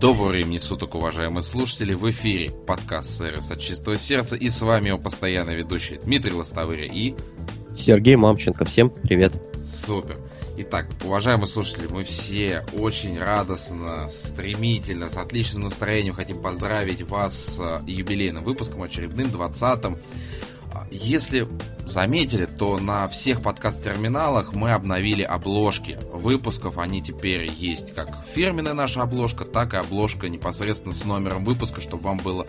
Доброго 0.00 0.28
времени 0.28 0.58
суток, 0.58 0.94
уважаемые 0.94 1.42
слушатели. 1.42 1.94
В 1.94 2.10
эфире 2.10 2.50
подкаст 2.50 3.16
«Сервис 3.16 3.50
от 3.50 3.60
чистого 3.60 3.96
сердца». 3.96 4.36
И 4.36 4.50
с 4.50 4.60
вами 4.60 4.88
его 4.88 4.98
постоянный 4.98 5.56
ведущий 5.56 5.96
Дмитрий 5.96 6.34
Лостовыря 6.34 6.84
и... 6.84 7.14
Сергей 7.74 8.16
Мамченко. 8.16 8.66
Всем 8.66 8.90
привет. 8.90 9.40
Супер. 9.64 10.18
Итак, 10.58 10.86
уважаемые 11.02 11.46
слушатели, 11.46 11.86
мы 11.86 12.04
все 12.04 12.62
очень 12.74 13.18
радостно, 13.18 14.06
стремительно, 14.10 15.08
с 15.08 15.16
отличным 15.16 15.62
настроением 15.62 16.14
хотим 16.14 16.42
поздравить 16.42 17.00
вас 17.00 17.56
с 17.56 17.82
юбилейным 17.86 18.44
выпуском, 18.44 18.82
очередным 18.82 19.28
20-м. 19.28 19.96
Если 20.90 21.48
заметили, 21.84 22.46
то 22.46 22.78
на 22.78 23.08
всех 23.08 23.42
подкаст-терминалах 23.42 24.54
мы 24.54 24.72
обновили 24.72 25.22
обложки 25.22 25.98
выпусков. 26.12 26.78
Они 26.78 27.02
теперь 27.02 27.50
есть 27.50 27.94
как 27.94 28.08
фирменная 28.34 28.74
наша 28.74 29.02
обложка, 29.02 29.44
так 29.44 29.74
и 29.74 29.76
обложка 29.76 30.28
непосредственно 30.28 30.94
с 30.94 31.04
номером 31.04 31.44
выпуска, 31.44 31.80
чтобы 31.80 32.04
вам 32.04 32.18
было 32.18 32.46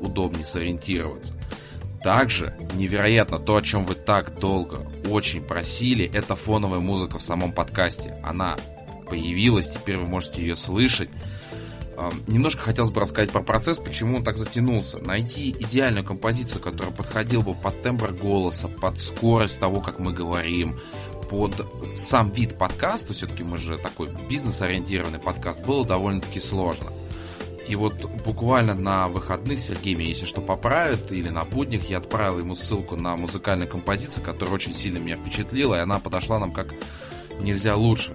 удобнее 0.00 0.44
сориентироваться. 0.44 1.34
Также 2.02 2.54
невероятно 2.74 3.38
то, 3.38 3.56
о 3.56 3.62
чем 3.62 3.86
вы 3.86 3.94
так 3.94 4.38
долго 4.38 4.86
очень 5.08 5.42
просили, 5.42 6.04
это 6.04 6.36
фоновая 6.36 6.80
музыка 6.80 7.18
в 7.18 7.22
самом 7.22 7.52
подкасте. 7.52 8.18
Она 8.22 8.56
появилась, 9.08 9.70
теперь 9.70 9.96
вы 9.96 10.04
можете 10.04 10.42
ее 10.42 10.56
слышать. 10.56 11.08
Немножко 12.26 12.62
хотелось 12.62 12.90
бы 12.90 13.00
рассказать 13.00 13.30
про 13.30 13.42
процесс, 13.42 13.78
почему 13.78 14.18
он 14.18 14.24
так 14.24 14.36
затянулся. 14.36 14.98
Найти 14.98 15.50
идеальную 15.50 16.04
композицию, 16.04 16.60
которая 16.60 16.92
подходила 16.92 17.42
бы 17.42 17.54
под 17.54 17.82
тембр 17.82 18.12
голоса, 18.12 18.68
под 18.68 18.98
скорость 18.98 19.60
того, 19.60 19.80
как 19.80 19.98
мы 19.98 20.12
говорим, 20.12 20.78
под 21.28 21.66
сам 21.94 22.30
вид 22.30 22.58
подкаста, 22.58 23.14
все-таки 23.14 23.42
мы 23.42 23.58
же 23.58 23.78
такой 23.78 24.10
бизнес-ориентированный 24.28 25.18
подкаст, 25.18 25.64
было 25.64 25.84
довольно-таки 25.84 26.40
сложно. 26.40 26.90
И 27.66 27.76
вот 27.76 27.94
буквально 28.24 28.74
на 28.74 29.08
выходных 29.08 29.60
Сергей 29.60 29.94
меня, 29.94 30.10
если 30.10 30.26
что, 30.26 30.42
поправит, 30.42 31.10
или 31.10 31.30
на 31.30 31.44
буднях 31.44 31.88
я 31.88 31.98
отправил 31.98 32.38
ему 32.40 32.54
ссылку 32.54 32.96
на 32.96 33.16
музыкальную 33.16 33.68
композицию, 33.68 34.22
которая 34.22 34.56
очень 34.56 34.74
сильно 34.74 34.98
меня 34.98 35.16
впечатлила, 35.16 35.76
и 35.76 35.78
она 35.78 35.98
подошла 35.98 36.38
нам 36.38 36.52
как 36.52 36.74
нельзя 37.40 37.74
лучше. 37.74 38.14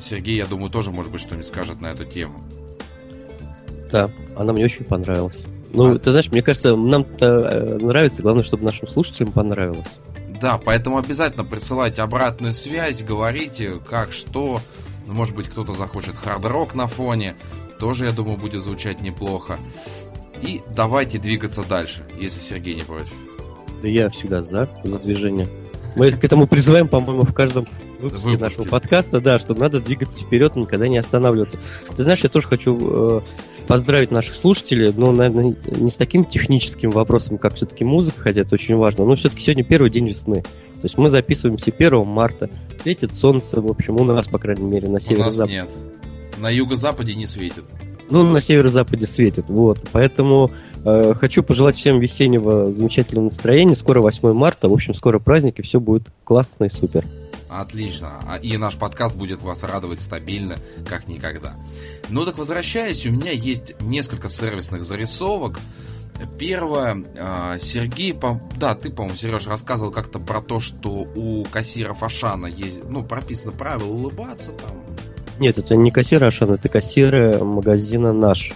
Сергей, 0.00 0.36
я 0.36 0.46
думаю, 0.46 0.68
тоже, 0.68 0.90
может 0.90 1.10
быть, 1.10 1.22
что-нибудь 1.22 1.46
скажет 1.46 1.80
на 1.80 1.86
эту 1.86 2.04
тему. 2.04 2.44
Да, 3.92 4.10
она 4.34 4.52
мне 4.52 4.64
очень 4.64 4.84
понравилась. 4.84 5.44
Ну, 5.74 5.94
а... 5.94 5.98
ты 5.98 6.10
знаешь, 6.10 6.30
мне 6.32 6.42
кажется, 6.42 6.74
нам-то 6.74 7.26
э, 7.26 7.78
нравится, 7.78 8.22
главное, 8.22 8.42
чтобы 8.42 8.64
нашим 8.64 8.88
слушателям 8.88 9.32
понравилось. 9.32 9.98
Да, 10.40 10.58
поэтому 10.58 10.98
обязательно 10.98 11.44
присылайте 11.44 12.02
обратную 12.02 12.52
связь, 12.52 13.04
говорите, 13.04 13.78
как, 13.88 14.12
что. 14.12 14.58
Ну, 15.06 15.14
может 15.14 15.36
быть, 15.36 15.48
кто-то 15.48 15.72
захочет 15.74 16.16
хард-рок 16.16 16.74
на 16.74 16.86
фоне. 16.86 17.36
Тоже, 17.78 18.06
я 18.06 18.12
думаю, 18.12 18.38
будет 18.38 18.62
звучать 18.62 19.00
неплохо. 19.00 19.58
И 20.40 20.62
давайте 20.74 21.18
двигаться 21.18 21.62
дальше, 21.68 22.04
если 22.18 22.40
Сергей 22.40 22.74
не 22.74 22.82
против. 22.82 23.12
Да 23.82 23.88
я 23.88 24.10
всегда 24.10 24.42
за, 24.42 24.68
за 24.82 24.98
движение. 24.98 25.48
Мы 25.96 26.10
к 26.12 26.24
этому 26.24 26.46
призываем, 26.46 26.88
по-моему, 26.88 27.24
в 27.24 27.34
каждом 27.34 27.66
выпуске 28.00 28.28
Выпуске. 28.28 28.38
нашего 28.38 28.64
подкаста, 28.64 29.20
да, 29.20 29.38
что 29.38 29.54
надо 29.54 29.80
двигаться 29.80 30.24
вперед 30.24 30.56
и 30.56 30.60
никогда 30.60 30.88
не 30.88 30.98
останавливаться. 30.98 31.58
Ты 31.96 32.02
знаешь, 32.02 32.20
я 32.20 32.28
тоже 32.28 32.48
хочу 32.48 33.20
э, 33.20 33.20
поздравить 33.72 34.10
наших 34.10 34.34
слушателей, 34.34 34.92
но, 34.94 35.12
наверное, 35.12 35.56
не 35.66 35.90
с 35.90 35.94
таким 35.94 36.26
техническим 36.26 36.90
вопросом, 36.90 37.38
как 37.38 37.54
все-таки 37.54 37.84
музыка, 37.84 38.20
хотя 38.20 38.42
это 38.42 38.54
очень 38.54 38.76
важно, 38.76 39.06
но 39.06 39.14
все-таки 39.14 39.42
сегодня 39.42 39.64
первый 39.64 39.88
день 39.88 40.06
весны. 40.06 40.42
То 40.42 40.82
есть 40.82 40.98
мы 40.98 41.08
записываемся 41.08 41.72
1 41.74 42.06
марта, 42.06 42.50
светит 42.82 43.14
солнце, 43.14 43.62
в 43.62 43.66
общем, 43.68 43.96
у 43.96 44.04
нас, 44.04 44.28
по 44.28 44.38
крайней 44.38 44.64
мере, 44.64 44.90
на 44.90 45.00
северо-западе. 45.00 45.54
нет. 45.54 45.68
На 46.38 46.50
юго-западе 46.50 47.14
не 47.14 47.26
светит. 47.26 47.64
Ну, 48.10 48.24
на 48.24 48.42
северо-западе 48.42 49.06
светит, 49.06 49.46
вот. 49.48 49.78
Поэтому 49.90 50.50
э, 50.84 51.14
хочу 51.18 51.42
пожелать 51.42 51.76
всем 51.76 51.98
весеннего 51.98 52.70
замечательного 52.70 53.24
настроения. 53.24 53.74
Скоро 53.74 54.02
8 54.02 54.34
марта, 54.34 54.68
в 54.68 54.72
общем, 54.74 54.92
скоро 54.92 55.18
праздник, 55.18 55.60
и 55.60 55.62
все 55.62 55.80
будет 55.80 56.08
классно 56.24 56.64
и 56.64 56.68
супер. 56.68 57.06
Отлично. 57.52 58.22
А, 58.26 58.36
и 58.36 58.56
наш 58.56 58.76
подкаст 58.76 59.16
будет 59.16 59.42
вас 59.42 59.62
радовать 59.62 60.00
стабильно, 60.00 60.58
как 60.88 61.08
никогда. 61.08 61.54
Ну 62.08 62.24
так 62.24 62.38
возвращаясь, 62.38 63.04
у 63.06 63.10
меня 63.10 63.32
есть 63.32 63.80
несколько 63.80 64.28
сервисных 64.28 64.82
зарисовок. 64.82 65.58
Первое, 66.38 67.04
а, 67.18 67.58
Сергей, 67.58 68.16
да, 68.56 68.74
ты, 68.74 68.90
по-моему, 68.90 69.16
Сереж, 69.16 69.46
рассказывал 69.46 69.90
как-то 69.90 70.18
про 70.18 70.40
то, 70.40 70.60
что 70.60 70.90
у 70.90 71.44
кассиров 71.44 72.02
Ашана 72.02 72.46
есть, 72.46 72.84
ну, 72.88 73.02
прописано 73.02 73.52
правило 73.52 73.90
улыбаться 73.92 74.52
там. 74.52 74.82
Нет, 75.38 75.58
это 75.58 75.74
не 75.76 75.90
кассиры 75.90 76.26
Ашана, 76.26 76.54
это 76.54 76.68
кассиры 76.68 77.42
магазина 77.42 78.12
наш 78.12 78.52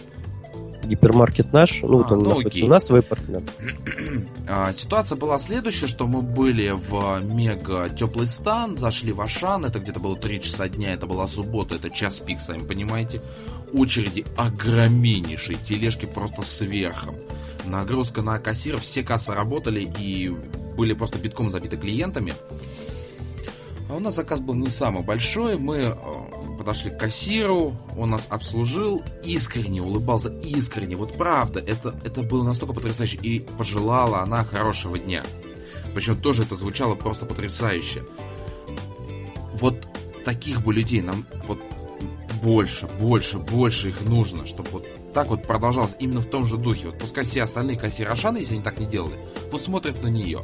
гипермаркет 0.86 1.52
наш, 1.52 1.82
ну, 1.82 1.88
а, 1.88 1.96
вот 2.02 2.12
он 2.12 2.18
ну, 2.18 2.28
находится 2.28 2.58
окей. 2.58 2.64
у 2.64 2.68
нас, 2.68 2.86
свой 2.86 3.02
партнер. 3.02 3.42
А, 4.48 4.72
ситуация 4.72 5.16
была 5.16 5.38
следующая, 5.40 5.88
что 5.88 6.06
мы 6.06 6.22
были 6.22 6.70
в 6.70 7.20
мега 7.24 7.88
теплый 7.88 8.28
стан, 8.28 8.76
зашли 8.76 9.12
в 9.12 9.20
Ашан, 9.20 9.64
это 9.64 9.80
где-то 9.80 9.98
было 9.98 10.16
3 10.16 10.40
часа 10.40 10.68
дня, 10.68 10.92
это 10.92 11.06
была 11.06 11.26
суббота, 11.26 11.74
это 11.74 11.90
час 11.90 12.20
пик, 12.20 12.38
сами 12.38 12.62
понимаете. 12.64 13.20
Очереди 13.72 14.24
огромнейшие, 14.36 15.58
тележки 15.68 16.06
просто 16.06 16.42
сверхом. 16.42 17.16
Нагрузка 17.64 18.22
на 18.22 18.38
кассиров, 18.38 18.82
все 18.82 19.02
кассы 19.02 19.34
работали 19.34 19.80
и 19.98 20.28
были 20.76 20.92
просто 20.92 21.18
битком 21.18 21.48
забиты 21.48 21.76
клиентами. 21.76 22.34
А 23.88 23.94
у 23.94 24.00
нас 24.00 24.14
заказ 24.16 24.40
был 24.40 24.54
не 24.54 24.68
самый 24.68 25.02
большой. 25.02 25.58
Мы 25.58 25.76
э, 25.76 25.94
подошли 26.58 26.90
к 26.90 26.98
кассиру, 26.98 27.76
он 27.96 28.10
нас 28.10 28.26
обслужил, 28.28 29.02
искренне 29.22 29.80
улыбался, 29.80 30.28
искренне. 30.40 30.96
Вот 30.96 31.16
правда, 31.16 31.60
это, 31.60 31.94
это 32.04 32.22
было 32.22 32.42
настолько 32.42 32.74
потрясающе. 32.74 33.18
И 33.18 33.40
пожелала 33.40 34.20
она 34.20 34.44
хорошего 34.44 34.98
дня. 34.98 35.22
Причем 35.94 36.16
тоже 36.16 36.42
это 36.42 36.56
звучало 36.56 36.94
просто 36.96 37.26
потрясающе. 37.26 38.04
Вот 39.54 39.86
таких 40.24 40.62
бы 40.64 40.74
людей 40.74 41.00
нам 41.00 41.24
вот 41.46 41.60
больше, 42.42 42.88
больше, 43.00 43.38
больше 43.38 43.90
их 43.90 44.02
нужно, 44.02 44.46
чтобы 44.46 44.68
вот 44.70 44.86
так 45.14 45.28
вот 45.28 45.44
продолжалось 45.44 45.96
именно 45.98 46.20
в 46.20 46.26
том 46.26 46.44
же 46.44 46.58
духе. 46.58 46.88
Вот 46.88 46.98
пускай 46.98 47.24
все 47.24 47.44
остальные 47.44 47.78
кассиры 47.78 48.10
Ашаны, 48.10 48.38
если 48.38 48.54
они 48.54 48.62
так 48.62 48.78
не 48.78 48.86
делали, 48.86 49.16
вот 49.50 49.62
смотрят 49.62 50.02
на 50.02 50.08
нее. 50.08 50.42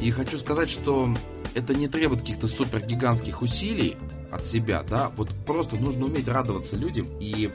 И 0.00 0.10
хочу 0.10 0.38
сказать, 0.38 0.68
что 0.68 1.08
это 1.54 1.74
не 1.74 1.88
требует 1.88 2.20
каких-то 2.20 2.48
супер 2.48 2.80
гигантских 2.80 3.42
усилий 3.42 3.96
от 4.30 4.46
себя, 4.46 4.82
да, 4.88 5.10
вот 5.16 5.30
просто 5.46 5.76
нужно 5.76 6.06
уметь 6.06 6.28
радоваться 6.28 6.76
людям 6.76 7.06
и 7.20 7.50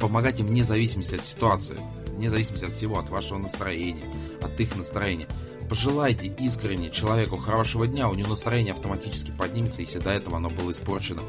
помогать 0.00 0.40
им 0.40 0.46
вне 0.46 0.64
зависимости 0.64 1.14
от 1.14 1.24
ситуации, 1.24 1.76
вне 2.16 2.28
зависимости 2.28 2.64
от 2.64 2.72
всего, 2.72 2.98
от 2.98 3.10
вашего 3.10 3.38
настроения, 3.38 4.04
от 4.40 4.58
их 4.60 4.76
настроения. 4.76 5.28
Пожелайте 5.68 6.26
искренне 6.26 6.90
человеку 6.90 7.36
хорошего 7.36 7.86
дня, 7.86 8.08
у 8.08 8.14
него 8.14 8.30
настроение 8.30 8.74
автоматически 8.74 9.32
поднимется, 9.36 9.80
если 9.80 9.98
до 9.98 10.10
этого 10.10 10.36
оно 10.36 10.50
было 10.50 10.70
испорчено 10.70 11.22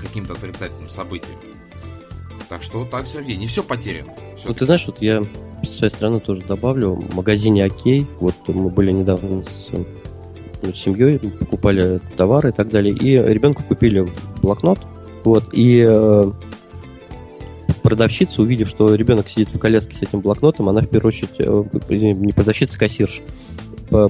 каким-то 0.00 0.32
отрицательным 0.32 0.88
событием. 0.88 1.38
Так 2.48 2.62
что 2.62 2.84
так, 2.84 3.06
Сергей, 3.06 3.36
не 3.36 3.46
все 3.46 3.62
потеряно. 3.62 4.12
Все 4.36 4.48
ну, 4.48 4.54
ты 4.54 4.64
знаешь, 4.64 4.86
вот 4.86 5.00
я 5.00 5.24
с 5.62 5.68
своей 5.68 5.92
стороны 5.92 6.18
тоже 6.18 6.42
добавлю, 6.42 6.94
в 6.94 7.14
магазине 7.14 7.64
Окей, 7.64 8.06
вот 8.18 8.34
мы 8.48 8.70
были 8.70 8.90
недавно 8.90 9.44
с 9.44 9.68
ну, 10.62 10.72
семьей, 10.72 11.18
покупали 11.18 12.00
товары 12.16 12.50
и 12.50 12.52
так 12.52 12.70
далее. 12.70 12.94
И 12.94 13.16
ребенку 13.16 13.62
купили 13.62 14.08
блокнот. 14.42 14.78
Вот, 15.24 15.52
и 15.52 15.84
э, 15.86 16.32
продавщица, 17.82 18.40
увидев, 18.42 18.68
что 18.68 18.94
ребенок 18.94 19.28
сидит 19.28 19.52
в 19.52 19.58
коляске 19.58 19.94
с 19.94 20.02
этим 20.02 20.20
блокнотом, 20.20 20.68
она 20.68 20.80
в 20.80 20.88
первую 20.88 21.08
очередь, 21.08 21.34
э, 21.38 21.64
не 22.14 22.32
продавщица, 22.32 22.76
а 22.76 22.78
кассирша, 22.78 23.22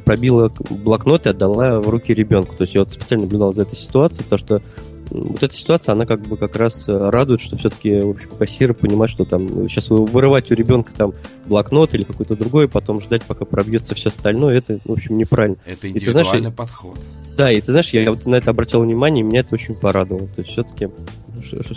пробила 0.04 0.52
блокнот 0.70 1.26
и 1.26 1.30
отдала 1.30 1.80
в 1.80 1.88
руки 1.88 2.14
ребенку. 2.14 2.54
То 2.54 2.62
есть 2.62 2.74
я 2.74 2.82
вот 2.82 2.92
специально 2.92 3.24
наблюдал 3.24 3.54
за 3.54 3.62
этой 3.62 3.76
ситуацией, 3.76 4.24
потому 4.24 4.38
что 4.38 4.62
вот 5.10 5.42
эта 5.42 5.54
ситуация, 5.54 5.92
она 5.92 6.06
как 6.06 6.20
бы 6.20 6.36
как 6.36 6.56
раз 6.56 6.88
э, 6.88 6.96
радует, 7.10 7.40
что 7.40 7.56
все-таки, 7.56 8.00
в 8.00 8.10
общем, 8.10 8.30
кассиры 8.38 8.74
понимают, 8.74 9.10
что 9.10 9.24
там 9.24 9.68
сейчас 9.68 9.90
вырывать 9.90 10.50
у 10.50 10.54
ребенка 10.54 10.92
там 10.94 11.12
блокнот 11.46 11.94
или 11.94 12.04
какой-то 12.04 12.36
другой, 12.36 12.68
потом 12.68 13.00
ждать, 13.00 13.24
пока 13.24 13.44
пробьется 13.44 13.94
все 13.94 14.10
остальное, 14.10 14.58
это, 14.58 14.78
в 14.84 14.92
общем, 14.92 15.18
неправильно. 15.18 15.56
Это 15.66 15.88
индивидуальный 15.88 16.22
и, 16.22 16.24
ты 16.24 16.38
знаешь, 16.38 16.54
подход. 16.54 16.98
Да, 17.36 17.50
и 17.50 17.60
ты 17.60 17.70
знаешь, 17.70 17.90
я 17.90 18.10
вот 18.10 18.26
на 18.26 18.34
это 18.34 18.50
обратил 18.50 18.82
внимание, 18.82 19.24
и 19.24 19.26
меня 19.26 19.40
это 19.40 19.54
очень 19.54 19.74
порадовало. 19.74 20.26
То 20.28 20.42
есть 20.42 20.50
все-таки 20.50 20.88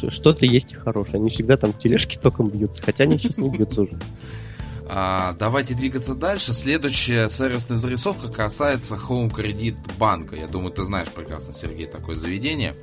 что-то 0.10 0.46
есть 0.46 0.74
и 0.74 0.76
хорошее. 0.76 1.22
Не 1.22 1.30
всегда 1.30 1.58
там 1.58 1.74
тележки 1.74 2.18
током 2.18 2.50
бьются, 2.50 2.84
хотя 2.84 3.04
они 3.04 3.18
сейчас 3.18 3.38
не 3.38 3.50
бьются 3.50 3.84
уже. 3.84 3.94
А, 4.90 5.36
давайте 5.40 5.74
двигаться 5.74 6.14
дальше. 6.14 6.54
Следующая 6.54 7.28
сервисная 7.28 7.78
зарисовка 7.78 8.28
касается 8.28 8.96
Home 8.96 9.32
Credit 9.32 9.78
банка. 9.98 10.36
Я 10.36 10.48
думаю, 10.48 10.72
ты 10.72 10.84
знаешь 10.84 11.10
прекрасно, 11.10 11.54
Сергей, 11.54 11.88
такое 11.88 12.16
заведение. 12.16 12.76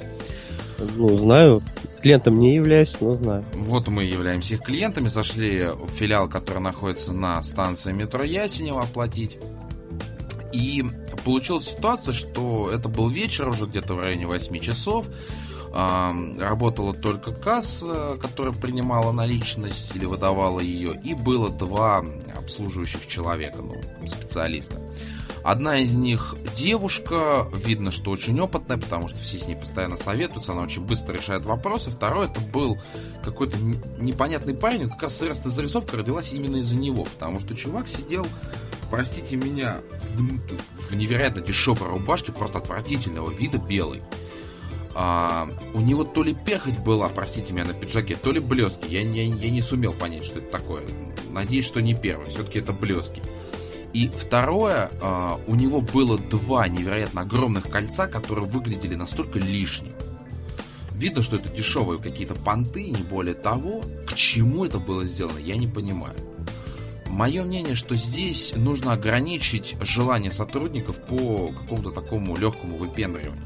Ну, 0.96 1.16
знаю. 1.16 1.62
Клиентом 2.02 2.38
не 2.38 2.54
являюсь, 2.54 2.96
но 3.00 3.14
знаю. 3.14 3.44
Вот 3.54 3.88
мы 3.88 4.04
являемся 4.04 4.54
их 4.54 4.62
клиентами. 4.62 5.08
Зашли 5.08 5.66
в 5.74 5.90
филиал, 5.90 6.28
который 6.28 6.60
находится 6.60 7.12
на 7.12 7.42
станции 7.42 7.92
метро 7.92 8.22
Ясенева, 8.22 8.82
оплатить. 8.82 9.38
И 10.52 10.84
получилась 11.24 11.66
ситуация, 11.66 12.12
что 12.12 12.70
это 12.72 12.88
был 12.88 13.08
вечер, 13.08 13.48
уже 13.48 13.66
где-то 13.66 13.94
в 13.94 14.00
районе 14.00 14.26
8 14.26 14.58
часов. 14.60 15.06
Работала 15.72 16.94
только 16.94 17.32
касса, 17.32 18.18
которая 18.20 18.52
принимала 18.52 19.12
наличность 19.12 19.94
или 19.94 20.04
выдавала 20.04 20.60
ее, 20.60 21.00
и 21.04 21.14
было 21.14 21.48
два 21.48 22.04
обслуживающих 22.36 23.06
человека, 23.06 23.58
ну, 23.62 23.80
специалиста. 24.06 24.76
Одна 25.42 25.78
из 25.78 25.94
них 25.94 26.34
девушка, 26.54 27.48
видно, 27.54 27.90
что 27.92 28.10
очень 28.10 28.38
опытная, 28.40 28.76
потому 28.76 29.08
что 29.08 29.18
все 29.18 29.38
с 29.38 29.46
ней 29.46 29.54
постоянно 29.54 29.96
советуются, 29.96 30.52
она 30.52 30.62
очень 30.62 30.84
быстро 30.84 31.14
решает 31.14 31.46
вопросы. 31.46 31.90
Второй 31.90 32.26
это 32.26 32.40
был 32.40 32.78
какой-то 33.24 33.56
непонятный 33.58 34.54
парень, 34.54 34.90
как 34.90 35.04
раз 35.04 35.16
сыростная 35.16 35.52
зарисовка 35.52 35.96
родилась 35.96 36.32
именно 36.32 36.56
из-за 36.56 36.76
него, 36.76 37.04
потому 37.04 37.40
что 37.40 37.54
чувак 37.54 37.88
сидел, 37.88 38.26
простите 38.90 39.36
меня, 39.36 39.80
в, 40.14 40.90
в 40.90 40.96
невероятно 40.96 41.40
дешевой 41.40 41.88
рубашке, 41.88 42.32
просто 42.32 42.58
отвратительного 42.58 43.30
вида, 43.30 43.56
белый. 43.56 44.02
А, 44.94 45.48
у 45.74 45.80
него 45.80 46.04
то 46.04 46.22
ли 46.22 46.34
перхоть 46.34 46.78
была, 46.78 47.08
простите 47.08 47.52
меня, 47.52 47.64
на 47.64 47.74
пиджаке, 47.74 48.16
то 48.16 48.32
ли 48.32 48.40
блески. 48.40 48.86
Я, 48.88 49.02
я, 49.02 49.24
я 49.24 49.50
не 49.50 49.62
сумел 49.62 49.92
понять, 49.92 50.24
что 50.24 50.38
это 50.38 50.50
такое. 50.50 50.82
Надеюсь, 51.30 51.66
что 51.66 51.80
не 51.80 51.94
первый, 51.94 52.28
все-таки 52.28 52.58
это 52.58 52.72
блески. 52.72 53.22
И 53.92 54.08
второе, 54.08 54.90
э, 55.00 55.36
у 55.46 55.54
него 55.54 55.80
было 55.80 56.18
два 56.18 56.68
невероятно 56.68 57.22
огромных 57.22 57.68
кольца, 57.68 58.06
которые 58.06 58.46
выглядели 58.46 58.94
настолько 58.94 59.38
лишними. 59.38 59.92
Видно, 60.92 61.22
что 61.22 61.36
это 61.36 61.48
дешевые 61.48 62.00
какие-то 62.00 62.34
понты, 62.34 62.90
не 62.90 63.02
более 63.02 63.34
того. 63.34 63.82
К 64.06 64.14
чему 64.14 64.64
это 64.64 64.78
было 64.78 65.04
сделано, 65.04 65.38
я 65.38 65.56
не 65.56 65.66
понимаю. 65.66 66.14
Мое 67.08 67.42
мнение, 67.42 67.74
что 67.74 67.96
здесь 67.96 68.52
нужно 68.54 68.92
ограничить 68.92 69.76
желание 69.80 70.30
сотрудников 70.30 70.96
по 71.06 71.48
какому-то 71.48 71.90
такому 71.90 72.36
легкому 72.36 72.76
выпендриванию. 72.76 73.42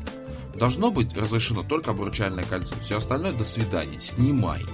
Должно 0.57 0.91
быть 0.91 1.17
разрешено 1.17 1.63
только 1.63 1.91
обручальное 1.91 2.45
кольцо. 2.45 2.75
Все 2.83 2.99
остальное 2.99 3.33
до 3.33 3.45
свидания. 3.45 4.01
Снимай. 4.01 4.65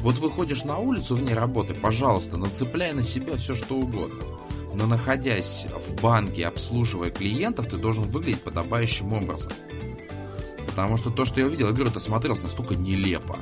Вот 0.00 0.18
выходишь 0.18 0.64
на 0.64 0.78
улицу 0.78 1.16
вне 1.16 1.34
работы, 1.34 1.74
пожалуйста, 1.74 2.36
нацепляй 2.36 2.92
на 2.92 3.02
себя 3.02 3.36
все 3.36 3.54
что 3.54 3.76
угодно 3.76 4.22
но 4.78 4.86
находясь 4.86 5.66
в 5.86 6.00
банке, 6.00 6.46
обслуживая 6.46 7.10
клиентов, 7.10 7.68
ты 7.68 7.76
должен 7.76 8.04
выглядеть 8.04 8.42
подобающим 8.42 9.12
образом. 9.12 9.52
Потому 10.66 10.96
что 10.96 11.10
то, 11.10 11.24
что 11.24 11.40
я 11.40 11.46
увидел, 11.46 11.66
я 11.66 11.72
говорю, 11.72 11.90
это 11.90 11.98
смотрелось 11.98 12.42
настолько 12.42 12.76
нелепо. 12.76 13.36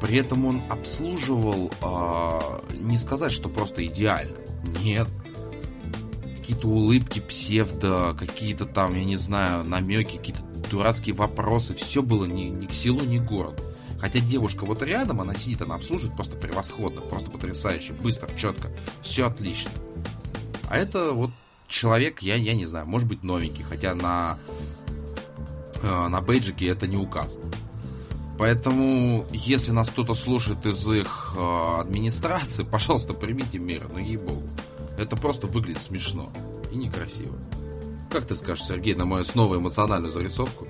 При 0.00 0.18
этом 0.18 0.44
он 0.44 0.62
обслуживал, 0.68 1.70
э, 1.80 2.76
не 2.78 2.96
сказать, 2.96 3.32
что 3.32 3.48
просто 3.48 3.84
идеально. 3.84 4.36
Нет. 4.84 5.08
Какие-то 6.52 6.68
улыбки, 6.68 7.18
псевдо, 7.18 8.14
какие-то 8.18 8.66
там, 8.66 8.94
я 8.94 9.04
не 9.04 9.16
знаю, 9.16 9.64
намеки, 9.64 10.18
какие-то 10.18 10.42
дурацкие 10.70 11.14
вопросы. 11.14 11.74
Все 11.74 12.02
было 12.02 12.26
ни, 12.26 12.42
ни 12.42 12.66
к 12.66 12.74
селу, 12.74 13.00
ни 13.04 13.16
к 13.16 13.24
городу. 13.24 13.62
Хотя 13.98 14.20
девушка 14.20 14.66
вот 14.66 14.82
рядом, 14.82 15.22
она 15.22 15.34
сидит, 15.34 15.62
она 15.62 15.76
обслуживает 15.76 16.14
просто 16.14 16.36
превосходно, 16.36 17.00
просто 17.00 17.30
потрясающе, 17.30 17.94
быстро, 17.94 18.28
четко. 18.36 18.70
Все 19.00 19.28
отлично. 19.28 19.70
А 20.68 20.76
это 20.76 21.12
вот 21.12 21.30
человек, 21.68 22.20
я, 22.20 22.34
я 22.34 22.54
не 22.54 22.66
знаю, 22.66 22.86
может 22.86 23.08
быть 23.08 23.22
новенький, 23.22 23.64
хотя 23.64 23.94
на, 23.94 24.38
э, 25.82 26.08
на 26.08 26.20
бейджике 26.20 26.66
это 26.66 26.86
не 26.86 26.98
указано. 26.98 27.46
Поэтому, 28.38 29.24
если 29.32 29.70
нас 29.72 29.88
кто-то 29.88 30.12
слушает 30.12 30.66
из 30.66 30.86
их 30.90 31.32
э, 31.34 31.80
администрации, 31.80 32.62
пожалуйста, 32.70 33.14
примите 33.14 33.58
меры, 33.58 33.88
ну 33.90 33.98
ей-богу. 33.98 34.42
Это 34.98 35.16
просто 35.16 35.46
выглядит 35.46 35.82
смешно 35.82 36.28
и 36.70 36.76
некрасиво. 36.76 37.36
Как 38.10 38.26
ты 38.26 38.36
скажешь, 38.36 38.66
Сергей, 38.66 38.94
на 38.94 39.04
мою 39.04 39.24
снова 39.24 39.56
эмоциональную 39.56 40.12
зарисовку? 40.12 40.66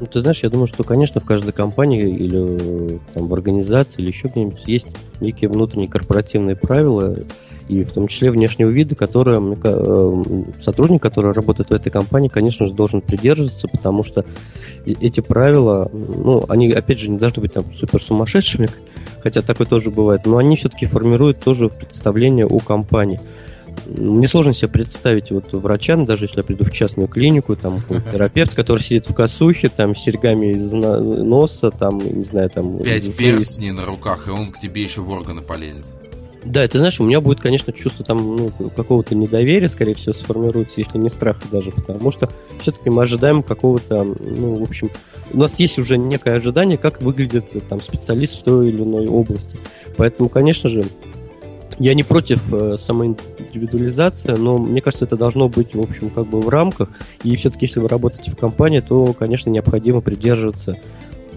Ну, 0.00 0.06
ты 0.06 0.20
знаешь, 0.20 0.42
я 0.42 0.50
думаю, 0.50 0.66
что, 0.66 0.84
конечно, 0.84 1.20
в 1.20 1.24
каждой 1.24 1.52
компании 1.52 2.16
или 2.16 2.98
там, 3.14 3.28
в 3.28 3.34
организации 3.34 4.02
или 4.02 4.08
еще 4.08 4.28
где-нибудь 4.28 4.66
есть 4.66 4.88
некие 5.20 5.48
внутренние 5.48 5.88
корпоративные 5.88 6.56
правила, 6.56 7.16
и 7.68 7.84
в 7.84 7.92
том 7.92 8.08
числе 8.08 8.30
внешнего 8.30 8.68
вида, 8.68 8.96
которое 8.96 9.40
э, 9.40 10.24
сотрудник, 10.60 11.00
который 11.00 11.32
работает 11.32 11.70
в 11.70 11.72
этой 11.72 11.90
компании, 11.90 12.28
конечно 12.28 12.66
же, 12.66 12.74
должен 12.74 13.00
придерживаться, 13.00 13.68
потому 13.68 14.02
что 14.02 14.24
эти 14.84 15.20
правила, 15.20 15.88
ну, 15.92 16.44
они, 16.48 16.70
опять 16.72 16.98
же, 16.98 17.08
не 17.08 17.18
должны 17.18 17.42
быть 17.42 17.52
там 17.52 17.72
супер 17.72 18.02
сумасшедшими, 18.02 18.68
хотя 19.22 19.42
такое 19.42 19.66
тоже 19.66 19.90
бывает, 19.90 20.26
но 20.26 20.38
они 20.38 20.56
все-таки 20.56 20.86
формируют 20.86 21.38
тоже 21.38 21.68
представление 21.68 22.46
о 22.46 22.58
компании. 22.58 23.20
Мне 23.86 24.28
сложно 24.28 24.54
себе 24.54 24.68
представить 24.68 25.30
вот 25.30 25.52
врача, 25.52 25.96
ну, 25.96 26.06
даже 26.06 26.24
если 26.24 26.38
я 26.38 26.42
приду 26.42 26.64
в 26.64 26.70
частную 26.70 27.08
клинику, 27.08 27.56
там 27.56 27.82
терапевт, 28.12 28.54
который 28.54 28.80
сидит 28.80 29.08
в 29.08 29.14
косухе, 29.14 29.68
там 29.68 29.94
с 29.96 30.00
серьгами 30.00 30.52
из 30.54 30.72
носа, 30.72 31.70
там, 31.70 31.98
не 31.98 32.24
знаю, 32.24 32.50
там... 32.50 32.78
Пять 32.78 33.16
перстней 33.16 33.72
на 33.72 33.84
руках, 33.84 34.28
и 34.28 34.30
он 34.30 34.52
к 34.52 34.60
тебе 34.60 34.82
еще 34.82 35.00
в 35.00 35.10
органы 35.10 35.42
полезет. 35.42 35.84
Да, 36.44 36.66
ты 36.66 36.78
знаешь, 36.78 37.00
у 37.00 37.04
меня 37.04 37.20
будет, 37.20 37.40
конечно, 37.40 37.72
чувство 37.72 38.04
там 38.04 38.36
ну, 38.36 38.50
какого-то 38.74 39.14
недоверия, 39.14 39.68
скорее 39.68 39.94
всего, 39.94 40.12
сформируется, 40.12 40.80
если 40.80 40.98
не 40.98 41.08
страха 41.08 41.42
даже, 41.52 41.70
потому 41.70 42.10
что 42.10 42.30
все-таки 42.60 42.90
мы 42.90 43.02
ожидаем 43.02 43.44
какого-то, 43.44 44.02
ну, 44.02 44.56
в 44.56 44.62
общем, 44.64 44.90
у 45.32 45.38
нас 45.38 45.60
есть 45.60 45.78
уже 45.78 45.96
некое 45.96 46.36
ожидание, 46.36 46.78
как 46.78 47.00
выглядит 47.00 47.52
там 47.68 47.80
специалист 47.80 48.40
в 48.40 48.42
той 48.42 48.70
или 48.70 48.82
иной 48.82 49.06
области. 49.06 49.56
Поэтому, 49.96 50.28
конечно 50.28 50.68
же, 50.68 50.84
я 51.78 51.94
не 51.94 52.02
против 52.02 52.40
э, 52.52 52.76
самоиндивидуализации, 52.78 54.32
но 54.32 54.58
мне 54.58 54.80
кажется, 54.80 55.04
это 55.04 55.16
должно 55.16 55.48
быть, 55.48 55.74
в 55.74 55.80
общем, 55.80 56.10
как 56.10 56.26
бы 56.26 56.40
в 56.40 56.48
рамках. 56.48 56.88
И 57.24 57.34
все-таки, 57.36 57.66
если 57.66 57.80
вы 57.80 57.88
работаете 57.88 58.30
в 58.30 58.36
компании, 58.36 58.80
то, 58.80 59.12
конечно, 59.12 59.50
необходимо 59.50 60.00
придерживаться 60.00 60.78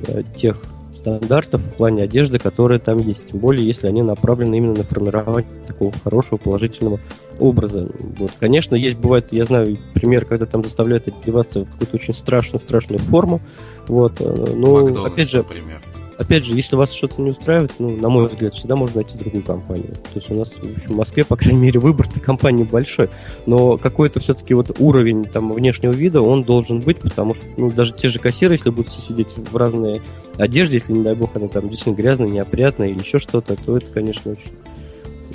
э, 0.07 0.23
тех 0.37 0.61
стандартов 0.95 1.61
в 1.61 1.73
плане 1.75 2.03
одежды, 2.03 2.39
которые 2.39 2.79
там 2.79 2.97
есть. 2.97 3.27
Тем 3.27 3.39
более, 3.39 3.65
если 3.65 3.87
они 3.87 4.01
направлены 4.01 4.55
именно 4.55 4.73
на 4.73 4.83
формирование 4.83 5.45
такого 5.67 5.93
хорошего, 6.03 6.37
положительного 6.37 6.99
образа. 7.39 7.87
Вот, 8.17 8.31
конечно, 8.39 8.75
есть, 8.75 8.97
бывает, 8.97 9.27
я 9.31 9.45
знаю 9.45 9.77
пример, 9.93 10.25
когда 10.25 10.45
там 10.45 10.63
заставляют 10.63 11.07
одеваться 11.07 11.61
в 11.61 11.71
какую-то 11.71 11.95
очень 11.95 12.13
страшную-страшную 12.13 12.99
форму. 12.99 13.41
Вот, 13.87 14.19
э, 14.19 14.53
но, 14.55 14.83
Макдональдс, 14.83 15.13
опять 15.13 15.29
же, 15.29 15.37
например 15.39 15.81
опять 16.17 16.45
же, 16.45 16.55
если 16.55 16.75
вас 16.75 16.91
что-то 16.91 17.21
не 17.21 17.31
устраивает, 17.31 17.73
ну, 17.79 17.95
на 17.95 18.09
мой 18.09 18.27
взгляд, 18.27 18.53
всегда 18.53 18.75
можно 18.75 18.97
найти 18.97 19.17
другую 19.17 19.43
компанию. 19.43 19.93
То 19.93 20.15
есть 20.15 20.29
у 20.31 20.35
нас, 20.35 20.53
в, 20.53 20.63
общем, 20.63 20.91
в 20.91 20.95
Москве, 20.95 21.23
по 21.25 21.35
крайней 21.35 21.59
мере, 21.59 21.79
выбор-то 21.79 22.19
компаний 22.19 22.63
большой, 22.63 23.09
но 23.45 23.77
какой-то 23.77 24.19
все-таки 24.19 24.53
вот 24.53 24.75
уровень 24.79 25.25
там 25.25 25.53
внешнего 25.53 25.91
вида, 25.91 26.21
он 26.21 26.43
должен 26.43 26.81
быть, 26.81 26.99
потому 26.99 27.33
что, 27.33 27.43
ну, 27.57 27.69
даже 27.69 27.93
те 27.93 28.09
же 28.09 28.19
кассиры, 28.19 28.53
если 28.53 28.69
будут 28.69 28.89
все 28.89 29.01
сидеть 29.01 29.29
в 29.35 29.55
разной 29.55 30.01
одежде, 30.37 30.77
если, 30.77 30.93
не 30.93 31.03
дай 31.03 31.15
бог, 31.15 31.35
она 31.35 31.47
там 31.47 31.69
действительно 31.69 31.95
грязная, 31.95 32.27
неопрятная 32.27 32.89
или 32.89 32.99
еще 32.99 33.19
что-то, 33.19 33.55
то 33.55 33.77
это, 33.77 33.87
конечно, 33.87 34.31
очень 34.31 34.51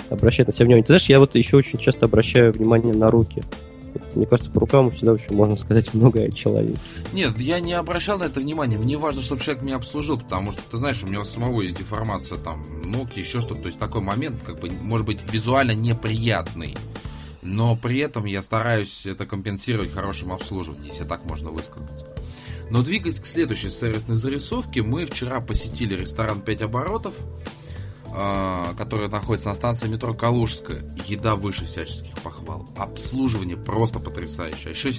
обращает 0.08 0.48
на 0.48 0.54
себя 0.54 0.66
внимание. 0.66 0.84
Ты 0.84 0.88
знаешь, 0.88 1.08
я 1.08 1.18
вот 1.18 1.34
еще 1.34 1.56
очень 1.56 1.78
часто 1.78 2.06
обращаю 2.06 2.52
внимание 2.52 2.94
на 2.94 3.10
руки. 3.10 3.42
Мне 4.14 4.26
кажется, 4.26 4.50
по 4.50 4.60
рукам 4.60 4.90
всегда 4.90 5.12
очень 5.12 5.34
можно 5.34 5.56
сказать 5.56 5.92
многое 5.94 6.28
о 6.28 6.32
человеке. 6.32 6.78
Нет, 7.12 7.38
я 7.38 7.60
не 7.60 7.72
обращал 7.72 8.18
на 8.18 8.24
это 8.24 8.40
внимания. 8.40 8.78
Мне 8.78 8.96
важно, 8.96 9.22
чтобы 9.22 9.42
человек 9.42 9.62
меня 9.62 9.76
обслужил, 9.76 10.18
потому 10.18 10.52
что, 10.52 10.62
ты 10.70 10.76
знаешь, 10.76 11.02
у 11.02 11.06
меня 11.06 11.24
самого 11.24 11.62
есть 11.62 11.78
деформация, 11.78 12.38
там, 12.38 12.64
ногти, 12.82 13.20
еще 13.20 13.40
что-то. 13.40 13.62
То 13.62 13.66
есть 13.66 13.78
такой 13.78 14.00
момент, 14.00 14.42
как 14.44 14.60
бы, 14.60 14.70
может 14.70 15.06
быть, 15.06 15.20
визуально 15.32 15.72
неприятный. 15.72 16.76
Но 17.42 17.76
при 17.76 17.98
этом 17.98 18.26
я 18.26 18.42
стараюсь 18.42 19.06
это 19.06 19.26
компенсировать 19.26 19.92
хорошим 19.92 20.32
обслуживанием, 20.32 20.86
если 20.86 21.04
так 21.04 21.24
можно 21.24 21.50
высказаться. 21.50 22.06
Но 22.70 22.82
двигаясь 22.82 23.18
к 23.18 23.26
следующей 23.26 23.70
сервисной 23.70 24.16
зарисовке, 24.16 24.82
мы 24.82 25.04
вчера 25.06 25.40
посетили 25.40 25.94
ресторан 25.94 26.40
5 26.40 26.62
оборотов. 26.62 27.14
А, 28.12 28.74
которая 28.76 29.08
находится 29.08 29.48
на 29.48 29.54
станции 29.54 29.86
метро 29.86 30.12
Калужская. 30.14 30.82
Еда 31.06 31.36
выше 31.36 31.64
всяческих 31.64 32.12
похвал. 32.22 32.66
Обслуживание 32.76 33.56
просто 33.56 34.00
потрясающее. 34.00 34.66
А 34.66 34.70
еще 34.70 34.90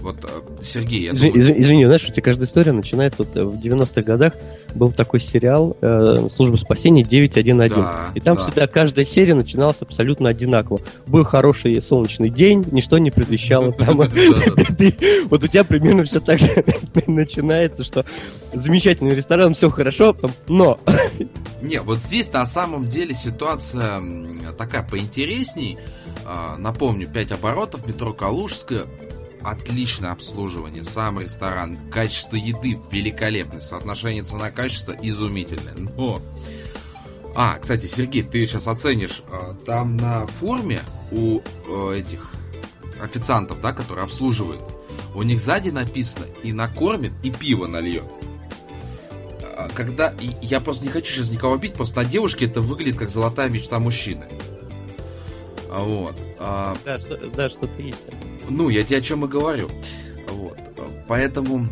вот 0.00 0.18
э, 0.22 0.62
Сергей, 0.62 1.04
я 1.04 1.12
извини, 1.12 1.40
думаю... 1.40 1.60
извини, 1.60 1.84
знаешь, 1.86 2.04
у 2.04 2.12
тебя 2.12 2.22
каждая 2.22 2.46
история 2.46 2.72
начинается 2.72 3.24
вот 3.24 3.36
э, 3.36 3.44
в 3.44 3.58
90-х 3.58 4.02
годах 4.02 4.34
был 4.74 4.92
такой 4.92 5.20
сериал 5.20 5.76
э, 5.80 6.28
«Служба 6.30 6.56
спасения 6.56 7.02
911». 7.02 7.68
Да, 7.70 8.12
и 8.14 8.20
там 8.20 8.36
да. 8.36 8.42
всегда 8.42 8.66
каждая 8.66 9.04
серия 9.06 9.34
начиналась 9.34 9.80
абсолютно 9.80 10.28
одинаково. 10.28 10.80
Был 11.06 11.24
хороший 11.24 11.80
солнечный 11.80 12.28
день, 12.28 12.66
ничто 12.70 12.98
не 12.98 13.10
предвещало 13.10 13.72
там. 13.78 13.98
Вот 15.28 15.44
у 15.44 15.46
тебя 15.46 15.64
примерно 15.64 16.04
все 16.04 16.20
так 16.20 16.38
же 16.38 16.64
начинается, 17.06 17.82
что 17.82 18.04
замечательный 18.52 19.14
ресторан, 19.14 19.54
все 19.54 19.70
хорошо, 19.70 20.16
но... 20.48 20.78
Не, 21.60 21.80
вот 21.80 21.98
здесь 21.98 22.32
на 22.32 22.46
самом 22.46 22.57
деле 22.88 23.14
ситуация 23.14 24.02
такая 24.56 24.82
поинтересней. 24.82 25.78
А, 26.24 26.56
напомню, 26.56 27.08
5 27.08 27.32
оборотов, 27.32 27.86
метро 27.86 28.12
Калужская, 28.12 28.86
отличное 29.42 30.10
обслуживание, 30.10 30.82
сам 30.82 31.20
ресторан, 31.20 31.76
качество 31.90 32.36
еды 32.36 32.78
великолепное, 32.90 33.60
соотношение 33.60 34.24
цена-качество 34.24 34.92
изумительное. 35.00 35.74
Но... 35.74 36.20
А, 37.34 37.58
кстати, 37.58 37.86
Сергей, 37.86 38.22
ты 38.22 38.46
сейчас 38.46 38.66
оценишь, 38.66 39.22
а, 39.30 39.54
там 39.64 39.96
на 39.96 40.26
форме 40.26 40.80
у 41.12 41.40
э, 41.40 41.98
этих 41.98 42.32
официантов, 43.00 43.60
да, 43.60 43.72
которые 43.72 44.04
обслуживают, 44.04 44.62
у 45.14 45.22
них 45.22 45.40
сзади 45.40 45.70
написано 45.70 46.26
и 46.42 46.52
накормит, 46.52 47.12
и 47.22 47.30
пиво 47.30 47.66
нальет. 47.66 48.04
Когда... 49.74 50.14
Я 50.40 50.60
просто 50.60 50.84
не 50.84 50.90
хочу 50.90 51.14
сейчас 51.14 51.30
никого 51.30 51.56
бить, 51.56 51.74
просто 51.74 52.02
на 52.02 52.04
девушке 52.04 52.46
это 52.46 52.60
выглядит 52.60 52.98
как 52.98 53.10
золотая 53.10 53.48
мечта 53.48 53.78
мужчины. 53.78 54.28
А, 55.70 55.82
вот. 55.82 56.16
А, 56.38 56.76
да, 56.84 56.98
что, 56.98 57.16
да, 57.16 57.48
что-то 57.48 57.80
есть. 57.80 58.04
Ну, 58.48 58.68
я 58.68 58.82
тебе 58.82 58.98
о 58.98 59.02
чем 59.02 59.24
и 59.24 59.28
говорю. 59.28 59.68
Вот. 60.28 60.58
Поэтому... 61.06 61.68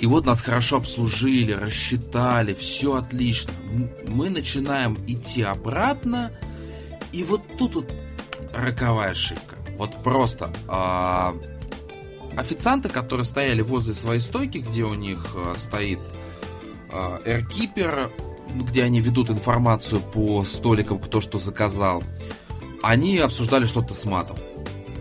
И 0.00 0.06
вот 0.06 0.24
нас 0.24 0.40
хорошо 0.40 0.78
обслужили, 0.78 1.52
рассчитали, 1.52 2.54
все 2.54 2.96
отлично. 2.96 3.52
Мы 4.08 4.30
начинаем 4.30 4.96
идти 5.06 5.42
обратно, 5.42 6.32
и 7.12 7.22
вот 7.22 7.42
тут 7.58 7.74
вот 7.74 7.92
роковая 8.54 9.10
ошибка. 9.10 9.56
Вот 9.76 10.02
просто 10.02 10.50
а, 10.68 11.34
официанты, 12.34 12.88
которые 12.88 13.26
стояли 13.26 13.60
возле 13.60 13.92
своей 13.92 14.20
стойки, 14.20 14.58
где 14.58 14.84
у 14.84 14.94
них 14.94 15.18
а, 15.34 15.54
стоит 15.56 15.98
AirKeeper, 16.90 18.10
где 18.54 18.84
они 18.84 19.00
ведут 19.00 19.30
информацию 19.30 20.00
по 20.00 20.44
столикам, 20.44 20.98
кто 20.98 21.20
что 21.20 21.38
заказал, 21.38 22.02
они 22.82 23.18
обсуждали 23.18 23.66
что-то 23.66 23.94
с 23.94 24.04
матом. 24.04 24.36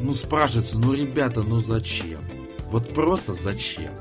Ну, 0.01 0.13
спрашивается, 0.13 0.77
ну, 0.77 0.93
ребята, 0.93 1.41
ну 1.41 1.59
зачем? 1.59 2.21
Вот 2.71 2.93
просто 2.93 3.33
зачем? 3.33 3.91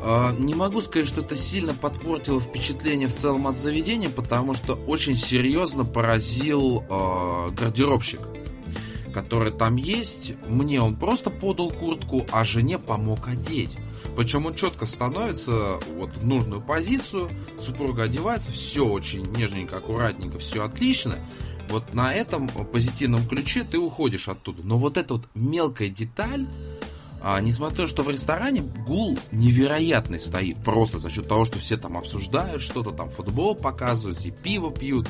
А, 0.00 0.32
не 0.32 0.54
могу 0.54 0.80
сказать, 0.80 1.08
что 1.08 1.20
это 1.20 1.36
сильно 1.36 1.74
подпортило 1.74 2.40
впечатление 2.40 3.08
в 3.08 3.14
целом 3.14 3.46
от 3.46 3.56
заведения, 3.56 4.10
потому 4.10 4.54
что 4.54 4.74
очень 4.74 5.16
серьезно 5.16 5.84
поразил 5.84 6.84
э, 6.88 7.50
гардеробщик, 7.50 8.20
который 9.12 9.52
там 9.52 9.76
есть. 9.76 10.34
Мне 10.48 10.80
он 10.80 10.96
просто 10.96 11.30
подал 11.30 11.70
куртку, 11.70 12.26
а 12.30 12.44
жене 12.44 12.78
помог 12.78 13.26
одеть. 13.28 13.76
Причем 14.18 14.46
он 14.46 14.54
четко 14.56 14.84
становится 14.84 15.78
вот 15.94 16.10
в 16.14 16.26
нужную 16.26 16.60
позицию, 16.60 17.30
супруга 17.64 18.02
одевается, 18.02 18.50
все 18.50 18.84
очень 18.84 19.24
нежненько, 19.30 19.76
аккуратненько, 19.76 20.40
все 20.40 20.64
отлично. 20.64 21.20
Вот 21.68 21.94
на 21.94 22.12
этом 22.12 22.48
позитивном 22.48 23.24
ключе 23.28 23.62
ты 23.62 23.78
уходишь 23.78 24.26
оттуда. 24.26 24.62
Но 24.64 24.76
вот 24.76 24.96
эта 24.96 25.14
вот 25.14 25.28
мелкая 25.36 25.88
деталь, 25.88 26.46
а, 27.22 27.40
несмотря 27.40 27.70
на 27.70 27.76
то, 27.76 27.86
что 27.86 28.02
в 28.02 28.10
ресторане 28.10 28.62
гул 28.62 29.16
невероятный 29.30 30.18
стоит, 30.18 30.56
просто 30.64 30.98
за 30.98 31.10
счет 31.10 31.28
того, 31.28 31.44
что 31.44 31.60
все 31.60 31.76
там 31.76 31.96
обсуждают 31.96 32.60
что-то, 32.60 32.90
там 32.90 33.10
футбол 33.10 33.54
показывают, 33.54 34.26
и 34.26 34.32
пиво 34.32 34.72
пьют. 34.72 35.06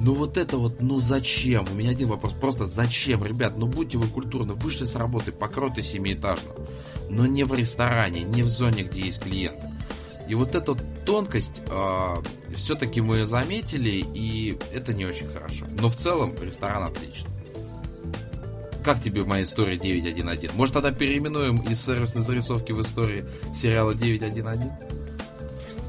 Ну 0.00 0.14
вот 0.14 0.36
это 0.36 0.58
вот, 0.58 0.80
ну 0.80 0.98
зачем? 0.98 1.66
У 1.70 1.74
меня 1.74 1.90
один 1.90 2.08
вопрос, 2.08 2.32
просто 2.32 2.66
зачем? 2.66 3.24
Ребят, 3.24 3.56
ну 3.56 3.66
будьте 3.66 3.96
вы 3.98 4.08
культурны, 4.08 4.54
вышли 4.54 4.84
с 4.84 4.96
работы, 4.96 5.32
покройте 5.32 5.82
семиэтажно. 5.82 6.50
Но 7.10 7.26
не 7.26 7.44
в 7.44 7.54
ресторане, 7.54 8.22
не 8.22 8.42
в 8.42 8.48
зоне, 8.48 8.82
где 8.82 9.00
есть 9.00 9.22
клиенты. 9.22 9.62
И 10.28 10.34
вот 10.34 10.54
эту 10.54 10.78
тонкость 11.04 11.60
э, 11.66 11.70
а, 11.70 12.22
все-таки 12.54 13.00
мы 13.00 13.26
заметили, 13.26 14.04
и 14.14 14.58
это 14.72 14.94
не 14.94 15.04
очень 15.04 15.28
хорошо. 15.28 15.66
Но 15.78 15.90
в 15.90 15.96
целом 15.96 16.34
ресторан 16.40 16.84
отличный. 16.84 17.30
Как 18.82 19.02
тебе 19.02 19.24
моя 19.24 19.44
история 19.44 19.78
911? 19.78 20.54
Может, 20.54 20.74
тогда 20.74 20.92
переименуем 20.92 21.58
из 21.62 21.82
сервисной 21.82 22.22
зарисовки 22.22 22.72
в 22.72 22.80
истории 22.80 23.24
сериала 23.54 23.94
911? 23.94 24.70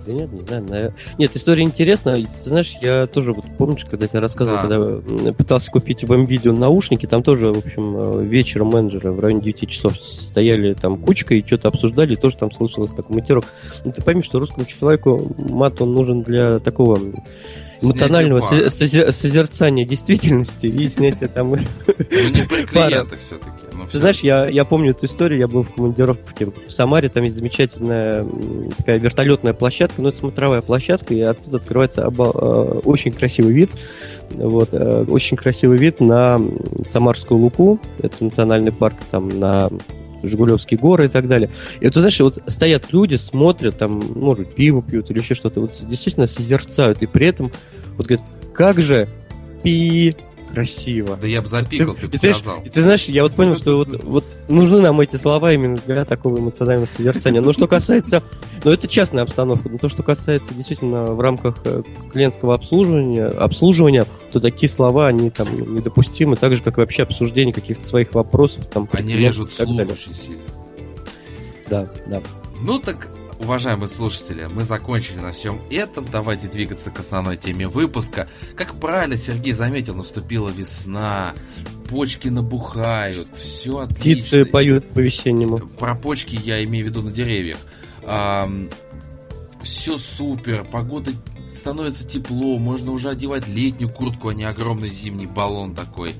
Да 0.06 0.14
нет, 0.14 0.32
не 0.32 0.42
знаю. 0.42 0.64
Наверное... 0.64 0.96
Нет, 1.18 1.36
история 1.36 1.64
интересная. 1.64 2.26
Ты 2.44 2.50
знаешь, 2.50 2.76
я 2.82 3.08
тоже, 3.08 3.34
вот 3.34 3.46
помнишь, 3.58 3.86
когда 3.86 4.08
я 4.12 4.20
рассказывал, 4.20 4.58
да. 4.58 4.62
когда 4.62 5.34
пытался 5.34 5.72
купить 5.72 6.04
в 6.04 6.26
видео 6.26 6.54
наушники, 6.54 7.06
там 7.06 7.24
тоже, 7.24 7.52
в 7.52 7.58
общем, 7.58 7.96
э, 7.98 8.24
вечером 8.26 8.68
менеджеры 8.68 9.12
в 9.12 9.20
районе 9.20 9.42
9 9.42 9.70
часов 9.70 9.98
стояли 9.98 10.74
там 10.74 10.98
кучкой 10.98 11.40
и 11.40 11.46
что-то 11.46 11.70
обсуждали, 11.70 12.14
и 12.14 12.18
тоже 12.18 12.38
там 12.38 12.52
слышалось 12.52 12.92
такой 12.92 13.16
матерок. 13.16 13.46
Но 13.84 13.92
ты 13.92 14.02
пойми, 14.02 14.22
что 14.22 14.40
русскому 14.40 14.66
человеку 14.66 15.36
мат, 15.38 15.82
он 15.82 15.94
нужен 15.94 16.22
для 16.22 16.60
такого 16.60 17.00
эмоционального 17.82 18.42
созерцания 18.42 19.86
действительности 19.86 20.68
и 20.68 20.88
снятия 20.90 21.28
там... 21.28 21.52
Ну, 21.52 21.58
не 21.58 22.44
при 22.48 22.66
клиентах 22.66 23.20
Ты 23.92 23.98
знаешь, 24.00 24.20
я, 24.22 24.48
я 24.48 24.65
помню 24.65 24.92
эту 24.92 25.06
историю, 25.06 25.39
я 25.39 25.48
был 25.48 25.63
в 25.63 25.74
командировке 25.74 26.48
в 26.48 26.72
Самаре, 26.72 27.10
там 27.10 27.24
есть 27.24 27.36
замечательная 27.36 28.25
такая 28.77 28.98
вертолетная 28.98 29.54
площадка, 29.54 30.01
ну 30.01 30.10
это 30.10 30.18
смотровая 30.18 30.62
площадка, 30.62 31.13
и 31.13 31.22
оттуда 31.22 31.58
открывается 31.58 32.08
оба, 32.08 32.32
э, 32.34 32.82
очень 32.84 33.12
красивый 33.12 33.54
вид, 33.54 33.72
вот, 34.32 34.70
э, 34.74 35.06
очень 35.08 35.38
красивый 35.38 35.77
вид 35.77 36.01
на 36.01 36.42
Самарскую 36.86 37.39
Луку, 37.39 37.80
это 38.00 38.24
национальный 38.24 38.72
парк, 38.72 38.98
там 39.10 39.30
на 39.39 39.70
Жигулевские 40.24 40.80
горы 40.80 41.06
и 41.06 41.08
так 41.08 41.27
далее. 41.27 41.50
И 41.80 41.86
вот, 41.86 41.94
знаешь, 41.94 42.20
вот 42.20 42.39
стоят 42.48 42.92
люди, 42.92 43.15
смотрят, 43.15 43.77
там, 43.77 44.04
может, 44.15 44.56
пиво 44.56 44.82
пьют 44.82 45.12
или 45.12 45.20
еще 45.20 45.36
что-то, 45.36 45.62
вот 45.62 45.72
действительно 45.82 46.27
созерцают, 46.27 47.01
и 47.01 47.06
при 47.06 47.27
этом 47.27 47.51
вот 47.98 48.08
говорят, 48.08 48.25
как 48.54 48.82
же 48.82 49.08
пи 49.63 50.15
красиво. 50.56 51.18
Да 51.22 51.28
я 51.28 51.42
бы 51.42 51.48
запикал, 51.48 51.94
ты, 51.94 52.02
ты 52.02 52.08
бы 52.08 52.16
и, 52.16 52.34
сказал. 52.34 52.62
И 52.64 52.70
ты 52.70 52.82
знаешь, 52.82 53.06
я 53.06 53.24
вот 53.24 53.34
понял, 53.34 53.56
что 53.56 53.76
вот, 53.78 54.04
вот 54.04 54.26
нужны 54.48 54.80
нам 54.80 55.00
эти 55.02 55.18
слова 55.18 55.54
именно 55.54 55.78
для 55.86 56.06
такого 56.06 56.40
эмоционального 56.40 56.88
содержания. 56.88 57.42
Но 57.42 57.54
что 57.54 57.68
касается... 57.68 58.24
Ну, 58.64 58.72
это 58.72 58.88
частная 58.88 59.24
обстановка. 59.24 59.70
Но 59.70 59.78
то, 59.78 59.90
что 59.90 60.02
касается 60.02 60.54
действительно 60.54 61.14
в 61.14 61.20
рамках 61.20 61.58
э, 61.66 61.84
клиентского 62.12 62.56
обслуживания, 62.56 63.28
обслуживания 63.28 64.06
то 64.32 64.40
такие 64.40 64.70
слова, 64.70 65.08
они 65.08 65.30
там 65.30 65.48
недопустимы, 65.76 66.36
так 66.36 66.56
же, 66.56 66.64
как 66.64 66.78
и 66.78 66.82
вообще 66.82 67.04
обсуждение 67.04 67.54
каких-то 67.54 67.86
своих 67.86 68.14
вопросов. 68.14 68.66
Там, 68.68 68.90
они 68.92 69.14
режут 69.16 69.54
слух 69.54 69.70
очень 69.80 70.16
сильно. 70.16 70.42
Да, 71.70 71.88
да. 72.08 72.22
Ну 72.62 72.80
так 72.80 73.10
Уважаемые 73.39 73.89
слушатели, 73.89 74.48
мы 74.51 74.63
закончили 74.63 75.20
на 75.20 75.32
всем 75.32 75.62
этом. 75.70 76.06
Давайте 76.06 76.48
двигаться 76.48 76.89
к 76.89 77.00
основной 77.00 77.38
теме 77.38 77.68
выпуска. 77.68 78.27
Как 78.56 78.75
правильно 78.75 79.18
Сергей 79.18 79.54
заметил, 79.54 79.96
наступила 79.96 80.50
весна, 80.50 81.34
почки 81.89 82.30
набухают, 82.30 83.27
все 83.36 83.80
отлично. 83.80 84.00
Птицы 84.00 84.46
поют 84.46 84.89
по-весеннему. 84.89 85.60
Про 85.60 85.96
почки 85.96 86.39
я 86.42 86.63
имею 86.63 86.86
в 86.86 86.89
виду 86.89 87.01
на 87.01 87.12
деревьях. 87.12 87.58
А, 88.04 88.50
все 89.62 89.98
супер, 89.98 90.63
погода 90.63 91.12
становится 91.54 92.08
тепло, 92.08 92.58
можно 92.58 92.92
уже 92.92 93.10
одевать 93.10 93.48
летнюю 93.48 93.92
куртку, 93.92 94.30
а 94.30 94.34
не 94.34 94.44
огромный 94.44 94.89
зимний 94.89 95.27
баллон 95.27 95.75
такой. 95.75 96.13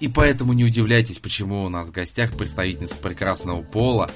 И 0.00 0.08
поэтому 0.08 0.52
не 0.52 0.64
удивляйтесь, 0.64 1.18
почему 1.18 1.64
у 1.64 1.68
нас 1.68 1.88
в 1.88 1.92
гостях 1.92 2.36
представительница 2.36 2.96
прекрасного 2.96 3.62
пола, 3.62 4.10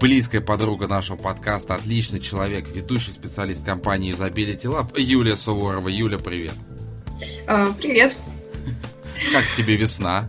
близкая 0.00 0.40
подруга 0.40 0.86
нашего 0.86 1.16
подкаста, 1.16 1.74
отличный 1.74 2.20
человек, 2.20 2.68
ведущий 2.68 3.12
специалист 3.12 3.64
компании 3.64 4.14
Isability 4.14 4.64
Lab, 4.64 4.98
Юлия 4.98 5.36
Суворова. 5.36 5.88
Юля, 5.88 6.18
привет. 6.18 6.54
А, 7.46 7.72
привет. 7.72 8.16
Как 9.32 9.44
тебе 9.56 9.76
весна? 9.76 10.28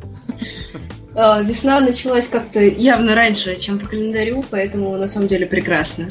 А, 1.15 1.41
весна 1.41 1.79
началась 1.79 2.27
как-то 2.27 2.61
явно 2.61 3.15
раньше, 3.15 3.55
чем 3.57 3.79
по 3.79 3.88
календарю, 3.88 4.43
поэтому 4.49 4.95
на 4.97 5.07
самом 5.07 5.27
деле 5.27 5.45
прекрасно. 5.45 6.09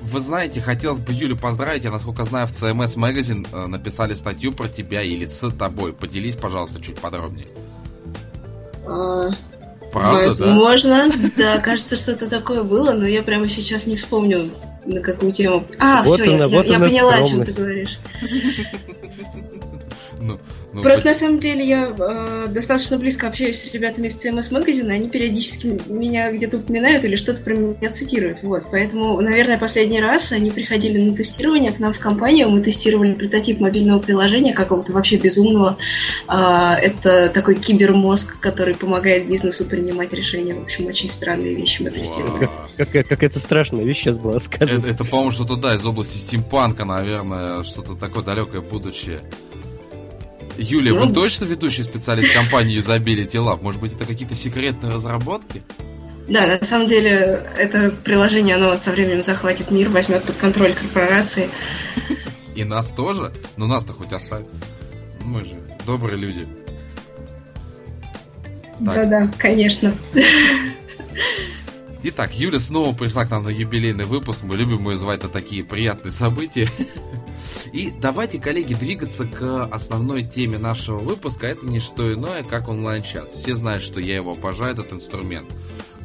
Вы 0.00 0.20
знаете, 0.20 0.60
хотелось 0.60 0.98
бы 0.98 1.12
Юлю 1.12 1.38
поздравить. 1.38 1.84
Я, 1.84 1.90
насколько 1.90 2.24
знаю, 2.24 2.46
в 2.46 2.52
CMS 2.52 2.96
Magazine 2.98 3.46
э, 3.50 3.66
написали 3.66 4.14
статью 4.14 4.52
про 4.52 4.68
тебя 4.68 5.02
или 5.02 5.24
с 5.24 5.50
тобой. 5.52 5.92
Поделись, 5.92 6.36
пожалуйста, 6.36 6.82
чуть 6.82 7.00
подробнее. 7.00 7.46
А, 8.86 9.30
Правда, 9.92 10.24
Возможно, 10.24 11.08
да? 11.08 11.30
да, 11.36 11.58
кажется, 11.58 11.96
что-то 11.96 12.28
такое 12.28 12.62
было, 12.62 12.92
но 12.92 13.06
я 13.06 13.22
прямо 13.22 13.48
сейчас 13.48 13.86
не 13.86 13.96
вспомню, 13.96 14.50
на 14.86 15.00
какую 15.00 15.32
тему. 15.32 15.64
А, 15.78 16.02
вот 16.02 16.20
все, 16.20 16.34
она, 16.34 16.46
я, 16.46 16.56
вот 16.58 16.66
я, 16.66 16.74
я 16.74 16.80
поняла, 16.80 17.14
о 17.14 17.22
чем 17.22 17.44
ты 17.44 17.52
говоришь. 17.52 17.98
Ну, 20.18 20.40
ну, 20.72 20.80
Просто 20.80 21.08
на 21.08 21.14
самом 21.14 21.38
деле 21.38 21.66
я 21.66 21.94
э, 21.96 22.46
достаточно 22.48 22.96
близко 22.96 23.26
общаюсь 23.28 23.58
с 23.58 23.74
ребятами 23.74 24.06
из 24.06 24.24
CMS 24.24 24.54
магазина, 24.54 24.94
они 24.94 25.08
периодически 25.08 25.78
меня 25.86 26.32
где-то 26.32 26.56
упоминают 26.56 27.04
или 27.04 27.14
что-то 27.14 27.42
про 27.42 27.54
меня 27.54 27.90
цитируют. 27.90 28.42
Вот, 28.42 28.64
поэтому, 28.70 29.20
наверное, 29.20 29.58
последний 29.58 30.00
раз 30.00 30.32
они 30.32 30.50
приходили 30.50 30.98
на 30.98 31.14
тестирование 31.14 31.72
к 31.72 31.78
нам 31.78 31.92
в 31.92 31.98
компанию, 31.98 32.48
мы 32.48 32.62
тестировали 32.62 33.12
прототип 33.12 33.60
мобильного 33.60 34.00
приложения 34.00 34.54
какого-то 34.54 34.94
вообще 34.94 35.16
безумного. 35.16 35.76
Э, 36.26 36.74
это 36.80 37.28
такой 37.28 37.56
кибермозг, 37.56 38.40
который 38.40 38.74
помогает 38.74 39.28
бизнесу 39.28 39.66
принимать 39.66 40.14
решения. 40.14 40.54
В 40.54 40.62
общем, 40.62 40.86
очень 40.86 41.10
странные 41.10 41.54
вещи 41.54 41.82
мы 41.82 41.90
тестируем. 41.90 42.36
Как, 42.78 42.90
как, 42.90 43.08
как 43.08 43.22
это 43.22 43.38
страшная 43.38 43.84
вещь 43.84 43.98
сейчас 43.98 44.18
была 44.18 44.40
сказана. 44.40 44.78
Это, 44.78 44.88
это 44.88 45.04
по-моему, 45.04 45.32
что-то, 45.32 45.56
да, 45.56 45.74
из 45.74 45.84
области 45.84 46.16
стимпанка, 46.16 46.86
наверное, 46.86 47.62
что-то 47.62 47.94
такое 47.94 48.24
далекое 48.24 48.62
будущее. 48.62 49.22
Юлия, 50.56 50.92
вы 50.92 51.12
точно 51.12 51.44
ведущий 51.44 51.82
специалист 51.82 52.32
компании 52.34 52.78
Usability 52.78 53.32
Lab? 53.32 53.62
Может 53.62 53.80
быть, 53.80 53.92
это 53.94 54.04
какие-то 54.04 54.34
секретные 54.34 54.92
разработки? 54.92 55.62
Да, 56.28 56.46
на 56.46 56.62
самом 56.64 56.86
деле 56.86 57.44
это 57.58 57.90
приложение, 57.90 58.56
оно 58.56 58.76
со 58.76 58.92
временем 58.92 59.22
захватит 59.22 59.70
мир, 59.70 59.88
возьмет 59.88 60.22
под 60.24 60.36
контроль 60.36 60.72
корпорации. 60.72 61.48
И 62.54 62.64
нас 62.64 62.90
тоже? 62.90 63.32
Ну 63.56 63.66
нас-то 63.66 63.92
хоть 63.92 64.12
оставь. 64.12 64.44
Мы 65.20 65.44
же 65.44 65.54
добрые 65.86 66.16
люди. 66.16 66.46
Да-да, 68.78 69.30
конечно. 69.38 69.92
Итак, 72.04 72.34
Юля 72.34 72.58
снова 72.58 72.92
пришла 72.96 73.24
к 73.24 73.30
нам 73.30 73.44
на 73.44 73.48
юбилейный 73.48 74.06
выпуск. 74.06 74.40
Мы 74.42 74.56
любим 74.56 74.88
ее 74.90 74.96
звать 74.96 75.22
на 75.22 75.28
такие 75.28 75.62
приятные 75.62 76.10
события. 76.10 76.68
И 77.72 77.92
давайте, 77.92 78.40
коллеги, 78.40 78.74
двигаться 78.74 79.24
к 79.24 79.66
основной 79.66 80.24
теме 80.24 80.58
нашего 80.58 80.98
выпуска. 80.98 81.46
Это 81.46 81.64
не 81.64 81.78
что 81.78 82.12
иное, 82.12 82.42
как 82.42 82.68
онлайн-чат. 82.68 83.32
Все 83.32 83.54
знают, 83.54 83.84
что 83.84 84.00
я 84.00 84.16
его 84.16 84.32
обожаю, 84.32 84.72
этот 84.72 84.92
инструмент. 84.92 85.48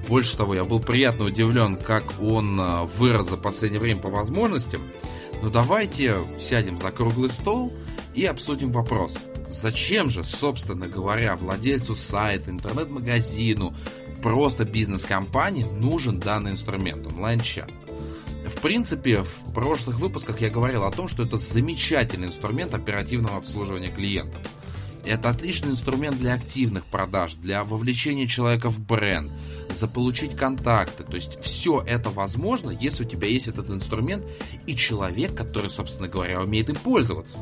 Больше 0.07 0.37
того, 0.37 0.53
я 0.53 0.63
был 0.65 0.79
приятно 0.79 1.25
удивлен, 1.25 1.75
как 1.75 2.03
он 2.21 2.59
а, 2.61 2.83
вырос 2.83 3.29
за 3.29 3.37
последнее 3.37 3.81
время 3.81 3.99
по 3.99 4.09
возможностям. 4.09 4.83
Но 5.41 5.49
давайте 5.49 6.17
сядем 6.39 6.73
за 6.73 6.91
круглый 6.91 7.31
стол 7.31 7.73
и 8.13 8.23
обсудим 8.23 8.71
вопрос. 8.71 9.17
Зачем 9.49 10.09
же, 10.09 10.23
собственно 10.23 10.87
говоря, 10.87 11.35
владельцу 11.35 11.95
сайта, 11.95 12.51
интернет-магазину, 12.51 13.73
просто 14.21 14.65
бизнес-компании 14.65 15.63
нужен 15.63 16.19
данный 16.19 16.51
инструмент, 16.51 17.05
онлайн-чат? 17.07 17.71
В 18.47 18.61
принципе, 18.61 19.23
в 19.23 19.53
прошлых 19.53 19.99
выпусках 19.99 20.41
я 20.41 20.49
говорил 20.49 20.83
о 20.83 20.91
том, 20.91 21.07
что 21.07 21.23
это 21.23 21.37
замечательный 21.37 22.27
инструмент 22.27 22.73
оперативного 22.73 23.37
обслуживания 23.37 23.89
клиентов. 23.89 24.41
Это 25.05 25.29
отличный 25.29 25.71
инструмент 25.71 26.17
для 26.17 26.33
активных 26.33 26.85
продаж, 26.85 27.35
для 27.35 27.63
вовлечения 27.63 28.27
человека 28.27 28.69
в 28.69 28.79
бренд, 28.79 29.31
заполучить 29.73 30.35
контакты. 30.35 31.03
То 31.03 31.15
есть 31.15 31.39
все 31.41 31.81
это 31.85 32.09
возможно, 32.09 32.71
если 32.71 33.05
у 33.05 33.07
тебя 33.07 33.27
есть 33.27 33.47
этот 33.47 33.69
инструмент 33.69 34.25
и 34.65 34.75
человек, 34.75 35.35
который, 35.35 35.69
собственно 35.69 36.07
говоря, 36.07 36.41
умеет 36.41 36.69
им 36.69 36.75
пользоваться. 36.75 37.39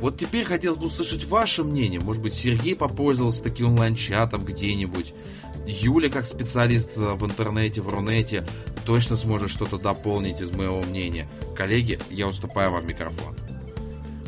Вот 0.00 0.18
теперь 0.18 0.44
хотелось 0.44 0.78
бы 0.78 0.86
услышать 0.86 1.24
ваше 1.26 1.62
мнение. 1.62 2.00
Может 2.00 2.22
быть, 2.22 2.34
Сергей 2.34 2.74
попользовался 2.74 3.42
таким 3.42 3.68
онлайн-чатом 3.68 4.44
где-нибудь. 4.44 5.12
Юля, 5.66 6.08
как 6.08 6.26
специалист 6.26 6.96
в 6.96 7.24
интернете, 7.24 7.80
в 7.80 7.88
Рунете, 7.88 8.44
точно 8.86 9.16
сможет 9.16 9.50
что-то 9.50 9.78
дополнить 9.78 10.40
из 10.40 10.50
моего 10.50 10.80
мнения. 10.80 11.28
Коллеги, 11.54 11.98
я 12.10 12.26
уступаю 12.26 12.72
вам 12.72 12.86
микрофон. 12.86 13.34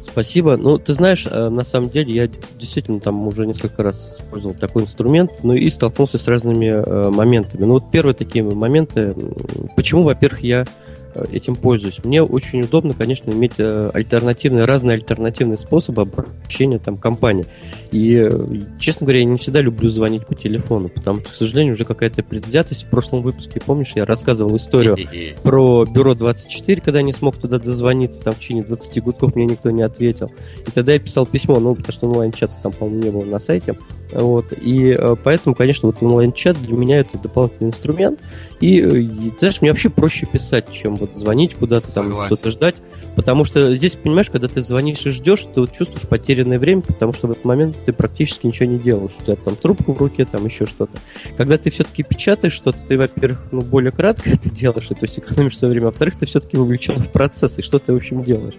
Спасибо. 0.05 0.59
Ну, 0.59 0.77
ты 0.79 0.93
знаешь, 0.93 1.27
э, 1.27 1.49
на 1.49 1.65
самом 1.65 1.89
деле 1.89 2.13
я 2.15 2.29
действительно 2.59 3.01
там 3.01 3.27
уже 3.27 3.47
несколько 3.47 3.83
раз 3.83 4.19
использовал 4.21 4.55
такой 4.55 4.83
инструмент, 4.83 5.31
ну 5.43 5.55
и 5.55 5.71
столкнулся 5.71 6.19
с 6.19 6.29
разными 6.29 6.67
э, 6.67 7.11
моментами. 7.11 7.65
Ну 7.65 7.73
вот 7.75 7.91
первые 7.91 8.15
такие 8.15 8.45
моменты, 8.45 9.15
почему, 9.75 10.03
во-первых, 10.03 10.43
я 10.43 10.65
Э, 10.65 10.92
этим 11.33 11.57
пользуюсь. 11.57 12.03
Мне 12.05 12.23
очень 12.23 12.61
удобно, 12.63 12.95
конечно, 12.95 13.31
иметь 13.31 13.55
э, 13.59 13.91
альтернативные, 13.93 14.65
разные 14.65 14.95
альтернативные 14.95 15.59
способы 15.59 16.03
обращения 16.03 16.79
там 16.79 16.97
компании. 16.97 17.47
И, 17.93 18.15
э, 18.17 18.31
честно 18.81 19.05
говоря, 19.05 19.21
я 19.21 19.27
не 19.27 19.37
всегда 19.37 19.61
люблю 19.61 19.91
звонить 19.91 20.27
по 20.27 20.35
телефону, 20.35 20.89
потому 20.89 21.21
что, 21.21 21.29
к 21.29 21.35
сожалению, 21.35 21.75
уже 21.75 21.85
какая-то 21.85 22.23
предвзятость. 22.23 22.85
В 22.85 22.87
прошлом 22.87 23.21
выпуске, 23.23 23.61
помнишь, 23.65 23.93
я 23.95 24.07
рассказывал 24.07 24.57
историю 24.57 24.97
про 25.43 25.85
Бюро 25.85 26.15
24, 26.15 26.81
когда 26.81 27.01
я 27.01 27.05
не 27.05 27.13
смог 27.13 27.37
туда 27.37 27.59
дозвониться, 27.59 28.23
там 28.23 28.33
в 28.33 28.39
течение 28.39 28.65
20 28.65 29.03
гудков 29.03 29.35
мне 29.37 29.45
никто 29.45 29.71
не 29.71 29.83
ответил. 29.83 30.33
И 30.67 30.71
тогда 30.71 30.95
я 30.95 30.99
писал 30.99 31.27
письмо, 31.27 31.61
ну, 31.61 31.75
потому 31.75 31.93
что 31.93 32.09
онлайн-чата 32.09 32.55
там, 32.63 32.73
по-моему, 32.73 33.03
не 33.03 33.11
было 33.11 33.25
на 33.25 33.39
сайте. 33.39 33.77
Вот. 34.13 34.53
И 34.53 34.99
поэтому, 35.23 35.55
конечно, 35.55 35.87
вот 35.87 36.03
онлайн-чат 36.03 36.61
для 36.63 36.75
меня 36.75 36.99
это 36.99 37.19
дополнительный 37.19 37.69
инструмент. 37.69 38.21
И, 38.61 38.79
и 38.79 39.33
знаешь, 39.39 39.61
мне 39.61 39.71
вообще 39.71 39.91
проще 39.91 40.25
писать, 40.25 40.71
чем 40.71 40.97
вот 40.97 41.11
звонить 41.17 41.55
куда-то, 41.55 41.93
там 41.93 42.25
что-то 42.27 42.51
ждать. 42.51 42.77
Потому 43.17 43.45
что 43.45 43.77
здесь, 43.77 43.95
понимаешь, 43.95 44.31
когда 44.31 44.49
ты 44.49 44.63
звонишь 44.63 45.05
и 45.05 45.11
ждешь, 45.11 45.45
ты 45.55 45.61
вот 45.61 45.73
чувствуешь 45.73 46.09
потерянное 46.09 46.59
время, 46.59 46.83
потому 46.83 47.13
что 47.13 47.29
в 47.29 47.33
этот 47.33 47.45
момент 47.45 47.77
ты 47.85 47.93
практически 47.93 48.47
ничего 48.47 48.71
не 48.71 48.79
делаешь. 48.79 49.13
У 49.21 49.23
тебя 49.23 49.37
там 49.37 49.57
трубку 49.57 49.93
в 49.93 49.99
руке, 49.99 50.25
там 50.25 50.45
еще 50.47 50.65
что-то. 50.67 50.99
Когда 51.37 51.59
ты 51.59 51.71
все-таки 51.71 52.03
печатаешь 52.03 52.55
что-то, 52.55 52.79
ты, 52.87 52.97
во-первых, 52.97 53.43
ну, 53.53 53.61
более 53.61 53.93
кратко 53.93 54.31
это 54.33 54.51
делаешь, 54.51 54.89
то 54.89 54.97
есть 55.03 55.19
экономишь 55.19 55.59
свое 55.59 55.73
время, 55.73 55.87
а 55.87 55.91
во-вторых, 55.91 56.17
ты 56.17 56.27
все-таки 56.27 56.57
вовлечен 56.57 56.99
в 56.99 57.09
процесс, 57.09 57.59
и 57.59 57.63
что 57.63 57.79
ты, 57.79 57.93
в 57.93 57.97
общем, 57.97 58.23
делаешь. 58.23 58.55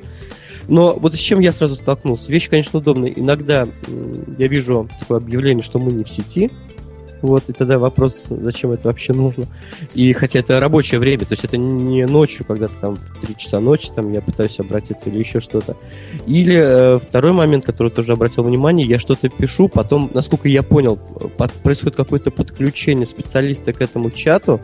Но 0.67 0.93
вот 0.93 1.13
с 1.13 1.17
чем 1.17 1.39
я 1.39 1.51
сразу 1.51 1.75
столкнулся. 1.75 2.31
Вещь, 2.31 2.49
конечно, 2.49 2.79
удобная. 2.79 3.09
Иногда 3.09 3.67
я 4.37 4.47
вижу 4.47 4.89
такое 4.99 5.17
объявление, 5.17 5.63
что 5.63 5.79
мы 5.79 5.91
не 5.91 6.03
в 6.03 6.09
сети, 6.09 6.51
вот, 7.23 7.45
и 7.47 7.53
тогда 7.53 7.79
вопрос, 7.79 8.25
зачем 8.29 8.71
это 8.71 8.89
вообще 8.89 9.13
нужно. 9.13 9.47
И 9.93 10.11
хотя 10.11 10.39
это 10.39 10.59
рабочее 10.59 10.99
время, 10.99 11.19
то 11.19 11.31
есть 11.31 11.45
это 11.45 11.55
не 11.55 12.05
ночью, 12.05 12.45
когда 12.45 12.67
там 12.67 12.97
в 12.97 13.21
3 13.25 13.37
часа 13.37 13.61
ночи 13.61 13.89
там 13.95 14.11
я 14.11 14.21
пытаюсь 14.21 14.59
обратиться 14.59 15.09
или 15.09 15.19
еще 15.19 15.39
что-то. 15.39 15.77
Или 16.27 16.57
э, 16.57 16.99
второй 16.99 17.31
момент, 17.31 17.65
который 17.65 17.89
тоже 17.91 18.11
обратил 18.11 18.43
внимание, 18.43 18.85
я 18.85 18.99
что-то 18.99 19.29
пишу, 19.29 19.69
потом, 19.69 20.11
насколько 20.13 20.49
я 20.49 20.63
понял, 20.63 20.97
под, 21.37 21.53
происходит 21.53 21.95
какое-то 21.95 22.29
подключение 22.29 23.05
специалиста 23.05 23.71
к 23.71 23.79
этому 23.79 24.11
чату, 24.11 24.59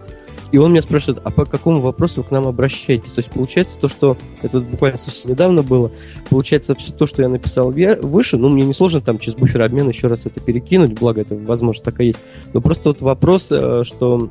и 0.51 0.57
он 0.57 0.71
меня 0.71 0.81
спрашивает, 0.81 1.21
а 1.23 1.31
по 1.31 1.45
какому 1.45 1.81
вопросу 1.81 2.21
вы 2.21 2.27
к 2.27 2.31
нам 2.31 2.47
обращаетесь? 2.47 3.12
То 3.12 3.19
есть 3.19 3.31
получается 3.31 3.77
то, 3.77 3.88
что 3.88 4.17
это 4.41 4.59
буквально 4.59 4.97
совсем 4.97 5.31
недавно 5.31 5.63
было, 5.63 5.91
получается 6.29 6.75
все 6.75 6.91
то, 6.91 7.05
что 7.05 7.21
я 7.21 7.29
написал 7.29 7.71
выше, 7.71 8.38
ну 8.38 8.49
мне 8.49 8.63
не 8.63 8.73
сложно 8.73 9.01
там 9.01 9.19
через 9.19 9.38
буфер 9.38 9.62
обмена 9.62 9.89
еще 9.89 10.07
раз 10.07 10.25
это 10.25 10.39
перекинуть, 10.39 10.93
благо 10.93 11.21
это 11.21 11.35
возможно 11.35 11.83
такая 11.83 12.07
есть. 12.07 12.19
Но 12.53 12.62
просто 12.62 12.89
вот 12.89 13.01
вопрос, 13.01 13.47
э, 13.51 13.83
что 13.83 14.29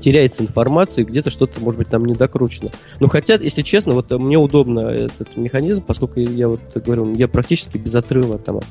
теряется 0.00 0.42
информация, 0.42 1.04
где-то 1.04 1.30
что-то, 1.30 1.60
может 1.60 1.78
быть, 1.78 1.88
там 1.88 2.04
не 2.04 2.14
докручено. 2.14 2.70
Но 2.98 3.08
хотя, 3.08 3.34
если 3.34 3.62
честно, 3.62 3.92
вот 3.92 4.10
мне 4.10 4.38
удобно 4.38 4.80
этот 4.88 5.36
механизм, 5.36 5.82
поскольку 5.86 6.20
я 6.20 6.48
вот 6.48 6.60
говорю, 6.74 7.14
я 7.14 7.28
практически 7.28 7.76
без 7.76 7.94
отрыва 7.94 8.38
там 8.38 8.58
от 8.58 8.66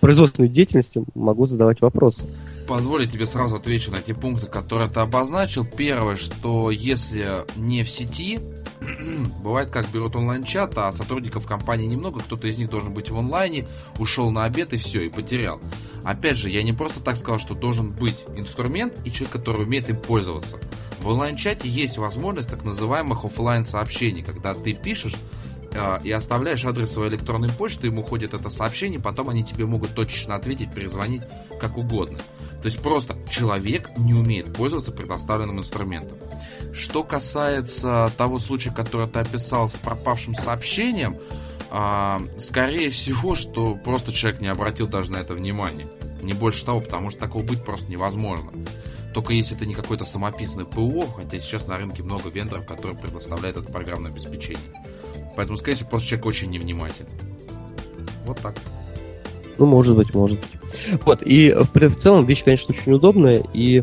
производственной 0.00 0.48
деятельности 0.48 1.02
могу 1.14 1.46
задавать 1.46 1.80
вопросы. 1.80 2.26
Позволь 2.66 3.08
тебе 3.08 3.26
сразу 3.26 3.56
отвечу 3.56 3.90
на 3.90 3.96
эти 3.96 4.12
пункты, 4.12 4.46
которые 4.46 4.88
ты 4.88 5.00
обозначил. 5.00 5.64
Первое, 5.64 6.16
что 6.16 6.70
если 6.70 7.44
не 7.56 7.82
в 7.82 7.90
сети, 7.90 8.40
бывает 9.42 9.70
как 9.70 9.90
берут 9.90 10.16
онлайн-чат, 10.16 10.76
а 10.76 10.92
сотрудников 10.92 11.46
компании 11.46 11.86
немного, 11.86 12.20
кто-то 12.20 12.46
из 12.48 12.58
них 12.58 12.70
должен 12.70 12.92
быть 12.94 13.10
в 13.10 13.18
онлайне, 13.18 13.66
ушел 13.98 14.30
на 14.30 14.44
обед 14.44 14.72
и 14.72 14.76
все, 14.76 15.02
и 15.02 15.10
потерял. 15.10 15.60
Опять 16.04 16.36
же, 16.36 16.50
я 16.50 16.62
не 16.62 16.72
просто 16.72 17.00
так 17.00 17.16
сказал, 17.16 17.38
что 17.38 17.54
должен 17.54 17.90
быть 17.90 18.24
инструмент 18.36 18.94
и 19.04 19.12
человек, 19.12 19.32
который 19.32 19.64
умеет 19.64 19.88
им 19.88 19.96
пользоваться. 19.96 20.58
В 21.00 21.08
онлайн-чате 21.08 21.68
есть 21.68 21.98
возможность 21.98 22.48
так 22.48 22.64
называемых 22.64 23.24
офлайн 23.24 23.64
сообщений, 23.64 24.22
когда 24.22 24.54
ты 24.54 24.72
пишешь 24.72 25.16
и 26.04 26.10
оставляешь 26.10 26.64
адрес 26.64 26.92
своей 26.92 27.10
электронной 27.10 27.48
почты, 27.48 27.86
ему 27.86 28.02
ходит 28.02 28.34
это 28.34 28.48
сообщение, 28.48 29.00
потом 29.00 29.28
они 29.30 29.42
тебе 29.42 29.66
могут 29.66 29.94
точечно 29.94 30.34
ответить, 30.34 30.72
перезвонить, 30.72 31.22
как 31.60 31.76
угодно. 31.78 32.18
То 32.62 32.66
есть 32.66 32.80
просто 32.80 33.16
человек 33.28 33.90
не 33.96 34.14
умеет 34.14 34.54
пользоваться 34.54 34.92
предоставленным 34.92 35.58
инструментом. 35.58 36.18
Что 36.72 37.02
касается 37.02 38.12
того 38.16 38.38
случая, 38.38 38.70
который 38.70 39.08
ты 39.08 39.18
описал 39.18 39.68
с 39.68 39.78
пропавшим 39.78 40.34
сообщением, 40.34 41.18
э, 41.70 42.18
скорее 42.38 42.90
всего, 42.90 43.34
что 43.34 43.74
просто 43.74 44.12
человек 44.12 44.40
не 44.40 44.48
обратил 44.48 44.86
даже 44.86 45.10
на 45.10 45.16
это 45.16 45.34
внимание. 45.34 45.88
Не 46.22 46.34
больше 46.34 46.64
того, 46.64 46.80
потому 46.80 47.10
что 47.10 47.18
такого 47.18 47.42
быть 47.42 47.64
просто 47.64 47.90
невозможно. 47.90 48.52
Только 49.12 49.32
если 49.32 49.56
это 49.56 49.66
не 49.66 49.74
какой-то 49.74 50.04
самописный 50.04 50.64
ПО, 50.64 51.06
хотя 51.16 51.40
сейчас 51.40 51.66
на 51.66 51.76
рынке 51.76 52.02
много 52.02 52.30
вендоров, 52.30 52.64
которые 52.66 52.96
предоставляют 52.96 53.56
это 53.56 53.70
программное 53.70 54.10
обеспечение. 54.10 54.72
Поэтому, 55.36 55.56
скорее 55.56 55.76
всего, 55.76 55.88
просто 55.88 56.08
человек 56.08 56.26
очень 56.26 56.50
невнимательный. 56.50 57.10
Вот 58.26 58.38
так. 58.40 58.56
Ну, 59.58 59.66
может 59.66 59.96
быть, 59.96 60.14
может 60.14 60.40
быть. 60.40 61.00
Вот, 61.04 61.22
и 61.24 61.52
в, 61.52 61.74
в 61.74 61.96
целом 61.96 62.24
вещь, 62.24 62.44
конечно, 62.44 62.74
очень 62.74 62.92
удобная, 62.92 63.42
и 63.52 63.82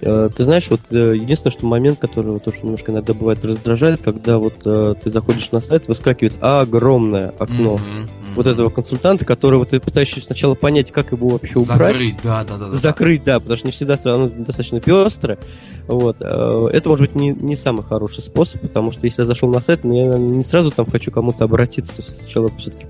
э, 0.00 0.30
ты 0.34 0.44
знаешь, 0.44 0.70
вот 0.70 0.80
э, 0.90 1.16
единственное, 1.16 1.52
что 1.52 1.66
момент, 1.66 1.98
который 1.98 2.32
вот, 2.32 2.44
тоже 2.44 2.62
немножко 2.62 2.92
иногда 2.92 3.14
бывает 3.14 3.44
раздражает, 3.44 4.00
когда 4.02 4.38
вот 4.38 4.54
э, 4.64 4.94
ты 5.02 5.10
заходишь 5.10 5.50
на 5.50 5.60
сайт, 5.60 5.88
выскакивает 5.88 6.36
огромное 6.40 7.30
окно 7.38 7.76
mm-hmm, 7.76 8.08
mm-hmm. 8.30 8.36
вот 8.36 8.46
этого 8.46 8.70
консультанта, 8.70 9.24
которого 9.24 9.64
ты 9.66 9.80
пытаешься 9.80 10.20
сначала 10.20 10.54
понять, 10.54 10.92
как 10.92 11.12
его 11.12 11.28
вообще 11.28 11.58
убрать. 11.58 11.92
Закрыть, 11.92 12.16
да, 12.22 12.44
да, 12.44 12.56
да. 12.56 12.74
Закрыть, 12.74 13.24
да, 13.24 13.40
потому 13.40 13.56
что 13.56 13.66
не 13.66 13.72
всегда 13.72 13.96
оно 14.04 14.28
достаточно 14.28 14.80
пестрое. 14.80 15.38
Вот. 15.86 16.16
Э, 16.20 16.68
это 16.72 16.88
может 16.88 17.06
быть 17.06 17.14
не, 17.14 17.30
не 17.30 17.56
самый 17.56 17.82
хороший 17.82 18.22
способ, 18.22 18.60
потому 18.60 18.92
что 18.92 19.06
если 19.06 19.22
я 19.22 19.26
зашел 19.26 19.50
на 19.50 19.60
сайт, 19.60 19.84
я 19.84 19.90
не 19.90 20.44
сразу 20.44 20.70
там 20.70 20.90
хочу 20.90 21.10
кому-то 21.10 21.44
обратиться, 21.44 21.94
то 21.96 22.02
есть 22.02 22.20
сначала 22.20 22.50
все-таки 22.56 22.86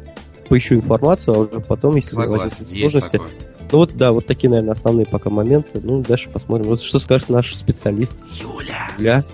поищу 0.49 0.75
информацию, 0.75 1.35
а 1.35 1.39
уже 1.39 1.61
потом, 1.61 1.97
если 1.97 2.17
возникнут 2.17 2.69
сложности... 2.69 3.21
Ну 3.73 3.79
вот, 3.79 3.97
да, 3.97 4.11
вот 4.11 4.27
такие, 4.27 4.51
наверное, 4.51 4.73
основные 4.73 5.07
пока 5.07 5.31
моменты. 5.31 5.81
Ну, 5.81 6.03
дальше 6.03 6.29
посмотрим. 6.29 6.67
Вот 6.67 6.83
что 6.83 6.99
скажет 6.99 7.29
наш 7.29 7.55
специалист. 7.55 8.25
Юля! 8.33 8.91
Юля? 8.99 9.25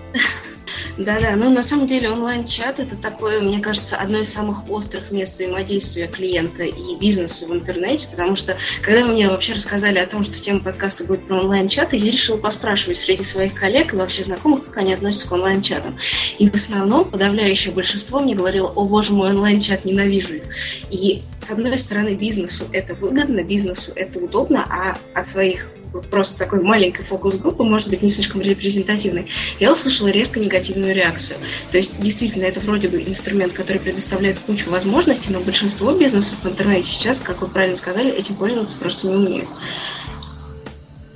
Да-да, 0.97 1.35
ну 1.35 1.51
на 1.51 1.61
самом 1.61 1.85
деле 1.85 2.09
онлайн-чат 2.09 2.79
это 2.79 2.95
такое, 2.95 3.39
мне 3.39 3.59
кажется, 3.59 3.97
одно 3.97 4.17
из 4.17 4.33
самых 4.33 4.67
острых 4.67 5.11
мест 5.11 5.35
взаимодействия 5.35 6.07
клиента 6.07 6.63
и 6.63 6.95
бизнеса 6.99 7.45
в 7.47 7.53
интернете, 7.53 8.07
потому 8.09 8.35
что 8.35 8.57
когда 8.81 9.05
вы 9.05 9.13
мне 9.13 9.29
вообще 9.29 9.53
рассказали 9.53 9.99
о 9.99 10.07
том, 10.07 10.23
что 10.23 10.41
тема 10.41 10.59
подкаста 10.59 11.03
будет 11.03 11.27
про 11.27 11.39
онлайн-чаты, 11.41 11.97
я 11.97 12.11
решила 12.11 12.37
поспрашивать 12.37 12.97
среди 12.97 13.21
своих 13.21 13.53
коллег 13.53 13.93
и 13.93 13.97
вообще 13.97 14.23
знакомых, 14.23 14.65
как 14.65 14.77
они 14.77 14.93
относятся 14.93 15.27
к 15.27 15.31
онлайн-чатам. 15.33 15.99
И 16.39 16.49
в 16.49 16.55
основном 16.55 17.05
подавляющее 17.05 17.71
большинство 17.73 18.19
мне 18.19 18.33
говорило, 18.33 18.67
о 18.67 18.85
боже 18.85 19.13
мой, 19.13 19.29
онлайн-чат, 19.29 19.85
ненавижу 19.85 20.37
их. 20.37 20.43
И 20.89 21.21
с 21.35 21.51
одной 21.51 21.77
стороны 21.77 22.15
бизнесу 22.15 22.65
это 22.71 22.95
выгодно, 22.95 23.43
бизнесу 23.43 23.91
это 23.95 24.19
удобно, 24.19 24.65
а 24.67 24.97
от 25.13 25.27
своих 25.27 25.69
просто 26.09 26.37
такой 26.37 26.61
маленькой 26.61 27.05
фокус-группы, 27.05 27.63
может 27.63 27.89
быть, 27.89 28.01
не 28.01 28.09
слишком 28.09 28.41
репрезентативной, 28.41 29.27
я 29.59 29.71
услышала 29.71 30.09
резко 30.09 30.39
негативную 30.39 30.93
реакцию. 30.93 31.39
То 31.71 31.77
есть, 31.77 31.91
действительно, 31.99 32.43
это 32.43 32.59
вроде 32.59 32.87
бы 32.89 33.01
инструмент, 33.01 33.53
который 33.53 33.79
предоставляет 33.79 34.39
кучу 34.39 34.69
возможностей, 34.69 35.31
но 35.31 35.41
большинство 35.41 35.93
бизнесов 35.93 36.35
в 36.43 36.47
интернете 36.47 36.87
сейчас, 36.87 37.19
как 37.19 37.41
вы 37.41 37.47
правильно 37.47 37.77
сказали, 37.77 38.11
этим 38.11 38.35
пользоваться 38.35 38.77
просто 38.77 39.07
не 39.07 39.15
умеют. 39.15 39.49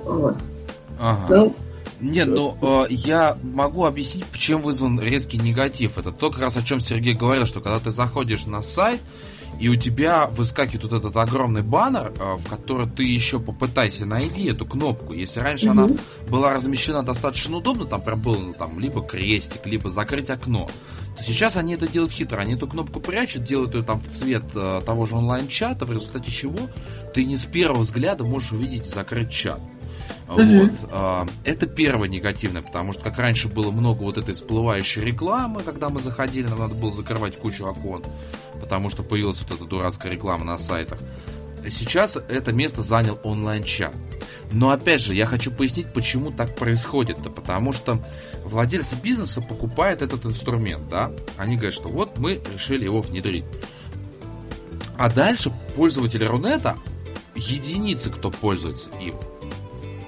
Вот. 0.00 0.36
Ага. 0.98 1.26
Ну, 1.28 1.56
нет, 2.00 2.28
ну 2.28 2.56
э, 2.60 2.86
я 2.90 3.36
могу 3.42 3.84
объяснить, 3.84 4.24
чем 4.36 4.60
вызван 4.62 5.00
резкий 5.00 5.38
негатив. 5.38 5.98
Это 5.98 6.10
то, 6.10 6.30
как 6.30 6.40
раз 6.40 6.56
о 6.56 6.62
чем 6.62 6.80
Сергей 6.80 7.14
говорил, 7.14 7.46
что 7.46 7.60
когда 7.60 7.78
ты 7.78 7.90
заходишь 7.90 8.46
на 8.46 8.60
сайт, 8.60 9.00
и 9.62 9.68
у 9.68 9.76
тебя 9.76 10.26
выскакивает 10.26 10.82
вот 10.82 10.92
этот 10.92 11.16
огромный 11.16 11.62
баннер, 11.62 12.12
э, 12.18 12.34
в 12.34 12.50
который 12.50 12.88
ты 12.88 13.04
еще 13.04 13.38
попытайся 13.38 14.04
найди 14.04 14.50
эту 14.50 14.66
кнопку. 14.66 15.14
Если 15.14 15.38
раньше 15.38 15.66
mm-hmm. 15.66 15.70
она 15.70 15.88
была 16.28 16.52
размещена 16.52 17.04
достаточно 17.04 17.58
удобно, 17.58 17.84
там 17.84 18.02
прям 18.02 18.20
был 18.20 18.34
ну, 18.34 18.54
там 18.54 18.80
либо 18.80 19.02
крестик, 19.02 19.64
либо 19.64 19.88
закрыть 19.88 20.30
окно, 20.30 20.68
то 21.16 21.22
сейчас 21.22 21.56
они 21.56 21.74
это 21.74 21.86
делают 21.86 22.12
хитро. 22.12 22.38
Они 22.38 22.54
эту 22.54 22.66
кнопку 22.66 22.98
прячут, 22.98 23.44
делают 23.44 23.72
ее 23.76 23.84
там 23.84 24.00
в 24.00 24.08
цвет 24.08 24.42
э, 24.56 24.80
того 24.84 25.06
же 25.06 25.14
онлайн-чата, 25.14 25.86
в 25.86 25.92
результате 25.92 26.32
чего 26.32 26.58
ты 27.14 27.24
не 27.24 27.36
с 27.36 27.46
первого 27.46 27.82
взгляда 27.82 28.24
можешь 28.24 28.50
увидеть 28.50 28.86
закрыть 28.86 29.30
чат. 29.30 29.60
Вот. 30.26 30.70
А, 30.90 31.26
это 31.44 31.66
первое 31.66 32.08
негативное, 32.08 32.62
потому 32.62 32.92
что 32.92 33.02
как 33.02 33.18
раньше 33.18 33.48
было 33.48 33.70
много 33.70 34.02
вот 34.02 34.18
этой 34.18 34.34
всплывающей 34.34 35.02
рекламы, 35.02 35.62
когда 35.62 35.88
мы 35.88 36.00
заходили, 36.00 36.46
нам 36.46 36.58
надо 36.58 36.74
было 36.74 36.92
закрывать 36.92 37.36
кучу 37.36 37.64
окон, 37.66 38.04
потому 38.60 38.88
что 38.90 39.02
появилась 39.02 39.42
вот 39.42 39.52
эта 39.52 39.64
дурацкая 39.64 40.12
реклама 40.12 40.44
на 40.44 40.58
сайтах. 40.58 40.98
Сейчас 41.68 42.16
это 42.16 42.52
место 42.52 42.82
занял 42.82 43.18
онлайн-чат. 43.22 43.94
Но 44.50 44.70
опять 44.70 45.00
же, 45.00 45.14
я 45.14 45.26
хочу 45.26 45.50
пояснить, 45.50 45.92
почему 45.92 46.30
так 46.30 46.56
происходит. 46.56 47.18
-то. 47.18 47.30
Потому 47.30 47.72
что 47.72 48.02
владельцы 48.44 48.96
бизнеса 48.96 49.40
покупают 49.40 50.02
этот 50.02 50.26
инструмент, 50.26 50.88
да? 50.88 51.10
Они 51.36 51.56
говорят, 51.56 51.74
что 51.74 51.88
вот 51.88 52.18
мы 52.18 52.40
решили 52.52 52.84
его 52.84 53.00
внедрить. 53.00 53.44
А 54.98 55.10
дальше 55.10 55.50
пользователи 55.74 56.24
Рунета, 56.24 56.76
единицы, 57.34 58.10
кто 58.10 58.30
пользуется 58.30 58.90
им, 59.00 59.14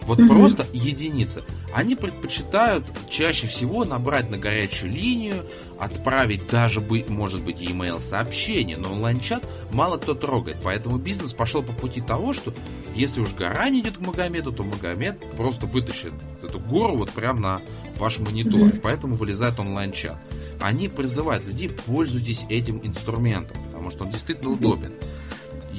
вот 0.06 0.18
угу. 0.18 0.28
просто 0.28 0.66
единицы. 0.72 1.44
Они 1.72 1.94
предпочитают 1.94 2.84
чаще 3.08 3.46
всего 3.46 3.84
набрать 3.84 4.30
на 4.30 4.38
горячую 4.38 4.92
линию, 4.92 5.44
отправить 5.78 6.46
даже, 6.48 6.80
может 6.80 7.42
быть, 7.42 7.60
email 7.60 8.00
сообщение, 8.00 8.76
но 8.76 8.92
онлайн-чат 8.92 9.44
мало 9.72 9.96
кто 9.98 10.14
трогает. 10.14 10.58
Поэтому 10.62 10.98
бизнес 10.98 11.32
пошел 11.32 11.62
по 11.62 11.72
пути 11.72 12.00
того, 12.00 12.32
что 12.32 12.54
если 12.94 13.20
уж 13.20 13.34
гора 13.34 13.70
не 13.70 13.80
идет 13.80 13.96
к 13.96 14.00
Магомеду, 14.00 14.52
то 14.52 14.62
Магомед 14.62 15.18
просто 15.36 15.66
вытащит 15.66 16.12
эту 16.42 16.60
гору 16.60 16.96
вот 16.96 17.10
прямо 17.10 17.40
на 17.40 17.60
ваш 17.96 18.18
монитор. 18.18 18.60
Mm-hmm. 18.60 18.80
Поэтому 18.82 19.14
вылезает 19.14 19.58
онлайн-чат. 19.58 20.18
Они 20.60 20.88
призывают 20.88 21.44
людей, 21.44 21.68
пользуйтесь 21.68 22.44
этим 22.48 22.80
инструментом, 22.84 23.56
потому 23.66 23.90
что 23.90 24.04
он 24.04 24.10
действительно 24.10 24.50
mm-hmm. 24.50 24.66
удобен 24.66 24.92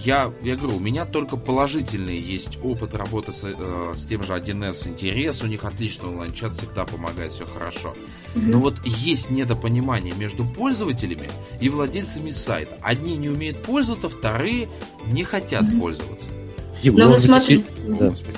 я, 0.05 0.31
я 0.41 0.55
говорю, 0.55 0.77
у 0.77 0.79
меня 0.79 1.05
только 1.05 1.37
положительный 1.37 2.19
есть 2.19 2.59
опыт 2.63 2.93
работы 2.93 3.33
с, 3.33 3.43
э, 3.43 3.93
с 3.95 4.05
тем 4.05 4.23
же 4.23 4.33
1С 4.33 4.87
интерес, 4.87 5.41
у 5.41 5.47
них 5.47 5.63
отличный 5.65 6.09
онлайн-чат, 6.09 6.53
всегда 6.53 6.85
помогает, 6.85 7.31
все 7.31 7.45
хорошо. 7.45 7.95
Угу. 8.35 8.43
Но 8.43 8.59
вот 8.59 8.75
есть 8.85 9.29
недопонимание 9.29 10.13
между 10.15 10.45
пользователями 10.45 11.29
и 11.59 11.69
владельцами 11.69 12.31
сайта. 12.31 12.77
Одни 12.81 13.17
не 13.17 13.29
умеют 13.29 13.61
пользоваться, 13.63 14.09
вторые 14.09 14.69
не 15.07 15.23
хотят 15.23 15.63
угу. 15.63 15.79
пользоваться. 15.79 16.29
Дима, 16.83 16.99
ну, 16.99 17.09
вот 17.09 17.19
смотри... 17.19 17.65
Да. 17.87 18.09
Господи. 18.09 18.37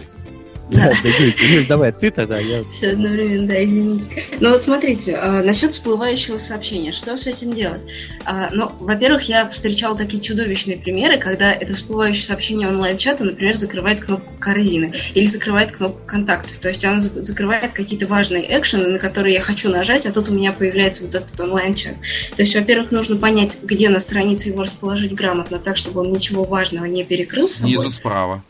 Да, 0.71 0.91
да, 1.01 1.09
Юль, 1.09 1.65
давай, 1.67 1.91
ты 1.93 2.11
тогда, 2.11 2.37
я... 2.37 2.63
Все 2.65 2.89
одновременно, 2.89 3.47
да, 3.47 3.63
извините. 3.63 4.23
Ну 4.39 4.49
вот 4.49 4.61
смотрите, 4.61 5.15
а, 5.15 5.41
насчет 5.41 5.71
всплывающего 5.71 6.37
сообщения, 6.37 6.91
что 6.91 7.15
с 7.15 7.25
этим 7.25 7.53
делать? 7.53 7.81
А, 8.25 8.49
ну, 8.51 8.71
во-первых, 8.79 9.23
я 9.29 9.47
встречала 9.49 9.97
такие 9.97 10.21
чудовищные 10.21 10.77
примеры, 10.77 11.17
когда 11.17 11.53
это 11.53 11.73
всплывающее 11.73 12.23
сообщение 12.23 12.67
онлайн-чата, 12.67 13.23
например, 13.23 13.55
закрывает 13.55 14.03
кнопку 14.03 14.33
корзины 14.39 14.93
или 15.13 15.25
закрывает 15.27 15.71
кнопку 15.71 16.05
контактов. 16.05 16.57
То 16.57 16.67
есть 16.67 16.83
оно 16.83 16.99
закрывает 16.99 17.71
какие-то 17.71 18.07
важные 18.07 18.57
экшены, 18.59 18.87
на 18.87 18.99
которые 18.99 19.35
я 19.35 19.41
хочу 19.41 19.69
нажать, 19.69 20.05
а 20.05 20.11
тут 20.11 20.29
у 20.29 20.33
меня 20.33 20.51
появляется 20.51 21.05
вот 21.05 21.15
этот 21.15 21.39
онлайн-чат. 21.39 21.95
То 22.35 22.41
есть, 22.41 22.55
во-первых, 22.55 22.91
нужно 22.91 23.15
понять, 23.15 23.59
где 23.63 23.89
на 23.89 23.99
странице 23.99 24.49
его 24.49 24.63
расположить 24.63 25.13
грамотно, 25.13 25.59
так, 25.59 25.77
чтобы 25.77 26.01
он 26.01 26.09
ничего 26.09 26.43
важного 26.43 26.85
не 26.85 27.05
перекрыл 27.05 27.47
Снизу 27.47 27.89
справа. 27.89 28.43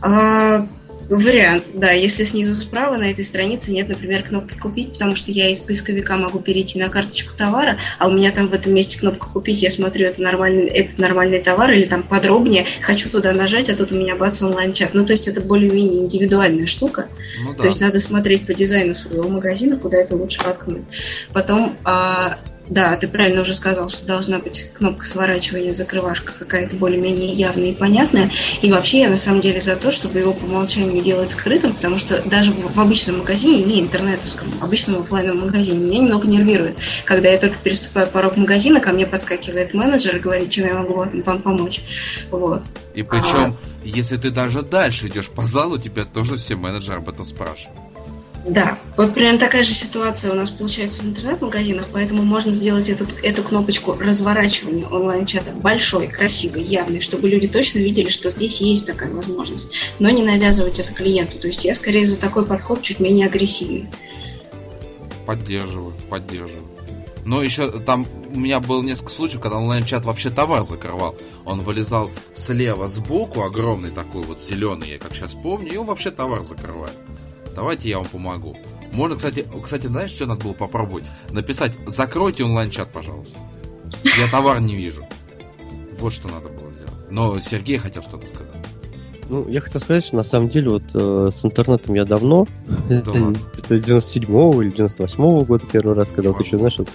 А, 0.00 0.66
Вариант, 1.08 1.70
да. 1.74 1.90
Если 1.92 2.24
снизу 2.24 2.54
справа 2.54 2.96
на 2.96 3.10
этой 3.10 3.24
странице 3.24 3.72
нет, 3.72 3.88
например, 3.88 4.22
кнопки 4.22 4.58
«Купить», 4.58 4.92
потому 4.92 5.14
что 5.14 5.30
я 5.30 5.48
из 5.48 5.60
поисковика 5.60 6.16
могу 6.16 6.38
перейти 6.38 6.78
на 6.78 6.88
карточку 6.88 7.34
товара, 7.36 7.78
а 7.98 8.08
у 8.08 8.12
меня 8.12 8.30
там 8.30 8.48
в 8.48 8.52
этом 8.52 8.74
месте 8.74 8.98
кнопка 8.98 9.28
«Купить», 9.28 9.62
я 9.62 9.70
смотрю, 9.70 10.06
это 10.06 10.20
нормальный, 10.20 10.66
это 10.66 11.00
нормальный 11.00 11.42
товар, 11.42 11.72
или 11.72 11.84
там 11.84 12.02
подробнее, 12.02 12.66
хочу 12.82 13.08
туда 13.08 13.32
нажать, 13.32 13.70
а 13.70 13.76
тут 13.76 13.90
у 13.92 13.94
меня 13.94 14.16
бац 14.16 14.42
онлайн-чат. 14.42 14.92
Ну, 14.92 15.06
то 15.06 15.12
есть 15.12 15.28
это 15.28 15.40
более-менее 15.40 16.02
индивидуальная 16.02 16.66
штука. 16.66 17.06
Ну, 17.42 17.54
да. 17.54 17.62
То 17.62 17.66
есть 17.66 17.80
надо 17.80 17.98
смотреть 18.00 18.46
по 18.46 18.52
дизайну 18.52 18.94
своего 18.94 19.28
магазина, 19.28 19.76
куда 19.76 19.96
это 19.96 20.14
лучше 20.14 20.42
воткнуть. 20.44 20.82
Потом 21.32 21.76
а, 21.84 22.38
да, 22.70 22.96
ты 22.96 23.08
правильно 23.08 23.42
уже 23.42 23.54
сказал, 23.54 23.88
что 23.88 24.06
должна 24.06 24.38
быть 24.38 24.70
кнопка 24.72 25.04
сворачивания, 25.04 25.72
закрывашка 25.72 26.32
какая-то 26.38 26.76
более-менее 26.76 27.32
явная 27.32 27.70
и 27.70 27.74
понятная. 27.74 28.30
И 28.62 28.70
вообще 28.70 29.00
я 29.00 29.08
на 29.08 29.16
самом 29.16 29.40
деле 29.40 29.60
за 29.60 29.76
то, 29.76 29.90
чтобы 29.90 30.18
его 30.18 30.32
по 30.32 30.44
умолчанию 30.44 31.02
делать 31.02 31.30
скрытым, 31.30 31.74
потому 31.74 31.98
что 31.98 32.22
даже 32.28 32.52
в, 32.52 32.74
в 32.74 32.80
обычном 32.80 33.18
магазине, 33.18 33.62
не 33.62 33.80
интернетовском, 33.80 34.50
в 34.50 34.64
обычном 34.64 35.00
офлайновом 35.00 35.46
магазине, 35.46 35.78
меня 35.78 35.98
немного 36.00 36.26
нервирует, 36.28 36.76
когда 37.04 37.30
я 37.30 37.38
только 37.38 37.56
переступаю 37.62 38.06
порог 38.08 38.36
магазина, 38.36 38.80
ко 38.80 38.92
мне 38.92 39.06
подскакивает 39.06 39.74
менеджер 39.74 40.16
и 40.16 40.20
говорит, 40.20 40.50
чем 40.50 40.66
я 40.66 40.74
могу 40.74 40.94
вам, 40.94 41.22
вам 41.22 41.42
помочь. 41.42 41.80
Вот. 42.30 42.64
И 42.94 43.02
причем, 43.02 43.56
а... 43.56 43.56
если 43.84 44.16
ты 44.16 44.30
даже 44.30 44.62
дальше 44.62 45.08
идешь 45.08 45.28
по 45.28 45.46
залу, 45.46 45.78
тебя 45.78 46.04
тоже 46.04 46.36
все 46.36 46.56
менеджеры 46.56 46.98
об 46.98 47.08
этом 47.08 47.24
спрашивают. 47.24 47.87
Да, 48.46 48.78
вот 48.96 49.14
примерно 49.14 49.38
такая 49.38 49.62
же 49.62 49.72
ситуация 49.72 50.32
у 50.32 50.34
нас 50.34 50.50
получается 50.50 51.02
в 51.02 51.06
интернет-магазинах, 51.06 51.86
поэтому 51.92 52.22
можно 52.22 52.52
сделать 52.52 52.88
этот, 52.88 53.22
эту 53.22 53.42
кнопочку 53.42 53.96
разворачивания 53.98 54.86
онлайн-чата 54.86 55.52
большой, 55.52 56.06
красивой, 56.06 56.62
явной, 56.62 57.00
чтобы 57.00 57.28
люди 57.28 57.46
точно 57.48 57.80
видели, 57.80 58.08
что 58.08 58.30
здесь 58.30 58.60
есть 58.60 58.86
такая 58.86 59.12
возможность, 59.12 59.92
но 59.98 60.08
не 60.08 60.22
навязывать 60.22 60.78
это 60.78 60.94
клиенту. 60.94 61.38
То 61.38 61.48
есть 61.48 61.64
я 61.64 61.74
скорее 61.74 62.06
за 62.06 62.18
такой 62.18 62.46
подход 62.46 62.80
чуть 62.80 63.00
менее 63.00 63.26
агрессивный. 63.26 63.88
Поддерживаю, 65.26 65.92
поддерживаю. 66.08 66.64
Но 67.26 67.42
еще 67.42 67.70
там 67.80 68.06
у 68.30 68.38
меня 68.38 68.60
было 68.60 68.82
несколько 68.82 69.10
случаев, 69.10 69.42
когда 69.42 69.58
онлайн-чат 69.58 70.06
вообще 70.06 70.30
товар 70.30 70.64
закрывал. 70.64 71.14
Он 71.44 71.60
вылезал 71.60 72.10
слева 72.34 72.88
сбоку, 72.88 73.42
огромный 73.42 73.90
такой 73.90 74.22
вот 74.22 74.40
зеленый, 74.40 74.92
я 74.92 74.98
как 74.98 75.14
сейчас 75.14 75.34
помню, 75.34 75.70
и 75.70 75.76
он 75.76 75.84
вообще 75.84 76.10
товар 76.10 76.42
закрывает. 76.42 76.96
Давайте 77.58 77.88
я 77.88 77.98
вам 77.98 78.06
помогу. 78.06 78.56
Можно, 78.92 79.16
кстати, 79.16 79.44
кстати, 79.64 79.88
знаешь, 79.88 80.10
что 80.10 80.26
надо 80.26 80.44
было 80.44 80.52
попробовать? 80.52 81.02
Написать 81.32 81.72
«Закройте 81.88 82.44
онлайн-чат, 82.44 82.92
пожалуйста». 82.92 83.36
Я 84.16 84.30
товар 84.30 84.60
не 84.60 84.76
вижу. 84.76 85.04
Вот 85.98 86.12
что 86.12 86.28
надо 86.28 86.50
было 86.50 86.70
сделать. 86.70 87.10
Но 87.10 87.40
Сергей 87.40 87.78
хотел 87.78 88.04
что-то 88.04 88.28
сказать. 88.28 88.54
Ну, 89.28 89.48
я 89.48 89.60
хотел 89.60 89.80
сказать, 89.80 90.04
что 90.04 90.14
на 90.14 90.22
самом 90.22 90.50
деле 90.50 90.70
вот 90.70 90.84
э, 90.94 91.30
с 91.34 91.44
интернетом 91.44 91.96
я 91.96 92.04
давно, 92.04 92.46
это, 92.88 93.10
это 93.58 93.74
97-го 93.74 94.62
или 94.62 94.72
98-го 94.72 95.44
года 95.44 95.66
первый 95.66 95.96
раз, 95.96 96.12
когда 96.12 96.30
вот 96.30 96.40
еще, 96.40 96.58
знаешь, 96.58 96.78
вот, 96.78 96.88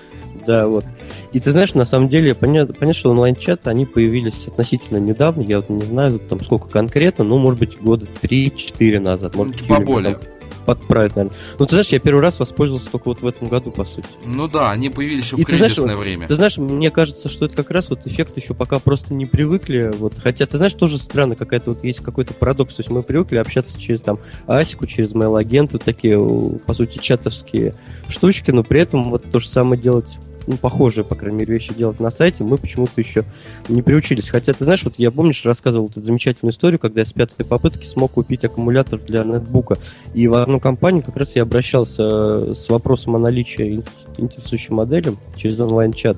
да, 0.47 0.67
вот. 0.67 0.86
И 1.34 1.41
ты 1.41 1.52
знаешь, 1.52 1.73
на 1.73 1.84
самом 1.84 2.08
деле, 2.08 2.36
понятно, 2.36 2.73
понятно 2.73 2.93
что 2.93 3.12
онлайн-чаты, 3.12 3.69
они 3.69 3.86
появились 3.86 4.47
относительно 4.47 4.97
недавно, 4.97 5.41
я 5.41 5.58
вот 5.58 5.69
не 5.69 5.84
знаю 5.84 6.19
там 6.19 6.41
сколько 6.41 6.69
конкретно, 6.69 7.26
но, 7.26 7.38
может 7.38 7.60
быть, 7.60 7.78
года 7.82 8.08
3-4 8.21 8.99
назад. 8.99 9.36
Может, 9.36 9.62
ну, 9.62 9.67
поболее. 9.67 10.15
Там, 10.15 10.33
подправить, 10.65 11.15
наверное. 11.15 11.38
Ну, 11.60 11.65
ты 11.65 11.71
знаешь, 11.71 11.88
я 11.89 11.99
первый 11.99 12.21
раз 12.21 12.39
воспользовался 12.39 12.89
только 12.89 13.06
вот 13.10 13.21
в 13.21 13.28
этом 13.28 13.47
году, 13.47 13.71
по 13.71 13.86
сути. 13.86 14.08
Ну 14.26 14.47
да, 14.47 14.71
они 14.71 14.89
появились 14.89 15.26
еще 15.26 15.36
в 15.36 15.39
и 15.39 15.43
кризисное 15.43 15.67
ты 15.69 15.82
знаешь, 15.82 15.99
время. 15.99 16.28
Ты 16.28 16.36
знаешь, 16.36 16.58
мне 16.58 16.91
кажется, 16.91 17.30
что 17.30 17.45
это 17.45 17.56
как 17.56 17.71
раз 17.71 17.89
вот 17.89 18.06
эффект 18.06 18.38
еще 18.38 18.54
пока 18.54 18.80
просто 18.80 19.13
не 19.13 19.26
привыкли. 19.26 19.91
Вот. 19.97 20.13
Хотя, 20.21 20.45
ты 20.45 20.58
знаешь, 20.58 20.73
тоже 20.73 20.97
странно, 20.97 21.36
какая-то 21.36 21.71
вот 21.71 21.84
есть 21.84 21.99
какой-то 21.99 22.34
парадокс. 22.34 22.76
То 22.76 22.82
есть 22.82 22.89
мы 22.89 23.04
привыкли 23.04 23.38
общаться 23.38 23.80
через 23.80 24.02
там 24.02 24.19
Асику, 24.47 24.88
через 24.88 25.13
mail-агент, 25.13 25.73
вот 25.73 25.84
такие, 25.84 26.17
по 26.65 26.73
сути, 26.73 26.97
чатовские 26.97 27.76
штучки, 28.08 28.52
но 28.52 28.63
при 28.63 28.82
этом 28.82 29.12
вот 29.12 29.23
то 29.32 29.39
же 29.39 29.47
самое 29.47 29.82
делать 29.82 30.17
ну, 30.47 30.58
похожие, 30.58 31.03
по 31.03 31.15
крайней 31.15 31.39
мере, 31.39 31.53
вещи 31.53 31.73
делать 31.73 31.99
на 31.99 32.12
сайте, 32.12 32.43
мы 32.43 32.58
почему-то 32.58 32.99
еще 32.99 33.23
не 33.69 33.82
приучились. 33.82 34.29
Хотя, 34.29 34.53
ты 34.53 34.63
знаешь, 34.63 34.84
вот 34.84 34.95
я, 34.97 35.12
помнишь, 35.12 35.45
рассказывал 35.45 35.88
эту 35.88 36.01
замечательную 36.01 36.51
историю, 36.51 36.79
когда 36.79 37.01
я 37.01 37.06
с 37.06 37.13
пятой 37.13 37.45
попытки 37.45 37.86
смог 37.86 38.12
купить 38.12 38.43
аккумулятор 38.43 38.99
для 38.99 39.23
нетбука. 39.23 39.77
И 40.13 40.27
в 40.27 40.36
одну 40.36 40.60
компанию 40.60 41.03
как 41.03 41.15
раз 41.17 41.36
я 41.36 41.43
обращался 41.43 42.03
э, 42.03 42.53
с 42.56 42.69
вопросом 42.69 43.15
о 43.15 43.19
наличии 43.19 43.84
интересующей 44.17 44.73
модели 44.73 45.15
через 45.36 45.60
онлайн-чат. 45.60 46.17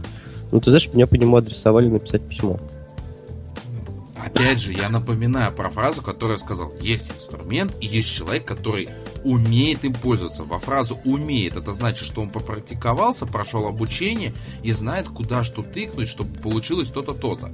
Ну, 0.51 0.59
ты 0.59 0.71
знаешь, 0.71 0.89
меня 0.93 1.07
по 1.07 1.15
нему 1.15 1.37
адресовали 1.37 1.87
написать 1.87 2.21
письмо. 2.21 2.59
опять 4.23 4.59
же, 4.59 4.73
я 4.73 4.89
напоминаю 4.89 5.51
про 5.51 5.69
фразу, 5.69 6.01
которую 6.01 6.37
я 6.37 6.37
сказал. 6.37 6.73
Есть 6.79 7.11
инструмент 7.11 7.73
и 7.79 7.87
есть 7.87 8.09
человек, 8.09 8.45
который 8.45 8.89
умеет 9.25 9.83
им 9.83 9.93
пользоваться. 9.93 10.43
Во 10.43 10.59
фразу 10.59 10.99
«умеет» 11.03 11.57
это 11.57 11.73
значит, 11.73 12.05
что 12.07 12.21
он 12.21 12.29
попрактиковался, 12.29 13.25
прошел 13.25 13.65
обучение 13.65 14.33
и 14.63 14.71
знает, 14.71 15.07
куда 15.07 15.43
что 15.43 15.63
тыкнуть, 15.63 16.07
чтобы 16.07 16.37
получилось 16.39 16.89
то-то, 16.89 17.13
то-то. 17.13 17.51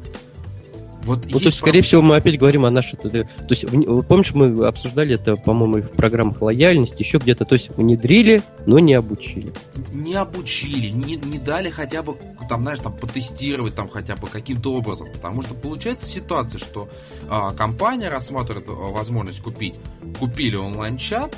Вот 1.03 1.25
ну, 1.25 1.39
то 1.39 1.45
есть, 1.45 1.57
скорее 1.57 1.81
всего, 1.81 2.01
мы 2.03 2.15
опять 2.17 2.37
говорим 2.37 2.65
о 2.65 2.69
нашей... 2.69 2.95
То 2.95 3.25
есть, 3.49 3.65
помнишь, 4.07 4.33
мы 4.33 4.67
обсуждали 4.67 5.15
это, 5.15 5.35
по-моему, 5.35 5.77
и 5.77 5.81
в 5.81 5.91
программах 5.91 6.41
лояльности, 6.41 7.01
еще 7.01 7.17
где-то. 7.17 7.45
То 7.45 7.53
есть, 7.53 7.75
внедрили, 7.75 8.43
но 8.67 8.77
не 8.77 8.93
обучили. 8.93 9.51
Не 9.91 10.13
обучили, 10.13 10.89
не, 10.89 11.15
не 11.15 11.39
дали 11.39 11.71
хотя 11.71 12.03
бы, 12.03 12.15
там, 12.47 12.61
знаешь, 12.61 12.79
там, 12.79 12.93
потестировать 12.93 13.73
там 13.73 13.89
хотя 13.89 14.15
бы 14.15 14.27
каким-то 14.27 14.73
образом. 14.75 15.07
Потому 15.11 15.41
что 15.41 15.55
получается 15.55 16.07
ситуация, 16.07 16.59
что 16.59 16.87
а, 17.29 17.51
компания 17.53 18.07
рассматривает 18.07 18.67
а, 18.69 18.73
возможность 18.91 19.41
купить, 19.41 19.73
купили 20.19 20.55
онлайн-чат, 20.55 21.35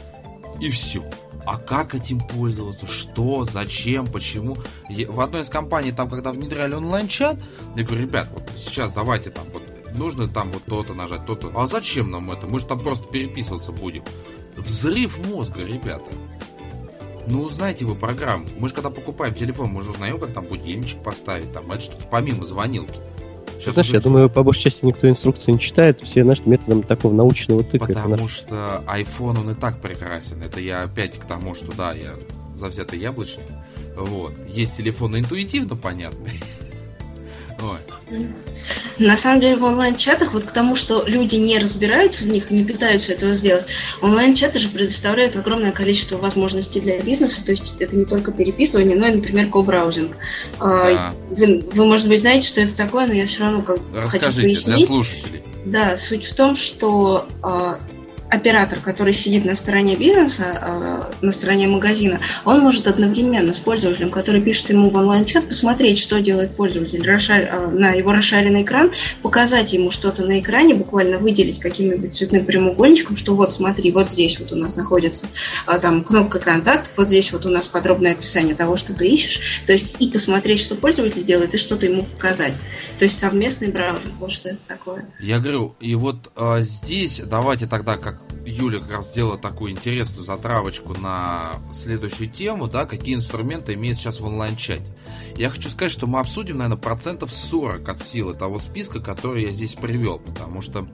и 0.63 0.69
все. 0.69 1.03
А 1.45 1.57
как 1.57 1.93
этим 1.93 2.19
пользоваться? 2.21 2.87
Что? 2.87 3.43
Зачем? 3.43 4.07
Почему? 4.07 4.57
В 5.09 5.19
одной 5.19 5.41
из 5.41 5.49
компаний, 5.49 5.91
там, 5.91 6.09
когда 6.09 6.31
внедряли 6.31 6.73
онлайн-чат, 6.73 7.37
я 7.75 7.83
говорю, 7.83 8.03
ребят, 8.03 8.29
вот 8.33 8.49
сейчас 8.57 8.93
давайте 8.93 9.29
там 9.29 9.43
вот 9.51 9.63
нужно 9.93 10.29
там 10.29 10.51
вот 10.51 10.63
то-то 10.63 10.93
нажать, 10.93 11.25
то-то. 11.25 11.51
А 11.53 11.67
зачем 11.67 12.11
нам 12.11 12.31
это? 12.31 12.47
Мы 12.47 12.59
же 12.59 12.65
там 12.65 12.79
просто 12.79 13.05
переписываться 13.07 13.73
будем. 13.73 14.05
Взрыв 14.55 15.17
мозга, 15.27 15.65
ребята. 15.65 16.09
Ну, 17.27 17.41
узнаете 17.41 17.83
вы 17.83 17.95
программу. 17.95 18.45
Мы 18.57 18.69
же 18.69 18.73
когда 18.73 18.89
покупаем 18.89 19.33
телефон, 19.33 19.69
мы 19.69 19.81
же 19.81 19.91
узнаем, 19.91 20.17
как 20.19 20.33
там 20.33 20.45
будильничек 20.45 21.03
поставить. 21.03 21.51
Там 21.51 21.69
это 21.71 21.81
что-то 21.81 22.05
помимо 22.09 22.45
звонилки. 22.45 22.99
Сейчас 23.63 23.75
Знаешь, 23.75 23.87
уже... 23.87 23.97
я 23.97 24.01
думаю, 24.01 24.29
по 24.29 24.43
большей 24.43 24.63
части 24.63 24.85
никто 24.85 25.07
инструкции 25.07 25.53
не 25.53 25.59
читает, 25.59 26.01
все, 26.01 26.23
знаешь, 26.23 26.41
методом 26.45 26.83
такого 26.83 27.13
научного 27.13 27.63
тыка. 27.63 27.85
Потому 27.85 28.17
наш... 28.17 28.31
что 28.31 28.83
iPhone, 28.87 29.39
он 29.39 29.51
и 29.51 29.55
так 29.55 29.79
прекрасен. 29.79 30.43
Это 30.43 30.59
я 30.59 30.83
опять 30.83 31.17
к 31.17 31.23
тому, 31.23 31.55
что 31.55 31.73
да, 31.73 31.93
я 31.93 32.15
завзятый 32.55 32.99
яблочник. 32.99 33.45
Вот. 33.95 34.33
Есть 34.49 34.75
телефоны 34.77 35.19
интуитивно 35.19 35.77
понятные, 35.77 36.33
на 38.99 39.17
самом 39.17 39.41
деле 39.41 39.55
в 39.57 39.63
онлайн-чатах, 39.63 40.33
вот 40.33 40.43
к 40.43 40.51
тому, 40.51 40.75
что 40.75 41.03
люди 41.07 41.35
не 41.35 41.57
разбираются 41.57 42.25
в 42.25 42.27
них, 42.27 42.51
не 42.51 42.63
пытаются 42.63 43.13
этого 43.13 43.33
сделать, 43.33 43.67
онлайн-чаты 44.01 44.59
же 44.59 44.69
предоставляют 44.69 45.35
огромное 45.35 45.71
количество 45.71 46.17
возможностей 46.17 46.79
для 46.79 46.99
бизнеса, 46.99 47.43
то 47.45 47.51
есть 47.51 47.81
это 47.81 47.95
не 47.97 48.05
только 48.05 48.31
переписывание, 48.31 48.97
но 48.97 49.07
и, 49.07 49.15
например, 49.15 49.49
ко-браузинг. 49.49 50.17
А, 50.59 50.93
да. 50.93 51.13
Вы, 51.29 51.65
вы, 51.71 51.85
может 51.85 52.07
быть, 52.07 52.21
знаете, 52.21 52.47
что 52.47 52.61
это 52.61 52.75
такое, 52.75 53.07
но 53.07 53.13
я 53.13 53.25
все 53.25 53.43
равно 53.43 53.61
как 53.61 53.79
хочу 54.07 54.33
пояснить. 54.33 54.77
для 54.77 54.85
слушателей. 54.85 55.43
Да, 55.65 55.97
суть 55.97 56.25
в 56.25 56.35
том, 56.35 56.55
что 56.55 57.27
а, 57.41 57.79
оператор, 58.33 58.79
который 58.79 59.13
сидит 59.13 59.45
на 59.45 59.53
стороне 59.55 59.95
бизнеса, 59.95 60.43
э, 60.59 61.03
на 61.21 61.31
стороне 61.31 61.67
магазина, 61.67 62.19
он 62.45 62.61
может 62.61 62.87
одновременно 62.87 63.53
с 63.53 63.59
пользователем, 63.59 64.09
который 64.09 64.41
пишет 64.41 64.71
ему 64.71 64.89
в 64.89 64.95
онлайн-чат, 64.95 65.47
посмотреть, 65.47 65.99
что 65.99 66.19
делает 66.19 66.55
пользователь 66.55 67.07
э, 67.07 67.67
на 67.67 67.91
его 67.91 68.11
расшаренный 68.11 68.63
экран, 68.63 68.91
показать 69.21 69.73
ему 69.73 69.91
что-то 69.91 70.25
на 70.25 70.39
экране, 70.39 70.73
буквально 70.73 71.19
выделить 71.19 71.59
каким-нибудь 71.59 72.15
цветным 72.15 72.45
прямоугольничком, 72.45 73.15
что 73.15 73.35
вот 73.35 73.53
смотри, 73.53 73.91
вот 73.91 74.09
здесь 74.09 74.39
вот 74.39 74.51
у 74.51 74.55
нас 74.55 74.75
находится 74.75 75.27
э, 75.67 75.77
там 75.79 76.03
кнопка 76.03 76.39
контакт, 76.39 76.91
вот 76.97 77.07
здесь 77.07 77.31
вот 77.31 77.45
у 77.45 77.49
нас 77.49 77.67
подробное 77.67 78.13
описание 78.13 78.55
того, 78.55 78.77
что 78.77 78.93
ты 78.93 79.07
ищешь, 79.07 79.61
то 79.67 79.73
есть 79.73 79.95
и 79.99 80.09
посмотреть, 80.09 80.59
что 80.59 80.75
пользователь 80.75 81.23
делает, 81.23 81.53
и 81.53 81.57
что-то 81.59 81.85
ему 81.85 82.03
показать. 82.03 82.59
То 82.97 83.03
есть 83.03 83.19
совместный 83.19 83.67
браузер, 83.67 84.11
вот 84.19 84.31
что 84.31 84.49
это 84.49 84.59
такое. 84.67 85.05
Я 85.19 85.39
говорю, 85.39 85.75
и 85.79 85.93
вот 85.93 86.31
а, 86.35 86.61
здесь 86.61 87.21
давайте 87.23 87.67
тогда 87.67 87.97
как 87.97 88.22
Юля 88.45 88.79
как 88.79 88.91
раз 88.91 89.11
сделала 89.11 89.37
такую 89.37 89.71
интересную 89.71 90.25
затравочку 90.25 90.93
на 90.99 91.53
следующую 91.73 92.29
тему, 92.29 92.67
да, 92.67 92.85
какие 92.85 93.15
инструменты 93.15 93.73
имеют 93.73 93.97
сейчас 93.97 94.19
в 94.19 94.25
онлайн-чате. 94.25 94.85
Я 95.37 95.49
хочу 95.49 95.69
сказать, 95.69 95.91
что 95.91 96.05
мы 96.05 96.19
обсудим, 96.19 96.57
наверное, 96.57 96.77
процентов 96.77 97.33
40 97.33 97.87
от 97.87 98.01
силы 98.01 98.33
того 98.35 98.59
списка, 98.59 98.99
который 98.99 99.43
я 99.43 99.51
здесь 99.51 99.73
привел, 99.75 100.19
потому 100.19 100.61
что 100.61 100.87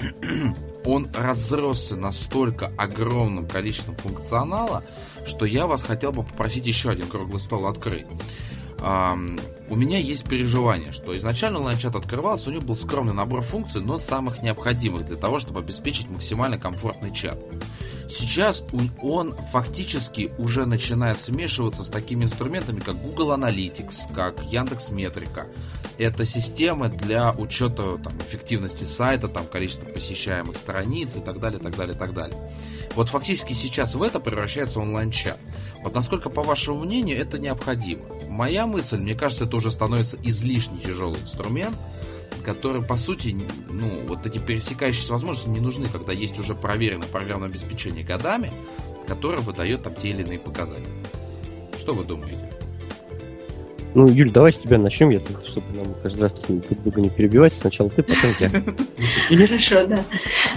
он 0.84 1.08
разросся 1.12 1.96
настолько 1.96 2.72
огромным 2.78 3.46
количеством 3.46 3.96
функционала, 3.96 4.82
что 5.26 5.44
я 5.44 5.66
вас 5.66 5.82
хотел 5.82 6.12
бы 6.12 6.22
попросить 6.22 6.66
еще 6.66 6.90
один 6.90 7.08
круглый 7.08 7.40
стол 7.40 7.66
открыть 7.66 8.06
у 8.78 9.76
меня 9.76 9.98
есть 9.98 10.28
переживание, 10.28 10.92
что 10.92 11.16
изначально 11.16 11.58
онлайн-чат 11.58 11.96
открывался, 11.96 12.50
у 12.50 12.52
него 12.52 12.62
был 12.62 12.76
скромный 12.76 13.14
набор 13.14 13.42
функций, 13.42 13.80
но 13.80 13.98
самых 13.98 14.42
необходимых 14.42 15.06
для 15.06 15.16
того, 15.16 15.38
чтобы 15.40 15.60
обеспечить 15.60 16.08
максимально 16.08 16.58
комфортный 16.58 17.12
чат. 17.12 17.38
Сейчас 18.08 18.62
он 19.02 19.34
фактически 19.50 20.30
уже 20.38 20.64
начинает 20.64 21.20
смешиваться 21.20 21.82
с 21.82 21.88
такими 21.88 22.24
инструментами, 22.24 22.78
как 22.78 22.94
Google 22.96 23.32
Analytics, 23.32 24.14
как 24.14 24.40
Яндекс 24.44 24.90
Метрика. 24.90 25.48
Это 25.98 26.24
системы 26.24 26.88
для 26.88 27.32
учета 27.32 27.98
там, 27.98 28.16
эффективности 28.18 28.84
сайта, 28.84 29.28
там, 29.28 29.46
количества 29.46 29.86
посещаемых 29.86 30.56
страниц 30.56 31.16
и 31.16 31.20
так 31.20 31.40
далее, 31.40 31.58
так 31.58 31.74
далее, 31.74 31.96
так 31.96 32.14
далее. 32.14 32.38
Вот 32.94 33.08
фактически 33.08 33.54
сейчас 33.54 33.94
в 33.94 34.02
это 34.02 34.20
превращается 34.20 34.78
онлайн-чат. 34.78 35.38
Вот 35.86 35.94
насколько, 35.94 36.30
по 36.30 36.42
вашему 36.42 36.80
мнению, 36.80 37.16
это 37.16 37.38
необходимо? 37.38 38.02
Моя 38.28 38.66
мысль, 38.66 38.98
мне 38.98 39.14
кажется, 39.14 39.44
это 39.44 39.54
уже 39.54 39.70
становится 39.70 40.16
излишне 40.20 40.80
тяжелый 40.80 41.20
инструмент, 41.20 41.76
который, 42.44 42.82
по 42.82 42.96
сути, 42.96 43.36
ну, 43.70 44.00
вот 44.08 44.26
эти 44.26 44.38
пересекающиеся 44.38 45.12
возможности 45.12 45.48
не 45.48 45.60
нужны, 45.60 45.86
когда 45.86 46.12
есть 46.12 46.40
уже 46.40 46.56
проверенное 46.56 47.06
программное 47.06 47.48
обеспечение 47.48 48.02
годами, 48.02 48.52
которое 49.06 49.38
выдает 49.38 49.84
там 49.84 49.94
те 49.94 50.08
или 50.08 50.22
иные 50.22 50.40
показатели. 50.40 50.88
Что 51.78 51.94
вы 51.94 52.02
думаете? 52.02 52.50
Ну, 53.94 54.08
Юль, 54.08 54.32
давай 54.32 54.52
с 54.52 54.58
тебя 54.58 54.78
начнем, 54.78 55.10
я, 55.10 55.20
чтобы 55.44 55.72
нам 55.72 55.94
каждый 56.02 56.22
раз 56.22 56.46
друг 56.48 56.82
друга 56.82 57.00
не 57.00 57.10
перебивать. 57.10 57.52
Сначала 57.52 57.90
ты, 57.90 58.02
потом 58.02 58.32
я. 58.40 58.50
Хорошо, 59.46 59.86
да. 59.86 60.04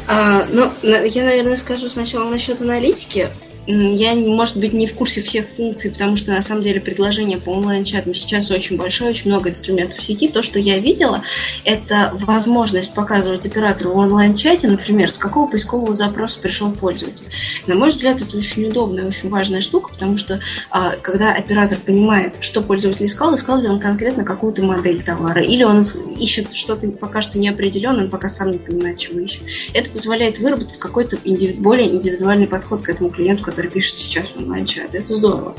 А, 0.08 0.48
ну, 0.52 0.72
я, 0.82 1.24
наверное, 1.24 1.56
скажу 1.56 1.88
сначала 1.88 2.28
насчет 2.32 2.64
аналитики. 2.64 3.30
Я, 3.68 4.16
может 4.16 4.58
быть, 4.58 4.74
не 4.74 4.88
в 4.88 4.96
курсе 4.96 5.22
всех 5.22 5.48
функций, 5.48 5.92
потому 5.92 6.16
что, 6.16 6.32
на 6.32 6.42
самом 6.42 6.64
деле, 6.64 6.82
предложение 6.82 7.38
по 7.38 7.52
онлайн-чатам 7.52 8.14
сейчас 8.14 8.50
очень 8.52 8.78
большое, 8.78 9.12
очень 9.12 9.30
много 9.30 9.50
инструментов 9.50 10.00
в 10.00 10.02
сети. 10.02 10.28
То, 10.28 10.42
что 10.42 10.60
я 10.60 10.80
видела, 10.80 11.22
это 11.66 12.14
возможность 12.20 12.94
показывать 12.94 13.46
оператору 13.46 13.92
в 13.92 13.98
онлайн-чате, 13.98 14.68
например, 14.68 15.12
с 15.12 15.18
какого 15.18 15.48
поискового 15.48 15.94
запроса 15.94 16.40
пришел 16.40 16.72
пользователь. 16.72 17.26
На 17.68 17.76
мой 17.76 17.90
взгляд, 17.90 18.22
это 18.22 18.38
очень 18.38 18.68
удобная, 18.70 19.06
очень 19.06 19.30
важная 19.30 19.62
штука, 19.62 19.92
потому 19.92 20.16
что, 20.16 20.40
а, 20.72 20.96
когда 20.96 21.34
оператор 21.34 21.78
понимает, 21.78 22.38
что 22.42 22.62
пользователь 22.62 23.06
искал, 23.06 23.36
искал 23.36 23.62
ли 23.62 23.68
он 23.68 23.80
конкретно 23.80 24.24
какую-то 24.24 24.64
модель 24.64 25.02
товара, 25.04 25.44
или 25.44 25.64
он 25.64 25.82
ищет 26.18 26.52
что-то 26.54 26.90
пока 26.92 27.22
что 27.22 27.38
неопределенное, 27.38 28.06
он 28.06 28.10
пока 28.10 28.28
сам 28.30 28.52
не 28.52 28.58
понимает, 28.58 28.98
чего 28.98 29.20
ищет. 29.20 29.44
Это 29.74 29.90
позволяет 29.90 30.40
выработать 30.40 30.78
какой-то 30.80 31.18
более 31.58 31.94
индивидуальный 31.94 32.48
подход 32.48 32.82
к 32.82 32.90
этому 32.90 33.10
клиенту, 33.10 33.44
который 33.50 33.72
пишет 33.72 33.94
сейчас 33.94 34.36
онлайн-чат. 34.36 34.96
Это 34.96 35.06
здорово. 35.06 35.56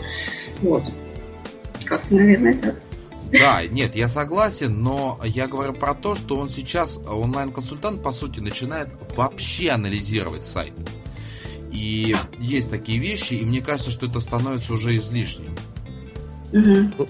Вот. 0.62 0.84
Как-то, 1.84 2.14
наверное, 2.14 2.58
так. 2.58 2.76
Да, 3.32 3.64
нет, 3.64 3.94
я 3.94 4.08
согласен, 4.08 4.82
но 4.82 5.18
я 5.24 5.46
говорю 5.46 5.72
про 5.72 5.94
то, 5.94 6.14
что 6.14 6.36
он 6.36 6.48
сейчас, 6.48 6.98
онлайн-консультант, 7.06 8.02
по 8.02 8.10
сути, 8.10 8.40
начинает 8.40 8.88
вообще 9.16 9.70
анализировать 9.70 10.44
сайт. 10.44 10.72
И 11.72 12.14
есть 12.38 12.70
такие 12.70 12.98
вещи, 12.98 13.34
и 13.34 13.44
мне 13.44 13.60
кажется, 13.60 13.92
что 13.92 14.06
это 14.06 14.18
становится 14.18 14.72
уже 14.72 14.96
излишним. 14.96 15.54
Угу. 16.52 17.06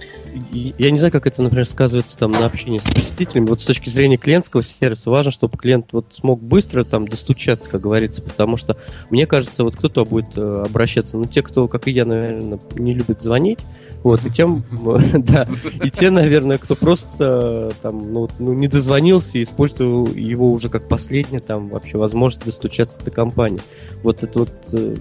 Я 0.53 0.91
не 0.91 0.99
знаю, 0.99 1.13
как 1.13 1.27
это, 1.27 1.43
например, 1.43 1.67
сказывается 1.67 2.17
там 2.19 2.33
на 2.33 2.45
общении 2.45 2.79
с 2.79 2.91
посетителями. 2.91 3.47
Вот 3.47 3.63
с 3.63 3.65
точки 3.65 3.89
зрения 3.89 4.17
клиентского 4.17 4.63
сервиса 4.63 5.11
важно, 5.11 5.33
чтобы 5.33 5.57
клиент 5.57 5.93
вот 5.93 6.07
смог 6.15 6.43
быстро 6.43 6.85
там 6.85 7.09
достучаться, 7.09 7.71
как 7.71 7.81
говорится, 7.81 8.23
потому 8.23 8.57
что 8.57 8.77
мне 9.09 9.27
кажется, 9.27 9.65
вот 9.65 9.77
кто-то 9.77 10.05
будет 10.05 10.37
э, 10.37 10.65
обращаться, 10.67 11.17
ну 11.17 11.25
те, 11.25 11.43
кто, 11.43 11.69
как 11.69 11.89
и 11.89 11.91
я, 11.91 12.05
наверное, 12.05 12.59
не 12.75 12.95
любит 12.95 13.23
звонить, 13.23 13.61
вот, 14.03 14.25
и 14.25 14.31
тем, 14.31 14.65
да, 15.15 15.47
и 15.83 15.91
те, 15.91 16.11
наверное, 16.11 16.59
кто 16.59 16.75
просто 16.75 17.73
там, 17.83 18.13
ну, 18.13 18.29
ну, 18.39 18.53
не 18.55 18.69
дозвонился 18.69 19.39
и 19.39 19.43
использовал 19.43 20.07
его 20.07 20.51
уже 20.51 20.69
как 20.69 20.89
последнее, 20.89 21.41
там, 21.41 21.69
вообще 21.69 21.99
возможность 21.99 22.45
достучаться 22.45 23.03
до 23.05 23.11
компании. 23.11 23.61
Вот 24.03 24.23
это 24.23 24.41
вот, 24.41 24.51
э, 24.73 24.97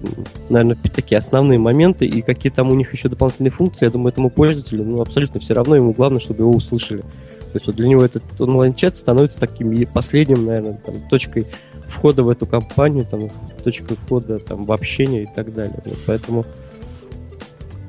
наверное, 0.50 0.76
такие 0.94 1.18
основные 1.18 1.58
моменты, 1.58 2.06
и 2.06 2.20
какие 2.20 2.52
там 2.52 2.70
у 2.70 2.74
них 2.74 2.92
еще 2.92 3.08
дополнительные 3.08 3.50
функции, 3.50 3.86
я 3.86 3.90
думаю, 3.90 4.12
этому 4.12 4.28
пользователю, 4.30 4.84
ну, 4.84 5.00
абсолютно 5.00 5.40
все 5.40 5.54
равно, 5.54 5.76
ему 5.76 5.92
главное, 5.92 6.20
чтобы 6.20 6.42
его 6.42 6.52
услышали. 6.52 7.00
То 7.00 7.56
есть 7.56 7.66
вот 7.66 7.76
для 7.76 7.88
него 7.88 8.04
этот 8.04 8.22
онлайн-чат 8.38 8.96
становится 8.96 9.40
таким 9.40 9.86
последним, 9.86 10.44
наверное, 10.44 10.74
там, 10.74 10.94
точкой 11.08 11.46
входа 11.88 12.22
в 12.22 12.28
эту 12.28 12.46
компанию, 12.46 13.04
там, 13.04 13.28
точкой 13.64 13.96
входа 13.96 14.38
там, 14.38 14.64
в 14.64 14.72
общение 14.72 15.24
и 15.24 15.28
так 15.34 15.52
далее. 15.52 15.80
Вот 15.84 15.98
поэтому... 16.06 16.46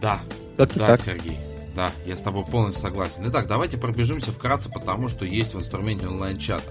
Да, 0.02 0.19
как-то 0.58 0.80
да, 0.80 0.88
так. 0.88 1.02
Сергей. 1.02 1.38
Да, 1.76 1.91
я 2.06 2.15
с 2.15 2.21
тобой 2.21 2.43
полностью 2.43 2.82
согласен. 2.82 3.24
Итак, 3.28 3.47
давайте 3.47 3.78
пробежимся 3.78 4.32
вкратце 4.32 4.69
по 4.69 4.80
тому, 4.80 5.10
что 5.10 5.26
есть 5.26 5.54
в 5.54 5.58
инструменте 5.58 6.08
онлайн-чата. 6.08 6.63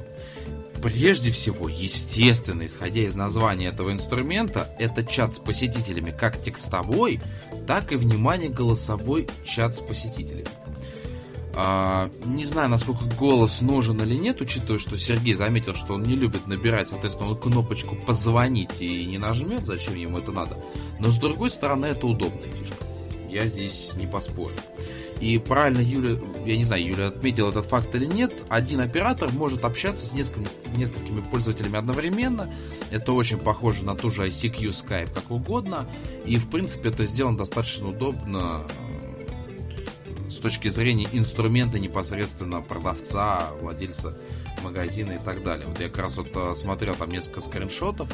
Прежде 0.82 1.30
всего, 1.30 1.68
естественно, 1.68 2.64
исходя 2.64 3.02
из 3.02 3.14
названия 3.14 3.66
этого 3.66 3.92
инструмента, 3.92 4.74
это 4.78 5.04
чат 5.04 5.34
с 5.34 5.38
посетителями 5.38 6.10
как 6.10 6.42
текстовой, 6.42 7.20
так 7.66 7.92
и, 7.92 7.96
внимание, 7.96 8.48
голосовой 8.48 9.28
чат 9.44 9.76
с 9.76 9.80
посетителями. 9.80 10.46
А, 11.52 12.08
не 12.24 12.44
знаю, 12.44 12.70
насколько 12.70 13.04
голос 13.04 13.60
нужен 13.60 14.00
или 14.00 14.14
нет, 14.14 14.40
учитывая, 14.40 14.78
что 14.78 14.96
Сергей 14.96 15.34
заметил, 15.34 15.74
что 15.74 15.94
он 15.94 16.04
не 16.04 16.14
любит 16.14 16.46
набирать, 16.46 16.88
соответственно, 16.88 17.30
он 17.30 17.36
кнопочку 17.36 17.96
«позвонить» 17.96 18.80
и 18.80 19.04
не 19.04 19.18
нажмет, 19.18 19.66
зачем 19.66 19.96
ему 19.96 20.18
это 20.18 20.32
надо. 20.32 20.56
Но, 20.98 21.08
с 21.08 21.18
другой 21.18 21.50
стороны, 21.50 21.86
это 21.86 22.06
удобная 22.06 22.50
фишка. 22.50 22.84
Я 23.28 23.46
здесь 23.46 23.90
не 23.96 24.06
поспорю. 24.06 24.54
И 25.20 25.36
правильно 25.36 25.80
Юля, 25.80 26.18
я 26.46 26.56
не 26.56 26.64
знаю, 26.64 26.86
Юля 26.86 27.08
отметил 27.08 27.50
этот 27.50 27.66
факт 27.66 27.94
или 27.94 28.06
нет, 28.06 28.32
один 28.48 28.80
оператор 28.80 29.30
может 29.32 29.64
общаться 29.64 30.06
с 30.06 30.14
несколькими, 30.14 30.48
несколькими 30.76 31.20
пользователями 31.20 31.76
одновременно. 31.76 32.48
Это 32.90 33.12
очень 33.12 33.38
похоже 33.38 33.84
на 33.84 33.94
ту 33.94 34.10
же 34.10 34.26
ICQ, 34.26 34.70
Skype, 34.70 35.12
как 35.14 35.30
угодно. 35.30 35.86
И, 36.24 36.38
в 36.38 36.48
принципе, 36.48 36.88
это 36.88 37.04
сделано 37.04 37.36
достаточно 37.36 37.88
удобно 37.88 38.62
э, 38.66 40.30
с 40.30 40.36
точки 40.36 40.68
зрения 40.68 41.06
инструмента 41.12 41.78
непосредственно 41.78 42.62
продавца, 42.62 43.50
владельца 43.60 44.16
магазина 44.62 45.12
и 45.12 45.18
так 45.18 45.44
далее. 45.44 45.66
Вот 45.66 45.78
я 45.80 45.88
как 45.88 45.98
раз 45.98 46.16
вот 46.16 46.28
э, 46.34 46.54
смотрел 46.54 46.94
там 46.94 47.10
несколько 47.10 47.42
скриншотов, 47.42 48.08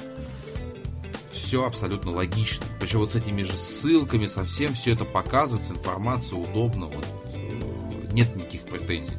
все 1.37 1.65
абсолютно 1.65 2.13
логично. 2.13 2.65
Причем 2.81 3.01
вот 3.01 3.11
с 3.11 3.15
этими 3.15 3.43
же 3.43 3.57
ссылками 3.57 4.27
совсем 4.27 4.75
все 4.75 4.93
это 4.93 5.05
показывается, 5.05 5.73
информация 5.73 6.39
удобно, 6.39 6.87
вот, 6.87 7.07
э, 7.33 8.13
нет 8.13 8.35
никаких 8.35 8.63
претензий. 8.63 9.17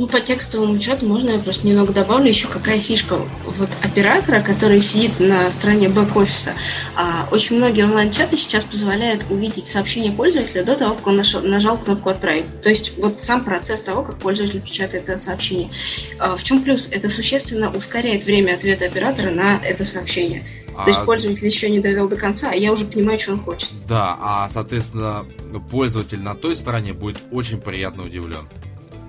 Ну, 0.00 0.06
по 0.06 0.18
текстовому 0.18 0.78
чату 0.78 1.04
можно 1.04 1.28
я 1.28 1.38
просто 1.38 1.66
немного 1.66 1.92
добавлю 1.92 2.28
еще 2.28 2.48
какая 2.48 2.80
фишка. 2.80 3.20
Вот 3.44 3.68
оператора, 3.82 4.40
который 4.40 4.80
сидит 4.80 5.20
на 5.20 5.50
стороне 5.50 5.88
бэк-офиса, 5.88 6.52
а, 6.96 7.28
очень 7.30 7.56
многие 7.58 7.84
онлайн-чаты 7.84 8.38
сейчас 8.38 8.64
позволяют 8.64 9.24
увидеть 9.28 9.66
сообщение 9.66 10.10
пользователя 10.10 10.64
до 10.64 10.74
того, 10.74 10.94
как 10.94 11.06
он 11.08 11.16
нажал, 11.16 11.42
нажал 11.42 11.76
кнопку 11.76 12.08
«Отправить». 12.08 12.62
То 12.62 12.70
есть 12.70 12.96
вот 12.96 13.20
сам 13.20 13.44
процесс 13.44 13.82
того, 13.82 14.02
как 14.02 14.18
пользователь 14.18 14.62
печатает 14.62 15.08
это 15.10 15.18
сообщение. 15.18 15.68
А, 16.18 16.34
в 16.34 16.42
чем 16.42 16.62
плюс? 16.62 16.88
Это 16.90 17.10
существенно 17.10 17.70
ускоряет 17.70 18.24
время 18.24 18.54
ответа 18.54 18.86
оператора 18.86 19.30
на 19.30 19.60
это 19.62 19.84
сообщение. 19.84 20.42
То 20.84 20.90
есть 20.90 21.00
а 21.00 21.04
пользователь 21.04 21.46
еще 21.46 21.70
не 21.70 21.80
довел 21.80 22.08
до 22.08 22.16
конца, 22.16 22.50
а 22.50 22.54
я 22.54 22.72
уже 22.72 22.84
понимаю, 22.84 23.18
что 23.18 23.32
он 23.32 23.38
хочет. 23.38 23.70
Да, 23.88 24.16
а 24.20 24.48
соответственно 24.48 25.26
пользователь 25.70 26.20
на 26.20 26.34
той 26.34 26.56
стороне 26.56 26.92
будет 26.92 27.18
очень 27.30 27.60
приятно 27.60 28.04
удивлен. 28.04 28.48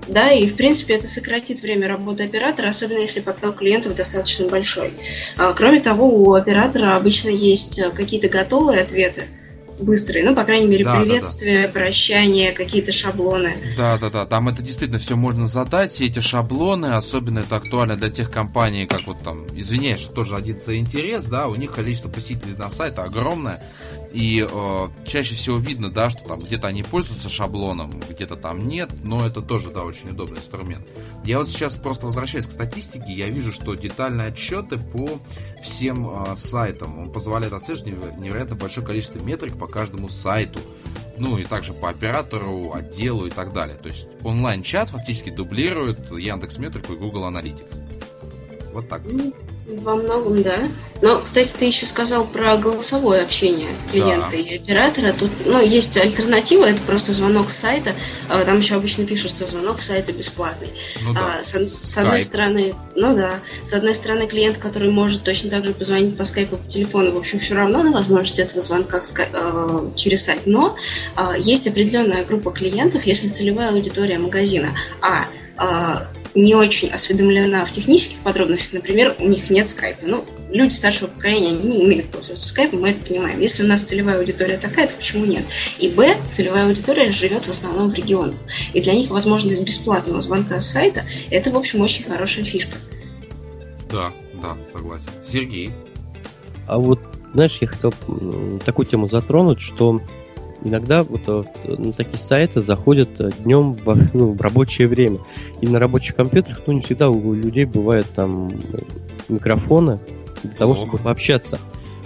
Да, 0.08 0.32
и 0.32 0.48
в 0.48 0.56
принципе 0.56 0.96
это 0.96 1.08
сократит 1.08 1.62
время 1.62 1.88
работы 1.88 2.24
оператора, 2.24 2.70
особенно 2.70 2.98
если 2.98 3.20
поток 3.20 3.58
клиентов 3.58 3.96
достаточно 3.96 4.48
большой. 4.48 4.94
А, 5.38 5.54
кроме 5.54 5.80
того, 5.80 6.08
у 6.10 6.34
оператора 6.34 6.96
обычно 6.96 7.30
есть 7.30 7.80
э, 7.80 7.92
какие-то 7.92 8.28
готовые 8.28 8.82
ответы, 8.82 9.24
быстрые, 9.82 10.24
ну, 10.26 10.36
по 10.36 10.44
крайней 10.44 10.68
мере, 10.68 10.84
да, 10.84 11.00
приветствие, 11.00 11.62
да, 11.62 11.68
да. 11.68 11.74
прощание, 11.74 12.52
какие-то 12.52 12.92
шаблоны. 12.92 13.54
Да, 13.78 13.98
да, 13.98 14.10
да, 14.10 14.26
там 14.26 14.48
это 14.48 14.62
действительно 14.62 15.00
все 15.00 15.16
можно 15.16 15.48
задать, 15.48 15.92
все 15.92 16.06
эти 16.06 16.20
шаблоны, 16.20 16.96
особенно 16.96 17.40
это 17.40 17.56
актуально 17.56 17.96
для 17.98 18.10
тех 18.10 18.30
компаний, 18.30 18.86
как 18.88 19.02
вот 19.08 19.18
там, 19.24 19.46
извиняюсь, 19.56 20.00
что 20.00 20.14
тоже 20.14 20.36
один 20.36 20.60
за 20.66 20.78
интерес, 20.78 21.26
да, 21.26 21.48
у 21.48 21.56
них 21.56 21.72
количество 21.72 22.10
посетителей 22.10 22.56
на 22.58 22.70
сайте 22.70 23.02
огромное, 23.02 23.62
и 24.14 24.46
э, 24.50 24.88
чаще 25.06 25.36
всего 25.36 25.58
видно, 25.58 25.90
да, 25.90 26.10
что 26.10 26.24
там 26.24 26.40
где-то 26.40 26.68
они 26.68 26.84
пользуются 26.84 27.30
шаблоном, 27.30 28.00
где-то 28.10 28.36
там 28.36 28.68
нет, 28.68 28.92
но 29.04 29.26
это 29.26 29.42
тоже, 29.42 29.72
да, 29.72 29.84
очень 29.84 30.10
удобный 30.10 30.40
инструмент. 30.40 30.88
Я 31.24 31.40
вот 31.40 31.48
сейчас 31.48 31.76
просто 31.76 32.06
возвращаюсь 32.06 32.46
к 32.46 32.52
статистике, 32.52 33.14
я 33.14 33.30
вижу, 33.30 33.52
что 33.52 33.74
детальные 33.76 34.28
отчеты 34.28 34.78
по 34.78 35.08
всем 35.62 36.10
э, 36.10 36.36
сайтам, 36.36 37.00
он 37.00 37.12
позволяет 37.12 37.54
отслеживать 37.54 38.18
невероятно 38.18 38.56
большое 38.56 38.86
количество 38.86 39.20
метрик 39.20 39.58
по 39.58 39.68
каждому 39.68 40.10
сайту, 40.10 40.60
ну 41.18 41.38
и 41.38 41.46
также 41.46 41.74
по 41.74 41.90
оператору, 41.90 42.74
отделу 42.74 43.28
и 43.28 43.30
так 43.30 43.54
далее. 43.54 43.78
То 43.78 43.88
есть 43.88 44.08
онлайн-чат 44.24 44.90
фактически 44.90 45.30
дублирует 45.30 46.12
Яндекс 46.12 46.58
Метрику 46.58 46.94
и 46.94 46.98
Google 46.98 47.30
Analytics. 47.30 47.92
Вот 48.74 48.90
так. 48.90 49.04
Во 49.68 49.96
многом, 49.96 50.42
да. 50.42 50.70
Но, 51.02 51.22
кстати, 51.22 51.54
ты 51.58 51.66
еще 51.66 51.86
сказал 51.86 52.26
про 52.26 52.58
голосовое 52.58 53.22
общение 53.22 53.70
клиента 53.92 54.32
да. 54.32 54.38
и 54.38 54.58
оператора. 54.58 55.14
Тут, 55.14 55.30
ну, 55.46 55.62
есть 55.62 55.98
альтернатива, 55.98 56.66
это 56.66 56.82
просто 56.82 57.12
звонок 57.12 57.52
с 57.52 57.58
сайта. 57.58 57.92
А, 58.28 58.44
там 58.44 58.58
еще 58.58 58.76
обычно 58.76 59.06
пишут, 59.06 59.32
что 59.32 59.48
звонок 59.48 59.80
с 59.80 59.86
сайта 59.86 60.14
бесплатный. 60.14 60.70
Ну, 61.04 61.14
да. 61.14 61.38
а, 61.40 61.44
с, 61.44 61.56
с 61.84 61.98
одной 61.98 62.22
стороны, 62.24 62.74
ну 62.96 63.16
да, 63.16 63.40
с 63.64 63.74
одной 63.74 63.94
стороны, 63.94 64.28
клиент, 64.28 64.58
который 64.58 64.92
может 64.92 65.24
точно 65.24 65.50
так 65.50 65.64
же 65.64 65.74
позвонить 65.74 66.18
по 66.18 66.26
скайпу, 66.26 66.58
по 66.58 66.68
телефону, 66.68 67.12
в 67.12 67.18
общем, 67.18 67.40
все 67.40 67.56
равно 67.56 67.84
на 67.84 67.92
возможность 67.92 68.40
этого 68.40 68.62
звонка 68.62 69.02
э, 69.02 69.90
через 69.96 70.26
сайт. 70.26 70.42
Но 70.46 70.76
э, 71.18 71.40
есть 71.40 71.68
определенная 71.68 72.26
группа 72.26 72.52
клиентов, 72.52 73.06
если 73.06 73.28
целевая 73.28 73.70
аудитория 73.70 74.18
магазина, 74.18 74.70
а 75.02 75.28
э, 75.58 76.21
не 76.34 76.56
очень 76.56 76.90
осведомлена 76.90 77.66
в 77.66 77.72
технических 77.72 78.20
подробностях, 78.20 78.74
например, 78.74 79.16
у 79.20 79.28
них 79.28 79.50
нет 79.50 79.68
скайпа. 79.68 80.06
Ну, 80.06 80.26
люди 80.50 80.74
старшего 80.74 81.08
поколения 81.08 81.50
они 81.50 81.78
не 81.78 81.84
умеют 81.84 82.08
пользоваться 82.08 82.48
скайпом, 82.48 82.82
мы 82.82 82.90
это 82.90 83.06
понимаем. 83.06 83.40
Если 83.40 83.64
у 83.64 83.68
нас 83.68 83.84
целевая 83.84 84.20
аудитория 84.20 84.58
такая, 84.58 84.88
то 84.88 84.96
почему 84.96 85.26
нет? 85.26 85.44
И 85.80 85.90
Б, 85.90 86.18
целевая 86.30 86.68
аудитория 86.68 87.12
живет 87.12 87.46
в 87.46 87.50
основном 87.50 87.90
в 87.90 87.96
регионах. 87.96 88.36
И 88.74 88.82
для 88.82 88.94
них 88.94 89.10
возможность 89.10 89.62
бесплатного 89.62 90.22
звонка 90.22 90.60
с 90.60 90.70
сайта– 90.70 91.04
это, 91.30 91.52
в 91.52 91.58
общем, 91.58 91.82
очень 91.82 92.06
хорошая 92.06 92.46
фишка. 92.46 92.78
Да, 93.92 94.14
да, 94.42 94.58
согласен. 94.72 95.10
Сергей? 95.30 95.72
А 96.68 96.78
вот, 96.78 97.00
знаешь, 97.34 97.58
я 97.60 97.68
хотел 97.68 97.94
такую 98.66 98.86
тему 98.86 99.08
затронуть, 99.08 99.60
что 99.60 100.02
иногда 100.64 101.04
вот 101.04 101.22
э, 101.28 101.44
на 101.78 101.92
такие 101.92 102.18
сайты 102.18 102.62
заходят 102.62 103.10
э, 103.20 103.30
днем 103.40 103.74
в, 103.74 104.10
ну, 104.14 104.34
в 104.34 104.42
рабочее 104.42 104.88
время. 104.88 105.20
И 105.62 105.68
на 105.68 105.80
рабочих 105.80 106.16
компьютерах, 106.16 106.62
ну, 106.66 106.74
не 106.74 106.82
всегда 106.82 107.10
у 107.10 107.34
людей 107.34 107.66
бывают 107.66 108.08
там 108.16 108.52
микрофоны 109.30 110.00
для 110.44 110.52
того, 110.54 110.74
чтобы 110.74 110.98
пообщаться. 110.98 111.60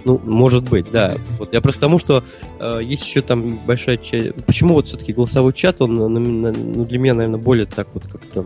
Ну, 0.03 0.21
может 0.23 0.69
быть, 0.69 0.91
да. 0.91 1.17
Вот 1.39 1.53
я 1.53 1.61
просто 1.61 1.81
тому, 1.81 1.97
что 1.97 2.23
э, 2.59 2.79
есть 2.83 3.05
еще 3.05 3.21
там 3.21 3.59
большая 3.65 3.97
часть. 3.97 4.33
Почему 4.45 4.75
вот 4.75 4.87
все-таки 4.87 5.13
голосовой 5.13 5.53
чат, 5.53 5.81
он 5.81 5.95
ну, 5.95 6.85
для 6.85 6.99
меня, 6.99 7.13
наверное, 7.13 7.39
более 7.39 7.65
так 7.65 7.87
вот 7.93 8.03
как-то 8.07 8.45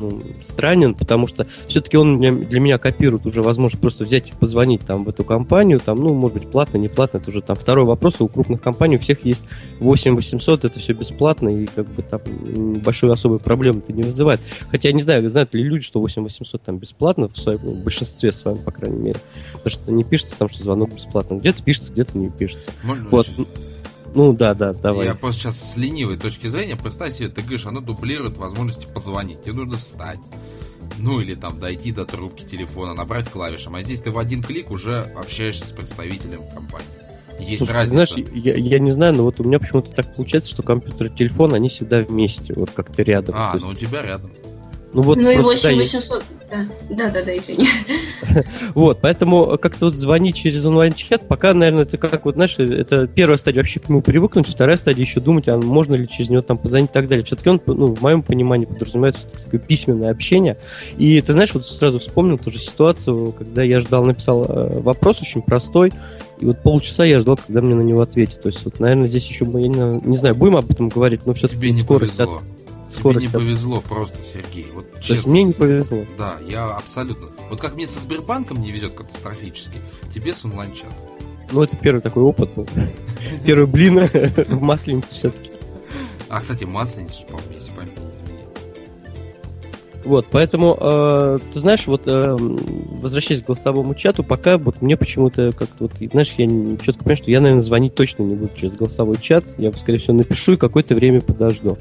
ну, 0.00 0.20
странен, 0.44 0.94
потому 0.94 1.26
что 1.26 1.46
все-таки 1.68 1.96
он 1.96 2.18
для, 2.18 2.32
для 2.32 2.60
меня 2.60 2.78
копирует 2.78 3.26
уже 3.26 3.42
возможность 3.42 3.80
просто 3.80 4.04
взять 4.04 4.30
и 4.30 4.32
позвонить 4.32 4.82
там 4.82 5.04
в 5.04 5.08
эту 5.08 5.24
компанию, 5.24 5.80
там, 5.80 6.00
ну, 6.00 6.14
может 6.14 6.38
быть, 6.38 6.50
платно, 6.50 6.78
не 6.78 6.88
платно, 6.88 7.18
это 7.18 7.30
уже 7.30 7.42
там 7.42 7.56
второй 7.56 7.84
вопрос, 7.84 8.20
у 8.20 8.28
крупных 8.28 8.60
компаний 8.60 8.96
у 8.96 9.00
всех 9.00 9.24
есть 9.24 9.42
8 9.80 10.14
800, 10.14 10.64
это 10.64 10.78
все 10.78 10.92
бесплатно, 10.92 11.48
и 11.48 11.66
как 11.66 11.86
бы 11.86 12.02
там 12.02 12.20
большой 12.80 13.12
особой 13.12 13.38
проблемы 13.38 13.80
это 13.80 13.92
не 13.92 14.02
вызывает. 14.02 14.40
Хотя 14.70 14.88
я 14.88 14.94
не 14.94 15.02
знаю, 15.02 15.28
знают 15.28 15.54
ли 15.54 15.62
люди, 15.62 15.84
что 15.84 16.00
8 16.00 16.22
800 16.22 16.62
там 16.62 16.78
бесплатно, 16.78 17.28
в, 17.28 17.36
своем, 17.36 17.58
в 17.58 17.82
большинстве 17.82 18.32
своем, 18.32 18.58
по 18.58 18.70
крайней 18.70 18.98
мере, 18.98 19.20
потому 19.52 19.70
что 19.70 19.92
не 19.92 20.04
пишется 20.04 20.36
там, 20.38 20.48
что 20.48 20.62
звонок 20.62 20.94
бесплатно, 20.94 21.36
где-то 21.36 21.62
пишется, 21.62 21.92
где-то 21.92 22.16
не 22.18 22.30
пишется. 22.30 22.70
Можно 22.82 23.08
вот. 23.10 23.28
Ну 24.16 24.32
да, 24.32 24.54
да, 24.54 24.72
давай. 24.72 25.06
Я 25.06 25.14
просто 25.14 25.42
сейчас 25.42 25.74
с 25.74 25.76
ленивой 25.76 26.16
точки 26.16 26.46
зрения, 26.46 26.74
представь 26.76 27.12
себе, 27.12 27.28
ты 27.28 27.42
говоришь, 27.42 27.66
оно 27.66 27.80
дублирует 27.80 28.38
возможности 28.38 28.86
позвонить. 28.86 29.42
Тебе 29.42 29.52
нужно 29.52 29.76
встать. 29.76 30.20
Ну 30.98 31.20
или 31.20 31.34
там 31.34 31.60
дойти 31.60 31.92
до 31.92 32.06
трубки 32.06 32.42
телефона, 32.42 32.94
набрать 32.94 33.28
клавишам. 33.28 33.74
А 33.74 33.82
здесь 33.82 34.00
ты 34.00 34.10
в 34.10 34.18
один 34.18 34.42
клик 34.42 34.70
уже 34.70 35.00
общаешься 35.00 35.68
с 35.68 35.72
представителем 35.72 36.40
компании. 36.54 36.86
Есть 37.38 37.58
Слушай, 37.58 37.72
разница. 37.72 38.14
знаешь, 38.14 38.30
я, 38.32 38.54
я 38.54 38.78
не 38.78 38.92
знаю, 38.92 39.14
но 39.14 39.24
вот 39.24 39.38
у 39.40 39.44
меня 39.44 39.58
почему-то 39.58 39.94
так 39.94 40.14
получается, 40.16 40.54
что 40.54 40.62
компьютер 40.62 41.08
и 41.08 41.10
телефон, 41.10 41.52
они 41.52 41.68
всегда 41.68 42.00
вместе, 42.00 42.54
вот 42.54 42.70
как-то 42.70 43.02
рядом. 43.02 43.34
А, 43.36 43.54
ну 43.60 43.68
у 43.68 43.74
тебя 43.74 44.00
рядом. 44.00 44.30
Ну, 44.96 45.02
вот 45.02 45.18
ну 45.18 45.30
и 45.30 45.36
8800, 45.36 46.24
да, 46.50 46.56
да, 46.88 47.10
да, 47.10 47.22
да, 47.22 47.36
извини. 47.36 47.68
Вот, 48.74 48.98
поэтому 49.02 49.58
как-то 49.58 49.86
вот 49.86 49.96
звонить 49.96 50.36
через 50.36 50.64
онлайн-чат, 50.64 51.28
пока, 51.28 51.52
наверное, 51.52 51.82
это 51.82 51.98
как 51.98 52.24
вот, 52.24 52.36
знаешь, 52.36 52.58
это 52.58 53.06
первая 53.06 53.36
стадия 53.36 53.60
вообще 53.60 53.78
к 53.78 53.90
нему 53.90 54.00
привыкнуть, 54.00 54.48
вторая 54.48 54.78
стадия 54.78 55.04
еще 55.04 55.20
думать, 55.20 55.48
а 55.48 55.58
можно 55.58 55.96
ли 55.96 56.08
через 56.08 56.30
него 56.30 56.40
там 56.40 56.56
позвонить 56.56 56.88
и 56.88 56.92
так 56.94 57.08
далее. 57.08 57.26
Все-таки 57.26 57.50
он, 57.50 57.60
ну, 57.66 57.94
в 57.94 58.00
моем 58.00 58.22
понимании, 58.22 58.64
подразумевает 58.64 59.18
такое 59.44 59.60
письменное 59.60 60.10
общение. 60.10 60.56
И 60.96 61.20
ты 61.20 61.34
знаешь, 61.34 61.52
вот 61.52 61.66
сразу 61.66 61.98
вспомнил 61.98 62.38
тоже 62.38 62.58
ситуацию, 62.58 63.32
когда 63.32 63.62
я 63.62 63.80
ждал, 63.80 64.02
написал 64.02 64.46
э, 64.48 64.80
вопрос 64.80 65.20
очень 65.20 65.42
простой, 65.42 65.92
и 66.40 66.46
вот 66.46 66.62
полчаса 66.62 67.04
я 67.04 67.20
ждал, 67.20 67.38
когда 67.46 67.60
мне 67.60 67.74
на 67.74 67.82
него 67.82 68.00
ответят. 68.00 68.40
То 68.40 68.48
есть, 68.48 68.64
вот, 68.64 68.80
наверное, 68.80 69.08
здесь 69.08 69.26
еще 69.26 69.44
мы, 69.44 69.60
я 69.60 69.68
не, 69.68 70.00
не 70.06 70.16
знаю, 70.16 70.34
будем 70.34 70.56
об 70.56 70.70
этом 70.70 70.88
говорить, 70.88 71.26
но 71.26 71.34
все-таки 71.34 71.78
скорость 71.80 72.16
повезло. 72.16 72.38
от 72.38 72.55
скорость. 72.96 73.28
Тебе 73.28 73.40
не 73.40 73.46
повезло 73.46 73.80
просто, 73.80 74.18
Сергей. 74.32 74.66
Вот, 74.72 74.86
честно, 74.94 75.06
То 75.06 75.12
есть 75.14 75.26
мне 75.26 75.44
не 75.44 75.52
повезло. 75.52 76.04
Да, 76.18 76.38
я 76.46 76.74
абсолютно. 76.74 77.28
Вот 77.50 77.60
как 77.60 77.74
мне 77.74 77.86
со 77.86 78.00
Сбербанком 78.00 78.60
не 78.60 78.72
везет 78.72 78.94
катастрофически, 78.94 79.78
тебе 80.14 80.34
с 80.34 80.44
онлайн-чатом. 80.44 80.92
Ну, 81.52 81.62
это 81.62 81.76
первый 81.76 82.00
такой 82.00 82.22
опыт 82.22 82.50
был. 82.54 82.66
Первый 83.44 83.66
блин 83.66 83.98
в 84.48 84.60
масленице 84.60 85.14
все-таки. 85.14 85.50
А, 86.28 86.40
кстати, 86.40 86.64
масленица, 86.64 87.24
если 87.54 87.72
память 87.72 87.92
Вот, 90.04 90.26
поэтому, 90.30 90.76
э, 90.80 91.38
ты 91.52 91.60
знаешь, 91.60 91.86
вот 91.86 92.02
э, 92.06 92.36
возвращаясь 93.00 93.42
к 93.42 93.46
голосовому 93.46 93.94
чату, 93.94 94.24
пока 94.24 94.58
вот 94.58 94.82
мне 94.82 94.96
почему-то 94.96 95.52
как-то 95.52 95.84
вот, 95.84 95.92
знаешь, 96.10 96.34
я 96.36 96.46
четко 96.82 97.04
понимаю, 97.04 97.16
что 97.16 97.30
я, 97.30 97.40
наверное, 97.40 97.62
звонить 97.62 97.94
точно 97.94 98.24
не 98.24 98.34
буду 98.34 98.50
через 98.56 98.74
голосовой 98.74 99.18
чат. 99.20 99.44
Я, 99.56 99.72
скорее 99.72 99.98
всего, 99.98 100.16
напишу 100.16 100.54
и 100.54 100.56
какое-то 100.56 100.94
время 100.96 101.20
подожду. 101.20 101.78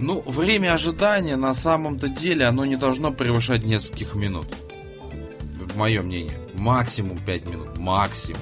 Ну, 0.00 0.22
время 0.26 0.72
ожидания 0.72 1.36
на 1.36 1.54
самом-то 1.54 2.08
деле, 2.08 2.46
оно 2.46 2.64
не 2.64 2.76
должно 2.76 3.12
превышать 3.12 3.64
нескольких 3.64 4.14
минут. 4.14 4.46
В 5.60 5.76
моем 5.76 6.06
мнении. 6.06 6.32
Максимум 6.54 7.18
5 7.24 7.48
минут. 7.48 7.78
Максимум. 7.78 8.40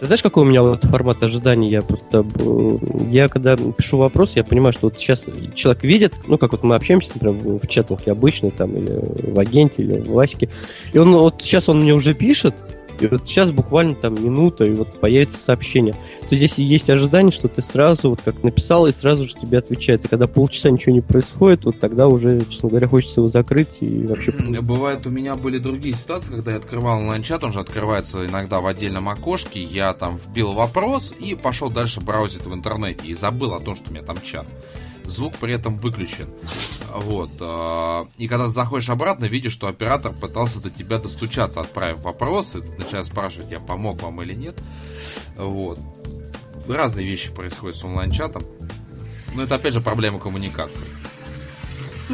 Ты 0.00 0.06
знаешь, 0.06 0.22
какой 0.22 0.42
у 0.42 0.46
меня 0.46 0.62
вот 0.62 0.84
формат 0.84 1.22
ожидания? 1.22 1.70
Я 1.70 1.82
просто... 1.82 2.26
Э, 2.40 2.78
я 3.08 3.28
когда 3.28 3.56
пишу 3.56 3.98
вопрос, 3.98 4.34
я 4.34 4.42
понимаю, 4.42 4.72
что 4.72 4.88
вот 4.88 4.98
сейчас 4.98 5.28
человек 5.54 5.84
видит, 5.84 6.14
ну, 6.26 6.38
как 6.38 6.50
вот 6.50 6.64
мы 6.64 6.74
общаемся, 6.74 7.12
например, 7.14 7.60
в 7.62 7.66
чатах 7.68 8.08
обычно, 8.08 8.50
там, 8.50 8.76
или 8.76 9.30
в 9.30 9.38
агенте, 9.38 9.82
или 9.82 10.00
в 10.00 10.10
Ваське, 10.10 10.48
и 10.92 10.98
он 10.98 11.14
вот 11.14 11.40
сейчас 11.40 11.68
он 11.68 11.82
мне 11.82 11.94
уже 11.94 12.14
пишет, 12.14 12.56
и 13.02 13.06
вот 13.08 13.26
сейчас 13.26 13.50
буквально 13.50 13.94
там 13.94 14.14
минута, 14.14 14.64
и 14.64 14.72
вот 14.74 15.00
появится 15.00 15.38
сообщение. 15.38 15.94
То 16.28 16.36
здесь 16.36 16.58
есть 16.58 16.88
ожидание, 16.88 17.32
что 17.32 17.48
ты 17.48 17.62
сразу, 17.62 18.10
вот 18.10 18.20
как 18.24 18.42
написал, 18.42 18.86
и 18.86 18.92
сразу 18.92 19.24
же 19.24 19.34
тебе 19.34 19.58
отвечает. 19.58 20.04
И 20.04 20.08
когда 20.08 20.26
полчаса 20.26 20.70
ничего 20.70 20.94
не 20.94 21.00
происходит, 21.00 21.64
вот 21.64 21.78
тогда 21.78 22.08
уже, 22.08 22.40
честно 22.48 22.68
говоря, 22.68 22.88
хочется 22.88 23.20
его 23.20 23.28
закрыть 23.28 23.78
и 23.80 24.06
вообще... 24.06 24.32
Бывает, 24.32 25.06
у 25.06 25.10
меня 25.10 25.34
были 25.34 25.58
другие 25.58 25.94
ситуации, 25.94 26.30
когда 26.30 26.52
я 26.52 26.56
открывал 26.58 26.98
онлайн-чат, 26.98 27.44
он 27.44 27.52
же 27.52 27.60
открывается 27.60 28.24
иногда 28.24 28.60
в 28.60 28.66
отдельном 28.66 29.08
окошке, 29.08 29.62
я 29.62 29.92
там 29.94 30.16
вбил 30.16 30.52
вопрос 30.52 31.12
и 31.18 31.34
пошел 31.34 31.70
дальше 31.70 32.00
браузить 32.00 32.46
в 32.46 32.54
интернете, 32.54 33.06
и 33.08 33.14
забыл 33.14 33.54
о 33.54 33.58
том, 33.58 33.76
что 33.76 33.90
у 33.90 33.92
меня 33.92 34.02
там 34.02 34.16
чат 34.22 34.46
звук 35.04 35.36
при 35.36 35.54
этом 35.54 35.78
выключен. 35.78 36.28
Вот. 36.94 37.30
А, 37.40 38.06
и 38.18 38.28
когда 38.28 38.46
ты 38.46 38.52
заходишь 38.52 38.90
обратно, 38.90 39.24
видишь, 39.26 39.52
что 39.52 39.66
оператор 39.66 40.12
пытался 40.12 40.60
до 40.60 40.70
тебя 40.70 40.98
достучаться, 40.98 41.60
отправив 41.60 42.00
вопросы, 42.00 42.60
ты 42.60 42.72
начинаешь 42.78 43.06
спрашивать, 43.06 43.50
я 43.50 43.60
помог 43.60 44.02
вам 44.02 44.22
или 44.22 44.34
нет. 44.34 44.60
Вот. 45.36 45.78
Разные 46.68 47.06
вещи 47.06 47.32
происходят 47.32 47.76
с 47.76 47.84
онлайн-чатом. 47.84 48.44
Но 49.34 49.42
это 49.42 49.54
опять 49.54 49.72
же 49.72 49.80
проблема 49.80 50.18
коммуникации. 50.18 50.84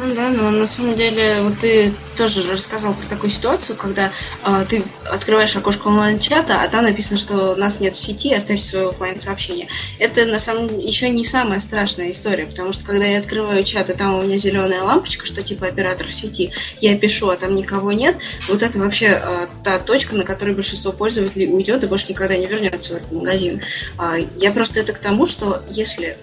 Ну 0.01 0.15
да, 0.15 0.29
но 0.29 0.49
на 0.49 0.65
самом 0.65 0.95
деле, 0.95 1.41
вот 1.41 1.57
ты 1.59 1.91
тоже 2.15 2.49
рассказал 2.49 2.93
про 2.93 3.05
такую 3.05 3.29
ситуацию, 3.29 3.75
когда 3.75 4.11
э, 4.45 4.65
ты 4.69 4.81
открываешь 5.05 5.57
окошко 5.57 5.87
онлайн-чата, 5.87 6.61
а 6.61 6.67
там 6.69 6.83
написано, 6.85 7.17
что 7.17 7.55
нас 7.55 7.81
нет 7.81 7.97
в 7.97 7.99
сети, 7.99 8.33
оставьте 8.33 8.63
свое 8.63 8.89
офлайн 8.89 9.19
сообщение. 9.19 9.67
Это 9.99 10.23
на 10.25 10.39
самом 10.39 10.79
еще 10.79 11.09
не 11.09 11.25
самая 11.25 11.59
страшная 11.59 12.11
история, 12.11 12.45
потому 12.45 12.71
что 12.71 12.85
когда 12.85 13.03
я 13.03 13.19
открываю 13.19 13.61
чат, 13.65 13.89
и 13.89 13.93
там 13.93 14.15
у 14.15 14.21
меня 14.21 14.37
зеленая 14.37 14.83
лампочка, 14.83 15.25
что 15.25 15.43
типа 15.43 15.67
оператор 15.67 16.07
в 16.07 16.13
сети, 16.13 16.53
я 16.79 16.97
пишу, 16.97 17.27
а 17.27 17.35
там 17.35 17.53
никого 17.55 17.91
нет, 17.91 18.15
вот 18.47 18.63
это 18.63 18.79
вообще 18.79 19.21
э, 19.21 19.47
та 19.65 19.79
точка, 19.79 20.15
на 20.15 20.23
которой 20.23 20.55
большинство 20.55 20.93
пользователей 20.93 21.53
уйдет 21.53 21.83
и 21.83 21.87
больше 21.87 22.05
никогда 22.07 22.37
не 22.37 22.45
вернется 22.47 22.93
в 22.93 22.95
этот 22.97 23.11
магазин. 23.11 23.61
Э, 23.99 24.17
я 24.37 24.51
просто 24.53 24.79
это 24.79 24.93
к 24.93 24.99
тому, 24.99 25.25
что 25.25 25.61
если 25.67 26.17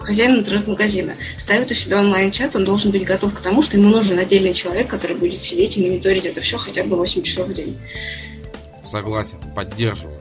хозяин 0.00 0.38
интернет-магазина 0.38 1.14
ставит 1.36 1.70
у 1.70 1.74
себя 1.74 2.00
онлайн-чат, 2.00 2.56
он 2.56 2.64
должен 2.64 2.90
быть 2.90 3.04
готов 3.04 3.34
к 3.34 3.40
тому, 3.40 3.62
что 3.62 3.76
ему 3.76 3.88
нужен 3.88 4.18
отдельный 4.18 4.52
человек, 4.52 4.88
который 4.88 5.16
будет 5.16 5.38
сидеть 5.38 5.76
и 5.76 5.82
мониторить 5.82 6.26
это 6.26 6.40
все 6.40 6.58
хотя 6.58 6.84
бы 6.84 6.96
8 6.96 7.22
часов 7.22 7.48
в 7.48 7.54
день. 7.54 7.78
Согласен, 8.84 9.38
поддерживаю. 9.54 10.20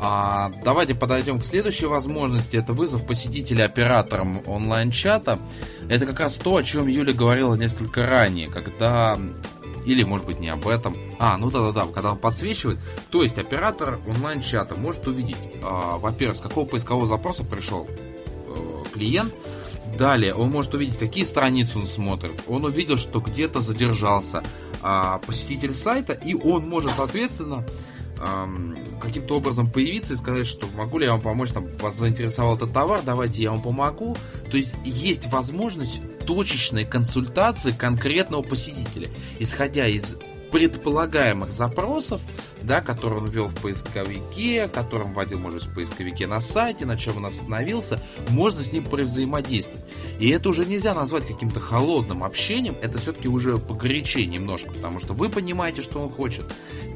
А, 0.00 0.52
давайте 0.64 0.94
подойдем 0.94 1.40
к 1.40 1.44
следующей 1.44 1.86
возможности. 1.86 2.56
Это 2.56 2.72
вызов 2.72 3.04
посетителя 3.04 3.64
оператором 3.64 4.42
онлайн-чата. 4.46 5.38
Это 5.88 6.06
как 6.06 6.20
раз 6.20 6.36
то, 6.36 6.56
о 6.56 6.62
чем 6.62 6.86
Юля 6.86 7.12
говорила 7.12 7.54
несколько 7.54 8.06
ранее, 8.06 8.48
когда 8.48 9.18
или 9.84 10.04
может 10.04 10.26
быть 10.26 10.38
не 10.38 10.50
об 10.50 10.68
этом. 10.68 10.96
А, 11.18 11.36
ну 11.38 11.50
да-да-да, 11.50 11.86
когда 11.92 12.12
он 12.12 12.18
подсвечивает. 12.18 12.78
То 13.10 13.22
есть 13.22 13.38
оператор 13.38 13.98
онлайн-чата 14.06 14.74
может 14.74 15.06
увидеть, 15.06 15.36
а, 15.62 15.98
во-первых, 15.98 16.36
с 16.36 16.40
какого 16.40 16.66
поискового 16.66 17.06
запроса 17.06 17.42
пришел 17.42 17.88
клиент. 18.98 19.32
Далее 19.96 20.34
он 20.34 20.50
может 20.50 20.74
увидеть, 20.74 20.98
какие 20.98 21.24
страницы 21.24 21.78
он 21.78 21.86
смотрит. 21.86 22.42
Он 22.46 22.64
увидел, 22.64 22.98
что 22.98 23.20
где-то 23.20 23.60
задержался 23.60 24.42
а, 24.82 25.18
посетитель 25.18 25.74
сайта, 25.74 26.12
и 26.12 26.34
он 26.34 26.68
может, 26.68 26.90
соответственно, 26.90 27.64
каким-то 29.00 29.36
образом 29.36 29.70
появиться 29.70 30.14
и 30.14 30.16
сказать, 30.16 30.46
что 30.46 30.66
могу 30.76 30.98
ли 30.98 31.06
я 31.06 31.12
вам 31.12 31.20
помочь, 31.20 31.50
там, 31.50 31.68
вас 31.80 31.96
заинтересовал 31.96 32.56
этот 32.56 32.72
товар, 32.72 33.00
давайте 33.04 33.42
я 33.42 33.50
вам 33.52 33.62
помогу. 33.62 34.16
То 34.50 34.56
есть 34.56 34.74
есть 34.84 35.30
возможность 35.30 36.00
точечной 36.26 36.84
консультации 36.84 37.70
конкретного 37.70 38.42
посетителя, 38.42 39.08
исходя 39.38 39.86
из 39.86 40.16
предполагаемых 40.50 41.52
запросов, 41.52 42.20
да, 42.62 42.80
который 42.80 43.18
он 43.18 43.28
ввел 43.28 43.48
в 43.48 43.54
поисковике, 43.60 44.68
который 44.68 45.04
он 45.04 45.12
вводил, 45.12 45.38
может 45.38 45.60
быть, 45.62 45.70
в 45.70 45.74
поисковике 45.74 46.26
на 46.26 46.40
сайте, 46.40 46.86
на 46.86 46.96
чем 46.96 47.18
он 47.18 47.26
остановился, 47.26 48.02
можно 48.30 48.64
с 48.64 48.72
ним 48.72 48.84
взаимодействовать. 48.84 49.84
И 50.18 50.28
это 50.30 50.48
уже 50.48 50.64
нельзя 50.64 50.94
назвать 50.94 51.26
каким-то 51.26 51.60
холодным 51.60 52.24
общением, 52.24 52.76
это 52.82 52.98
все-таки 52.98 53.28
уже 53.28 53.58
погорячее 53.58 54.26
немножко, 54.26 54.72
потому 54.72 54.98
что 54.98 55.14
вы 55.14 55.28
понимаете, 55.28 55.82
что 55.82 56.00
он 56.00 56.10
хочет, 56.10 56.44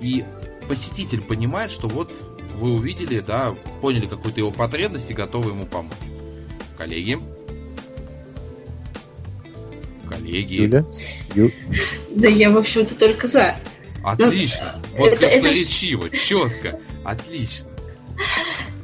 и 0.00 0.24
посетитель 0.68 1.22
понимает, 1.22 1.70
что 1.70 1.88
вот 1.88 2.12
вы 2.56 2.72
увидели, 2.72 3.20
да, 3.20 3.54
поняли 3.80 4.06
какую-то 4.06 4.40
его 4.40 4.50
потребность 4.50 5.10
и 5.10 5.14
готовы 5.14 5.50
ему 5.50 5.66
помочь. 5.66 5.92
Коллеги? 6.76 7.18
Коллеги? 10.12 10.54
Юля? 10.54 10.84
Ю... 11.34 11.50
Да 12.10 12.28
я, 12.28 12.50
в 12.50 12.58
общем-то, 12.58 12.94
только 12.94 13.26
за. 13.26 13.56
Отлично. 14.04 14.82
Но 14.92 14.98
вот 14.98 15.08
это, 15.08 15.28
красноречиво, 15.28 16.06
это... 16.06 16.16
четко. 16.16 16.80
Отлично. 17.04 17.68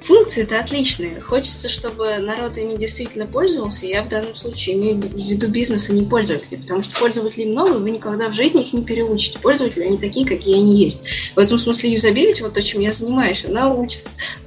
Функции-то 0.00 0.60
отличные. 0.60 1.20
Хочется, 1.20 1.68
чтобы 1.68 2.18
народ 2.18 2.56
ими 2.56 2.76
действительно 2.76 3.26
пользовался. 3.26 3.86
Я 3.86 4.02
в 4.02 4.08
данном 4.08 4.34
случае 4.36 4.76
имею 4.76 4.96
в 4.96 5.16
виду 5.16 5.48
бизнес, 5.48 5.90
а 5.90 5.92
не 5.92 6.02
пользователей. 6.02 6.58
Потому 6.58 6.82
что 6.82 6.98
пользователей 6.98 7.46
много, 7.46 7.78
и 7.78 7.82
вы 7.82 7.90
никогда 7.90 8.28
в 8.28 8.34
жизни 8.34 8.62
их 8.62 8.72
не 8.72 8.84
переучите. 8.84 9.40
Пользователи, 9.40 9.82
они 9.82 9.98
такие, 9.98 10.24
какие 10.24 10.54
они 10.54 10.82
есть. 10.82 11.32
В 11.34 11.38
этом 11.38 11.58
смысле 11.58 11.92
юзабилити, 11.92 12.42
вот 12.42 12.54
то, 12.54 12.62
чем 12.62 12.80
я 12.80 12.92
занимаюсь, 12.92 13.44
она 13.44 13.74
учит 13.74 14.06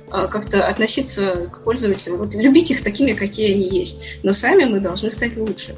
а, 0.10 0.28
как-то 0.28 0.66
относиться 0.66 1.50
к 1.52 1.64
пользователям, 1.64 2.18
вот 2.18 2.34
любить 2.34 2.72
их 2.72 2.82
такими, 2.82 3.12
какие 3.12 3.54
они 3.54 3.70
есть. 3.78 4.00
Но 4.24 4.34
сами 4.34 4.64
мы 4.64 4.80
должны 4.80 5.12
стать 5.12 5.36
лучше. 5.36 5.76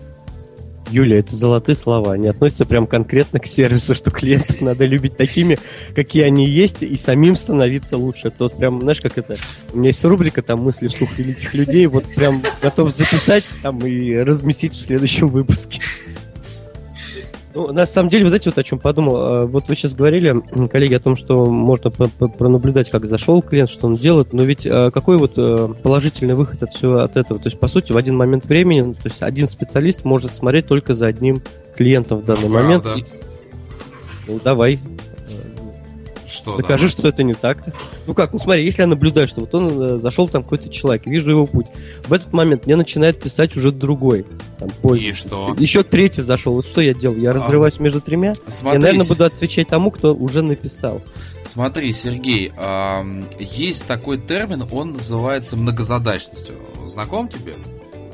Юля, 0.93 1.19
это 1.19 1.35
золотые 1.35 1.75
слова. 1.75 2.13
Они 2.13 2.27
относятся 2.27 2.67
прям 2.67 2.85
конкретно 2.85 3.39
к 3.39 3.47
сервису, 3.47 3.95
что 3.95 4.11
клиентов 4.11 4.61
надо 4.61 4.85
любить 4.85 5.17
такими, 5.17 5.57
какие 5.95 6.23
они 6.23 6.47
есть, 6.47 6.83
и 6.83 6.95
самим 6.95 7.35
становиться 7.35 7.97
лучше. 7.97 8.27
Это 8.27 8.43
вот 8.43 8.57
прям, 8.57 8.79
знаешь, 8.81 9.01
как 9.01 9.17
это... 9.17 9.35
У 9.73 9.77
меня 9.77 9.87
есть 9.87 10.05
рубрика 10.05 10.43
там 10.43 10.61
«Мысли 10.61 10.87
вслух 10.87 11.17
великих 11.17 11.55
людей», 11.55 11.87
вот 11.87 12.05
прям 12.15 12.43
готов 12.61 12.91
записать 12.91 13.45
там 13.63 13.83
и 13.85 14.15
разместить 14.17 14.73
в 14.73 14.81
следующем 14.85 15.29
выпуске. 15.29 15.81
Ну, 17.55 17.71
на 17.71 17.85
самом 17.85 18.09
деле, 18.09 18.23
вы 18.23 18.29
знаете, 18.29 18.49
вот 18.49 18.57
о 18.57 18.63
чем 18.63 18.79
подумал. 18.79 19.15
А, 19.17 19.45
вот 19.45 19.69
вы 19.69 19.75
сейчас 19.75 19.93
говорили, 19.93 20.41
коллеги, 20.67 20.95
о 20.95 20.99
том, 20.99 21.15
что 21.15 21.45
можно 21.45 21.91
пронаблюдать, 21.91 22.89
как 22.89 23.05
зашел 23.05 23.41
клиент, 23.41 23.69
что 23.69 23.87
он 23.87 23.93
делает, 23.93 24.33
но 24.33 24.43
ведь 24.43 24.65
а, 24.65 24.89
какой 24.89 25.17
вот 25.17 25.33
э, 25.37 25.69
положительный 25.83 26.33
выход 26.33 26.63
от 26.63 26.73
всего 26.73 26.99
от 26.99 27.15
этого? 27.15 27.39
То 27.39 27.47
есть, 27.47 27.59
по 27.59 27.67
сути, 27.67 27.91
в 27.91 27.97
один 27.97 28.15
момент 28.15 28.45
времени, 28.45 28.81
ну, 28.81 28.93
то 28.95 29.05
есть 29.05 29.21
один 29.21 29.47
специалист 29.47 30.03
может 30.03 30.33
смотреть 30.33 30.67
только 30.67 30.95
за 30.95 31.07
одним 31.07 31.41
клиентом 31.75 32.19
в 32.19 32.25
данный 32.25 32.49
Правда. 32.49 32.89
момент. 32.89 33.07
И... 33.07 34.31
Ну, 34.31 34.39
давай, 34.43 34.79
что? 36.33 36.57
Докажи, 36.57 36.89
что 36.89 37.07
это 37.07 37.23
не 37.23 37.33
так. 37.33 37.63
Ну 38.07 38.13
как, 38.13 38.33
ну 38.33 38.39
смотри, 38.39 38.65
если 38.65 38.81
я 38.81 38.87
наблюдаю, 38.87 39.27
что 39.27 39.41
вот 39.41 39.53
он 39.55 39.81
э, 39.81 39.97
зашел 39.97 40.27
там 40.27 40.43
какой-то 40.43 40.69
человек, 40.69 41.05
вижу 41.05 41.31
его 41.31 41.45
путь. 41.45 41.67
В 42.07 42.13
этот 42.13 42.33
момент 42.33 42.65
мне 42.65 42.75
начинает 42.75 43.21
писать 43.21 43.55
уже 43.55 43.71
другой. 43.71 44.25
Там, 44.59 44.95
И 44.95 45.13
что? 45.13 45.55
Еще 45.57 45.83
третий 45.83 46.21
зашел. 46.21 46.55
Вот 46.55 46.65
что 46.65 46.81
я 46.81 46.93
делаю? 46.93 47.21
Я 47.21 47.31
а, 47.31 47.33
разрываюсь 47.33 47.79
между 47.79 48.01
тремя. 48.01 48.35
Смотри, 48.47 48.79
я, 48.79 48.81
наверное, 48.81 49.07
буду 49.07 49.23
отвечать 49.23 49.67
тому, 49.67 49.91
кто 49.91 50.13
уже 50.13 50.41
написал. 50.41 51.01
Смотри, 51.45 51.91
Сергей, 51.93 52.51
э, 52.55 53.23
есть 53.39 53.85
такой 53.85 54.17
термин, 54.17 54.65
он 54.71 54.93
называется 54.93 55.55
многозадачностью. 55.57 56.55
Знаком 56.87 57.27
тебе? 57.27 57.55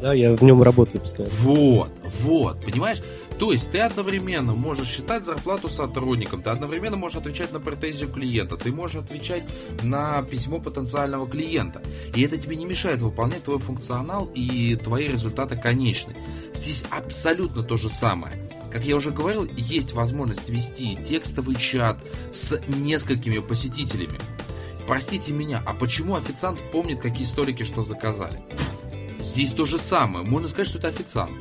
Да, 0.02 0.14
я 0.14 0.36
в 0.36 0.42
нем 0.42 0.64
работаю 0.64 1.02
постоянно. 1.02 1.34
Вот, 1.42 1.90
вот, 2.22 2.64
понимаешь? 2.64 3.02
То 3.40 3.54
есть 3.54 3.72
ты 3.72 3.80
одновременно 3.80 4.54
можешь 4.54 4.90
считать 4.90 5.24
зарплату 5.24 5.70
сотрудникам, 5.70 6.44
ты 6.44 6.50
одновременно 6.50 6.98
можешь 6.98 7.20
отвечать 7.20 7.54
на 7.54 7.62
претензию 7.62 8.10
клиента, 8.10 8.58
ты 8.58 8.74
можешь 8.74 8.98
отвечать 8.98 9.46
на 9.82 10.22
письмо 10.24 10.60
потенциального 10.60 11.26
клиента. 11.26 11.82
И 12.14 12.22
это 12.22 12.38
тебе 12.38 12.58
не 12.58 12.66
мешает 12.66 13.02
выполнять 13.02 13.44
твой 13.44 13.60
функционал 13.60 14.30
и 14.36 14.76
твои 14.76 15.08
результаты 15.08 15.56
конечны. 15.56 16.18
Здесь 16.54 16.84
абсолютно 16.90 17.64
то 17.64 17.78
же 17.78 17.90
самое. 17.90 18.34
Как 18.74 18.84
я 18.84 18.98
уже 18.98 19.12
говорил, 19.12 19.48
есть 19.56 19.94
возможность 19.94 20.50
вести 20.50 20.98
текстовый 20.98 21.56
чат 21.56 21.98
с 22.34 22.60
несколькими 22.68 23.40
посетителями. 23.40 24.20
Простите 24.86 25.32
меня, 25.32 25.64
а 25.66 25.74
почему 25.74 26.16
официант 26.16 26.60
помнит, 26.74 27.00
какие 27.00 27.26
столики 27.26 27.64
что 27.64 27.84
заказали? 27.84 28.42
Здесь 29.22 29.54
то 29.54 29.64
же 29.64 29.78
самое. 29.78 30.26
Можно 30.26 30.50
сказать, 30.50 30.68
что 30.68 30.80
это 30.80 30.90
официант. 30.90 31.32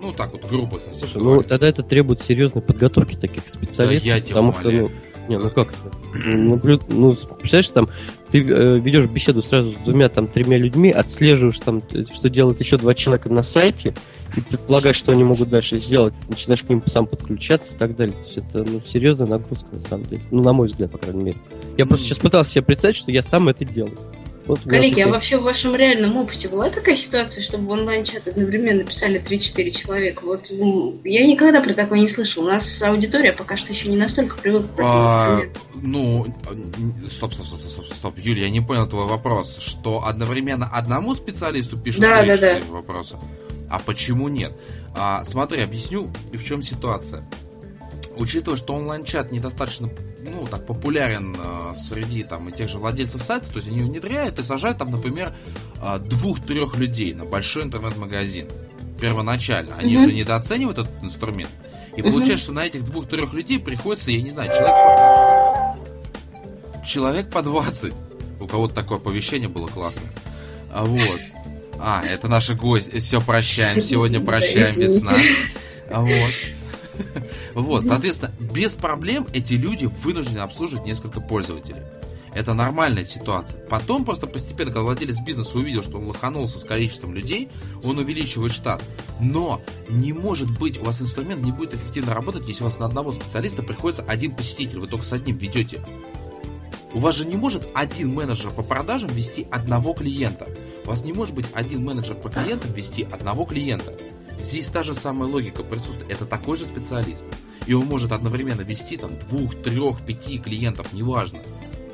Ну, 0.00 0.12
так 0.12 0.32
вот, 0.32 0.48
грубо 0.48 0.78
совсем. 0.78 0.94
Слушай, 0.94 1.22
ну 1.22 1.42
тогда 1.42 1.68
это 1.68 1.82
требует 1.82 2.22
серьезной 2.22 2.62
подготовки 2.62 3.16
таких 3.16 3.48
специалистов. 3.48 4.10
Да, 4.10 4.16
я 4.16 4.22
потому 4.22 4.52
что, 4.52 4.70
ну, 4.70 4.90
не, 5.28 5.38
ну 5.38 5.50
как 5.50 5.68
это? 5.68 5.90
Ну, 6.24 6.60
ну, 6.88 7.14
представляешь, 7.14 7.68
там 7.70 7.88
ты 8.30 8.40
э, 8.40 8.78
ведешь 8.78 9.06
беседу 9.06 9.42
сразу 9.42 9.72
с 9.72 9.74
двумя, 9.84 10.08
там, 10.08 10.26
тремя 10.26 10.56
людьми, 10.56 10.90
отслеживаешь 10.90 11.58
там, 11.60 11.82
что 12.12 12.28
делают 12.28 12.60
еще 12.60 12.78
два 12.78 12.94
человека 12.94 13.28
на 13.28 13.42
сайте, 13.42 13.94
и 14.36 14.40
предполагаешь, 14.40 14.96
что 14.96 15.12
они 15.12 15.22
могут 15.22 15.48
дальше 15.48 15.78
сделать, 15.78 16.14
начинаешь 16.28 16.62
к 16.62 16.68
ним 16.68 16.82
сам 16.86 17.06
подключаться 17.06 17.74
и 17.74 17.78
так 17.78 17.96
далее. 17.96 18.14
То 18.16 18.24
есть 18.24 18.36
это 18.38 18.64
ну, 18.64 18.80
серьезная 18.84 19.26
нагрузка, 19.26 19.68
на 19.72 19.88
самом 19.88 20.06
деле. 20.06 20.22
Ну, 20.30 20.42
на 20.42 20.52
мой 20.52 20.68
взгляд, 20.68 20.90
по 20.90 20.98
крайней 20.98 21.22
мере. 21.22 21.38
Я 21.76 21.86
просто 21.86 22.06
сейчас 22.06 22.18
пытался 22.18 22.50
себе 22.50 22.62
представить, 22.62 22.96
что 22.96 23.10
я 23.10 23.22
сам 23.22 23.48
это 23.48 23.64
делаю. 23.64 23.96
Вот 24.50 24.62
Коллеги, 24.68 25.00
а 25.00 25.06
вообще 25.06 25.36
в 25.38 25.44
вашем 25.44 25.76
реальном 25.76 26.16
опыте 26.16 26.48
была 26.48 26.70
такая 26.70 26.96
ситуация, 26.96 27.40
чтобы 27.40 27.68
в 27.68 27.70
онлайн-чат 27.70 28.26
одновременно 28.26 28.82
писали 28.82 29.22
3-4 29.22 29.70
человека? 29.70 30.24
Вот 30.24 30.48
ну, 30.50 31.00
я 31.04 31.24
никогда 31.24 31.60
про 31.60 31.72
такое 31.72 32.00
не 32.00 32.08
слышал. 32.08 32.42
У 32.42 32.48
нас 32.48 32.82
аудитория 32.82 33.32
пока 33.32 33.56
что 33.56 33.72
еще 33.72 33.88
не 33.88 33.96
настолько 33.96 34.36
привыкла 34.36 34.66
к 34.66 34.74
этому 34.74 35.08
а, 35.08 35.42
Ну, 35.74 36.34
стоп, 37.08 37.32
стоп, 37.34 37.46
стоп, 37.46 37.60
стоп, 37.60 37.86
стоп, 37.94 38.18
Юлия, 38.18 38.42
я 38.46 38.50
не 38.50 38.60
понял 38.60 38.88
твой 38.88 39.06
вопрос. 39.06 39.56
Что 39.60 40.04
одновременно 40.04 40.68
одному 40.68 41.14
специалисту 41.14 41.78
пишут 41.78 42.00
да, 42.00 42.24
да, 42.24 42.36
да. 42.36 42.58
вопросы? 42.70 43.18
А 43.68 43.78
почему 43.78 44.28
нет? 44.28 44.52
А, 44.96 45.22
смотри, 45.24 45.62
объясню, 45.62 46.10
в 46.32 46.42
чем 46.42 46.64
ситуация. 46.64 47.22
Учитывая, 48.16 48.58
что 48.58 48.74
онлайн-чат 48.74 49.30
недостаточно 49.30 49.88
ну, 50.24 50.46
так 50.46 50.66
популярен 50.66 51.36
э, 51.36 51.74
среди 51.76 52.22
там 52.22 52.48
и 52.48 52.52
тех 52.52 52.68
же 52.68 52.78
владельцев 52.78 53.22
сайта, 53.22 53.46
то 53.48 53.56
есть 53.56 53.68
они 53.68 53.82
внедряют 53.82 54.38
и 54.38 54.42
сажают 54.42 54.78
там, 54.78 54.90
например, 54.90 55.34
э, 55.82 55.98
двух-трех 55.98 56.76
людей 56.76 57.14
на 57.14 57.24
большой 57.24 57.64
интернет-магазин 57.64 58.46
первоначально. 59.00 59.76
Они 59.76 59.96
uh-huh. 59.96 60.06
же 60.06 60.12
недооценивают 60.12 60.78
этот 60.78 60.92
инструмент. 61.02 61.50
И 61.96 62.00
uh-huh. 62.00 62.12
получается, 62.12 62.44
что 62.44 62.52
на 62.52 62.60
этих 62.60 62.84
двух-трех 62.84 63.32
людей 63.32 63.58
приходится, 63.58 64.10
я 64.10 64.20
не 64.22 64.30
знаю, 64.30 64.50
человек 64.50 64.74
по... 66.72 66.86
человек 66.86 67.30
по 67.30 67.42
20. 67.42 67.92
У 68.40 68.46
кого-то 68.46 68.74
такое 68.74 68.98
оповещение 68.98 69.48
было 69.48 69.66
классно. 69.66 70.02
А 70.72 70.84
вот. 70.84 71.20
А, 71.78 72.02
это 72.04 72.28
наши 72.28 72.54
гости. 72.54 72.98
Все, 72.98 73.20
прощаем. 73.20 73.80
Сегодня 73.82 74.20
прощаем 74.20 74.78
весна. 74.78 75.18
А 75.90 76.00
вот. 76.02 76.59
Вот, 77.54 77.84
соответственно, 77.84 78.32
без 78.52 78.74
проблем 78.74 79.26
эти 79.32 79.54
люди 79.54 79.86
вынуждены 79.86 80.40
обслуживать 80.40 80.86
несколько 80.86 81.20
пользователей. 81.20 81.82
Это 82.32 82.54
нормальная 82.54 83.04
ситуация. 83.04 83.58
Потом 83.68 84.04
просто 84.04 84.26
постепенно, 84.26 84.70
когда 84.70 84.82
владелец 84.82 85.20
бизнеса 85.20 85.58
увидел, 85.58 85.82
что 85.82 85.98
он 85.98 86.06
лоханулся 86.06 86.58
с 86.60 86.64
количеством 86.64 87.14
людей, 87.14 87.48
он 87.82 87.98
увеличивает 87.98 88.52
штат. 88.52 88.82
Но 89.20 89.60
не 89.88 90.12
может 90.12 90.56
быть, 90.58 90.78
у 90.78 90.84
вас 90.84 91.02
инструмент 91.02 91.42
не 91.42 91.50
будет 91.50 91.74
эффективно 91.74 92.14
работать, 92.14 92.46
если 92.46 92.62
у 92.62 92.66
вас 92.66 92.78
на 92.78 92.86
одного 92.86 93.12
специалиста 93.12 93.62
приходится 93.62 94.04
один 94.04 94.34
посетитель, 94.34 94.78
вы 94.78 94.86
только 94.86 95.04
с 95.04 95.12
одним 95.12 95.38
ведете. 95.38 95.82
У 96.92 96.98
вас 96.98 97.16
же 97.16 97.24
не 97.24 97.36
может 97.36 97.68
один 97.74 98.14
менеджер 98.14 98.50
по 98.50 98.62
продажам 98.62 99.10
вести 99.10 99.46
одного 99.50 99.92
клиента. 99.92 100.48
У 100.84 100.88
вас 100.88 101.04
не 101.04 101.12
может 101.12 101.34
быть 101.34 101.46
один 101.52 101.84
менеджер 101.84 102.16
по 102.16 102.28
клиентам 102.28 102.72
вести 102.72 103.04
одного 103.04 103.44
клиента. 103.44 103.94
Здесь 104.38 104.68
та 104.68 104.82
же 104.82 104.94
самая 104.94 105.28
логика 105.28 105.62
присутствует. 105.62 106.10
Это 106.10 106.26
такой 106.26 106.56
же 106.56 106.66
специалист. 106.66 107.24
И 107.66 107.74
он 107.74 107.86
может 107.86 108.12
одновременно 108.12 108.62
вести 108.62 108.96
там 108.96 109.10
двух, 109.28 109.54
трех, 109.62 110.00
пяти 110.04 110.38
клиентов, 110.38 110.92
неважно. 110.92 111.38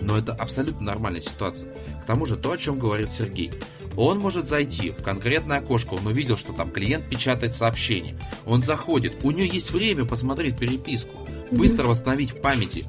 Но 0.00 0.16
это 0.18 0.32
абсолютно 0.32 0.86
нормальная 0.86 1.20
ситуация. 1.20 1.70
К 2.02 2.06
тому 2.06 2.26
же 2.26 2.36
то, 2.36 2.52
о 2.52 2.58
чем 2.58 2.78
говорит 2.78 3.10
Сергей. 3.10 3.52
Он 3.96 4.18
может 4.18 4.46
зайти 4.46 4.90
в 4.90 5.02
конкретное 5.02 5.58
окошко, 5.58 5.94
он 5.94 6.06
увидел, 6.06 6.36
что 6.36 6.52
там 6.52 6.70
клиент 6.70 7.08
печатает 7.08 7.56
сообщение. 7.56 8.18
Он 8.44 8.62
заходит, 8.62 9.24
у 9.24 9.30
него 9.30 9.50
есть 9.50 9.70
время 9.70 10.04
посмотреть 10.04 10.58
переписку, 10.58 11.26
быстро 11.50 11.86
восстановить 11.86 12.32
в 12.32 12.42
памяти. 12.42 12.84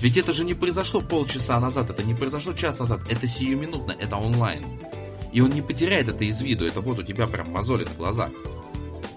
Ведь 0.00 0.16
это 0.16 0.32
же 0.32 0.44
не 0.44 0.54
произошло 0.54 1.00
полчаса 1.00 1.60
назад, 1.60 1.90
это 1.90 2.02
не 2.02 2.14
произошло 2.14 2.54
час 2.54 2.78
назад, 2.78 3.00
это 3.10 3.26
сиюминутно, 3.26 3.92
это 3.92 4.16
онлайн. 4.16 4.64
И 5.32 5.40
он 5.42 5.50
не 5.50 5.60
потеряет 5.60 6.08
это 6.08 6.24
из 6.24 6.40
виду, 6.40 6.64
это 6.64 6.80
вот 6.80 6.98
у 6.98 7.02
тебя 7.02 7.26
прям 7.26 7.50
мозоли 7.50 7.84
на 7.84 7.94
глазах. 7.94 8.30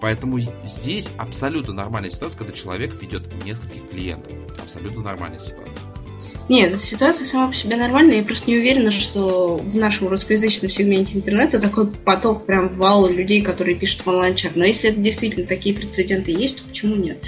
Поэтому 0.00 0.38
здесь 0.64 1.08
абсолютно 1.18 1.74
нормальная 1.74 2.10
ситуация, 2.10 2.38
когда 2.38 2.52
человек 2.52 3.00
ведет 3.00 3.22
нескольких 3.44 3.90
клиентов. 3.90 4.32
Абсолютно 4.62 5.02
нормальная 5.02 5.38
ситуация. 5.38 5.90
Нет, 6.48 6.78
ситуация 6.80 7.24
сама 7.24 7.48
по 7.48 7.54
себе 7.54 7.76
нормальная. 7.76 8.16
Я 8.16 8.22
просто 8.24 8.50
не 8.50 8.56
уверена, 8.56 8.90
что 8.90 9.56
в 9.56 9.76
нашем 9.76 10.08
русскоязычном 10.08 10.68
сегменте 10.68 11.16
интернета 11.16 11.60
такой 11.60 11.86
поток, 11.86 12.44
прям 12.44 12.68
вал 12.70 13.08
людей, 13.08 13.40
которые 13.40 13.76
пишут 13.76 14.00
в 14.00 14.08
онлайн-чат. 14.08 14.56
Но 14.56 14.64
если 14.64 14.90
это 14.90 15.00
действительно 15.00 15.46
такие 15.46 15.74
прецеденты 15.74 16.32
есть, 16.32 16.58
то 16.58 16.64
почему 16.64 16.96
нет? 16.96 17.18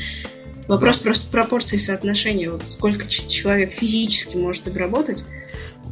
Вопрос 0.66 0.98
да. 0.98 1.04
просто 1.04 1.30
пропорции 1.30 1.76
соотношения. 1.76 2.50
Вот 2.50 2.66
сколько 2.66 3.06
человек 3.06 3.72
физически 3.72 4.36
может 4.36 4.66
обработать. 4.66 5.24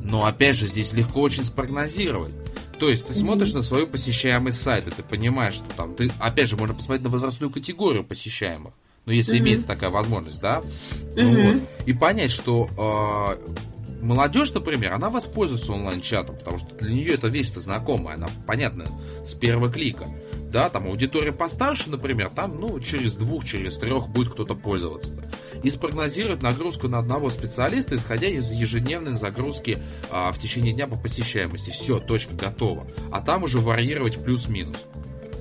Но 0.02 0.24
опять 0.26 0.56
же, 0.56 0.66
здесь 0.66 0.92
легко 0.92 1.20
очень 1.20 1.44
спрогнозировать. 1.44 2.32
То 2.80 2.88
есть 2.88 3.06
ты 3.06 3.12
смотришь 3.12 3.52
на 3.52 3.60
свою 3.60 3.86
посещаемость 3.86 4.60
сайта, 4.60 4.90
ты 4.90 5.02
понимаешь, 5.02 5.52
что 5.52 5.68
там 5.76 5.94
ты, 5.94 6.10
опять 6.18 6.48
же, 6.48 6.56
можно 6.56 6.74
посмотреть 6.74 7.04
на 7.04 7.10
возрастную 7.10 7.50
категорию 7.50 8.04
посещаемых. 8.04 8.72
Ну, 9.04 9.12
если 9.12 9.36
mm-hmm. 9.36 9.42
имеется 9.42 9.66
такая 9.66 9.90
возможность, 9.90 10.40
да? 10.40 10.62
Mm-hmm. 10.62 11.22
Ну, 11.22 11.52
вот. 11.52 11.62
И 11.84 11.92
понять, 11.92 12.30
что 12.30 13.38
э, 13.38 14.02
молодежь, 14.02 14.52
например, 14.54 14.94
она 14.94 15.10
воспользуется 15.10 15.72
онлайн-чатом, 15.72 16.36
потому 16.36 16.58
что 16.58 16.74
для 16.76 16.92
нее 16.92 17.14
эта 17.14 17.28
вещь-то 17.28 17.60
знакомая, 17.60 18.16
она 18.16 18.28
понятна 18.46 18.86
с 19.26 19.34
первого 19.34 19.70
клика 19.70 20.06
да, 20.51 20.68
там 20.68 20.86
аудитория 20.86 21.32
постарше, 21.32 21.90
например, 21.90 22.30
там, 22.30 22.59
ну, 22.61 22.80
через 22.80 23.16
двух, 23.16 23.44
через 23.44 23.78
трех 23.78 24.09
будет 24.09 24.32
кто-то 24.32 24.55
пользоваться. 24.55 25.12
Да. 25.12 25.22
И 25.62 25.70
спрогнозировать 25.70 26.42
нагрузку 26.42 26.88
на 26.88 26.98
одного 26.98 27.30
специалиста, 27.30 27.94
исходя 27.94 28.26
из 28.26 28.51
ежедневной 28.51 29.16
загрузки 29.16 29.78
а, 30.11 30.32
в 30.32 30.38
течение 30.38 30.72
дня 30.72 30.86
по 30.88 30.96
посещаемости. 30.96 31.70
Все, 31.70 32.01
точка 32.01 32.34
готова. 32.34 32.86
А 33.12 33.20
там 33.20 33.44
уже 33.44 33.59
варьировать 33.59 34.22
плюс-минус. 34.22 34.76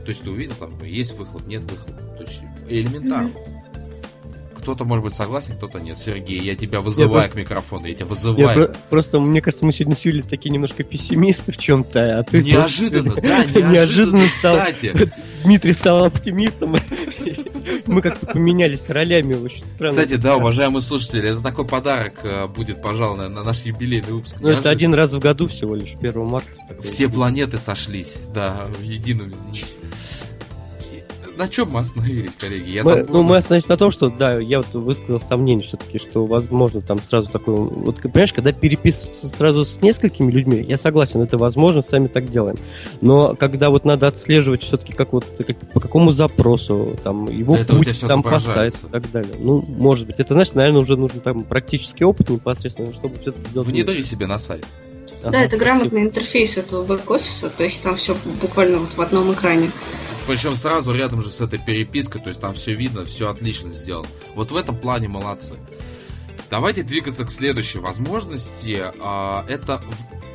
То 0.03 0.09
есть 0.09 0.21
ты 0.21 0.29
увидел, 0.29 0.55
там, 0.55 0.83
есть 0.83 1.17
выхлоп, 1.17 1.45
нет 1.47 1.63
выхлопа. 1.63 2.01
То 2.17 2.23
есть 2.23 2.41
элементарно. 2.67 3.29
Mm-hmm. 3.29 3.58
Кто-то 4.61 4.85
может 4.85 5.03
быть 5.03 5.13
согласен, 5.13 5.55
кто-то 5.55 5.79
нет. 5.79 5.97
Сергей, 5.97 6.39
я 6.39 6.55
тебя 6.55 6.81
вызываю 6.81 7.09
я 7.11 7.17
просто... 7.19 7.33
к 7.33 7.35
микрофону, 7.35 7.85
я 7.87 7.93
тебя 7.93 8.05
вызываю. 8.05 8.47
Я 8.47 8.53
про- 8.53 8.75
просто, 8.89 9.19
мне 9.19 9.41
кажется, 9.41 9.65
мы 9.65 9.71
сегодня 9.71 9.95
с 9.95 10.05
Юлей 10.05 10.21
такие 10.21 10.49
немножко 10.51 10.83
пессимисты 10.83 11.51
в 11.51 11.57
чем-то, 11.57 12.19
а 12.19 12.23
ты 12.23 12.43
Неожиданно, 12.43 13.13
просто... 13.13 13.29
да, 13.29 13.43
неожиданно, 13.45 13.71
неожиданно 13.71 14.27
стал... 14.27 14.57
Кстати. 14.57 15.11
Дмитрий 15.43 15.73
стал 15.73 16.05
оптимистом. 16.05 16.75
Мы 17.85 18.01
как-то 18.01 18.27
поменялись 18.27 18.89
ролями, 18.89 19.33
очень 19.33 19.65
странно. 19.65 19.95
Кстати, 19.95 20.15
да, 20.15 20.37
уважаемые 20.37 20.81
слушатели, 20.81 21.31
это 21.31 21.41
такой 21.41 21.65
подарок 21.65 22.19
э, 22.23 22.47
будет, 22.47 22.81
пожалуй, 22.81 23.29
на 23.29 23.43
наш 23.43 23.61
юбилейный 23.61 24.11
выпуск. 24.11 24.35
Ну, 24.39 24.49
это 24.49 24.69
один 24.69 24.93
раз 24.93 25.13
в 25.13 25.19
году 25.19 25.47
всего 25.47 25.75
лишь, 25.75 25.95
1 25.95 26.23
марта. 26.23 26.49
Все 26.83 27.09
планеты 27.09 27.57
сошлись, 27.57 28.17
да, 28.33 28.67
в 28.77 28.81
едином 28.83 29.33
на 31.39 31.47
чем 31.47 31.71
мы 31.71 31.79
остановились, 31.79 32.31
коллеги? 32.37 32.69
Я 32.69 32.83
мы, 32.83 32.97
там... 32.97 33.05
Ну, 33.09 33.23
мы 33.23 33.37
остановились 33.37 33.69
на 33.69 33.77
том, 33.77 33.91
что, 33.91 34.09
да, 34.09 34.37
я 34.37 34.57
вот 34.57 34.73
высказал 34.73 35.21
сомнение 35.21 35.65
все-таки, 35.65 35.97
что 35.97 36.25
возможно 36.25 36.81
там 36.81 36.99
сразу 36.99 37.29
такой... 37.29 37.55
Вот, 37.55 38.01
понимаешь, 38.01 38.33
когда 38.33 38.51
переписываться 38.51 39.27
сразу 39.29 39.65
с 39.65 39.81
несколькими 39.81 40.29
людьми, 40.29 40.61
я 40.67 40.77
согласен, 40.77 41.21
это 41.21 41.37
возможно, 41.37 41.81
сами 41.81 42.07
так 42.07 42.29
делаем. 42.29 42.57
Но 42.99 43.35
когда 43.35 43.69
вот 43.69 43.85
надо 43.85 44.07
отслеживать 44.07 44.63
все-таки 44.63 44.91
как 44.91 45.13
вот, 45.13 45.25
как, 45.37 45.57
по 45.71 45.79
какому 45.79 46.11
запросу, 46.11 46.99
там, 47.03 47.29
его 47.29 47.57
да 47.57 47.63
путь, 47.63 47.99
там, 48.01 48.21
по 48.21 48.39
сайту 48.39 48.87
и 48.87 48.91
так 48.91 49.09
далее. 49.09 49.33
Ну, 49.39 49.63
может 49.67 50.05
быть. 50.05 50.19
Это, 50.19 50.33
значит, 50.33 50.55
наверное, 50.55 50.81
уже 50.81 50.97
нужен 50.97 51.21
там 51.21 51.43
практический 51.43 52.03
опыт 52.03 52.29
непосредственно, 52.29 52.93
чтобы 52.93 53.17
все-таки 53.19 53.49
сделать... 53.49 53.69
Внедри 53.69 54.03
себе 54.03 54.27
на 54.27 54.39
сайт. 54.39 54.65
Ага, 55.21 55.31
да, 55.31 55.43
это 55.43 55.57
грамотный 55.57 56.03
интерфейс 56.03 56.57
этого 56.57 56.85
бэк-офиса, 56.85 57.49
то 57.49 57.63
есть 57.63 57.81
там 57.83 57.95
все 57.95 58.15
буквально 58.41 58.79
вот 58.79 58.93
в 58.93 59.01
одном 59.01 59.33
экране. 59.33 59.71
Причем 60.29 60.55
сразу 60.55 60.93
рядом 60.93 61.23
же 61.23 61.31
с 61.31 61.41
этой 61.41 61.57
перепиской, 61.57 62.21
то 62.21 62.29
есть 62.29 62.39
там 62.39 62.53
все 62.53 62.75
видно, 62.75 63.03
все 63.03 63.31
отлично 63.31 63.71
сделано. 63.71 64.07
Вот 64.35 64.51
в 64.51 64.55
этом 64.55 64.77
плане 64.77 65.07
молодцы. 65.07 65.55
Давайте 66.51 66.83
двигаться 66.83 67.25
к 67.25 67.31
следующей 67.31 67.79
возможности. 67.79 68.79
А, 68.99 69.43
это 69.49 69.81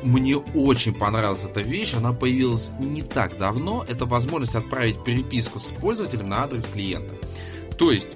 мне 0.03 0.35
очень 0.35 0.93
понравилась 0.93 1.45
эта 1.45 1.61
вещь. 1.61 1.93
Она 1.93 2.11
появилась 2.11 2.71
не 2.77 3.03
так 3.03 3.37
давно. 3.37 3.85
Это 3.87 4.05
возможность 4.05 4.55
отправить 4.55 5.01
переписку 5.01 5.61
с 5.61 5.71
пользователем 5.71 6.27
на 6.27 6.43
адрес 6.43 6.65
клиента. 6.65 7.15
То 7.77 7.93
есть 7.93 8.09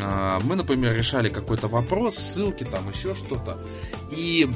а, 0.00 0.38
мы, 0.42 0.56
например, 0.56 0.94
решали 0.96 1.28
какой-то 1.28 1.68
вопрос, 1.68 2.16
ссылки, 2.16 2.64
там 2.64 2.88
еще 2.88 3.12
что-то. 3.12 3.62
И 4.10 4.48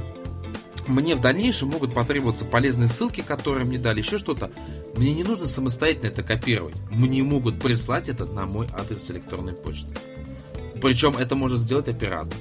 мне 0.91 1.15
в 1.15 1.21
дальнейшем 1.21 1.69
могут 1.69 1.95
потребоваться 1.95 2.45
полезные 2.45 2.89
ссылки, 2.89 3.21
которые 3.21 3.65
мне 3.65 3.79
дали, 3.79 4.01
еще 4.01 4.19
что-то. 4.19 4.51
Мне 4.97 5.15
не 5.15 5.25
нужно 5.25 5.47
самостоятельно 5.47 6.09
это 6.09 6.23
копировать. 6.23 6.75
Мне 6.91 7.23
могут 7.23 7.61
прислать 7.61 8.09
это 8.09 8.27
на 8.27 8.47
мой 8.47 8.69
адрес 8.77 9.11
электронной 9.11 9.55
почты. 9.55 9.89
Причем 10.81 11.17
это 11.17 11.35
может 11.35 11.61
сделать 11.61 11.89
оператор. 11.89 12.37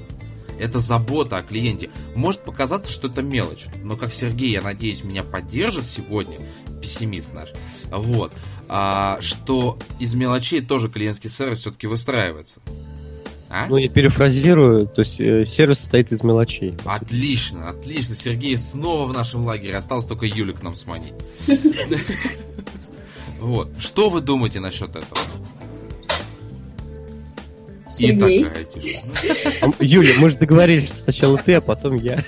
Это 0.60 0.80
забота 0.80 1.38
о 1.38 1.44
клиенте. 1.44 1.90
Может 2.16 2.44
показаться, 2.44 2.92
что 2.92 3.08
это 3.08 3.22
мелочь, 3.22 3.66
но 3.82 3.96
как 3.96 4.12
Сергей, 4.12 4.52
я 4.52 4.62
надеюсь, 4.62 5.04
меня 5.04 5.24
поддержит 5.24 5.86
сегодня, 5.86 6.38
пессимист 6.82 7.34
наш, 7.34 7.50
Вот. 7.90 8.34
А, 8.68 9.20
что 9.22 9.80
из 10.00 10.14
мелочей 10.14 10.62
тоже 10.62 10.90
клиентский 10.90 11.30
сервис 11.30 11.60
все-таки 11.60 11.88
выстраивается. 11.88 12.60
А? 13.50 13.66
Ну, 13.68 13.78
я 13.78 13.90
перефразирую, 13.90 14.86
то 14.88 15.02
есть 15.02 15.20
э, 15.20 15.44
сервис 15.44 15.80
состоит 15.80 16.12
из 16.12 16.24
мелочей. 16.24 16.76
Отлично, 16.86 17.70
отлично. 17.70 18.14
Сергей 18.14 18.56
снова 18.58 19.06
в 19.06 19.14
нашем 19.14 19.44
лагере. 19.44 19.76
Осталось 19.76 20.06
только 20.06 20.28
Юля 20.28 20.54
к 20.54 20.64
нам 20.64 20.76
сманить. 20.76 21.14
Вот. 23.40 23.70
Что 23.80 24.10
вы 24.10 24.20
думаете 24.20 24.60
насчет 24.60 24.90
этого? 24.90 25.22
Сергей. 27.88 28.46
Юля, 29.80 30.14
мы 30.20 30.30
же 30.30 30.38
договорились, 30.38 30.88
что 30.88 30.98
сначала 30.98 31.38
ты, 31.38 31.54
а 31.54 31.62
потом 31.62 31.96
я. 31.96 32.24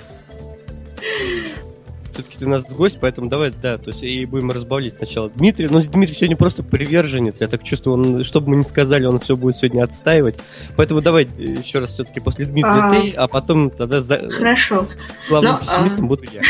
Все-таки 2.14 2.38
ты 2.38 2.46
у 2.46 2.50
нас 2.50 2.64
гость, 2.64 2.98
поэтому 3.00 3.30
давай, 3.30 3.52
да, 3.52 3.78
то 3.78 3.90
есть 3.90 4.04
и 4.04 4.26
будем 4.26 4.52
разбавлять 4.52 4.96
сначала 4.96 5.30
Дмитрий. 5.30 5.68
Ну, 5.70 5.82
Дмитрий 5.82 6.16
сегодня 6.16 6.38
просто 6.38 6.64
приверженец, 6.64 7.42
я 7.42 7.48
так 7.48 7.64
чувствую, 7.64 7.94
он, 7.94 8.24
что 8.24 8.42
бы 8.42 8.50
мы 8.50 8.58
ни 8.58 8.64
сказали, 8.64 9.06
он 9.06 9.20
все 9.20 9.36
будет 9.36 9.58
сегодня 9.58 9.84
отстаивать. 9.84 10.36
Поэтому 10.76 11.02
давай 11.02 11.28
еще 11.38 11.80
раз 11.80 11.94
все-таки 11.94 12.20
после 12.20 12.46
Дмитрия 12.46 12.72
а... 12.72 12.92
ты, 12.92 13.12
а 13.12 13.28
потом 13.28 13.70
тогда 13.70 14.02
за... 14.02 14.30
Хорошо. 14.30 14.88
главным 15.30 15.54
Но, 15.54 15.60
пессимистом 15.60 16.06
а... 16.06 16.08
буду 16.08 16.24
я. 16.32 16.42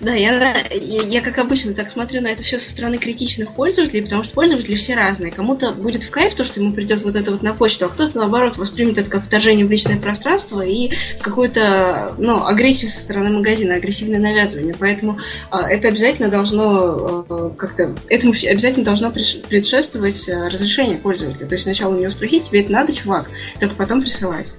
Да, 0.00 0.14
я, 0.14 0.56
я, 0.70 1.02
я, 1.02 1.20
как 1.20 1.36
обычно, 1.38 1.74
так 1.74 1.90
смотрю 1.90 2.22
на 2.22 2.28
это 2.28 2.42
все 2.42 2.58
со 2.58 2.70
стороны 2.70 2.96
критичных 2.96 3.52
пользователей, 3.52 4.02
потому 4.02 4.22
что 4.22 4.34
пользователи 4.34 4.74
все 4.74 4.94
разные. 4.94 5.30
Кому-то 5.30 5.72
будет 5.72 6.02
в 6.02 6.10
кайф 6.10 6.34
то, 6.34 6.42
что 6.42 6.58
ему 6.58 6.72
придет 6.72 7.02
вот 7.02 7.16
это 7.16 7.30
вот 7.30 7.42
на 7.42 7.52
почту, 7.52 7.84
а 7.84 7.88
кто-то, 7.90 8.16
наоборот, 8.16 8.56
воспримет 8.56 8.96
это 8.96 9.10
как 9.10 9.22
вторжение 9.22 9.66
в 9.66 9.70
личное 9.70 9.98
пространство 9.98 10.62
и 10.62 10.90
какую-то, 11.20 12.14
ну, 12.16 12.46
агрессию 12.46 12.90
со 12.90 12.98
стороны 12.98 13.28
магазина, 13.28 13.74
агрессивное 13.74 14.20
навязывание. 14.20 14.74
Поэтому 14.78 15.18
а, 15.50 15.70
это 15.70 15.88
обязательно 15.88 16.30
должно 16.30 17.26
а, 17.28 17.54
как-то, 17.56 17.94
этому 18.08 18.32
обязательно 18.32 18.84
должно 18.84 19.10
предшествовать 19.10 20.30
а, 20.30 20.48
разрешение 20.48 20.96
пользователя. 20.96 21.46
То 21.46 21.56
есть 21.56 21.64
сначала 21.64 21.94
у 21.94 21.98
него 21.98 22.10
спросить, 22.10 22.44
тебе 22.44 22.62
это 22.62 22.72
надо, 22.72 22.94
чувак, 22.94 23.30
только 23.58 23.74
потом 23.74 24.00
присылать. 24.00 24.54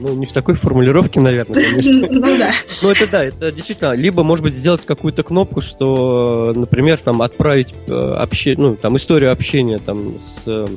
Ну, 0.00 0.14
не 0.14 0.26
в 0.26 0.32
такой 0.32 0.54
формулировке, 0.54 1.20
наверное, 1.20 1.54
конечно. 1.54 2.08
Ну 2.10 2.38
да. 2.38 2.50
Ну 2.82 2.90
это 2.90 3.06
да, 3.10 3.24
это 3.24 3.52
действительно. 3.52 3.92
Либо, 3.94 4.22
может 4.22 4.44
быть, 4.44 4.54
сделать 4.54 4.84
какую-то 4.84 5.22
кнопку, 5.22 5.60
что, 5.60 6.52
например, 6.54 6.98
там 6.98 7.22
отправить 7.22 7.74
э, 7.86 8.26
ну, 8.56 8.76
там 8.76 8.96
историю 8.96 9.32
общения 9.32 9.78
там 9.78 10.14
с 10.22 10.68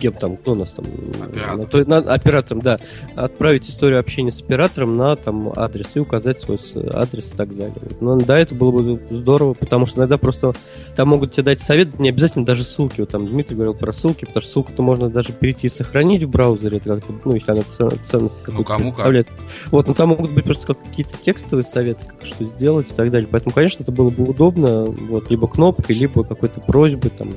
кем 0.00 0.12
там, 0.14 0.36
кто 0.36 0.52
у 0.52 0.54
нас 0.54 0.72
там? 0.72 0.86
Оператор. 1.22 1.66
То, 1.66 1.84
на, 1.84 1.98
оператором, 1.98 2.62
да. 2.62 2.78
Отправить 3.14 3.68
историю 3.68 4.00
общения 4.00 4.32
с 4.32 4.40
оператором 4.40 4.96
на 4.96 5.16
там 5.16 5.52
адрес 5.54 5.90
и 5.94 6.00
указать 6.00 6.40
свой 6.40 6.58
адрес 6.92 7.32
и 7.32 7.36
так 7.36 7.56
далее. 7.56 7.74
Ну, 8.00 8.18
да, 8.18 8.38
это 8.38 8.54
было 8.54 8.70
бы 8.70 9.00
здорово, 9.10 9.54
потому 9.54 9.86
что 9.86 10.00
иногда 10.00 10.18
просто 10.18 10.54
там 10.96 11.08
могут 11.08 11.32
тебе 11.32 11.44
дать 11.44 11.60
совет, 11.60 11.98
не 11.98 12.08
обязательно 12.08 12.44
даже 12.44 12.64
ссылки. 12.64 13.00
Вот 13.00 13.10
там 13.10 13.26
Дмитрий 13.26 13.54
говорил 13.54 13.74
про 13.74 13.92
ссылки, 13.92 14.24
потому 14.24 14.42
что 14.42 14.50
ссылку-то 14.50 14.82
можно 14.82 15.08
даже 15.10 15.32
перейти 15.32 15.66
и 15.66 15.70
сохранить 15.70 16.22
в 16.22 16.28
браузере, 16.28 16.78
это 16.78 16.94
как-то, 16.94 17.12
ну, 17.24 17.34
если 17.34 17.52
она 17.52 17.62
цен, 17.62 17.90
ценность 18.10 18.42
ну, 18.46 18.64
какую-то 18.64 18.78
ну, 18.78 18.84
представляет. 18.90 19.26
Как. 19.28 19.36
Вот, 19.70 19.86
но 19.86 19.94
там 19.94 20.08
могут 20.10 20.32
быть 20.32 20.44
просто 20.44 20.74
какие-то 20.74 21.16
текстовые 21.22 21.64
советы, 21.64 22.06
как 22.06 22.24
что 22.24 22.44
сделать 22.44 22.86
и 22.90 22.94
так 22.94 23.10
далее. 23.10 23.28
Поэтому, 23.30 23.54
конечно, 23.54 23.82
это 23.82 23.92
было 23.92 24.10
бы 24.10 24.24
удобно, 24.24 24.84
вот, 24.84 25.30
либо 25.30 25.46
кнопкой, 25.48 25.96
либо 25.96 26.24
какой-то 26.24 26.60
просьбой, 26.60 27.10
там, 27.10 27.30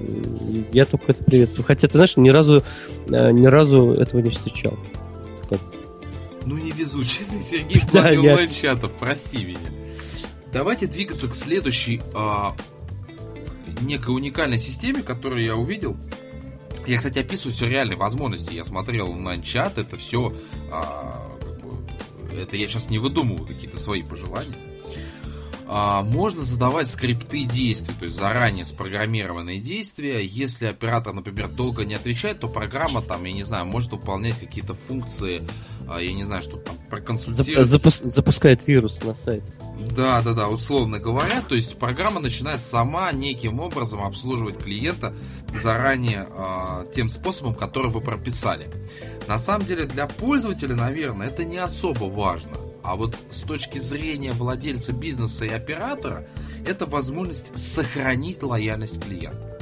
я 0.72 0.86
только 0.86 1.12
это 1.12 1.24
приветствую. 1.24 1.66
Хотя, 1.66 1.88
ты 1.88 1.94
знаешь, 1.94 2.18
ни 2.18 2.30
разу 2.30 2.53
разу, 2.54 2.66
э, 3.08 3.32
ни 3.32 3.48
разу 3.48 3.92
этого 3.94 4.22
не 4.22 4.30
встречал. 4.30 4.78
Как? 5.50 5.60
Ну, 6.46 6.58
невезучий 6.58 7.26
Сергей 7.50 7.82
да, 7.94 8.12
онлайн-чатов, 8.12 8.92
прости 9.00 9.38
меня. 9.38 9.70
Давайте 10.52 10.88
двигаться 10.88 11.28
к 11.28 11.36
следующей 11.36 12.02
а, 12.14 12.56
некой 13.82 14.16
уникальной 14.16 14.60
системе, 14.60 15.02
которую 15.02 15.44
я 15.44 15.56
увидел. 15.56 15.98
Я, 16.86 16.98
кстати, 16.98 17.20
описываю 17.20 17.54
все 17.54 17.68
реальные 17.68 17.98
возможности. 17.98 18.54
Я 18.54 18.66
смотрел 18.66 19.10
онлайн-чат, 19.10 19.78
это 19.78 19.98
все... 19.98 20.34
А, 20.72 21.32
это 22.36 22.56
я 22.56 22.68
сейчас 22.68 22.90
не 22.90 23.00
выдумываю 23.00 23.48
какие-то 23.48 23.80
свои 23.80 24.04
пожелания 24.04 24.58
можно 25.66 26.44
задавать 26.44 26.90
скрипты 26.90 27.46
действий, 27.46 27.94
то 27.98 28.06
есть 28.06 28.18
заранее 28.18 28.66
спрограммированные 28.66 29.60
действия. 29.60 30.26
Если 30.26 30.66
оператор, 30.66 31.14
например, 31.14 31.48
долго 31.50 31.86
не 31.86 31.94
отвечает, 31.94 32.40
то 32.40 32.48
программа 32.48 33.02
там, 33.02 33.24
я 33.24 33.34
не 33.34 33.44
знаю, 33.44 33.66
может 33.66 33.92
выполнять 33.92 34.40
какие-то 34.40 34.74
функции, 34.74 35.42
а, 35.88 36.00
я 36.00 36.14
не 36.14 36.24
знаю, 36.24 36.42
что 36.42 36.58
там 36.58 36.76
проконсультировать. 36.90 37.68
Запус 37.68 38.00
запускает 38.00 38.68
вирус 38.68 39.04
на 39.04 39.16
сайт. 39.16 39.44
Да, 39.96 40.22
да, 40.22 40.34
да, 40.34 40.48
условно 40.48 41.00
говоря, 41.00 41.42
то 41.42 41.56
есть 41.56 41.78
программа 41.78 42.20
начинает 42.20 42.64
сама 42.64 43.12
неким 43.12 43.60
образом 43.60 44.02
обслуживать 44.02 44.58
клиента 44.58 45.14
заранее 45.56 46.28
э, 46.30 46.86
тем 46.96 47.10
способом, 47.10 47.56
который 47.56 47.90
вы 47.90 48.02
прописали. 48.02 48.70
На 49.28 49.40
самом 49.40 49.66
деле 49.66 49.86
для 49.86 50.08
пользователя, 50.08 50.76
наверное, 50.76 51.28
это 51.28 51.44
не 51.44 51.58
особо 51.58 52.06
важно. 52.06 52.52
А 52.84 52.96
вот 52.96 53.18
с 53.32 53.42
точки 53.42 53.80
зрения 53.80 54.32
владельца 54.32 54.92
бизнеса 54.92 55.46
и 55.46 55.50
оператора, 55.50 56.28
это 56.68 56.86
возможность 56.86 57.58
сохранить 57.58 58.44
лояльность 58.44 59.02
клиента. 59.02 59.58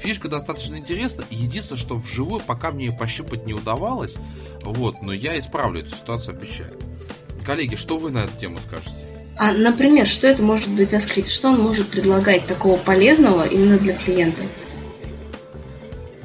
Фишка 0.00 0.28
достаточно 0.28 0.76
интересна. 0.76 1.24
Единственное, 1.30 1.80
что 1.80 1.96
вживую 1.96 2.40
пока 2.40 2.70
мне 2.70 2.86
ее 2.86 2.92
пощупать 2.92 3.46
не 3.46 3.54
удавалось. 3.54 4.16
Вот, 4.62 5.02
но 5.02 5.12
я 5.12 5.38
исправлю 5.38 5.80
эту 5.80 5.96
ситуацию, 5.96 6.36
обещаю. 6.36 6.74
Коллеги, 7.44 7.76
что 7.76 7.98
вы 7.98 8.10
на 8.10 8.18
эту 8.18 8.38
тему 8.38 8.58
скажете? 8.66 8.92
А, 9.36 9.52
например, 9.52 10.06
что 10.06 10.26
это 10.26 10.42
может 10.42 10.70
быть 10.70 10.90
за 10.90 11.00
скрипт? 11.00 11.30
Что 11.30 11.48
он 11.48 11.60
может 11.60 11.88
предлагать 11.88 12.46
такого 12.46 12.76
полезного 12.76 13.46
именно 13.46 13.78
для 13.78 13.94
клиента? 13.94 14.42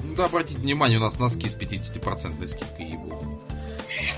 Ну 0.04 0.16
да, 0.16 0.26
обратите 0.26 0.60
внимание, 0.60 0.98
у 0.98 1.02
нас 1.02 1.20
носки 1.20 1.48
с 1.48 1.56
50% 1.56 2.46
скидкой 2.46 2.91
ебу. 2.91 3.12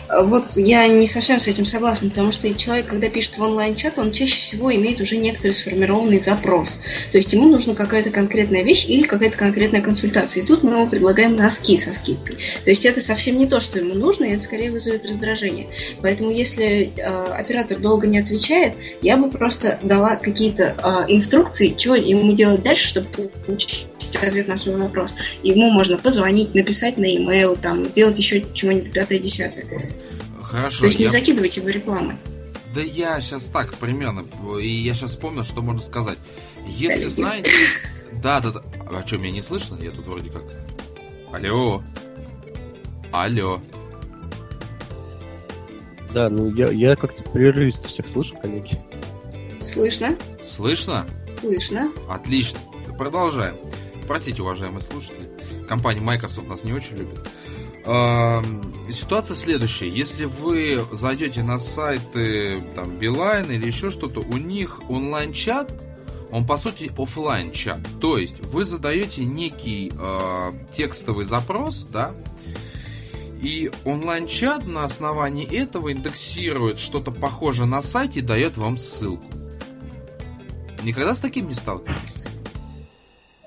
Вот 0.08 0.56
я 0.56 0.88
не 0.88 1.08
совсем 1.08 1.40
с 1.40 1.48
этим 1.48 1.66
согласна, 1.66 2.10
потому 2.10 2.32
что 2.32 2.54
человек, 2.54 2.88
когда 2.88 3.10
пишет 3.10 3.38
в 3.38 3.42
онлайн-чат, 3.42 3.98
он 3.98 4.12
чаще 4.12 4.36
всего 4.36 4.74
имеет 4.74 5.02
уже 5.02 5.18
некоторый 5.18 5.52
сформированный 5.52 6.22
запрос. 6.22 6.80
То 7.12 7.18
есть 7.18 7.34
ему 7.34 7.48
нужна 7.48 7.74
какая-то 7.74 8.12
конкретная 8.12 8.64
вещь 8.64 8.86
или 8.88 9.04
какая-то 9.04 9.38
конкретная 9.38 9.82
консультация. 9.82 10.44
И 10.44 10.46
тут 10.46 10.64
мы 10.64 10.72
ему 10.72 10.88
предлагаем 10.88 11.36
носки 11.36 11.78
со 11.78 11.94
скидкой. 11.94 12.38
То 12.64 12.70
есть 12.70 12.86
это 12.86 13.02
совсем 13.02 13.38
не 13.38 13.48
то, 13.48 13.60
что 13.60 13.80
ему 13.80 13.96
нужно, 13.96 14.26
и 14.26 14.32
это 14.32 14.42
скорее 14.42 14.72
вызовет 14.72 15.06
раздражение. 15.06 15.68
Поэтому 16.02 16.30
если 16.30 16.92
э, 16.96 17.34
оператор 17.34 17.80
долго 17.80 18.08
не 18.08 18.20
отвечает, 18.20 18.74
я 19.02 19.18
бы 19.18 19.30
просто 19.30 19.80
дала 19.82 20.16
какие-то 20.16 20.76
э, 20.78 21.12
инструкции, 21.14 21.74
что 21.78 21.96
ему 21.96 22.34
делать 22.34 22.64
дальше, 22.64 22.88
чтобы 22.88 23.08
получить 23.46 23.88
ответ 24.16 24.48
на 24.48 24.58
свой 24.58 24.78
вопрос. 24.78 25.16
Ему 25.44 25.72
можно 25.72 25.98
позвонить, 25.98 26.54
написать 26.56 26.98
на 26.98 27.06
e-mail, 27.06 27.58
там, 27.60 27.88
сделать 27.88 28.18
еще 28.18 28.46
чего-нибудь 28.54 28.94
пятое-десятое. 28.94 29.66
Хорошо. 30.42 30.80
То 30.82 30.86
есть 30.86 31.00
я... 31.00 31.06
не 31.06 31.12
закидывайте 31.12 31.62
его 31.62 31.70
рекламой. 31.70 32.16
Да 32.74 32.82
я 32.82 33.20
сейчас 33.22 33.46
так 33.46 33.76
примерно, 33.76 34.26
и 34.60 34.84
я 34.84 34.94
сейчас 34.94 35.12
вспомнил, 35.12 35.44
что 35.44 35.62
можно 35.62 35.82
сказать. 35.82 36.18
Если 36.68 37.06
знаете... 37.06 37.52
Да, 38.22 38.40
да, 38.40 38.52
да. 38.52 38.62
А 38.92 39.04
что, 39.06 39.18
меня 39.18 39.32
не 39.32 39.42
слышно? 39.42 39.78
Я 39.82 39.92
тут 39.92 40.06
вроде 40.06 40.30
как... 40.30 40.44
Алло. 41.32 41.84
Алло. 43.12 43.62
Да, 46.14 46.30
ну 46.30 46.54
я, 46.56 46.72
я 46.72 46.96
как-то 46.96 47.24
прерывисто 47.24 47.88
всех 47.88 48.08
слышу, 48.08 48.36
коллеги. 48.42 48.80
Слышно? 49.60 50.16
Слышно? 50.56 51.06
Слышно. 51.34 51.92
Отлично. 52.10 52.60
Продолжаем. 52.98 53.58
Простите, 54.08 54.42
уважаемые 54.42 54.82
слушатели, 54.82 55.30
компания 55.68 56.02
Microsoft 56.02 56.48
нас 56.48 56.64
не 56.64 56.74
очень 56.74 56.98
любит. 56.98 57.20
Ситуация 58.92 59.36
следующая. 59.36 59.90
Если 59.90 60.26
вы 60.26 60.84
зайдете 60.92 61.44
на 61.44 61.60
сайты 61.60 62.64
там 62.74 62.98
Билайн 62.98 63.52
или 63.52 63.68
еще 63.68 63.92
что-то, 63.92 64.22
у 64.22 64.38
них 64.38 64.82
онлайн-чат, 64.90 65.72
он 66.32 66.48
по 66.48 66.58
сути 66.58 66.92
офлайн 66.98 67.52
чат. 67.52 67.80
То 68.02 68.18
есть 68.18 68.44
вы 68.46 68.66
задаете 68.66 69.24
некий 69.24 69.94
э, 69.96 70.52
текстовый 70.76 71.26
запрос, 71.26 71.88
да, 71.92 72.16
и 73.40 73.72
онлайн-чат 73.86 74.66
на 74.66 74.84
основании 74.86 75.46
этого 75.46 75.94
индексирует 75.94 76.80
что-то 76.80 77.12
похожее 77.12 77.68
на 77.68 77.84
сайте 77.84 78.22
и 78.22 78.24
дает 78.24 78.58
вам 78.58 78.78
ссылку. 78.78 79.28
Никогда 80.84 81.14
с 81.14 81.20
таким 81.20 81.48
не 81.48 81.54
сталкивались? 81.54 82.15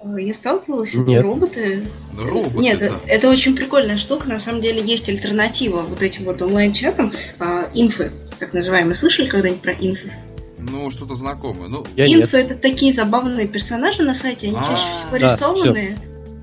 Э, 0.02 0.16
я 0.18 0.34
сталкивалась, 0.34 0.94
Нет. 0.94 1.08
это 1.08 1.22
роботы. 1.22 1.82
Роботы 2.16 2.58
Нет, 2.58 2.78
да. 2.78 2.96
это 3.06 3.28
очень 3.28 3.56
прикольная 3.56 3.96
штука. 3.96 4.28
На 4.28 4.38
самом 4.38 4.60
деле 4.60 4.82
есть 4.82 5.08
альтернатива 5.08 5.82
вот 5.82 6.02
этим 6.02 6.24
вот 6.24 6.40
онлайн-чатам. 6.42 7.12
А, 7.38 7.68
инфы, 7.74 8.12
так 8.38 8.52
называемые. 8.52 8.94
Слышали 8.94 9.26
когда-нибудь 9.26 9.62
про 9.62 9.72
инфы? 9.72 10.08
Ну, 10.58 10.90
что-то 10.90 11.14
знакомое. 11.14 11.68
Ну, 11.68 11.84
инфы 11.96 12.36
это 12.36 12.54
такие 12.54 12.92
забавные 12.92 13.46
персонажи 13.46 14.02
на 14.02 14.14
сайте, 14.14 14.48
они 14.48 14.56
а, 14.58 14.64
чаще 14.64 14.88
всего 14.90 15.16
рисованные. 15.16 15.98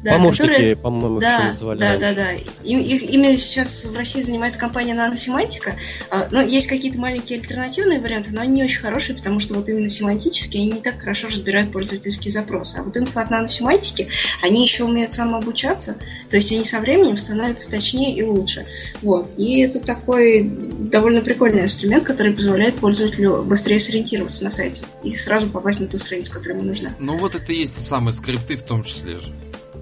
Да, 0.06 0.18
Помощники, 0.18 0.48
которые... 0.48 0.76
по-моему, 0.76 1.20
да, 1.20 1.34
еще 1.34 1.48
называли. 1.48 1.80
да, 1.80 1.98
да, 1.98 2.14
да. 2.14 2.34
И, 2.64 2.76
их, 2.76 3.12
ими 3.12 3.36
сейчас 3.38 3.86
в 3.86 3.98
России 3.98 4.22
занимается 4.22 4.60
компания 4.60 4.94
наносемантика. 4.94 5.78
А, 6.12 6.28
но 6.30 6.44
есть 6.44 6.68
какие-то 6.68 7.00
маленькие 7.00 7.40
альтернативные 7.40 8.00
варианты, 8.00 8.30
но 8.32 8.42
они 8.42 8.58
не 8.58 8.64
очень 8.64 8.82
хорошие, 8.82 9.16
потому 9.16 9.40
что 9.40 9.56
вот 9.56 9.68
именно 9.68 9.90
семантически 9.90 10.58
они 10.58 10.74
не 10.74 10.82
так 10.82 11.00
хорошо 11.00 11.28
разбирают 11.28 11.72
пользовательские 11.72 12.32
запросы. 12.32 12.78
А 12.78 12.84
вот 12.84 12.96
инфо 12.96 13.20
от 13.20 13.32
наносемантики, 13.32 14.08
они 14.44 14.62
еще 14.62 14.84
умеют 14.84 15.12
самообучаться, 15.12 15.96
то 16.30 16.36
есть 16.36 16.52
они 16.52 16.64
со 16.64 16.82
временем 16.82 17.18
становятся 17.18 17.72
точнее 17.72 18.16
и 18.16 18.22
лучше. 18.22 18.68
Вот. 19.02 19.34
И 19.38 19.60
это 19.62 19.80
такой 19.80 20.44
довольно 20.44 21.22
прикольный 21.22 21.64
инструмент, 21.64 22.04
который 22.04 22.34
позволяет 22.34 22.76
пользователю 22.76 23.42
быстрее 23.42 23.80
сориентироваться 23.80 24.44
на 24.44 24.52
сайте 24.52 24.84
и 25.04 25.16
сразу 25.16 25.50
попасть 25.50 25.80
на 25.80 25.88
ту 25.88 25.98
страницу, 25.98 26.32
которая 26.32 26.60
ему 26.60 26.68
нужна. 26.68 26.92
Ну 27.00 27.18
вот 27.18 27.34
это 27.34 27.52
и 27.52 27.58
есть 27.58 27.76
те 27.76 27.82
самые 27.82 28.14
скрипты 28.14 28.56
в 28.56 28.62
том 28.62 28.84
числе 28.84 29.18
же. 29.18 29.34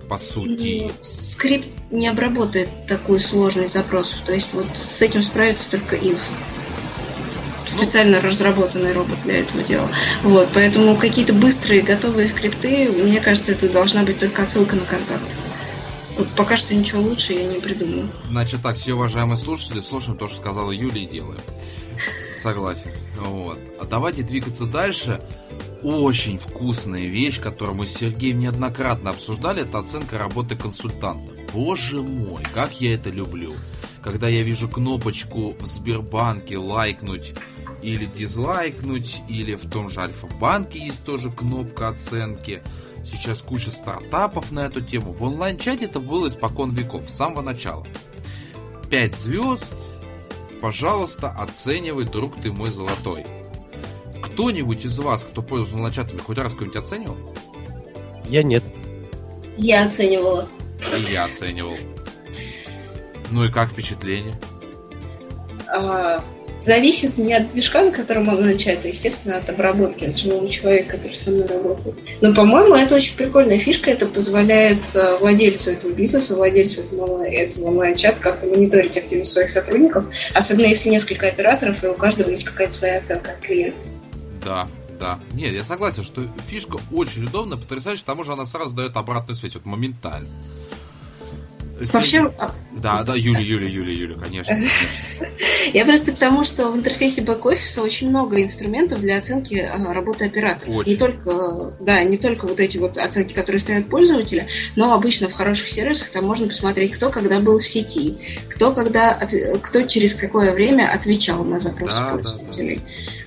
По 0.10 0.18
сути. 0.18 0.84
Ну, 0.84 0.92
Скрипт 1.00 1.68
не 1.92 2.08
обработает 2.08 2.70
такую 2.88 3.20
сложность 3.20 3.74
запросов, 3.74 4.22
то 4.26 4.34
есть 4.34 4.54
вот 4.54 4.66
с 4.76 5.02
этим 5.02 5.22
справится 5.22 5.72
только 5.72 5.96
инф. 5.96 6.30
Специально 7.66 8.20
разработанный 8.20 8.92
робот 8.92 9.18
для 9.24 9.40
этого 9.40 9.64
дела. 9.64 9.88
Вот, 10.22 10.50
поэтому 10.54 10.96
какие-то 10.96 11.34
быстрые 11.34 11.82
готовые 11.82 12.28
скрипты, 12.28 12.90
мне 12.90 13.22
кажется, 13.22 13.54
это 13.54 13.70
должна 13.70 14.04
быть 14.04 14.20
только 14.20 14.44
отсылка 14.44 14.76
на 14.76 14.86
контакт. 14.86 15.36
Вот 16.18 16.28
пока 16.36 16.58
что 16.58 16.76
ничего 16.76 17.02
лучше 17.02 17.34
я 17.34 17.46
не 17.46 17.60
придумаю. 17.60 18.10
Значит 18.30 18.62
так, 18.62 18.76
все 18.76 18.94
уважаемые 18.94 19.38
слушатели, 19.38 19.82
слушаем 19.82 20.18
то, 20.18 20.28
что 20.28 20.38
сказала 20.38 20.72
Юля 20.72 21.02
и 21.02 21.08
делаем. 21.08 21.42
Согласен. 22.40 22.92
Вот. 23.18 23.58
А 23.80 23.86
давайте 23.86 24.22
двигаться 24.22 24.66
дальше. 24.66 25.22
Очень 25.84 26.38
вкусная 26.38 27.08
вещь, 27.08 27.42
которую 27.42 27.76
мы 27.76 27.86
с 27.86 27.94
Сергеем 27.94 28.40
неоднократно 28.40 29.10
обсуждали, 29.10 29.64
это 29.64 29.80
оценка 29.80 30.18
работы 30.18 30.56
консультанта. 30.56 31.34
Боже 31.54 32.02
мой, 32.02 32.42
как 32.54 32.80
я 32.80 32.94
это 32.94 33.10
люблю. 33.10 33.52
Когда 34.02 34.30
я 34.30 34.44
вижу 34.44 34.70
кнопочку 34.70 35.54
в 35.60 35.66
Сбербанке 35.66 36.58
лайкнуть 36.58 37.34
или 37.82 38.06
дизлайкнуть, 38.06 39.24
или 39.28 39.56
в 39.56 39.70
том 39.70 39.90
же 39.90 40.00
Альфа-банке 40.00 40.80
есть 40.80 41.04
тоже 41.04 41.30
кнопка 41.30 41.90
оценки. 41.90 42.62
Сейчас 43.06 43.42
куча 43.42 43.72
стартапов 43.72 44.54
на 44.54 44.62
эту 44.62 44.80
тему. 44.80 45.12
В 45.12 45.22
онлайн-чате 45.22 45.86
это 45.86 46.00
было 46.00 46.30
испокон 46.30 46.72
веков, 46.72 47.10
с 47.10 47.16
самого 47.16 47.42
начала. 47.42 47.86
5 48.90 49.16
звезд, 49.16 49.74
пожалуйста, 50.62 51.30
оценивай, 51.30 52.06
друг 52.06 52.42
ты 52.42 52.54
мой 52.54 52.70
золотой. 52.70 53.26
Кто-нибудь 54.34 54.84
из 54.84 54.98
вас, 54.98 55.22
кто 55.22 55.44
пользовался 55.44 55.76
онлайн-чатами, 55.76 56.18
хоть 56.18 56.38
раз 56.40 56.54
кого-нибудь 56.54 56.78
оценивал? 56.84 57.18
Я 58.28 58.42
нет. 58.42 58.64
Я 59.58 59.86
оценивала. 59.86 60.48
И 60.98 61.12
я 61.12 61.26
оценивал. 61.26 61.74
Ну 63.30 63.46
и 63.46 63.52
как 63.52 63.70
впечатление? 63.70 64.36
А, 65.68 66.24
зависит 66.60 67.20
не 67.20 67.36
от 67.36 67.52
движка, 67.52 67.84
на 67.84 67.92
котором 67.92 68.28
он 68.28 68.42
начать, 68.42 68.84
а, 68.84 68.88
естественно, 68.88 69.38
от 69.38 69.50
обработки, 69.50 70.06
от 70.06 70.18
живого 70.18 70.50
человека, 70.50 70.98
который 70.98 71.16
со 71.16 71.30
мной 71.30 71.46
работает. 71.46 71.96
Но, 72.22 72.34
по-моему, 72.34 72.74
это 72.74 72.96
очень 72.96 73.16
прикольная 73.16 73.60
фишка. 73.60 73.92
Это 73.92 74.08
позволяет 74.08 74.84
а, 74.96 75.18
владельцу 75.20 75.70
этого 75.70 75.92
бизнеса, 75.92 76.36
владельцу 76.36 76.82
этого, 76.82 77.24
этого 77.24 77.66
онлайн-чата 77.66 78.20
как-то 78.20 78.48
мониторить 78.48 78.98
активность 78.98 79.32
своих 79.32 79.50
сотрудников, 79.50 80.06
особенно 80.34 80.66
если 80.66 80.90
несколько 80.90 81.28
операторов, 81.28 81.84
и 81.84 81.88
у 81.88 81.94
каждого 81.94 82.32
есть 82.32 82.46
какая-то 82.46 82.74
своя 82.74 82.98
оценка 82.98 83.32
от 83.32 83.38
клиента. 83.38 83.78
Да, 84.44 84.68
да. 85.00 85.20
Нет, 85.34 85.54
я 85.54 85.64
согласен, 85.64 86.04
что 86.04 86.26
фишка 86.48 86.78
очень 86.92 87.26
удобная, 87.26 87.58
потрясающая, 87.58 88.04
к 88.04 88.06
тому 88.06 88.24
же 88.24 88.34
она 88.34 88.46
сразу 88.46 88.74
дает 88.74 88.96
обратную 88.96 89.36
связь, 89.36 89.56
вот 89.56 89.66
моментально. 89.66 90.28
Вообще, 91.92 92.32
Да, 92.72 93.04
да, 93.04 93.16
Юля, 93.16 93.40
Юля, 93.40 93.68
Юля, 93.68 93.94
Юля, 93.94 94.16
конечно. 94.16 94.58
Я 95.74 95.86
просто 95.86 96.12
к 96.12 96.18
тому, 96.18 96.44
что 96.44 96.72
в 96.72 96.78
интерфейсе 96.78 97.22
бэк-офиса 97.22 97.82
очень 97.82 98.10
много 98.10 98.42
инструментов 98.42 99.00
для 99.00 99.18
оценки 99.18 99.56
а, 99.56 99.94
работы 99.94 100.26
операторов. 100.26 100.76
Очень. 100.76 100.92
Не 100.92 100.98
только, 100.98 101.74
да, 101.80 102.04
не 102.04 102.18
только 102.18 102.48
вот 102.48 102.60
эти 102.60 102.78
вот 102.78 102.98
оценки, 102.98 103.34
которые 103.34 103.60
ставят 103.60 103.90
пользователи, 103.90 104.48
но 104.76 104.94
обычно 104.94 105.28
в 105.28 105.34
хороших 105.34 105.68
сервисах 105.68 106.12
там 106.12 106.26
можно 106.26 106.48
посмотреть, 106.48 106.92
кто 106.92 107.10
когда 107.10 107.40
был 107.40 107.60
в 107.60 107.68
сети, 107.68 108.18
кто 108.50 108.72
когда, 108.72 109.20
кто 109.62 109.82
через 109.82 110.16
какое 110.16 110.52
время 110.52 110.92
отвечал 110.94 111.44
на 111.44 111.60
запросы 111.60 111.98
Да, 111.98 112.06
да, 112.06 112.12
пользователей. 112.14 112.82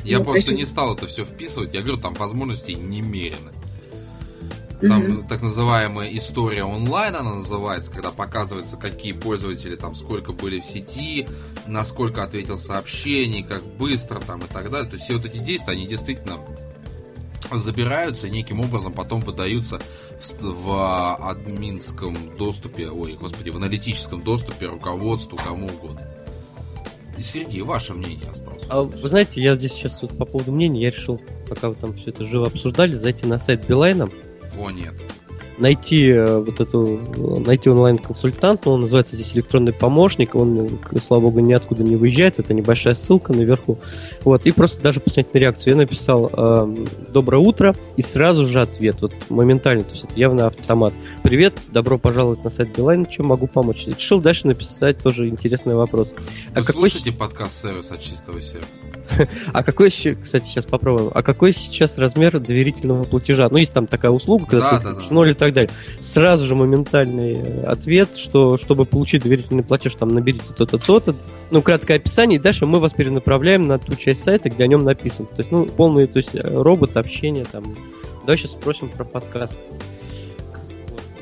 Я 0.07 0.19
Ну, 0.19 0.25
то 0.25 0.31
просто 0.31 0.51
есть- 0.51 0.59
не 0.61 0.67
стал 0.67 0.95
это 0.95 1.07
все 1.07 1.25
вписывать. 1.25 1.75
Я 1.75 1.83
говорю, 1.83 2.01
там 2.01 2.15
возможностей 2.15 2.75
немерено. 2.75 3.53
Там 4.81 5.01
Мгм. 5.03 5.27
так 5.27 5.41
называемая 5.43 6.15
история 6.17 6.63
онлайн, 6.65 7.17
она 7.17 7.37
называется, 7.37 7.91
когда 7.91 8.11
показывается, 8.11 8.77
какие 8.77 9.13
пользователи 9.13 9.75
там 9.75 9.95
сколько 9.95 10.33
были 10.33 10.61
в 10.61 10.67
сети, 10.67 11.27
насколько 11.67 12.23
ответил 12.23 12.59
сообщений, 12.59 13.43
как 13.43 13.65
быстро 13.65 14.21
там 14.21 14.41
и 14.41 14.47
так 14.47 14.71
далее. 14.71 14.87
То 14.89 14.97
есть 14.97 15.05
все 15.07 15.15
вот 15.17 15.25
эти 15.25 15.39
действия, 15.39 15.73
они 15.73 15.87
действительно 15.87 16.37
забираются 17.55 18.27
и 18.27 18.31
неким 18.31 18.61
образом 18.61 18.93
потом 18.93 19.21
выдаются 19.21 19.79
в, 20.21 20.43
в 20.43 21.17
админском 21.31 22.37
доступе, 22.37 22.91
ой, 22.91 23.15
господи, 23.15 23.51
в 23.51 23.57
аналитическом 23.57 24.21
доступе 24.21 24.67
руководству, 24.67 25.39
кому 25.39 25.69
угодно. 25.69 26.03
И, 27.19 27.23
Сергей, 27.23 27.63
ваше 27.63 27.95
мнение 27.95 28.31
осталось? 28.31 28.63
А 28.69 28.83
вы 28.83 29.09
знаете, 29.09 29.43
я 29.43 29.55
здесь 29.57 29.73
сейчас 29.73 30.03
вот 30.03 30.17
по 30.17 30.25
поводу 30.25 30.53
мнения, 30.53 30.83
я 30.83 30.91
решил, 30.91 31.21
пока 31.49 31.71
вы 31.71 31.77
там 31.77 31.95
все 31.95 32.11
это 32.11 32.25
живо 32.25 32.47
обсуждали, 32.47 32.95
зайти 32.95 33.27
на 33.27 33.39
сайт 33.39 33.67
Билайна, 33.67 34.11
О, 34.59 34.71
нет. 34.71 34.95
Найти 35.59 36.09
э, 36.09 36.39
вот 36.39 36.61
эту, 36.61 37.01
найти 37.45 37.71
онлайн-консультанта, 37.71 38.71
он 38.71 38.83
называется 38.83 39.17
здесь 39.17 39.35
электронный 39.35 39.73
помощник, 39.73 40.35
он, 40.35 40.79
э, 40.93 40.99
слава 41.05 41.23
богу, 41.23 41.41
ниоткуда 41.41 41.83
не 41.83 41.97
выезжает, 41.97 42.39
это 42.39 42.55
небольшая 42.55 42.95
ссылка 42.95 43.33
наверху, 43.33 43.79
вот, 44.25 44.45
и 44.47 44.53
просто 44.53 44.83
даже 44.83 45.01
посмотреть 45.01 45.35
на 45.35 45.39
реакцию. 45.39 45.73
Я 45.75 45.77
написал 45.77 46.31
э, 46.33 46.77
«Доброе 47.13 47.39
утро», 47.39 47.75
и 47.97 48.03
сразу 48.03 48.47
же 48.47 48.61
ответ, 48.61 48.97
вот 49.01 49.13
моментально, 49.29 49.85
то 49.85 49.93
есть 49.93 50.05
это 50.05 50.19
явно 50.19 50.47
автомат. 50.47 50.93
«Привет, 51.23 51.59
добро 51.69 51.99
пожаловать 51.99 52.45
на 52.45 52.51
сайт 52.51 52.77
Билайн, 52.77 53.07
чем 53.07 53.27
могу 53.27 53.47
помочь?» 53.47 53.87
И 53.87 53.93
решил 53.93 54.21
дальше 54.21 54.47
написать 54.47 54.99
тоже 54.99 55.29
интересный 55.29 55.75
вопрос. 55.75 56.13
Вы 56.13 56.61
А 56.61 56.63
какой, 56.63 56.91
слушаете 56.91 57.17
подкаст 57.17 57.63
сервис 57.63 57.91
от 57.91 58.01
чистого 58.01 58.41
сердца? 58.41 58.67
а 59.53 59.63
какой, 59.63 59.91
кстати, 59.91 60.45
сейчас 60.45 60.67
попробуем, 60.67 61.11
а 61.15 61.23
какой 61.23 61.53
сейчас 61.53 61.99
размер 61.99 62.39
доверительного 62.39 63.05
платежа? 63.05 63.49
Ну, 63.51 63.57
есть 63.57 63.73
там 63.73 63.87
такая 63.87 64.11
услуга, 64.11 64.47
когда 64.47 64.71
Да, 64.73 64.79
ты 64.79 64.85
да, 64.85 64.93
да. 64.95 65.01
ноль 65.11 65.31
и 65.31 65.35
так 65.35 65.53
далее. 65.53 65.71
Сразу 66.01 66.47
же 66.47 66.55
моментальный 66.55 67.35
э, 67.35 67.63
ответ, 67.65 68.17
что 68.17 68.57
чтобы 68.57 68.85
получить 68.85 69.23
доверительный 69.23 69.63
платеж, 69.63 69.95
там 69.95 70.11
наберите 70.11 70.53
то-то, 70.57 70.79
то-то, 70.79 71.15
ну, 71.51 71.63
краткое 71.63 71.95
описание, 71.95 72.39
и 72.39 72.43
дальше 72.43 72.67
мы 72.67 72.79
вас 72.81 72.93
перенаправляем 72.93 73.67
на 73.67 73.79
ту 73.79 73.95
часть 73.97 74.23
сайта, 74.25 74.51
где 74.51 74.65
о 74.65 74.67
нем 74.67 74.85
написано. 74.85 75.27
То 75.29 75.39
есть, 75.39 75.51
ну, 75.53 75.67
полный, 75.67 76.07
то 76.07 76.19
есть, 76.19 76.35
э, 76.35 76.41
робот, 76.43 76.97
общение 76.97 77.45
там. 77.45 77.77
Давай 78.21 78.37
сейчас 78.37 78.53
спросим 78.53 78.89
про 78.89 79.05
подкаст. 79.05 79.57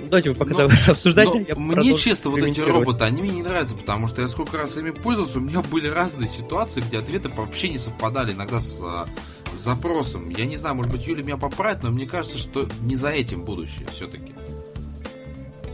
Давайте 0.05 0.31
вы 0.31 0.35
пока 0.37 0.55
давай 0.55 0.77
обсуждайте. 0.87 1.39
Но 1.39 1.45
я 1.47 1.55
мне 1.57 1.97
честно, 1.99 2.31
вот 2.31 2.41
эти 2.41 2.61
роботы, 2.61 3.05
они 3.05 3.23
мне 3.23 3.31
не 3.33 3.43
нравятся, 3.43 3.75
потому 3.75 4.09
что 4.09 4.23
я 4.23 4.29
сколько 4.29 4.57
раз 4.57 4.77
ими 4.77 4.91
пользовался, 4.91 5.39
у 5.39 5.43
меня 5.43 5.61
были 5.63 5.89
разные 5.89 6.29
ситуации, 6.29 6.81
где 6.81 6.99
ответы 6.99 7.29
вообще 7.31 7.69
не 7.69 7.79
совпадали 7.79 8.33
иногда 8.33 8.61
с, 8.61 8.79
а, 8.83 9.07
с 9.55 9.59
запросом. 9.59 10.29
Я 10.31 10.47
не 10.47 10.57
знаю, 10.57 10.75
может 10.75 10.93
быть, 10.93 11.07
Юля 11.07 11.23
меня 11.23 11.37
поправит, 11.37 11.83
но 11.83 11.91
мне 11.91 12.07
кажется, 12.07 12.39
что 12.39 12.69
не 12.83 12.97
за 12.97 13.11
этим 13.11 13.45
будущее 13.45 13.87
все-таки, 13.93 14.33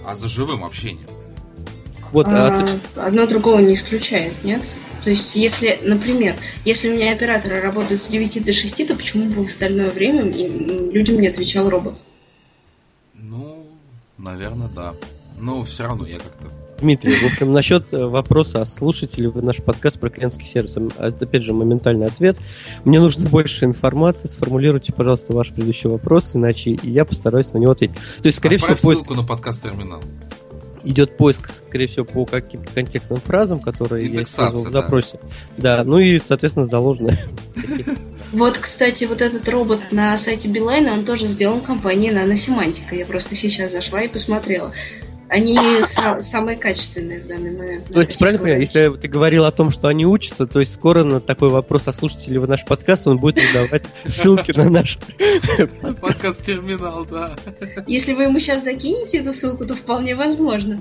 а 0.06 0.14
за 0.14 0.28
живым 0.28 0.64
общением. 0.64 1.06
Вот, 2.12 2.26
а 2.28 2.48
А, 2.58 2.66
ты- 2.66 3.00
Одно 3.00 3.26
другого 3.26 3.60
не 3.60 3.74
исключает, 3.74 4.32
нет? 4.42 4.62
То 5.04 5.10
есть, 5.10 5.36
если, 5.36 5.78
например, 5.82 6.34
если 6.64 6.90
у 6.90 6.94
меня 6.94 7.12
операторы 7.12 7.60
работают 7.60 8.02
с 8.02 8.08
9 8.08 8.44
до 8.44 8.52
6, 8.52 8.84
то 8.86 8.94
почему 8.94 9.26
бы 9.26 9.42
в 9.44 9.46
остальное 9.46 9.90
время 9.90 10.24
людям 10.24 11.20
не 11.20 11.28
отвечал 11.28 11.70
робот? 11.70 12.02
Наверное, 14.22 14.68
да. 14.74 14.92
Но 15.38 15.62
все 15.62 15.84
равно 15.84 16.06
я 16.06 16.18
как-то... 16.18 16.46
Дмитрий, 16.80 17.12
в 17.12 17.26
общем, 17.26 17.52
насчет 17.52 17.92
э, 17.92 18.06
вопроса, 18.06 18.64
слушаете 18.64 19.22
ли 19.22 19.28
вы 19.28 19.42
наш 19.42 19.58
подкаст 19.58 20.00
про 20.00 20.08
клиентский 20.08 20.46
сервис? 20.46 20.76
М, 20.78 20.90
Это, 20.98 21.24
опять 21.26 21.42
же, 21.42 21.52
моментальный 21.52 22.06
ответ. 22.06 22.38
Мне 22.84 23.00
нужно 23.00 23.28
больше 23.28 23.66
информации. 23.66 24.28
Сформулируйте, 24.28 24.92
пожалуйста, 24.92 25.34
ваш 25.34 25.50
предыдущий 25.50 25.90
вопрос, 25.90 26.34
иначе 26.34 26.78
я 26.82 27.04
постараюсь 27.04 27.52
на 27.52 27.58
него 27.58 27.72
ответить. 27.72 27.96
То 28.22 28.26
есть, 28.26 28.38
скорее 28.38 28.56
всего, 28.56 28.72
Отправь 28.72 28.82
поиск, 28.82 29.00
ссылку 29.04 29.14
на 29.14 29.26
подкаст-терминал. 29.26 30.02
Идет 30.84 31.16
поиск, 31.16 31.50
скорее 31.54 31.86
всего, 31.86 32.04
по 32.04 32.26
каким-то 32.26 32.72
контекстным 32.72 33.20
фразам, 33.20 33.60
которые 33.60 34.12
я 34.12 34.22
использовал 34.22 34.64
в 34.64 34.70
да. 34.70 34.82
запросе. 34.82 35.20
Да, 35.56 35.84
ну 35.84 35.98
и, 35.98 36.18
соответственно, 36.18 36.66
заложено. 36.66 37.16
Вот, 38.32 38.58
кстати, 38.58 39.06
вот 39.06 39.22
этот 39.22 39.48
робот 39.48 39.80
на 39.90 40.16
сайте 40.16 40.48
Билайна, 40.48 40.92
он 40.92 41.04
тоже 41.04 41.26
сделан 41.26 41.60
компанией 41.60 42.12
Наносемантика. 42.12 42.94
Я 42.94 43.04
просто 43.04 43.34
сейчас 43.34 43.72
зашла 43.72 44.02
и 44.02 44.08
посмотрела. 44.08 44.72
Они 45.30 45.56
самые 46.20 46.56
качественные 46.56 47.20
в 47.20 47.26
данный 47.26 47.56
момент. 47.56 47.92
То 47.92 48.00
есть, 48.00 48.18
правильно 48.18 48.42
понимаю, 48.42 48.60
если 48.60 48.96
ты 48.96 49.08
говорил 49.08 49.44
о 49.44 49.52
том, 49.52 49.70
что 49.70 49.86
они 49.86 50.04
учатся, 50.04 50.46
то 50.46 50.58
есть 50.58 50.74
скоро 50.74 51.04
на 51.04 51.20
такой 51.20 51.50
вопрос, 51.50 51.86
а 51.86 51.92
слушатели 51.92 52.36
вы 52.36 52.48
наш 52.48 52.64
подкаст, 52.64 53.06
он 53.06 53.18
будет 53.18 53.40
выдавать 53.40 53.84
ссылки 54.06 54.50
на 54.56 54.68
наш 54.68 54.98
подкаст-терминал, 56.00 57.06
да. 57.06 57.36
Если 57.86 58.12
вы 58.12 58.24
ему 58.24 58.40
сейчас 58.40 58.64
закинете 58.64 59.18
эту 59.18 59.32
ссылку, 59.32 59.64
то 59.64 59.76
вполне 59.76 60.16
возможно. 60.16 60.80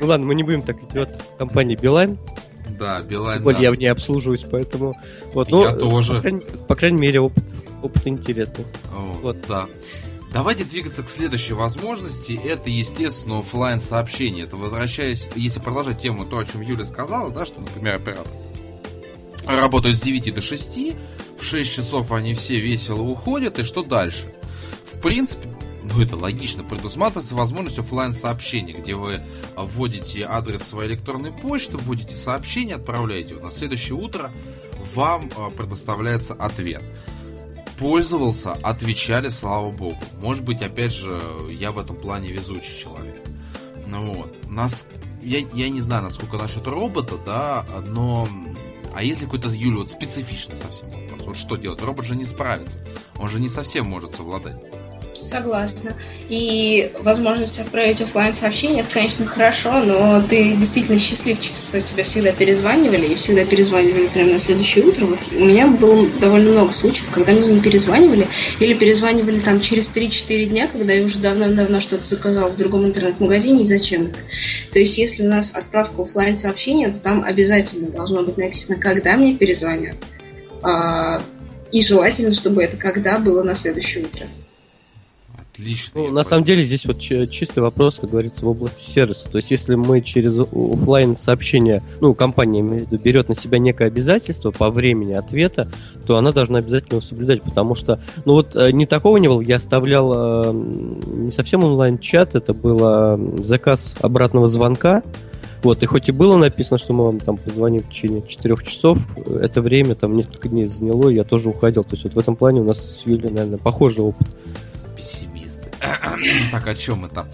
Ну 0.00 0.06
ладно, 0.06 0.26
мы 0.26 0.34
не 0.34 0.42
будем 0.42 0.60
так 0.60 0.82
издеваться 0.82 1.16
в 1.18 1.36
компании 1.38 1.76
Билайн. 1.76 2.18
Да, 2.78 3.00
Билайн. 3.00 3.36
Тем 3.36 3.44
более 3.44 3.62
я 3.62 3.70
в 3.70 3.76
ней 3.76 3.86
обслуживаюсь, 3.86 4.44
поэтому. 4.50 4.94
Вот, 5.32 5.50
ну, 5.50 5.62
я 5.62 5.72
тоже. 5.72 6.14
По 6.14 6.20
крайней, 6.20 6.40
по 6.68 6.74
крайней 6.74 6.98
мере, 7.00 7.20
опыт, 7.20 7.44
опыт 7.82 8.06
интересный. 8.06 8.66
вот, 9.22 9.36
да. 9.48 9.66
Давайте 10.34 10.64
двигаться 10.64 11.04
к 11.04 11.08
следующей 11.08 11.54
возможности. 11.54 12.32
Это, 12.32 12.68
естественно, 12.68 13.38
офлайн 13.38 13.80
сообщение. 13.80 14.46
Это 14.46 14.56
возвращаясь, 14.56 15.28
если 15.36 15.60
продолжать 15.60 16.02
тему, 16.02 16.26
то, 16.26 16.38
о 16.38 16.44
чем 16.44 16.60
Юля 16.60 16.84
сказала, 16.84 17.30
да, 17.30 17.44
что, 17.44 17.60
например, 17.60 17.94
оператор 17.94 18.26
работают 19.46 19.96
с 19.96 20.00
9 20.00 20.34
до 20.34 20.42
6, 20.42 20.78
в 21.38 21.44
6 21.44 21.72
часов 21.72 22.10
они 22.10 22.34
все 22.34 22.58
весело 22.58 23.02
уходят, 23.02 23.60
и 23.60 23.62
что 23.62 23.84
дальше? 23.84 24.34
В 24.92 25.00
принципе, 25.00 25.48
ну 25.84 26.02
это 26.02 26.16
логично, 26.16 26.64
предусматривается 26.64 27.36
возможность 27.36 27.78
офлайн 27.78 28.12
сообщения, 28.12 28.72
где 28.72 28.96
вы 28.96 29.22
вводите 29.56 30.24
адрес 30.24 30.62
своей 30.62 30.90
электронной 30.90 31.30
почты, 31.30 31.76
вводите 31.76 32.16
сообщение, 32.16 32.74
отправляете 32.74 33.34
его. 33.34 33.46
На 33.46 33.52
следующее 33.52 33.94
утро 33.94 34.32
вам 34.94 35.30
а, 35.36 35.50
предоставляется 35.50 36.34
ответ 36.34 36.82
пользовался, 37.78 38.52
отвечали, 38.52 39.28
слава 39.28 39.70
богу. 39.70 39.98
Может 40.20 40.44
быть, 40.44 40.62
опять 40.62 40.92
же, 40.92 41.20
я 41.50 41.72
в 41.72 41.78
этом 41.78 41.96
плане 41.96 42.30
везучий 42.32 42.78
человек. 42.78 43.20
Ну 43.86 44.12
вот. 44.12 44.50
Нас, 44.50 44.86
я, 45.22 45.38
я 45.52 45.68
не 45.68 45.80
знаю, 45.80 46.02
насколько 46.04 46.36
насчет 46.36 46.66
робота, 46.66 47.16
да, 47.24 47.66
но... 47.86 48.28
А 48.94 49.02
если 49.02 49.24
какой-то, 49.24 49.48
Юля, 49.48 49.78
вот 49.78 49.90
специфичный 49.90 50.56
совсем 50.56 50.88
вопрос? 50.88 51.26
Вот 51.26 51.36
что 51.36 51.56
делать? 51.56 51.82
Робот 51.82 52.04
же 52.04 52.14
не 52.14 52.24
справится. 52.24 52.78
Он 53.18 53.28
же 53.28 53.40
не 53.40 53.48
совсем 53.48 53.86
может 53.86 54.14
совладать. 54.14 54.56
Согласна. 55.24 55.94
И 56.28 56.92
возможность 57.00 57.58
отправить 57.58 58.02
офлайн 58.02 58.34
сообщение, 58.34 58.82
это, 58.82 58.92
конечно, 58.92 59.24
хорошо, 59.24 59.80
но 59.80 60.20
ты 60.20 60.52
действительно 60.52 60.98
счастливчик, 60.98 61.56
что 61.56 61.80
тебя 61.80 62.04
всегда 62.04 62.32
перезванивали, 62.32 63.06
и 63.06 63.14
всегда 63.14 63.46
перезванивали 63.46 64.08
прямо 64.08 64.32
на 64.32 64.38
следующее 64.38 64.84
утро. 64.84 65.06
Вот 65.06 65.20
у 65.34 65.44
меня 65.46 65.66
было 65.66 66.06
довольно 66.20 66.50
много 66.50 66.72
случаев, 66.74 67.08
когда 67.10 67.32
мне 67.32 67.54
не 67.54 67.60
перезванивали, 67.60 68.28
или 68.60 68.74
перезванивали 68.74 69.38
там 69.40 69.62
через 69.62 69.90
3-4 69.94 70.44
дня, 70.44 70.68
когда 70.68 70.92
я 70.92 71.02
уже 71.02 71.18
давно-давно 71.20 71.80
что-то 71.80 72.04
заказал 72.04 72.50
в 72.50 72.58
другом 72.58 72.84
интернет-магазине, 72.84 73.62
и 73.62 73.66
зачем 73.66 74.08
это. 74.08 74.18
То 74.74 74.78
есть, 74.78 74.98
если 74.98 75.24
у 75.24 75.28
нас 75.30 75.54
отправка 75.54 76.02
офлайн 76.02 76.34
сообщения, 76.34 76.88
то 76.88 76.98
там 76.98 77.24
обязательно 77.24 77.88
должно 77.88 78.24
быть 78.24 78.36
написано, 78.36 78.76
когда 78.76 79.16
мне 79.16 79.34
перезвонят. 79.34 79.96
А, 80.62 81.22
и 81.72 81.80
желательно, 81.80 82.34
чтобы 82.34 82.62
это 82.62 82.76
когда 82.76 83.18
было 83.18 83.42
на 83.42 83.54
следующее 83.54 84.04
утро. 84.04 84.26
Отлично. 85.54 85.90
Ну, 85.94 86.10
на 86.10 86.24
самом 86.24 86.44
деле 86.44 86.64
здесь 86.64 86.84
вот 86.84 86.98
чистый 86.98 87.60
вопрос, 87.60 87.98
как 88.00 88.10
говорится, 88.10 88.44
в 88.44 88.48
области 88.48 88.82
сервиса. 88.82 89.30
То 89.30 89.38
есть, 89.38 89.52
если 89.52 89.76
мы 89.76 90.00
через 90.00 90.36
офлайн 90.36 91.16
сообщение, 91.16 91.80
ну, 92.00 92.12
компания 92.14 92.62
берет 92.90 93.28
на 93.28 93.36
себя 93.36 93.58
некое 93.58 93.86
обязательство 93.86 94.50
по 94.50 94.70
времени 94.70 95.12
ответа, 95.12 95.68
то 96.06 96.16
она 96.16 96.32
должна 96.32 96.58
обязательно 96.58 96.96
его 96.96 97.02
соблюдать, 97.02 97.42
потому 97.42 97.76
что, 97.76 98.00
ну 98.24 98.34
вот 98.34 98.56
э, 98.56 98.72
не 98.72 98.84
такого 98.84 99.16
не 99.16 99.28
было, 99.28 99.40
я 99.40 99.56
оставлял 99.56 100.12
э, 100.12 100.52
не 100.52 101.30
совсем 101.30 101.62
онлайн-чат, 101.62 102.34
это 102.34 102.52
был 102.52 103.44
заказ 103.44 103.94
обратного 104.00 104.48
звонка, 104.48 105.02
вот, 105.62 105.82
и 105.82 105.86
хоть 105.86 106.10
и 106.10 106.12
было 106.12 106.36
написано, 106.36 106.76
что 106.76 106.92
мы 106.92 107.04
вам 107.04 107.20
там 107.20 107.38
позвоним 107.38 107.82
в 107.82 107.88
течение 107.88 108.22
4 108.26 108.56
часов, 108.66 108.98
это 109.40 109.62
время 109.62 109.94
там 109.94 110.14
несколько 110.14 110.50
дней 110.50 110.66
заняло, 110.66 111.08
и 111.08 111.14
я 111.14 111.24
тоже 111.24 111.48
уходил. 111.48 111.84
То 111.84 111.92
есть 111.92 112.04
вот 112.04 112.12
в 112.12 112.18
этом 112.18 112.36
плане 112.36 112.60
у 112.60 112.64
нас 112.64 112.80
с 112.80 113.06
Юлей, 113.06 113.30
наверное, 113.30 113.56
похожий 113.56 114.04
опыт. 114.04 114.26
Так, 116.50 116.66
о 116.66 116.74
чем 116.74 117.04
это? 117.04 117.28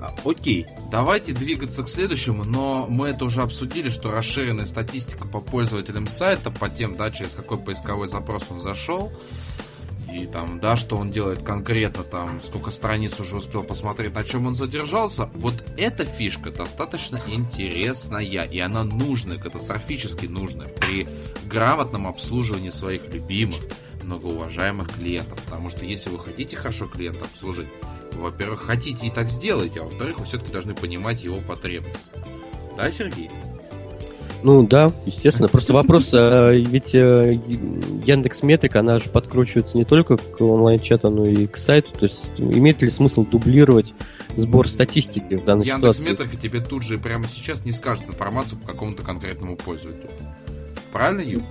А, 0.00 0.14
окей, 0.24 0.66
давайте 0.90 1.32
двигаться 1.32 1.82
к 1.82 1.88
следующему, 1.88 2.44
но 2.44 2.86
мы 2.88 3.08
это 3.08 3.24
уже 3.24 3.42
обсудили, 3.42 3.88
что 3.88 4.10
расширенная 4.10 4.66
статистика 4.66 5.26
по 5.26 5.40
пользователям 5.40 6.06
сайта, 6.06 6.50
по 6.50 6.68
тем, 6.68 6.96
да, 6.96 7.10
через 7.10 7.32
какой 7.32 7.58
поисковой 7.58 8.08
запрос 8.08 8.44
он 8.50 8.60
зашел, 8.60 9.12
и 10.12 10.26
там, 10.26 10.60
да, 10.60 10.76
что 10.76 10.96
он 10.96 11.10
делает 11.10 11.42
конкретно, 11.42 12.04
там, 12.04 12.28
сколько 12.44 12.70
страниц 12.70 13.18
уже 13.18 13.36
успел 13.36 13.62
посмотреть, 13.62 14.14
на 14.14 14.24
чем 14.24 14.46
он 14.46 14.54
задержался, 14.54 15.30
вот 15.34 15.64
эта 15.76 16.04
фишка 16.04 16.50
достаточно 16.50 17.18
интересная, 17.26 18.44
и 18.44 18.58
она 18.58 18.84
нужная, 18.84 19.38
катастрофически 19.38 20.26
нужная 20.26 20.68
при 20.68 21.08
грамотном 21.46 22.06
обслуживании 22.06 22.68
своих 22.70 23.08
любимых, 23.12 23.60
многоуважаемых 24.04 24.92
клиентов. 24.92 25.40
Потому 25.44 25.70
что 25.70 25.84
если 25.84 26.10
вы 26.10 26.18
хотите 26.18 26.56
хорошо 26.56 26.86
клиента 26.86 27.24
обслужить, 27.24 27.68
во-первых, 28.16 28.62
хотите 28.62 29.06
и 29.06 29.10
так 29.10 29.28
сделать, 29.28 29.76
а 29.76 29.84
во-вторых, 29.84 30.18
вы 30.18 30.26
все-таки 30.26 30.52
должны 30.52 30.74
понимать 30.74 31.22
его 31.22 31.36
потребности. 31.46 31.98
Да, 32.76 32.90
Сергей? 32.90 33.30
Ну 34.44 34.66
да, 34.66 34.92
естественно. 35.06 35.48
Просто 35.48 35.72
вопрос, 35.72 36.10
а, 36.12 36.50
ведь 36.50 36.94
э, 36.94 37.40
Яндекс 38.04 38.42
Метрика, 38.42 38.80
она 38.80 38.98
же 38.98 39.08
подкручивается 39.08 39.78
не 39.78 39.86
только 39.86 40.18
к 40.18 40.38
онлайн-чату, 40.42 41.08
но 41.08 41.24
и 41.24 41.46
к 41.46 41.56
сайту. 41.56 41.92
То 41.92 42.04
есть 42.04 42.34
имеет 42.38 42.82
ли 42.82 42.90
смысл 42.90 43.24
дублировать 43.24 43.94
сбор 44.36 44.68
статистики 44.68 45.36
в 45.36 45.46
данной 45.46 45.64
Яндекс 45.64 45.96
ситуации? 45.96 46.08
Яндекс 46.08 46.20
Метрика 46.20 46.42
тебе 46.42 46.60
тут 46.60 46.82
же 46.82 46.98
прямо 46.98 47.26
сейчас 47.26 47.64
не 47.64 47.72
скажет 47.72 48.06
информацию 48.06 48.58
по 48.58 48.66
какому-то 48.66 49.02
конкретному 49.02 49.56
пользователю. 49.56 50.10
Правильно, 50.92 51.22
Юр? 51.22 51.42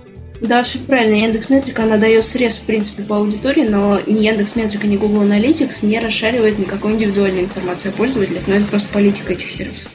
Да, 0.44 0.62
все 0.62 0.78
правильно. 0.78 1.14
Яндекс 1.14 1.48
Метрика, 1.48 1.84
она 1.84 1.96
дает 1.96 2.22
срез, 2.22 2.58
в 2.58 2.62
принципе, 2.64 3.02
по 3.02 3.16
аудитории, 3.16 3.66
но 3.66 3.98
ни 4.06 4.24
Яндекс 4.24 4.56
Метрика, 4.56 4.86
ни 4.86 4.98
Google 4.98 5.22
Analytics 5.22 5.86
не 5.86 5.98
расшаривает 5.98 6.58
никакой 6.58 6.92
индивидуальной 6.92 7.42
информации 7.42 7.88
о 7.88 7.92
пользователях, 7.92 8.42
но 8.46 8.54
это 8.54 8.66
просто 8.66 8.92
политика 8.92 9.32
этих 9.32 9.50
сервисов. 9.50 9.90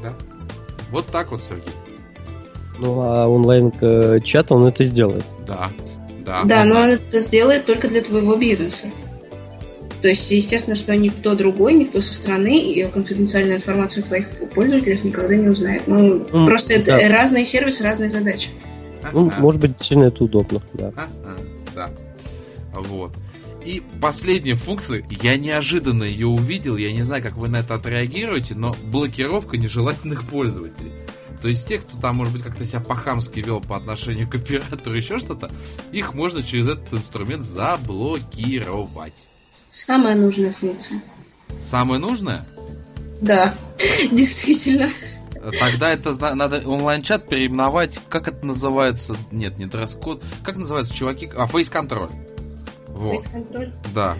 Да. 0.00 0.14
Вот 0.92 1.06
так 1.06 1.32
вот, 1.32 1.42
Сергей. 1.42 1.74
Ну, 2.78 3.00
а 3.00 3.26
онлайн-чат 3.26 4.52
он 4.52 4.66
это 4.66 4.84
сделает. 4.84 5.24
Да, 5.46 5.72
да. 6.24 6.42
Да, 6.44 6.64
но 6.64 6.76
он 6.76 6.90
это 6.90 7.18
сделает 7.18 7.64
только 7.64 7.88
для 7.88 8.00
твоего 8.00 8.36
бизнеса. 8.36 8.86
То 10.00 10.08
есть, 10.08 10.30
естественно, 10.30 10.76
что 10.76 10.96
никто 10.96 11.34
другой, 11.34 11.74
никто 11.74 12.00
со 12.00 12.14
стороны 12.14 12.58
и 12.58 12.84
конфиденциальную 12.84 13.56
информацию 13.56 14.04
о 14.04 14.06
твоих 14.06 14.30
пользователях 14.54 15.02
никогда 15.02 15.34
не 15.34 15.48
узнает. 15.48 15.82
Ну, 15.86 16.20
mm, 16.20 16.46
просто 16.46 16.82
да. 16.82 16.96
это 16.96 17.12
разные 17.12 17.44
сервисы, 17.44 17.82
разные 17.82 18.08
задачи. 18.08 18.50
Ну, 19.12 19.30
может 19.38 19.60
быть, 19.60 19.76
действительно 19.76 20.04
это 20.04 20.24
удобно, 20.24 20.62
да. 20.74 20.92
Да. 21.74 21.90
Вот. 22.72 23.12
И 23.64 23.82
последняя 24.00 24.54
функция, 24.54 25.04
я 25.10 25.36
неожиданно 25.36 26.04
ее 26.04 26.26
увидел, 26.26 26.76
я 26.76 26.92
не 26.92 27.02
знаю, 27.02 27.22
как 27.22 27.36
вы 27.36 27.48
на 27.48 27.58
это 27.58 27.74
отреагируете, 27.74 28.54
но 28.54 28.74
блокировка 28.84 29.58
нежелательных 29.58 30.24
пользователей. 30.24 30.92
То 31.42 31.48
есть 31.48 31.66
тех, 31.66 31.82
кто 31.82 31.98
там, 31.98 32.16
может 32.16 32.32
быть, 32.32 32.42
как-то 32.42 32.64
себя 32.64 32.80
по-хамски 32.80 33.40
вел 33.40 33.60
по 33.60 33.76
отношению 33.76 34.28
к 34.28 34.34
оператору, 34.34 34.94
еще 34.94 35.18
что-то, 35.18 35.50
их 35.92 36.14
можно 36.14 36.42
через 36.42 36.68
этот 36.68 36.92
инструмент 36.92 37.44
заблокировать. 37.44 39.14
Самая 39.68 40.14
нужная 40.16 40.52
функция. 40.52 41.02
Самая 41.60 41.98
нужная? 41.98 42.44
Да, 43.20 43.54
действительно. 44.10 44.88
Тогда 45.58 45.90
это 45.90 46.34
надо 46.34 46.62
онлайн-чат 46.66 47.28
переименовать, 47.28 48.00
как 48.08 48.28
это 48.28 48.44
называется? 48.44 49.16
Нет, 49.30 49.58
не 49.58 49.66
дресс-код. 49.66 50.22
Как 50.44 50.56
называются 50.56 50.94
чуваки? 50.94 51.30
А, 51.36 51.46
фейс-контроль. 51.46 52.10
Вот. 52.88 53.12
Фейс-контроль? 53.12 53.72
Да. 53.94 54.16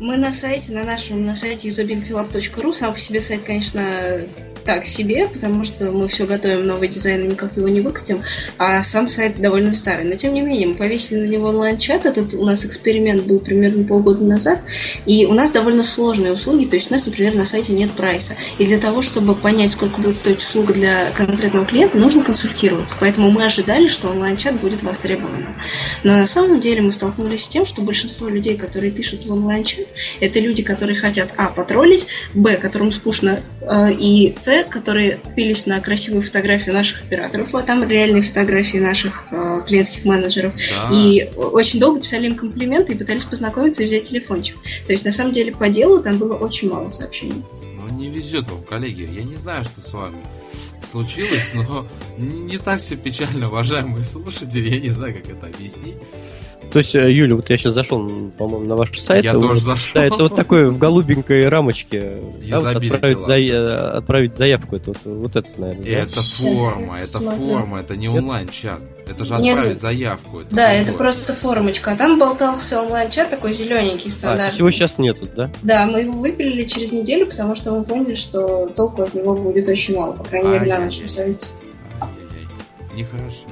Мы 0.00 0.16
на 0.16 0.32
сайте, 0.32 0.72
на 0.72 0.84
нашем, 0.84 1.24
на 1.24 1.34
сайте 1.34 1.68
usabilitylab.ru, 1.68 2.72
сам 2.72 2.92
по 2.92 2.98
себе 2.98 3.20
сайт, 3.20 3.42
конечно, 3.42 4.22
так 4.64 4.84
себе, 4.86 5.28
потому 5.28 5.64
что 5.64 5.90
мы 5.90 6.08
все 6.08 6.26
готовим, 6.26 6.66
новый 6.66 6.88
дизайн, 6.88 7.24
и 7.24 7.28
никак 7.28 7.56
его 7.56 7.68
не 7.68 7.80
выкатим, 7.80 8.22
а 8.58 8.82
сам 8.82 9.08
сайт 9.08 9.40
довольно 9.40 9.74
старый. 9.74 10.04
Но 10.04 10.14
тем 10.14 10.34
не 10.34 10.40
менее, 10.40 10.68
мы 10.68 10.74
повесили 10.74 11.20
на 11.20 11.30
него 11.30 11.48
онлайн-чат, 11.48 12.06
этот 12.06 12.34
у 12.34 12.44
нас 12.44 12.64
эксперимент 12.64 13.24
был 13.24 13.40
примерно 13.40 13.84
полгода 13.84 14.24
назад, 14.24 14.60
и 15.06 15.26
у 15.26 15.32
нас 15.32 15.50
довольно 15.50 15.82
сложные 15.82 16.32
услуги, 16.32 16.66
то 16.66 16.76
есть 16.76 16.90
у 16.90 16.94
нас, 16.94 17.06
например, 17.06 17.34
на 17.34 17.44
сайте 17.44 17.72
нет 17.72 17.92
прайса. 17.92 18.34
И 18.58 18.64
для 18.64 18.78
того, 18.78 19.02
чтобы 19.02 19.34
понять, 19.34 19.70
сколько 19.70 20.00
будет 20.00 20.16
стоить 20.16 20.38
услуга 20.38 20.74
для 20.74 21.10
конкретного 21.10 21.66
клиента, 21.66 21.98
нужно 21.98 22.22
консультироваться. 22.22 22.96
Поэтому 23.00 23.30
мы 23.30 23.44
ожидали, 23.44 23.88
что 23.88 24.08
онлайн-чат 24.08 24.60
будет 24.60 24.82
востребованным. 24.82 25.54
Но 26.04 26.16
на 26.16 26.26
самом 26.26 26.60
деле 26.60 26.82
мы 26.82 26.92
столкнулись 26.92 27.44
с 27.44 27.48
тем, 27.48 27.64
что 27.64 27.82
большинство 27.82 28.28
людей, 28.28 28.56
которые 28.56 28.90
пишут 28.90 29.26
в 29.26 29.32
онлайн-чат, 29.32 29.86
это 30.20 30.40
люди, 30.40 30.62
которые 30.62 30.98
хотят, 30.98 31.32
а, 31.36 31.46
потроллить, 31.46 32.06
б, 32.34 32.56
которым 32.56 32.92
скучно, 32.92 33.40
и, 33.98 34.34
с, 34.36 34.64
которые 34.64 35.16
купились 35.16 35.66
на 35.66 35.80
красивую 35.80 36.22
фотографию 36.22 36.74
наших 36.74 37.02
операторов, 37.02 37.54
а 37.54 37.62
там 37.62 37.88
реальные 37.88 38.22
фотографии 38.22 38.78
наших 38.78 39.26
э, 39.30 39.62
клиентских 39.66 40.04
менеджеров. 40.04 40.52
Да. 40.54 40.94
И 40.94 41.30
очень 41.36 41.78
долго 41.78 42.00
писали 42.00 42.26
им 42.26 42.34
комплименты 42.34 42.92
и 42.92 42.96
пытались 42.96 43.24
познакомиться 43.24 43.82
и 43.82 43.86
взять 43.86 44.04
телефончик. 44.04 44.56
То 44.86 44.92
есть, 44.92 45.04
на 45.04 45.12
самом 45.12 45.32
деле, 45.32 45.52
по 45.52 45.68
делу 45.68 46.02
там 46.02 46.18
было 46.18 46.34
очень 46.34 46.70
мало 46.70 46.88
сообщений. 46.88 47.42
Ну, 47.60 47.88
не 47.96 48.08
везет 48.08 48.48
вам, 48.48 48.62
коллеги. 48.62 49.08
Я 49.10 49.22
не 49.22 49.36
знаю, 49.36 49.64
что 49.64 49.88
с 49.88 49.92
вами 49.92 50.18
случилось, 50.90 51.50
но 51.54 51.86
не 52.18 52.58
так 52.58 52.80
все 52.80 52.96
печально, 52.96 53.48
уважаемые 53.48 54.04
слушатели. 54.04 54.74
Я 54.74 54.80
не 54.80 54.90
знаю, 54.90 55.14
как 55.14 55.30
это 55.30 55.46
объяснить. 55.46 55.96
То 56.72 56.78
есть, 56.78 56.94
э, 56.94 57.12
Юля, 57.12 57.36
вот 57.36 57.50
я 57.50 57.58
сейчас 57.58 57.74
зашел, 57.74 58.30
по-моему, 58.38 58.66
на 58.66 58.76
ваш 58.76 58.98
сайт. 58.98 59.24
Я 59.24 59.34
вот, 59.34 59.42
тоже 59.42 59.60
зашел. 59.60 60.00
Да, 60.00 60.06
это 60.06 60.22
вот 60.22 60.34
такой 60.34 60.70
в 60.70 60.78
голубенькой 60.78 61.48
рамочке. 61.48 62.14
Да, 62.48 62.60
вот, 62.60 62.76
отправить, 62.76 63.20
за, 63.20 63.38
э, 63.38 63.74
отправить 63.98 64.34
заявку. 64.34 64.76
Это, 64.76 64.86
вот, 64.86 64.98
вот 65.04 65.36
это, 65.36 65.48
наверное. 65.58 66.04
Это 66.04 66.16
да? 66.16 66.22
форма, 66.22 66.96
это 66.96 67.06
смотрю. 67.06 67.42
форма, 67.42 67.80
это 67.80 67.96
не 67.96 68.08
онлайн-чат. 68.08 68.80
Это 69.06 69.24
же 69.24 69.34
Нет. 69.34 69.56
отправить 69.56 69.80
заявку. 69.80 70.40
Это 70.40 70.54
Да, 70.54 70.72
это 70.72 70.92
просто 70.92 71.34
формочка. 71.34 71.92
А 71.92 71.96
там 71.96 72.18
болтался 72.18 72.80
онлайн-чат 72.80 73.28
такой 73.28 73.52
зелененький, 73.52 74.06
А, 74.06 74.08
то 74.08 74.10
стандартный. 74.10 74.46
есть 74.46 74.58
его 74.58 74.70
сейчас 74.70 74.98
нету, 74.98 75.28
да? 75.36 75.50
Да, 75.62 75.86
мы 75.86 76.00
его 76.00 76.12
выпилили 76.12 76.64
через 76.64 76.92
неделю, 76.92 77.26
потому 77.26 77.54
что 77.54 77.72
мы 77.72 77.84
поняли, 77.84 78.14
что 78.14 78.68
толку 78.74 79.02
от 79.02 79.12
него 79.12 79.34
будет 79.34 79.68
очень 79.68 79.96
мало, 79.96 80.14
по 80.14 80.24
крайней 80.24 80.48
мере, 80.48 80.72
на 80.72 80.84
нашем 80.84 81.06
сайте. 81.06 81.48
Нехорошо. 82.94 83.46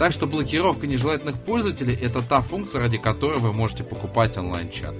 Так 0.00 0.14
что 0.14 0.26
блокировка 0.26 0.86
нежелательных 0.86 1.36
пользователей 1.36 1.94
это 1.94 2.22
та 2.22 2.40
функция, 2.40 2.80
ради 2.80 2.96
которой 2.96 3.38
вы 3.38 3.52
можете 3.52 3.84
покупать 3.84 4.38
онлайн-чат. 4.38 4.94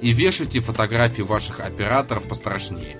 И 0.00 0.12
вешайте 0.12 0.58
фотографии 0.58 1.22
ваших 1.22 1.60
операторов 1.60 2.24
пострашнее. 2.24 2.98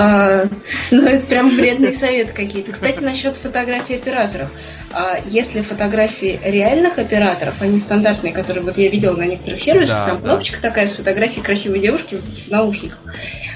А, 0.00 0.48
ну, 0.92 1.02
это 1.02 1.26
прям 1.26 1.56
вредные 1.56 1.92
советы 1.92 2.32
какие-то. 2.32 2.70
Кстати, 2.70 3.00
насчет 3.02 3.36
фотографий 3.36 3.96
операторов. 3.96 4.48
А, 4.92 5.18
если 5.24 5.60
фотографии 5.60 6.38
реальных 6.44 6.98
операторов, 6.98 7.60
они 7.62 7.80
стандартные, 7.80 8.32
которые 8.32 8.62
вот 8.62 8.78
я 8.78 8.88
видела 8.88 9.16
на 9.16 9.26
некоторых 9.26 9.60
сервисах, 9.60 9.98
Да, 9.98 10.06
там 10.06 10.16
да. 10.18 10.22
кнопочка 10.22 10.62
такая 10.62 10.86
с 10.86 10.94
фотографией 10.94 11.42
красивой 11.42 11.80
девушки 11.80 12.14
в, 12.14 12.48
наушниках. 12.48 13.00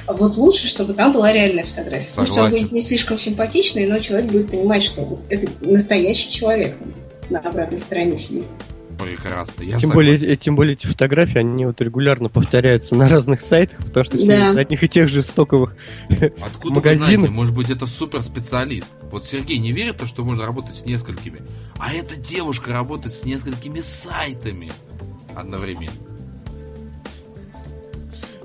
А 0.08 0.14
Вот 0.14 0.36
лучше, 0.36 0.66
чтобы 0.66 0.94
там 0.94 1.12
была 1.12 1.32
реальная 1.32 1.62
фотография. 1.62 2.06
Пусть 2.06 2.18
он 2.18 2.26
Согласен. 2.26 2.58
будет 2.58 2.72
не 2.72 2.80
слишком 2.80 3.16
симпатичный, 3.16 3.86
но 3.86 4.00
человек 4.00 4.32
будет 4.32 4.50
понимать, 4.50 4.82
что 4.82 5.02
вот 5.02 5.20
это 5.30 5.46
настоящий 5.60 6.30
человек 6.30 6.74
на 7.30 7.38
обратной 7.38 7.78
стороне 7.78 8.18
сидит. 8.18 8.44
Прекрасно. 8.98 9.62
Я 9.62 9.78
Тем 9.78 9.90
согласен. 9.90 9.94
более, 9.94 10.32
э, 10.32 10.36
тем 10.36 10.56
более 10.56 10.72
эти 10.74 10.86
фотографии, 10.86 11.38
они 11.38 11.66
вот 11.66 11.80
регулярно 11.80 12.28
повторяются 12.28 12.94
на 12.94 13.08
разных 13.08 13.40
сайтах, 13.40 13.78
потому 13.84 14.04
что 14.04 14.16
все 14.16 14.26
Да. 14.26 14.50
из 14.50 14.56
одних 14.56 14.82
и 14.82 14.88
тех 14.88 15.08
же 15.08 15.22
стоковых. 15.22 15.74
Откуда 16.40 16.74
магазинов. 16.74 17.08
вы 17.08 17.14
знаете, 17.16 17.28
может 17.30 17.54
быть, 17.54 17.70
это 17.70 17.86
супер 17.86 18.22
специалист. 18.22 18.86
Вот 19.10 19.26
Сергей 19.26 19.58
не 19.58 19.72
верит 19.72 19.96
в 19.96 19.98
то, 19.98 20.06
что 20.06 20.24
можно 20.24 20.44
работать 20.46 20.76
с 20.76 20.84
несколькими. 20.84 21.42
А 21.78 21.92
эта 21.92 22.16
девушка 22.16 22.72
работает 22.72 23.14
с 23.14 23.24
несколькими 23.24 23.80
сайтами 23.80 24.70
одновременно. 25.34 25.92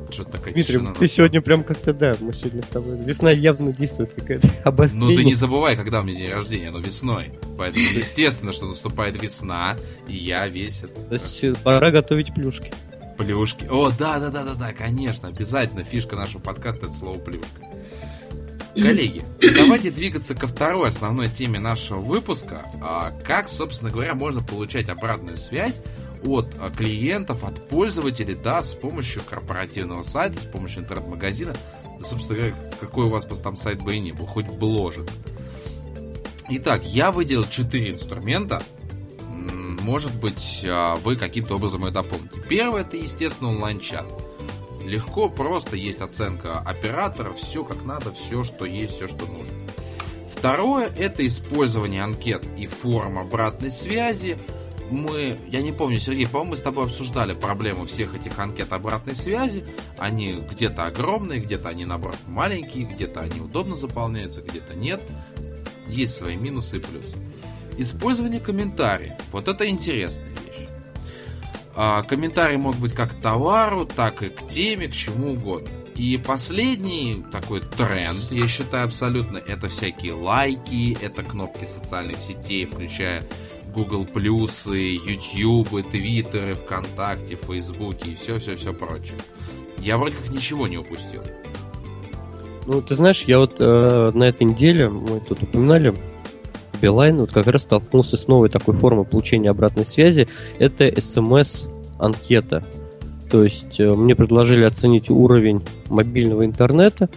Что-то 0.10 0.34
такая 0.34 0.53
Дмитрий, 0.53 0.76
тишина 0.76 0.93
ты 0.93 1.08
сегодня 1.08 1.41
прям 1.41 1.64
как-то, 1.64 1.93
да, 1.93 2.16
мы 2.20 2.34
сегодня 2.34 2.62
с 2.64 2.68
тобой... 2.68 2.97
Весна 3.03 3.32
явно 3.32 3.74
действует 3.74 4.14
какая-то 4.14 4.47
Ну 4.55 4.62
обострение. 4.64 5.18
ты 5.18 5.24
не 5.26 5.34
забывай, 5.34 5.76
когда 5.76 5.99
у 6.01 6.03
меня 6.03 6.18
день 6.18 6.32
рождения, 6.32 6.70
оно 6.70 6.80
весной. 6.80 7.32
Поэтому 7.58 7.84
естественно, 7.95 8.51
что 8.53 8.66
наступает 8.68 9.22
весна, 9.22 9.76
и 10.08 10.16
я 10.16 10.47
весь 10.47 10.84
То 11.10 11.14
есть 11.14 11.64
пора 11.64 11.91
готовить 11.91 12.34
плюшки. 12.34 12.72
плюшки. 13.18 13.66
О, 13.70 13.91
да, 13.91 14.20
да, 14.20 14.30
да, 14.30 14.43
да, 14.43 14.53
да, 14.53 14.74
конечно, 14.74 15.28
обязательно. 15.28 15.84
Фишка 15.84 16.16
нашего 16.16 16.39
подкаста 16.41 16.86
это 16.88 16.95
слово 16.95 17.18
плюшка. 17.20 17.47
Коллеги, 18.76 19.24
давайте 19.58 19.89
двигаться 19.89 20.36
ко 20.36 20.45
второй 20.45 20.89
основной 20.89 21.30
теме 21.30 21.60
нашего 21.60 21.99
выпуска. 21.99 22.64
А, 22.82 23.12
Как, 23.26 23.49
собственно 23.49 23.89
говоря, 23.91 24.14
можно 24.14 24.43
получать 24.43 24.88
обратную 24.88 25.38
связь 25.38 25.82
от 26.24 26.55
а, 26.59 26.70
клиентов, 26.70 27.43
от 27.43 27.68
пользователей, 27.68 28.36
да, 28.36 28.63
с 28.63 28.74
помощью 28.74 29.22
корпоративного 29.24 30.01
сайта, 30.01 30.41
с 30.41 30.45
помощью 30.45 30.84
интернет-магазина. 30.84 31.53
Да, 31.99 32.05
собственно 32.05 32.39
говоря, 32.39 32.55
какой 32.80 33.05
у 33.05 33.09
вас 33.09 33.26
просто 33.26 33.45
там 33.45 33.55
сайт 33.55 33.82
бы 33.82 33.95
и 33.95 33.99
ни 33.99 34.11
был, 34.11 34.26
хоть 34.26 34.47
бложек. 34.47 35.07
Итак, 36.49 36.86
я 36.86 37.11
выделил 37.11 37.45
4 37.45 37.91
инструмента. 37.91 38.61
Может 39.82 40.20
быть, 40.20 40.65
а, 40.68 40.95
вы 40.95 41.15
каким-то 41.15 41.55
образом 41.55 41.86
это 41.86 41.95
дополните. 41.95 42.41
Первый 42.47 42.82
это, 42.82 42.97
естественно, 42.97 43.49
онлайн-чат. 43.49 44.05
Легко, 44.84 45.30
просто 45.30 45.76
есть 45.76 46.01
оценка 46.01 46.59
оператора, 46.59 47.34
все 47.34 47.63
как 47.63 47.84
надо, 47.84 48.13
все, 48.13 48.43
что 48.43 48.65
есть, 48.65 48.95
все, 48.95 49.07
что 49.07 49.26
нужно. 49.26 49.53
Второе 50.38 50.91
это 50.95 51.26
использование 51.26 52.03
анкет 52.03 52.43
и 52.57 52.68
форм 52.68 53.18
обратной 53.18 53.72
связи. 53.72 54.38
Мы, 54.89 55.38
я 55.49 55.61
не 55.61 55.71
помню, 55.71 55.99
Сергей, 55.99 56.27
по-моему, 56.27 56.51
мы 56.51 56.57
с 56.57 56.61
тобой 56.61 56.85
обсуждали 56.85 57.33
проблему 57.33 57.85
всех 57.85 58.15
этих 58.15 58.39
анкет 58.39 58.71
обратной 58.71 59.15
связи. 59.15 59.65
Они 59.97 60.35
где-то 60.35 60.85
огромные, 60.85 61.39
где-то 61.39 61.69
они, 61.69 61.85
наоборот, 61.85 62.17
маленькие, 62.27 62.85
где-то 62.85 63.21
они 63.21 63.41
удобно 63.41 63.75
заполняются, 63.75 64.41
где-то 64.41 64.75
нет. 64.75 65.01
Есть 65.88 66.15
свои 66.15 66.35
минусы 66.35 66.77
и 66.77 66.79
плюсы. 66.79 67.17
Использование 67.77 68.39
комментариев. 68.39 69.13
Вот 69.31 69.47
это 69.47 69.69
интересная 69.69 70.29
вещь. 70.29 70.67
А, 71.75 72.01
комментарии 72.03 72.55
могут 72.55 72.79
быть 72.79 72.93
как 72.93 73.11
к 73.11 73.21
товару, 73.21 73.85
так 73.85 74.23
и 74.23 74.29
к 74.29 74.47
теме, 74.47 74.88
к 74.88 74.93
чему 74.93 75.33
угодно. 75.33 75.69
И 75.95 76.17
последний 76.17 77.23
такой 77.31 77.61
тренд, 77.61 78.31
я 78.31 78.47
считаю 78.47 78.85
абсолютно, 78.85 79.38
это 79.38 79.67
всякие 79.67 80.13
лайки, 80.13 80.97
это 81.01 81.23
кнопки 81.23 81.65
социальных 81.65 82.17
сетей, 82.17 82.65
включая 82.65 83.23
Google 83.74 84.05
плюсы, 84.05 84.97
YouTube, 84.97 85.89
Твиттеры, 85.91 86.55
ВКонтакте, 86.55 87.36
Фейсбуке 87.36 88.11
и 88.11 88.15
все-все-все 88.15 88.74
прочее. 88.74 89.18
Я 89.80 89.97
вроде 89.97 90.15
как 90.15 90.30
ничего 90.32 90.68
не 90.68 90.78
упустил. 90.78 91.22
Ну, 92.65 92.82
ты 92.82 92.95
знаешь, 92.95 93.24
я 93.24 93.39
вот 93.39 93.55
э, 93.59 94.11
на 94.13 94.24
этой 94.26 94.43
неделе, 94.43 94.89
мы 94.89 95.22
тут 95.22 95.43
упоминали, 95.43 95.95
Билайн 96.82 97.18
вот 97.18 97.32
как 97.32 97.47
раз 97.47 97.63
столкнулся 97.63 98.18
с 98.18 98.28
новой 98.28 98.49
такой 98.49 98.76
формой 98.76 99.05
получения 99.05 99.49
обратной 99.49 99.86
связи. 99.86 100.28
Это 100.59 100.86
смс-анкета. 100.99 102.63
То 103.30 103.43
есть 103.43 103.80
э, 103.80 103.89
мне 103.89 104.15
предложили 104.15 104.63
оценить 104.63 105.09
уровень 105.09 105.61
мобильного 105.89 106.45
интернета. 106.45 107.09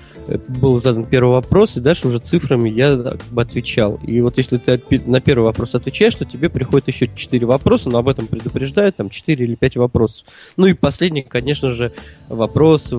Был 0.49 0.81
задан 0.81 1.05
первый 1.05 1.33
вопрос, 1.33 1.77
и 1.77 1.81
дальше 1.81 2.09
уже 2.09 2.19
цифрами 2.19 2.69
я 2.69 2.97
как 2.97 3.23
бы 3.31 3.43
отвечал. 3.43 3.99
И 4.07 4.21
вот 4.21 4.39
если 4.39 4.59
ты 4.59 4.81
на 5.07 5.21
первый 5.21 5.45
вопрос 5.45 5.75
отвечаешь, 5.75 6.15
то 6.15 6.25
тебе 6.25 6.49
приходит 6.49 6.89
еще 6.89 7.09
4 7.15 7.47
вопроса, 7.47 7.91
но 7.91 7.99
об 7.99 8.09
этом 8.09 8.27
предупреждают, 8.27 8.97
там 8.97 9.11
4 9.11 9.45
или 9.45 9.55
5 9.55 9.77
вопросов. 9.77 10.27
Ну 10.57 10.67
и 10.67 10.75
последний, 10.75 11.23
конечно 11.23 11.71
же, 11.71 11.93
вопрос 12.29 12.93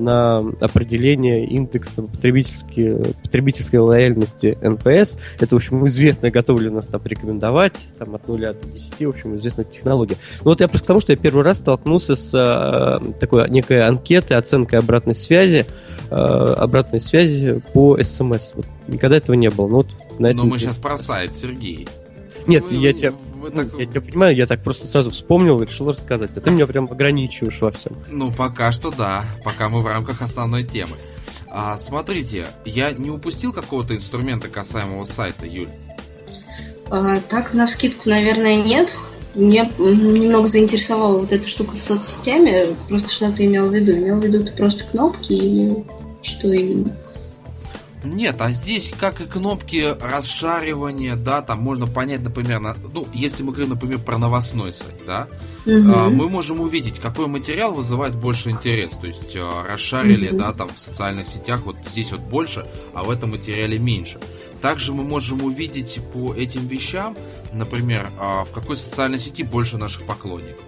на 0.00 0.38
определение 0.60 1.44
индекса 1.46 2.02
потребительской, 2.02 2.96
потребительской 3.22 3.78
лояльности 3.78 4.56
NPS. 4.60 5.16
Это, 5.40 5.54
в 5.54 5.56
общем, 5.56 5.86
известная, 5.86 6.30
готова 6.30 6.60
ли 6.60 6.70
нас 6.70 6.88
там 6.88 7.00
порекомендовать, 7.00 7.88
там 7.98 8.14
от 8.14 8.26
0 8.28 8.40
до 8.40 8.54
10, 8.72 9.06
в 9.06 9.08
общем, 9.08 9.36
известная 9.36 9.64
технология. 9.64 10.16
Ну 10.40 10.44
вот 10.50 10.60
я 10.60 10.68
просто 10.68 10.84
к 10.84 10.88
тому, 10.88 11.00
что 11.00 11.12
я 11.12 11.16
первый 11.18 11.44
раз 11.44 11.58
столкнулся 11.58 12.14
с 12.16 12.30
э, 12.34 13.12
такой 13.20 13.48
некой 13.50 13.82
анкетой, 13.86 14.36
оценкой 14.36 14.78
обратной 14.78 15.14
связи, 15.14 15.66
э, 16.10 16.14
обратной 16.14 17.00
связи 17.00 17.62
по 17.72 17.96
СМС. 18.02 18.52
Вот 18.54 18.66
никогда 18.88 19.16
этого 19.16 19.34
не 19.36 19.50
было. 19.50 19.66
Ну, 19.68 19.76
вот 19.76 19.88
на 20.18 20.28
Но 20.28 20.28
этом- 20.28 20.48
мы 20.48 20.58
сейчас 20.58 20.76
про 20.76 20.96
сайт, 20.98 21.32
Сергей. 21.40 21.88
Нет, 22.46 22.64
Вы- 22.68 22.74
я 22.76 22.92
тебя... 22.92 23.12
вы 23.50 23.62
ну, 23.64 23.70
так- 23.70 23.80
я 23.80 23.86
тебя 23.86 24.00
понимаю, 24.00 24.36
я 24.36 24.46
так 24.46 24.62
просто 24.62 24.86
сразу 24.86 25.10
вспомнил 25.10 25.60
и 25.62 25.66
решил 25.66 25.90
рассказать. 25.90 26.30
А 26.36 26.40
ты 26.40 26.50
меня 26.50 26.66
прям 26.66 26.90
ограничиваешь 26.90 27.60
во 27.60 27.70
всем. 27.70 27.92
Ну, 28.08 28.32
пока 28.32 28.72
что 28.72 28.90
да. 28.90 29.24
Пока 29.44 29.68
мы 29.68 29.82
в 29.82 29.86
рамках 29.86 30.22
основной 30.22 30.64
темы. 30.64 30.96
А, 31.48 31.78
смотрите, 31.78 32.46
я 32.64 32.90
не 32.92 33.10
упустил 33.10 33.52
какого-то 33.52 33.94
инструмента 33.94 34.48
касаемого 34.48 35.04
сайта, 35.04 35.46
Юль. 35.46 35.68
А, 36.90 37.18
так, 37.28 37.54
на 37.54 37.66
скидку, 37.66 38.08
наверное, 38.10 38.62
нет. 38.62 38.94
Меня 39.34 39.70
м, 39.78 40.14
немного 40.14 40.46
заинтересовала 40.48 41.20
вот 41.20 41.32
эта 41.32 41.46
штука 41.46 41.76
с 41.76 41.82
соцсетями. 41.82 42.74
Просто 42.88 43.08
что 43.08 43.30
ты 43.32 43.44
имел 43.46 43.68
в 43.68 43.74
виду? 43.74 43.92
Имел 43.92 44.18
в 44.18 44.24
виду 44.24 44.44
ты 44.44 44.52
просто 44.52 44.84
кнопки 44.84 45.32
или 45.32 45.84
что 46.22 46.48
именно? 46.48 46.96
Нет, 48.14 48.36
а 48.40 48.50
здесь, 48.50 48.92
как 48.98 49.20
и 49.20 49.24
кнопки 49.24 49.96
расшаривания, 50.00 51.16
да, 51.16 51.42
там 51.42 51.60
можно 51.60 51.86
понять, 51.86 52.22
например, 52.22 52.60
на- 52.60 52.76
ну, 52.92 53.06
если 53.12 53.42
мы 53.42 53.52
говорим, 53.52 53.70
например, 53.70 53.98
про 53.98 54.18
новостной 54.18 54.72
сайт, 54.72 54.94
да, 55.06 55.28
а, 55.66 56.08
мы 56.08 56.28
можем 56.28 56.60
увидеть, 56.60 57.00
какой 57.00 57.26
материал 57.26 57.72
вызывает 57.74 58.14
больше 58.14 58.50
интерес. 58.50 58.92
То 59.00 59.06
есть 59.06 59.36
а, 59.36 59.64
расшарили, 59.66 60.28
Мгм. 60.28 60.38
да, 60.38 60.52
там 60.52 60.68
в 60.74 60.78
социальных 60.78 61.26
сетях, 61.26 61.62
вот 61.64 61.76
здесь 61.90 62.12
вот 62.12 62.20
больше, 62.20 62.66
а 62.94 63.02
в 63.02 63.10
этом 63.10 63.30
материале 63.32 63.78
меньше. 63.78 64.18
Также 64.62 64.92
мы 64.94 65.02
можем 65.04 65.42
увидеть 65.42 65.98
по 66.12 66.32
этим 66.34 66.66
вещам, 66.66 67.16
например, 67.52 68.10
а, 68.18 68.44
в 68.44 68.52
какой 68.52 68.76
социальной 68.76 69.18
сети 69.18 69.42
больше 69.42 69.76
наших 69.78 70.06
поклонников. 70.06 70.62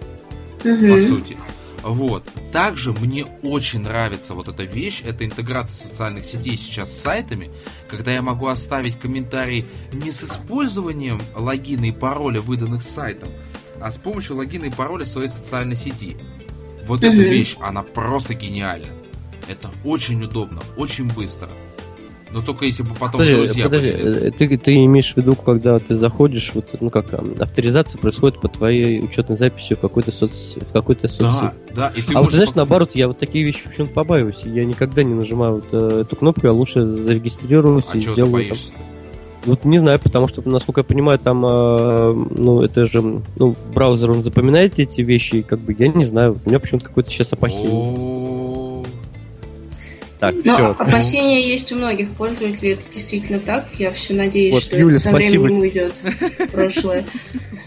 Мгм. 0.63 0.91
по 0.93 0.99
сути. 0.99 1.37
Вот. 1.83 2.23
Также 2.51 2.91
мне 2.93 3.25
очень 3.41 3.81
нравится 3.81 4.33
вот 4.33 4.47
эта 4.47 4.63
вещь, 4.63 5.01
это 5.03 5.25
интеграция 5.25 5.87
социальных 5.87 6.25
сетей 6.25 6.57
сейчас 6.57 6.91
с 6.91 7.01
сайтами, 7.01 7.51
когда 7.89 8.11
я 8.11 8.21
могу 8.21 8.47
оставить 8.47 8.99
комментарий 8.99 9.65
не 9.91 10.11
с 10.11 10.23
использованием 10.23 11.21
логина 11.35 11.85
и 11.85 11.91
пароля, 11.91 12.41
выданных 12.41 12.81
сайтом, 12.81 13.29
а 13.81 13.91
с 13.91 13.97
помощью 13.97 14.37
логина 14.37 14.65
и 14.65 14.71
пароля 14.71 15.05
своей 15.05 15.29
социальной 15.29 15.75
сети. 15.75 16.17
Вот 16.85 17.03
эта 17.03 17.15
вещь, 17.15 17.55
она 17.61 17.83
просто 17.83 18.33
гениальна. 18.33 18.87
Это 19.47 19.71
очень 19.83 20.23
удобно, 20.23 20.61
очень 20.75 21.07
быстро. 21.07 21.49
Но 22.31 22.41
только 22.41 22.65
если 22.65 22.83
бы 22.83 22.89
потом 22.93 23.21
подожди, 23.21 23.35
друзья 23.35 23.63
подожди. 23.65 23.89
Э, 23.89 24.31
ты, 24.31 24.57
ты 24.57 24.85
имеешь 24.85 25.13
в 25.13 25.17
виду, 25.17 25.35
когда 25.35 25.79
ты 25.79 25.95
заходишь, 25.95 26.51
вот, 26.53 26.67
ну 26.79 26.89
как, 26.89 27.13
авторизация 27.13 27.99
происходит 27.99 28.39
по 28.39 28.47
твоей 28.47 29.03
учетной 29.03 29.37
записи 29.37 29.73
в 29.73 29.79
какой-то 29.79 30.11
соц... 30.11 30.55
в 30.55 30.71
какой-то 30.71 31.07
соцсети. 31.07 31.51
Да, 31.71 31.75
да. 31.75 31.91
И 31.95 32.01
ты 32.01 32.13
а 32.13 32.21
вот 32.21 32.31
знаешь, 32.31 32.53
наоборот, 32.53 32.91
я 32.93 33.07
вот 33.07 33.17
такие 33.17 33.43
вещи 33.43 33.67
почему-то 33.67 33.93
побаиваюсь. 33.93 34.43
Я 34.45 34.63
никогда 34.65 35.01
не 35.03 35.15
нажимаю 35.15 35.55
вот, 35.55 35.67
э, 35.71 36.01
эту 36.01 36.15
кнопку, 36.15 36.45
я 36.45 36.53
лучше 36.53 36.85
зарегистрируюсь 36.85 37.85
а 37.91 37.97
и 37.97 38.01
сделаю. 38.01 38.49
Там... 38.49 38.57
Вот 39.45 39.65
не 39.65 39.79
знаю, 39.79 39.99
потому 39.99 40.27
что, 40.27 40.47
насколько 40.47 40.81
я 40.81 40.83
понимаю, 40.83 41.17
там, 41.17 41.43
э, 41.43 42.13
ну, 42.29 42.61
это 42.61 42.85
же, 42.85 43.21
ну, 43.37 43.55
браузер, 43.73 44.11
он 44.11 44.23
запоминает 44.23 44.77
эти 44.77 45.01
вещи, 45.01 45.37
и 45.37 45.41
как 45.41 45.59
бы, 45.59 45.75
я 45.77 45.87
не 45.87 46.05
знаю, 46.05 46.39
у 46.45 46.49
меня 46.49 46.59
почему-то 46.59 46.85
какое-то 46.85 47.09
сейчас 47.09 47.33
опасение. 47.33 48.68
Так, 50.19 50.35
Но 50.43 50.53
все. 50.53 50.71
опасения 50.71 51.47
есть 51.47 51.71
у 51.71 51.77
многих 51.77 52.09
пользователей, 52.11 52.71
это 52.71 52.89
действительно 52.89 53.39
так. 53.39 53.67
Я 53.77 53.91
все 53.93 54.13
надеюсь, 54.13 54.53
вот, 54.53 54.63
что 54.63 54.77
Юля, 54.77 54.91
это 54.91 54.99
со 54.99 55.09
спасибо. 55.09 55.43
временем 55.43 55.59
уйдет 55.61 56.03
в 56.03 56.47
прошлое. 56.47 57.05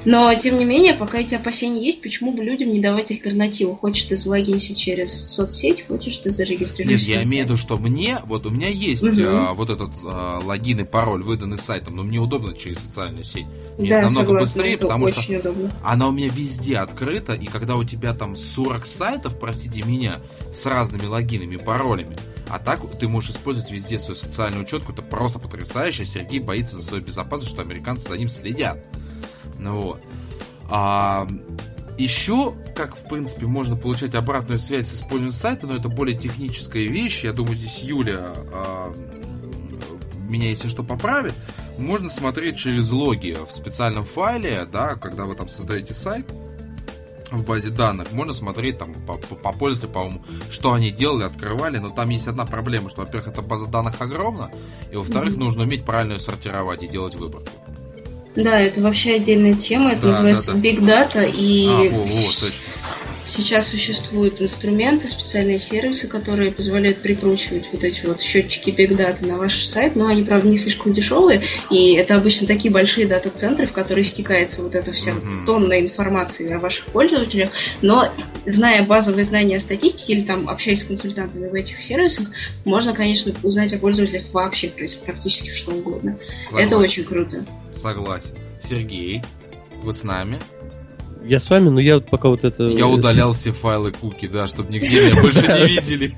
Но, 0.05 0.35
тем 0.35 0.59
не 0.59 0.67
менее, 0.67 0.93
пока 0.93 1.19
эти 1.19 1.35
опасения 1.35 1.83
есть, 1.83 2.03
почему 2.03 2.33
бы 2.33 2.45
людям 2.45 2.71
не 2.71 2.81
давать 2.81 3.11
альтернативу? 3.11 3.75
Хочешь 3.77 4.05
ты 4.05 4.17
залогинься 4.17 4.75
через 4.75 5.13
соцсеть, 5.13 5.87
хочешь 5.87 6.19
ты 6.19 6.31
зарегистрируешься 6.31 7.09
Нет, 7.09 7.19
я 7.21 7.31
имею 7.31 7.47
в 7.47 7.49
виду, 7.51 7.57
что 7.57 7.79
мне, 7.79 8.19
вот 8.27 8.45
у 8.45 8.51
меня 8.51 8.69
есть 8.69 9.03
угу. 9.03 9.23
а, 9.25 9.55
вот 9.55 9.71
этот 9.71 9.91
а, 10.07 10.41
логин 10.45 10.81
и 10.81 10.85
пароль, 10.85 11.23
выданный 11.23 11.59
сайтом, 11.59 11.97
но 11.97 12.03
мне 12.03 12.19
удобно 12.19 12.55
через 12.55 12.81
социальную 12.81 13.25
сеть. 13.25 13.47
Мне 13.79 13.89
да, 13.89 14.03
намного 14.03 14.11
согласна, 14.11 14.41
быстрее, 14.41 14.75
это 14.75 14.85
потому 14.85 15.07
очень 15.07 15.23
что 15.23 15.39
удобно. 15.39 15.73
она 15.83 16.09
у 16.09 16.13
меня 16.13 16.29
везде 16.29 16.77
открыта, 16.77 17.33
и 17.33 17.47
когда 17.47 17.77
у 17.77 17.85
тебя 17.85 18.13
там 18.13 18.37
40 18.37 18.85
сайтов, 18.85 19.39
простите 19.39 19.83
меня, 19.83 20.21
с 20.53 20.67
разными 20.67 21.07
логинами, 21.07 21.57
паролями, 21.57 22.17
а 22.49 22.59
так 22.59 22.81
ты 22.99 23.09
можешь 23.09 23.31
использовать 23.31 23.71
везде 23.71 23.99
свою 23.99 24.17
социальную 24.17 24.65
учетку. 24.65 24.93
Это 24.93 25.03
просто 25.03 25.39
потрясающе. 25.39 26.05
Сергей 26.05 26.41
боится 26.41 26.77
за 26.77 26.83
свою 26.83 27.03
безопасность, 27.03 27.53
что 27.53 27.63
американцы 27.63 28.09
за 28.09 28.19
ним 28.19 28.29
следят. 28.29 28.85
Ну 29.59 29.81
вот. 29.81 30.03
А, 30.69 31.27
еще, 31.99 32.55
как 32.75 32.97
в 32.97 33.09
принципе 33.09 33.47
можно 33.47 33.77
получать 33.77 34.15
обратную 34.15 34.59
связь 34.59 34.89
с 34.89 34.95
использованием 34.95 35.33
сайта, 35.33 35.67
но 35.67 35.77
это 35.77 35.89
более 35.89 36.19
техническая 36.19 36.85
вещь. 36.85 37.25
Я 37.25 37.33
думаю, 37.33 37.57
здесь 37.57 37.79
Юля 37.79 38.35
а, 38.53 38.93
меня, 40.29 40.51
если 40.51 40.69
что, 40.69 40.83
поправит. 40.83 41.35
Можно 41.79 42.11
смотреть 42.11 42.59
через 42.59 42.91
логи 42.91 43.37
в 43.49 43.53
специальном 43.53 44.05
файле, 44.05 44.67
да, 44.71 44.95
когда 44.95 45.25
вы 45.25 45.35
там 45.35 45.49
создаете 45.49 45.95
сайт 45.95 46.27
в 47.39 47.47
базе 47.47 47.71
данных, 47.71 48.13
можно 48.13 48.33
смотреть 48.33 48.79
там 48.79 48.95
по, 49.07 49.17
по, 49.17 49.35
по 49.35 49.53
пользователю, 49.53 49.93
по-моему, 49.93 50.23
что 50.51 50.73
они 50.73 50.91
делали, 50.91 51.25
открывали, 51.25 51.79
но 51.79 51.91
там 51.91 52.09
есть 52.11 52.27
одна 52.27 52.47
проблема, 52.47 52.91
что, 52.91 53.01
во-первых, 53.01 53.29
эта 53.29 53.43
база 53.43 53.67
данных 53.67 54.01
огромна, 54.01 54.51
и, 54.91 54.97
во-вторых, 54.97 55.35
mm-hmm. 55.35 55.39
нужно 55.39 55.63
уметь 55.63 55.85
правильно 55.85 56.13
ее 56.13 56.19
сортировать 56.19 56.83
и 56.83 56.89
делать 56.89 57.15
выбор. 57.15 57.43
Да, 58.35 58.59
это 58.59 58.81
вообще 58.81 59.17
отдельная 59.17 59.55
тема, 59.55 59.93
это 59.93 60.03
да, 60.03 60.09
называется 60.09 60.53
да, 60.53 60.59
да. 60.59 60.69
Big 60.69 60.81
Data, 60.81 61.31
и 61.31 61.69
а, 61.69 61.95
во, 61.95 61.99
во, 61.99 62.07
точно. 62.07 62.49
Сейчас 63.25 63.69
существуют 63.69 64.43
инструменты, 64.43 65.07
специальные 65.07 65.59
сервисы, 65.59 66.09
которые 66.09 66.51
позволяют 66.51 67.03
прикручивать 67.03 67.69
вот 67.73 67.85
эти 67.85 68.05
вот 68.05 68.21
счетчики 68.21 68.71
Big 68.71 68.97
Data 68.97 69.25
на 69.25 69.39
ваш 69.39 69.65
сайт, 69.65 69.95
но 69.95 70.07
они, 70.09 70.25
правда, 70.25 70.49
не 70.49 70.57
слишком 70.57 70.93
дешевые, 70.93 71.41
и 71.71 71.95
это 71.95 72.17
обычно 72.17 72.47
такие 72.47 72.73
большие 72.73 73.07
дата-центры, 73.07 73.67
в 73.67 73.73
которые 73.73 74.03
стекается 74.05 74.63
вот 74.63 74.75
эта 74.75 74.91
вся 74.91 75.13
mm-hmm. 75.13 75.47
тонна 75.47 75.81
информации 75.81 76.53
о 76.53 76.59
ваших 76.59 76.87
пользователях, 76.87 77.51
но 77.81 78.09
зная 78.45 78.83
базовые 78.83 79.25
знания 79.25 79.57
о 79.57 79.61
статистике 79.61 80.15
или 80.15 80.23
там 80.23 80.49
общаясь 80.49 80.81
с 80.81 80.85
консультантами 80.85 81.49
в 81.49 81.55
этих 81.55 81.81
сервисах, 81.81 82.29
можно, 82.65 82.93
конечно, 82.93 83.33
узнать 83.43 83.73
о 83.73 83.79
пользователях 83.79 84.25
вообще 84.33 84.69
практически 84.69 85.51
что 85.51 85.73
угодно. 85.73 86.19
Согласен. 86.47 86.67
Это 86.67 86.79
очень 86.79 87.05
круто. 87.05 87.45
Согласен. 87.75 88.35
Сергей, 88.69 89.23
вы 89.83 89.93
с 89.93 90.03
нами? 90.03 90.41
Я 91.25 91.41
с 91.41 91.49
вами, 91.51 91.69
но 91.69 91.81
я 91.81 91.97
вот 91.97 92.07
пока 92.07 92.29
вот 92.29 92.45
это... 92.45 92.65
Я 92.65 92.87
удалял 92.87 93.33
все 93.33 93.53
файлы 93.53 93.93
куки, 93.93 94.27
да, 94.27 94.47
чтобы 94.47 94.73
нигде 94.73 95.01
меня 95.01 95.21
больше 95.23 95.47
не 95.47 95.67
видели. 95.67 96.15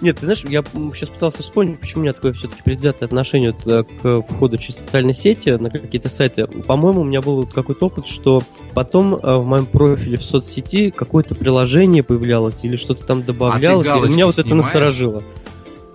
Нет, 0.00 0.18
ты 0.18 0.26
знаешь, 0.26 0.42
я 0.44 0.64
сейчас 0.94 1.10
пытался 1.10 1.42
вспомнить, 1.42 1.78
почему 1.78 2.00
у 2.00 2.02
меня 2.02 2.12
такое 2.12 2.32
все-таки 2.32 2.60
предвзятое 2.64 3.06
отношение 3.06 3.52
к 3.52 4.22
входу 4.22 4.58
через 4.58 4.78
социальные 4.78 5.14
сети 5.14 5.50
на 5.50 5.70
какие-то 5.70 6.08
сайты. 6.08 6.46
По-моему, 6.46 7.02
у 7.02 7.04
меня 7.04 7.20
был 7.20 7.46
какой-то 7.46 7.86
опыт, 7.86 8.08
что 8.08 8.42
потом 8.74 9.14
э, 9.14 9.36
в 9.36 9.46
моем 9.46 9.66
профиле 9.66 10.16
в 10.16 10.24
соцсети 10.24 10.90
какое-то 10.90 11.34
приложение 11.34 12.02
появлялось 12.02 12.64
или 12.64 12.76
что-то 12.76 13.04
там 13.04 13.22
добавлялось, 13.22 13.88
а 13.88 13.98
и 13.98 14.08
меня 14.08 14.26
вот 14.26 14.38
это 14.38 14.54
насторожило. 14.54 15.22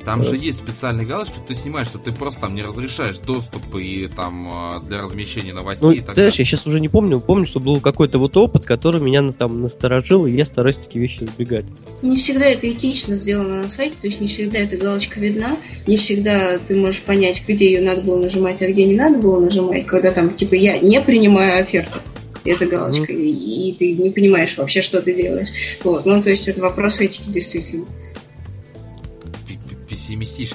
Там 0.07 0.23
же 0.23 0.37
есть 0.37 0.59
специальный 0.59 1.05
галочки, 1.05 1.33
ты 1.45 1.53
снимаешь, 1.53 1.87
что 1.87 1.99
ты 1.99 2.13
просто 2.13 2.39
там 2.39 2.55
не 2.55 2.61
разрешаешь 2.61 3.17
доступ 3.17 3.75
и 3.75 4.07
там 4.07 4.47
а, 4.49 4.79
для 4.79 5.01
размещения 5.01 5.51
новостей 5.51 5.85
ну, 5.85 5.91
и 5.91 5.97
так 5.97 6.15
знаешь, 6.15 6.33
далее. 6.33 6.33
я 6.37 6.45
сейчас 6.45 6.65
уже 6.65 6.79
не 6.79 6.87
помню, 6.87 7.19
помню, 7.19 7.45
что 7.45 7.59
был 7.59 7.81
какой-то 7.81 8.17
вот 8.17 8.37
опыт, 8.37 8.65
который 8.65 9.01
меня 9.01 9.29
там 9.33 9.61
насторожил, 9.61 10.25
и 10.25 10.31
я 10.31 10.45
стараюсь 10.45 10.77
такие 10.77 11.01
вещи 11.01 11.23
избегать. 11.23 11.65
Не 12.01 12.15
всегда 12.15 12.45
это 12.45 12.71
этично 12.71 13.17
сделано 13.17 13.63
на 13.63 13.67
сайте, 13.67 13.97
то 13.99 14.07
есть 14.07 14.21
не 14.21 14.27
всегда 14.27 14.59
эта 14.59 14.77
галочка 14.77 15.19
видна, 15.19 15.57
не 15.87 15.97
всегда 15.97 16.57
ты 16.57 16.77
можешь 16.77 17.01
понять, 17.01 17.43
где 17.45 17.73
ее 17.73 17.81
надо 17.81 17.99
было 17.99 18.21
нажимать, 18.21 18.61
а 18.61 18.71
где 18.71 18.85
не 18.85 18.95
надо 18.95 19.17
было 19.17 19.41
нажимать, 19.41 19.85
когда 19.87 20.11
там, 20.11 20.33
типа, 20.33 20.55
я 20.55 20.77
не 20.77 21.01
принимаю 21.01 21.61
оферту 21.61 21.99
эта 22.45 22.65
галочка, 22.65 23.11
mm. 23.11 23.21
и, 23.25 23.69
и 23.69 23.73
ты 23.73 23.91
не 23.91 24.09
понимаешь 24.09 24.57
вообще, 24.57 24.81
что 24.81 25.01
ты 25.01 25.13
делаешь. 25.13 25.49
Вот, 25.83 26.05
ну, 26.05 26.23
то 26.23 26.29
есть 26.29 26.47
это 26.47 26.61
вопрос 26.61 27.01
этики, 27.01 27.29
действительно 27.29 27.83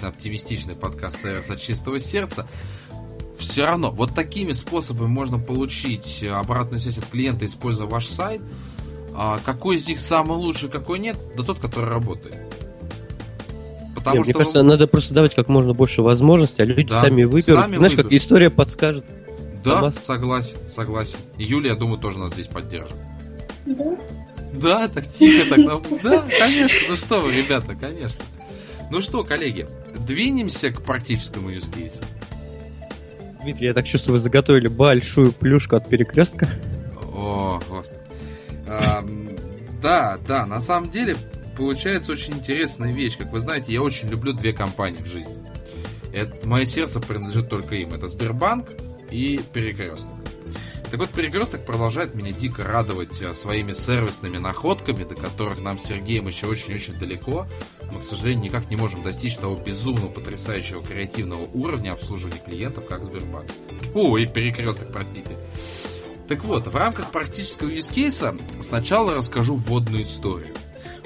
оптимистичный 0.08 0.74
подкаст 0.74 1.18
СРС 1.18 1.50
от 1.50 1.60
чистого 1.60 1.98
сердца. 1.98 2.46
Все 3.38 3.66
равно, 3.66 3.90
вот 3.90 4.14
такими 4.14 4.52
способами 4.52 5.08
можно 5.08 5.38
получить 5.38 6.24
обратную 6.24 6.80
связь 6.80 6.98
от 6.98 7.06
клиента, 7.06 7.44
используя 7.44 7.86
ваш 7.86 8.06
сайт. 8.06 8.40
А 9.14 9.38
какой 9.44 9.76
из 9.76 9.88
них 9.88 9.98
самый 9.98 10.38
лучший, 10.38 10.70
какой 10.70 10.98
нет? 10.98 11.16
Да 11.36 11.42
тот, 11.42 11.58
который 11.58 11.90
работает. 11.90 12.36
Потому 13.94 14.16
нет, 14.16 14.24
что... 14.24 14.30
Мне 14.30 14.32
кажется, 14.32 14.62
надо 14.62 14.86
просто 14.86 15.12
давать 15.12 15.34
как 15.34 15.48
можно 15.48 15.74
больше 15.74 16.02
возможностей, 16.02 16.62
а 16.62 16.64
люди 16.64 16.88
да, 16.88 17.00
сами 17.00 17.24
выберут. 17.24 17.60
Сами 17.60 17.76
Знаешь, 17.76 17.92
выберут. 17.92 18.10
как 18.10 18.16
история 18.16 18.50
подскажет. 18.50 19.04
Да, 19.64 19.80
сама... 19.80 19.90
согласен, 19.92 20.56
согласен. 20.74 21.16
И 21.36 21.44
Юлия, 21.44 21.70
я 21.70 21.76
думаю, 21.76 21.98
тоже 21.98 22.18
нас 22.18 22.32
здесь 22.32 22.46
поддержит. 22.46 22.94
Да. 23.66 23.96
Да, 24.52 24.88
так 24.88 25.10
тихо, 25.12 25.48
так 25.48 26.02
Да, 26.02 26.24
конечно, 26.38 26.78
ну 26.90 26.96
что 26.96 27.20
вы, 27.20 27.32
ребята, 27.32 27.74
конечно. 27.74 28.22
Ну 28.92 29.00
что, 29.00 29.24
коллеги, 29.24 29.66
двинемся 30.06 30.70
к 30.70 30.82
практическому 30.82 31.50
use 31.50 31.66
case. 31.72 31.94
Дмитрий, 33.40 33.68
я 33.68 33.72
так 33.72 33.86
чувствую, 33.86 34.16
вы 34.16 34.18
заготовили 34.18 34.68
большую 34.68 35.32
плюшку 35.32 35.76
от 35.76 35.88
перекрестка. 35.88 36.46
О, 37.10 37.58
господи. 37.70 37.98
А, 38.66 39.02
да, 39.80 40.18
да, 40.28 40.44
на 40.44 40.60
самом 40.60 40.90
деле 40.90 41.16
получается 41.56 42.12
очень 42.12 42.34
интересная 42.34 42.92
вещь. 42.92 43.16
Как 43.16 43.32
вы 43.32 43.40
знаете, 43.40 43.72
я 43.72 43.80
очень 43.80 44.10
люблю 44.10 44.34
две 44.34 44.52
компании 44.52 45.00
в 45.00 45.06
жизни. 45.06 45.38
Это, 46.12 46.46
мое 46.46 46.66
сердце 46.66 47.00
принадлежит 47.00 47.48
только 47.48 47.76
им. 47.76 47.94
Это 47.94 48.08
Сбербанк 48.08 48.68
и 49.10 49.40
Перекресток. 49.54 50.10
Так 50.90 51.00
вот, 51.00 51.08
Перекресток 51.08 51.64
продолжает 51.64 52.14
меня 52.14 52.32
дико 52.32 52.62
радовать 52.62 53.22
э, 53.22 53.32
своими 53.32 53.72
сервисными 53.72 54.36
находками, 54.36 55.04
до 55.04 55.14
которых 55.14 55.62
нам 55.62 55.78
с 55.78 55.84
Сергеем 55.84 56.26
еще 56.26 56.46
очень-очень 56.46 56.98
далеко. 56.98 57.46
Мы, 57.90 58.00
к 58.00 58.04
сожалению, 58.04 58.44
никак 58.44 58.70
не 58.70 58.76
можем 58.76 59.02
достичь 59.02 59.36
того 59.36 59.56
безумно 59.56 60.06
потрясающего 60.06 60.82
креативного 60.82 61.46
уровня 61.52 61.92
обслуживания 61.92 62.40
клиентов, 62.44 62.86
как 62.86 63.04
Сбербанк. 63.04 63.46
О, 63.94 64.16
и 64.18 64.26
Перекресток, 64.26 64.92
простите. 64.92 65.36
Так 66.28 66.44
вот, 66.44 66.66
в 66.66 66.76
рамках 66.76 67.10
практического 67.10 67.68
юзкейса 67.68 68.34
сначала 68.60 69.14
расскажу 69.14 69.56
вводную 69.56 70.04
историю. 70.04 70.54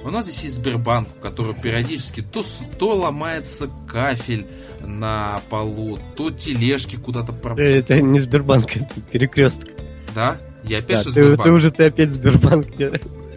У 0.05 0.11
нас 0.11 0.27
здесь 0.27 0.45
есть 0.45 0.57
Сбербанк, 0.57 1.09
у 1.19 1.23
которого 1.23 1.55
периодически 1.55 2.23
то, 2.23 2.45
то 2.79 2.97
ломается 2.97 3.69
кафель, 3.89 4.47
на 4.87 5.41
полу, 5.51 5.99
то 6.17 6.31
тележки 6.31 6.97
куда-то 6.97 7.33
пропадают. 7.33 7.91
Это 7.91 8.01
не 8.01 8.21
Сбербанк, 8.21 8.77
это 8.77 9.01
перекресток. 9.11 9.71
Да? 10.15 10.39
Я 10.65 10.79
опять 10.79 11.05
да, 11.05 11.13
ты, 11.13 11.37
ты 11.37 11.51
уже 11.51 11.71
ты 11.71 11.85
опять 11.85 12.13
Сбербанк 12.13 12.69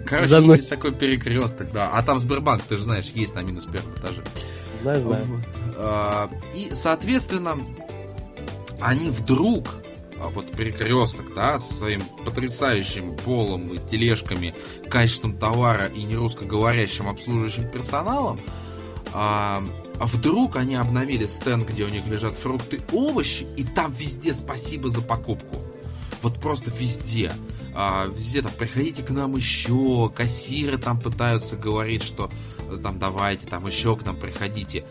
Короче, 0.09 0.27
заносит. 0.27 0.57
есть 0.57 0.69
такой 0.69 0.93
перекресток, 0.93 1.71
да. 1.71 1.89
А 1.89 2.01
там 2.01 2.19
Сбербанк, 2.19 2.63
ты 2.63 2.77
же 2.77 2.83
знаешь, 2.83 3.11
есть 3.13 3.35
на 3.35 3.41
минус 3.41 3.65
первом 3.65 3.93
этаже. 3.95 4.23
Знаю, 4.81 5.01
знаю. 5.01 5.43
А, 5.77 6.29
и, 6.55 6.69
соответственно, 6.73 7.57
они 8.79 9.11
вдруг 9.11 9.67
а, 10.19 10.29
вот 10.29 10.51
перекресток, 10.51 11.33
да, 11.33 11.59
со 11.59 11.73
своим 11.73 12.01
потрясающим 12.25 13.15
полом 13.15 13.73
и 13.73 13.77
тележками, 13.77 14.55
качеством 14.89 15.37
товара 15.37 15.85
и 15.85 16.03
нерусскоговорящим 16.03 17.07
обслуживающим 17.07 17.69
персоналом, 17.69 18.39
а, 19.13 19.63
а 19.99 20.05
вдруг 20.05 20.55
они 20.55 20.75
обновили 20.75 21.25
стенд, 21.25 21.67
где 21.69 21.83
у 21.83 21.89
них 21.89 22.05
лежат 22.07 22.37
фрукты, 22.37 22.81
овощи, 22.91 23.45
и 23.57 23.63
там 23.63 23.93
везде 23.93 24.33
спасибо 24.33 24.89
за 24.89 25.01
покупку. 25.01 25.57
Вот 26.21 26.35
просто 26.39 26.71
везде. 26.71 27.31
А, 27.81 28.07
везде 28.07 28.41
там 28.41 28.51
приходите 28.51 29.03
к 29.03 29.09
нам 29.09 29.37
еще, 29.37 30.11
кассиры 30.13 30.77
там 30.77 30.99
пытаются 30.99 31.55
говорить, 31.55 32.03
что 32.03 32.29
э, 32.69 32.77
там 32.83 32.99
давайте, 32.99 33.47
там 33.47 33.65
еще 33.67 33.95
к 33.95 34.05
нам 34.05 34.17
приходите. 34.17 34.85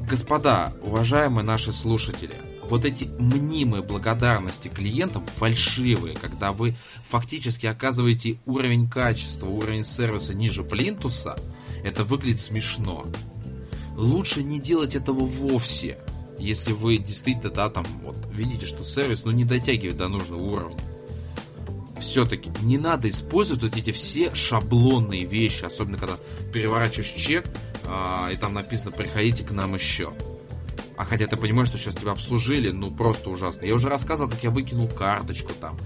Господа, 0.00 0.74
уважаемые 0.82 1.46
наши 1.46 1.72
слушатели, 1.72 2.34
вот 2.68 2.84
эти 2.84 3.04
мнимые 3.04 3.82
благодарности 3.82 4.68
клиентам 4.68 5.24
фальшивые, 5.24 6.14
когда 6.14 6.52
вы 6.52 6.74
фактически 7.08 7.64
оказываете 7.64 8.38
уровень 8.44 8.86
качества, 8.86 9.46
уровень 9.46 9.86
сервиса 9.86 10.34
ниже 10.34 10.62
плинтуса, 10.62 11.38
это 11.82 12.04
выглядит 12.04 12.42
смешно. 12.42 13.06
Лучше 13.96 14.42
не 14.42 14.60
делать 14.60 14.94
этого 14.94 15.24
вовсе, 15.24 15.98
если 16.38 16.72
вы 16.72 16.98
действительно, 16.98 17.48
да, 17.48 17.70
там, 17.70 17.86
вот, 18.02 18.16
видите, 18.30 18.66
что 18.66 18.84
сервис, 18.84 19.24
ну, 19.24 19.30
не 19.30 19.46
дотягивает 19.46 19.96
до 19.96 20.08
нужного 20.08 20.42
уровня. 20.42 20.76
Все-таки 22.00 22.50
не 22.62 22.78
надо 22.78 23.08
использовать 23.08 23.62
вот 23.62 23.76
эти 23.76 23.92
все 23.92 24.34
шаблонные 24.34 25.24
вещи, 25.24 25.64
особенно 25.64 25.98
когда 25.98 26.16
переворачиваешь 26.52 27.12
чек, 27.12 27.46
а, 27.86 28.30
и 28.32 28.36
там 28.36 28.54
написано 28.54 28.90
«приходите 28.90 29.44
к 29.44 29.50
нам 29.52 29.74
еще». 29.74 30.12
А 30.96 31.04
хотя 31.04 31.26
ты 31.26 31.36
понимаешь, 31.36 31.68
что 31.68 31.78
сейчас 31.78 31.96
тебя 31.96 32.12
обслужили, 32.12 32.70
ну 32.70 32.90
просто 32.90 33.30
ужасно. 33.30 33.64
Я 33.64 33.74
уже 33.74 33.88
рассказывал, 33.88 34.30
как 34.30 34.42
я 34.42 34.50
выкинул 34.50 34.88
карточку 34.88 35.52
там 35.60 35.76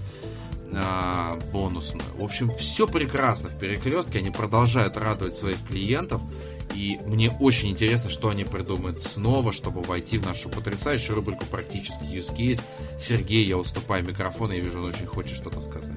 э, 0.71 1.39
бонусную. 1.51 2.05
В 2.15 2.23
общем, 2.23 2.51
все 2.55 2.87
прекрасно 2.87 3.49
в 3.49 3.57
перекрестке. 3.57 4.19
Они 4.19 4.29
продолжают 4.29 4.97
радовать 4.97 5.35
своих 5.35 5.61
клиентов. 5.67 6.21
И 6.75 6.99
мне 7.05 7.31
очень 7.39 7.69
интересно, 7.69 8.09
что 8.09 8.29
они 8.29 8.43
придумают 8.43 9.03
снова, 9.03 9.51
чтобы 9.51 9.81
войти 9.81 10.17
в 10.17 10.25
нашу 10.25 10.49
потрясающую 10.49 11.15
рубрику 11.15 11.45
«Практически 11.45 12.03
use 12.03 12.35
case». 12.35 12.61
Сергей, 12.99 13.45
я 13.45 13.57
уступаю 13.57 14.05
микрофон, 14.05 14.51
я 14.51 14.59
вижу, 14.59 14.79
он 14.79 14.85
очень 14.85 15.07
хочет 15.07 15.35
что-то 15.35 15.61
сказать. 15.61 15.95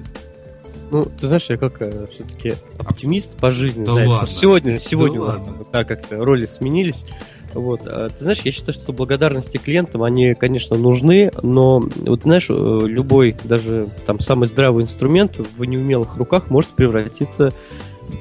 Ну, 0.91 1.05
ты 1.05 1.27
знаешь, 1.27 1.49
я 1.49 1.57
как 1.57 1.81
э, 1.81 2.07
все-таки 2.13 2.53
оптимист 2.77 3.37
по 3.37 3.51
жизни. 3.51 3.85
Да, 3.85 3.95
да 3.95 4.07
ладно. 4.07 4.27
Сегодня, 4.27 4.77
сегодня 4.77 5.17
да 5.17 5.23
у 5.23 5.27
нас 5.27 5.39
ладно. 5.39 5.65
так 5.71 5.87
как-то 5.87 6.23
роли 6.23 6.45
сменились. 6.45 7.05
Вот. 7.53 7.81
А, 7.85 8.09
ты 8.09 8.23
знаешь, 8.23 8.41
я 8.41 8.51
считаю, 8.51 8.73
что 8.73 8.93
благодарности 8.93 9.57
клиентам, 9.57 10.03
они, 10.03 10.33
конечно, 10.33 10.77
нужны, 10.77 11.31
но 11.41 11.79
вот 12.05 12.21
знаешь, 12.23 12.47
э, 12.49 12.79
любой, 12.85 13.35
даже 13.43 13.87
там 14.05 14.19
самый 14.19 14.47
здравый 14.47 14.83
инструмент 14.83 15.37
в 15.37 15.63
неумелых 15.63 16.17
руках 16.17 16.49
может 16.49 16.71
превратиться 16.71 17.53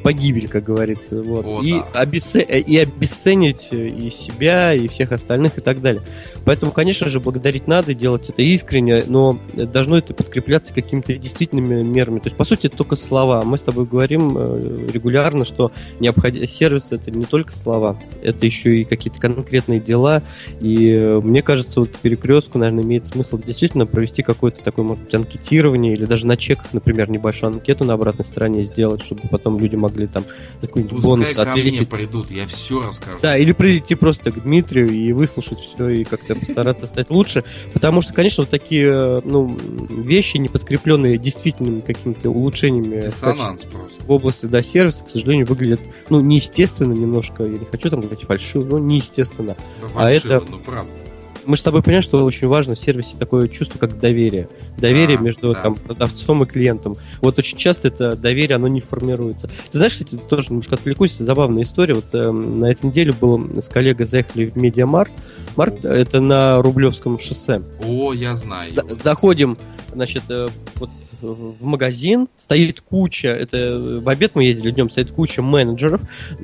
погибель, 0.02 0.48
как 0.48 0.64
говорится. 0.64 1.22
Вот. 1.22 1.44
О, 1.46 1.62
и, 1.62 1.72
да. 1.72 2.00
обесце... 2.00 2.42
и 2.42 2.78
обесценить 2.78 3.68
и 3.72 4.10
себя, 4.10 4.74
и 4.74 4.88
всех 4.88 5.12
остальных, 5.12 5.58
и 5.58 5.60
так 5.60 5.80
далее. 5.80 6.02
Поэтому, 6.44 6.72
конечно 6.72 7.08
же, 7.08 7.20
благодарить 7.20 7.66
надо, 7.66 7.94
делать 7.94 8.28
это 8.28 8.42
искренне, 8.42 9.04
но 9.06 9.38
должно 9.54 9.98
это 9.98 10.14
подкрепляться 10.14 10.72
какими-то 10.72 11.14
действительными 11.14 11.82
мерами. 11.82 12.18
То 12.18 12.26
есть, 12.26 12.36
по 12.36 12.44
сути, 12.44 12.66
это 12.66 12.76
только 12.76 12.96
слова. 12.96 13.42
Мы 13.42 13.58
с 13.58 13.62
тобой 13.62 13.86
говорим 13.86 14.36
э, 14.36 14.88
регулярно, 14.92 15.44
что 15.44 15.72
необходим... 16.00 16.46
сервис 16.48 16.90
это 16.90 17.10
не 17.10 17.24
только 17.24 17.52
слова, 17.52 17.98
это 18.22 18.44
еще 18.46 18.80
и 18.80 18.84
какие-то 18.84 19.20
конкретные 19.20 19.80
дела. 19.80 20.22
И 20.60 20.90
э, 20.90 21.20
мне 21.20 21.42
кажется, 21.42 21.80
вот 21.80 21.90
перекрестку, 21.96 22.58
наверное, 22.58 22.84
имеет 22.84 23.06
смысл 23.06 23.38
действительно 23.38 23.86
провести 23.86 24.22
какое-то 24.22 24.62
такое, 24.62 24.84
может 24.84 25.04
быть, 25.04 25.14
анкетирование 25.14 25.92
или 25.94 26.04
даже 26.04 26.26
на 26.26 26.36
чеках, 26.36 26.72
например, 26.72 27.10
небольшую 27.10 27.52
анкету 27.52 27.84
на 27.84 27.94
обратной 27.94 28.24
стороне 28.24 28.62
сделать, 28.62 29.02
чтобы 29.02 29.22
потом 29.30 29.58
люди 29.58 29.76
могли 29.82 30.06
там 30.06 30.24
какой-нибудь 30.60 31.02
бонус 31.02 31.36
ответить. 31.36 31.88
Ко 31.88 31.96
мне 31.96 32.06
придут, 32.06 32.30
я 32.30 32.46
все 32.46 32.80
расскажу. 32.80 33.18
Да, 33.20 33.36
или 33.36 33.52
прийти 33.52 33.94
просто 33.94 34.32
к 34.32 34.42
Дмитрию 34.42 34.88
и 34.88 35.12
выслушать 35.12 35.60
все 35.60 35.88
и 35.90 36.04
как-то 36.04 36.34
постараться 36.34 36.86
стать 36.86 37.10
лучше, 37.10 37.44
потому 37.72 38.00
что, 38.00 38.14
конечно, 38.14 38.42
вот 38.42 38.50
такие 38.50 39.20
ну, 39.24 39.56
вещи, 39.88 40.36
не 40.38 40.48
подкрепленные 40.48 41.18
действительными 41.18 41.80
какими-то 41.80 42.30
улучшениями 42.30 43.00
в, 43.00 44.06
в 44.06 44.10
области 44.10 44.46
да, 44.46 44.62
сервиса, 44.62 45.04
к 45.04 45.10
сожалению, 45.10 45.46
выглядят 45.46 45.80
ну, 46.08 46.20
неестественно 46.20 46.92
немножко. 46.92 47.44
Я 47.44 47.58
не 47.58 47.66
хочу 47.66 47.90
там 47.90 48.00
говорить 48.00 48.22
фальшиво, 48.22 48.64
но 48.64 48.78
неестественно. 48.78 49.56
Да, 49.80 49.88
фальшиво, 49.88 50.34
а 50.34 50.38
это... 50.38 50.50
ну 50.50 50.58
правда 50.58 51.01
мы 51.44 51.56
с 51.56 51.62
тобой 51.62 51.82
понимаем, 51.82 52.02
что 52.02 52.24
очень 52.24 52.48
важно 52.48 52.74
в 52.74 52.78
сервисе 52.78 53.16
такое 53.18 53.48
чувство, 53.48 53.78
как 53.78 53.98
доверие. 53.98 54.48
Доверие 54.76 55.18
да, 55.18 55.24
между 55.24 55.52
да. 55.52 55.62
там, 55.62 55.74
продавцом 55.76 56.42
и 56.42 56.46
клиентом. 56.46 56.96
Вот 57.20 57.38
очень 57.38 57.58
часто 57.58 57.88
это 57.88 58.16
доверие, 58.16 58.56
оно 58.56 58.68
не 58.68 58.80
формируется. 58.80 59.48
Ты 59.70 59.78
знаешь, 59.78 59.92
кстати, 59.92 60.16
тоже 60.16 60.48
немножко 60.50 60.74
отвлекусь, 60.74 61.16
забавная 61.16 61.62
история. 61.62 61.94
Вот 61.94 62.12
э, 62.12 62.30
на 62.30 62.66
этой 62.66 62.86
неделе 62.86 63.12
был 63.12 63.60
с 63.60 63.68
коллегой 63.68 64.06
заехали 64.06 64.46
в 64.46 64.56
Media 64.56 64.82
Markt. 64.82 65.12
Марк, 65.56 65.84
это 65.84 66.20
на 66.20 66.62
Рублевском 66.62 67.18
шоссе. 67.18 67.62
О, 67.86 68.12
я 68.12 68.34
знаю. 68.34 68.70
За- 68.70 68.86
заходим, 68.88 69.58
значит, 69.92 70.24
э, 70.28 70.48
вот 70.76 70.90
в 71.22 71.64
магазин, 71.64 72.28
стоит 72.36 72.80
куча, 72.80 73.28
это 73.28 74.00
в 74.02 74.08
обед 74.08 74.32
мы 74.34 74.44
ездили 74.44 74.72
днем, 74.72 74.90
стоит 74.90 75.12
куча 75.12 75.42
менеджеров, 75.42 76.00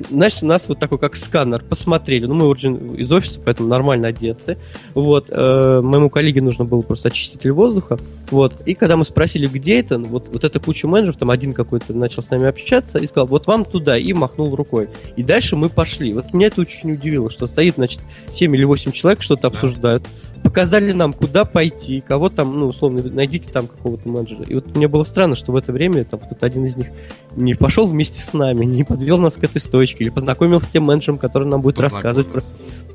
значит, 0.09 0.41
нас 0.43 0.69
вот 0.69 0.79
такой 0.79 0.97
как 0.97 1.15
сканер 1.15 1.63
посмотрели, 1.63 2.25
ну, 2.25 2.35
мы 2.35 2.47
уже 2.47 2.69
из 2.69 3.11
офиса, 3.11 3.39
поэтому 3.43 3.69
нормально 3.69 4.07
одеты, 4.07 4.57
вот, 4.93 5.27
э, 5.29 5.81
моему 5.83 6.09
коллеге 6.09 6.41
нужно 6.41 6.65
было 6.65 6.81
просто 6.81 7.09
очиститель 7.09 7.51
воздуха, 7.51 7.99
вот, 8.31 8.61
и 8.65 8.75
когда 8.75 8.97
мы 8.97 9.05
спросили, 9.05 9.47
где 9.47 9.79
это, 9.79 9.97
вот, 9.99 10.27
вот 10.29 10.43
эта 10.43 10.59
куча 10.59 10.87
менеджеров, 10.87 11.17
там 11.17 11.31
один 11.31 11.53
какой-то 11.53 11.93
начал 11.93 12.21
с 12.21 12.29
нами 12.29 12.47
общаться 12.47 12.99
и 12.99 13.07
сказал, 13.07 13.27
вот 13.27 13.47
вам 13.47 13.65
туда, 13.65 13.97
и 13.97 14.13
махнул 14.13 14.55
рукой. 14.55 14.89
И 15.15 15.23
дальше 15.23 15.55
мы 15.55 15.69
пошли. 15.69 16.13
Вот 16.13 16.33
меня 16.33 16.47
это 16.47 16.61
очень 16.61 16.93
удивило, 16.93 17.29
что 17.29 17.47
стоит, 17.47 17.75
значит, 17.75 18.01
7 18.29 18.55
или 18.55 18.63
8 18.63 18.91
человек 18.91 19.21
что-то 19.21 19.47
обсуждают, 19.47 20.03
показали 20.43 20.91
нам, 20.91 21.13
куда 21.13 21.45
пойти, 21.45 22.01
кого 22.01 22.29
там, 22.29 22.59
ну, 22.59 22.67
условно, 22.67 23.01
найдите 23.03 23.51
там 23.51 23.67
какого-то 23.67 24.07
менеджера. 24.09 24.43
И 24.43 24.55
вот 24.55 24.75
мне 24.75 24.87
было 24.87 25.03
странно, 25.03 25.35
что 25.35 25.51
в 25.51 25.55
это 25.55 25.71
время 25.71 26.03
там 26.03 26.19
кто-то 26.19 26.45
один 26.45 26.65
из 26.65 26.75
них 26.77 26.87
не 27.35 27.53
пошел 27.53 27.85
вместе 27.85 28.21
с 28.21 28.33
нами, 28.33 28.65
не 28.65 28.83
подвел 28.83 29.17
нас 29.17 29.37
к 29.37 29.43
этой 29.43 29.61
точке, 29.61 30.03
или 30.03 30.09
познакомился 30.09 30.67
с 30.67 30.69
тем 30.69 30.83
менеджером, 30.83 31.17
который 31.17 31.47
нам 31.47 31.61
будет 31.61 31.79
рассказывать 31.79 32.27
про... 32.27 32.41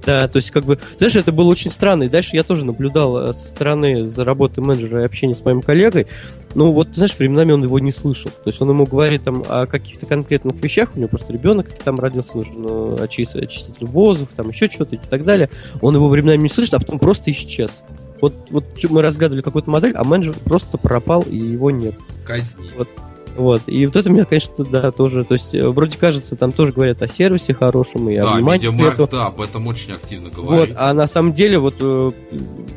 Да, 0.06 0.28
то 0.28 0.36
есть, 0.36 0.50
как 0.50 0.64
бы, 0.64 0.78
знаешь, 0.98 1.16
это 1.16 1.32
было 1.32 1.50
очень 1.50 1.70
странно. 1.70 2.04
И 2.04 2.08
дальше 2.08 2.36
я 2.36 2.42
тоже 2.42 2.64
наблюдал 2.64 3.30
э, 3.30 3.32
со 3.32 3.48
стороны 3.48 4.06
за 4.06 4.24
работой 4.24 4.60
менеджера 4.60 5.02
и 5.02 5.04
общения 5.04 5.34
с 5.34 5.44
моим 5.44 5.62
коллегой. 5.62 6.06
Ну, 6.54 6.72
вот, 6.72 6.88
знаешь, 6.92 7.16
временами 7.18 7.52
он 7.52 7.62
его 7.64 7.78
не 7.78 7.90
слышал. 7.92 8.30
То 8.30 8.50
есть 8.50 8.60
он 8.60 8.68
ему 8.68 8.86
говорит 8.86 9.24
там 9.24 9.44
о 9.48 9.66
каких-то 9.66 10.06
конкретных 10.06 10.62
вещах, 10.62 10.90
у 10.94 10.98
него 10.98 11.08
просто 11.08 11.32
ребенок 11.32 11.68
там 11.82 11.98
родился, 11.98 12.36
нужен 12.36 13.02
очиститель, 13.02 13.44
очиститель 13.44 13.86
воздуха, 13.86 14.32
там 14.36 14.50
еще 14.50 14.70
что-то 14.70 14.94
и 14.94 14.98
так 14.98 15.24
далее. 15.24 15.50
Он 15.80 15.94
его 15.94 16.08
временами 16.08 16.42
не 16.42 16.48
слышит, 16.48 16.74
а 16.74 16.78
потом 16.78 16.98
просто 16.98 17.32
исчез. 17.32 17.82
Вот, 18.20 18.34
вот 18.50 18.64
мы 18.88 19.02
разгадывали 19.02 19.42
какую-то 19.42 19.70
модель, 19.70 19.92
а 19.94 20.04
менеджер 20.04 20.34
просто 20.44 20.78
пропал, 20.78 21.22
и 21.22 21.36
его 21.36 21.70
нет. 21.70 21.94
Казни. 22.24 22.70
Вот, 22.76 22.88
вот. 23.36 23.62
И 23.66 23.86
вот 23.86 23.96
это 23.96 24.10
меня, 24.10 24.24
конечно, 24.24 24.64
да, 24.64 24.92
тоже, 24.92 25.24
то 25.24 25.34
есть, 25.34 25.54
э, 25.54 25.68
вроде 25.68 25.98
кажется, 25.98 26.36
там 26.36 26.52
тоже 26.52 26.72
говорят 26.72 27.02
о 27.02 27.08
сервисе 27.08 27.54
хорошем 27.54 28.08
и 28.08 28.16
да, 28.16 28.32
о 28.32 28.36
внимании. 28.36 28.68
Media 28.68 28.87
Markt, 28.87 29.10
да, 29.10 29.26
об 29.26 29.40
этом 29.40 29.66
очень 29.66 29.92
активно 29.92 30.30
говорит. 30.30 30.70
Вот, 30.70 30.76
а 30.78 30.92
на 30.94 31.06
самом 31.06 31.34
деле, 31.34 31.58
вот, 31.58 31.74
э, 31.80 32.10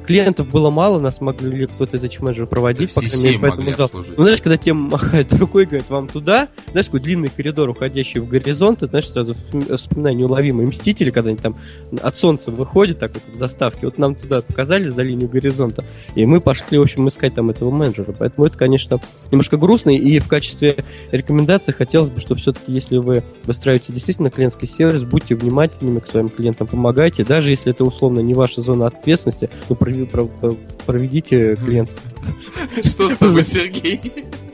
клиентов 0.05 0.49
было 0.49 0.69
мало, 0.69 0.99
нас 0.99 1.21
могли 1.21 1.67
кто-то 1.67 1.97
из 1.97 2.19
менеджеров 2.19 2.49
проводить, 2.49 2.93
по 2.93 3.01
крайней 3.01 3.23
мере, 3.23 3.39
поэтому 3.39 3.71
зал. 3.71 3.91
Ну, 3.93 4.23
знаешь, 4.23 4.41
когда 4.41 4.57
тебе 4.57 4.73
махают 4.73 5.31
рукой, 5.39 5.65
говорят, 5.65 5.89
вам 5.89 6.07
туда, 6.07 6.47
знаешь, 6.71 6.85
такой 6.85 7.01
длинный 7.01 7.29
коридор, 7.29 7.69
уходящий 7.69 8.19
в 8.19 8.27
горизонт, 8.27 8.79
ты, 8.79 8.87
знаешь, 8.87 9.09
сразу 9.09 9.35
вспоминаю 9.75 10.15
неуловимые 10.15 10.67
мстители, 10.67 11.11
когда 11.11 11.29
они 11.29 11.37
там 11.37 11.55
от 12.01 12.17
солнца 12.17 12.49
выходят, 12.51 12.99
так 12.99 13.13
вот 13.13 13.23
в 13.31 13.37
заставке, 13.37 13.81
вот 13.83 13.97
нам 13.97 14.15
туда 14.15 14.41
показали 14.41 14.87
за 14.87 15.03
линию 15.03 15.29
горизонта, 15.29 15.83
и 16.15 16.25
мы 16.25 16.39
пошли, 16.39 16.79
в 16.79 16.81
общем, 16.81 17.07
искать 17.07 17.35
там 17.35 17.49
этого 17.51 17.69
менеджера, 17.69 18.13
поэтому 18.17 18.47
это, 18.47 18.57
конечно, 18.57 18.99
немножко 19.31 19.57
грустно, 19.57 19.91
и 19.91 20.19
в 20.19 20.27
качестве 20.27 20.46
качестве 20.47 20.77
рекомендации 21.11 21.73
хотелось 21.73 22.09
бы, 22.09 22.21
что 22.21 22.35
все-таки, 22.35 22.71
если 22.71 22.97
вы 22.97 23.23
выстраиваете 23.43 23.91
действительно 23.91 24.29
клиентский 24.29 24.67
сервис, 24.67 25.03
будьте 25.03 25.35
внимательными 25.35 25.99
к 25.99 26.07
своим 26.07 26.29
клиентам, 26.29 26.67
помогайте, 26.67 27.25
даже 27.25 27.49
если 27.49 27.71
это 27.71 27.83
условно 27.83 28.19
не 28.19 28.33
ваша 28.33 28.61
зона 28.61 28.87
ответственности, 28.87 29.49
но 29.67 29.75
проведите 29.75 31.55
клиента. 31.57 31.93
Что 32.83 33.09
с 33.09 33.17
тобой, 33.17 33.43
Сергей? 33.47 33.99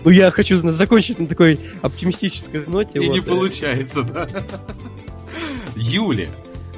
Ну, 0.04 0.10
я 0.10 0.32
хочу 0.32 0.58
закончить 0.72 1.20
на 1.20 1.28
такой 1.28 1.60
оптимистической 1.82 2.66
ноте. 2.66 3.00
И 3.00 3.08
не 3.08 3.22
получается, 3.22 4.02
да? 4.02 4.28
Юля, 5.76 6.28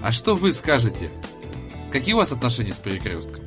а 0.03 0.11
что 0.11 0.35
вы 0.35 0.53
скажете? 0.53 1.09
Какие 1.91 2.13
у 2.13 2.17
вас 2.17 2.31
отношения 2.31 2.73
с 2.73 2.77
перекрестком? 2.77 3.44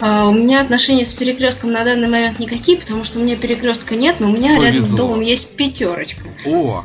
А, 0.00 0.28
у 0.28 0.32
меня 0.32 0.60
отношения 0.60 1.04
с 1.04 1.12
перекрестком 1.12 1.72
на 1.72 1.84
данный 1.84 2.08
момент 2.08 2.38
никакие, 2.38 2.78
потому 2.78 3.04
что 3.04 3.18
у 3.18 3.22
меня 3.22 3.36
перекрестка 3.36 3.96
нет, 3.96 4.16
но 4.20 4.28
у 4.28 4.32
меня 4.32 4.48
Повезло. 4.48 4.64
рядом 4.64 4.84
с 4.84 4.90
домом 4.90 5.20
есть 5.20 5.56
пятерочка. 5.56 6.28
О! 6.46 6.84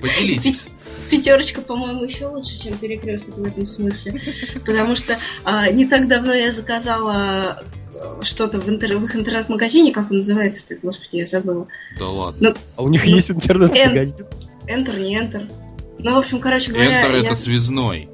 Поделитесь. 0.00 0.64
Пятерочка, 1.10 1.60
по-моему, 1.60 2.04
еще 2.04 2.26
лучше, 2.26 2.58
чем 2.58 2.76
перекресток 2.78 3.36
в 3.36 3.44
этом 3.44 3.66
смысле. 3.66 4.20
Потому 4.64 4.96
что 4.96 5.16
а, 5.44 5.70
не 5.70 5.86
так 5.86 6.08
давно 6.08 6.32
я 6.32 6.50
заказала 6.50 7.62
э, 7.94 8.22
что-то 8.22 8.58
в, 8.58 8.68
интер... 8.68 8.96
в 8.96 9.04
их 9.04 9.14
интернет-магазине, 9.14 9.92
как 9.92 10.10
он 10.10 10.18
называется-то, 10.18 10.76
господи, 10.82 11.16
я 11.16 11.26
забыла. 11.26 11.66
Да 11.98 12.08
ладно. 12.08 12.50
Ну, 12.50 12.54
а 12.76 12.82
у 12.82 12.88
них 12.88 13.04
ну, 13.04 13.14
есть 13.14 13.30
интернет-магазин? 13.30 14.26
Enter, 14.66 15.00
не 15.00 15.18
Enter. 15.18 15.50
Ну, 15.98 16.14
в 16.14 16.18
общем, 16.18 16.40
короче 16.40 16.72
говоря... 16.72 17.06
Enter 17.06 17.22
я... 17.22 17.26
это 17.30 17.36
связной. 17.36 18.08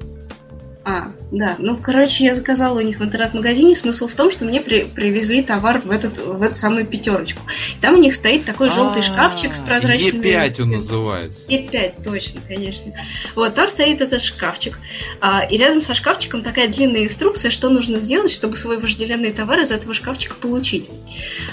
А, 0.89 1.11
да. 1.31 1.55
Ну, 1.59 1.77
короче, 1.77 2.23
я 2.23 2.33
заказала 2.33 2.79
у 2.79 2.81
них 2.81 2.99
в 2.99 3.03
интернет-магазине. 3.03 3.75
Смысл 3.75 4.07
в 4.07 4.15
том, 4.15 4.31
что 4.31 4.45
мне 4.45 4.59
при 4.59 4.85
привезли 4.85 5.43
товар 5.43 5.79
в, 5.79 5.91
этот, 5.91 6.17
в 6.17 6.41
эту 6.41 6.55
самую 6.55 6.87
пятерочку. 6.87 7.43
Там 7.79 7.93
у 7.93 7.97
них 7.97 8.15
стоит 8.15 8.45
такой 8.45 8.71
желтый 8.71 9.03
шкафчик 9.03 9.53
с 9.53 9.59
прозрачными... 9.59 10.25
Е5 10.25 10.63
он 10.63 10.69
называется. 10.77 11.53
Е5, 11.53 12.03
точно, 12.03 12.41
конечно. 12.47 12.91
Вот, 13.35 13.53
там 13.53 13.67
стоит 13.67 14.01
этот 14.01 14.19
шкафчик. 14.19 14.79
А, 15.21 15.43
и 15.43 15.57
рядом 15.57 15.79
со 15.81 15.93
шкафчиком 15.93 16.41
такая 16.41 16.67
длинная 16.67 17.03
инструкция, 17.03 17.51
что 17.51 17.69
нужно 17.69 17.99
сделать, 17.99 18.31
чтобы 18.31 18.57
свой 18.57 18.79
вожделенный 18.79 19.31
товар 19.31 19.59
из 19.59 19.71
этого 19.71 19.93
шкафчика 19.93 20.37
получить. 20.37 20.89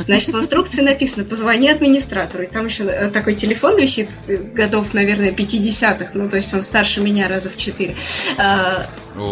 Значит, 0.06 0.30
в 0.30 0.38
инструкции 0.38 0.80
написано 0.80 1.26
«Позвони 1.26 1.68
администратору». 1.68 2.44
И 2.44 2.46
там 2.46 2.64
еще 2.64 2.84
э, 2.84 3.10
такой 3.10 3.34
телефон 3.34 3.76
висит, 3.78 4.08
э, 4.28 4.36
годов, 4.36 4.94
наверное, 4.94 5.32
50-х. 5.32 6.12
Ну, 6.14 6.30
то 6.30 6.36
есть 6.36 6.54
он 6.54 6.62
старше 6.62 7.02
меня 7.02 7.28
раза 7.28 7.50
в 7.50 7.58
4. 7.58 7.94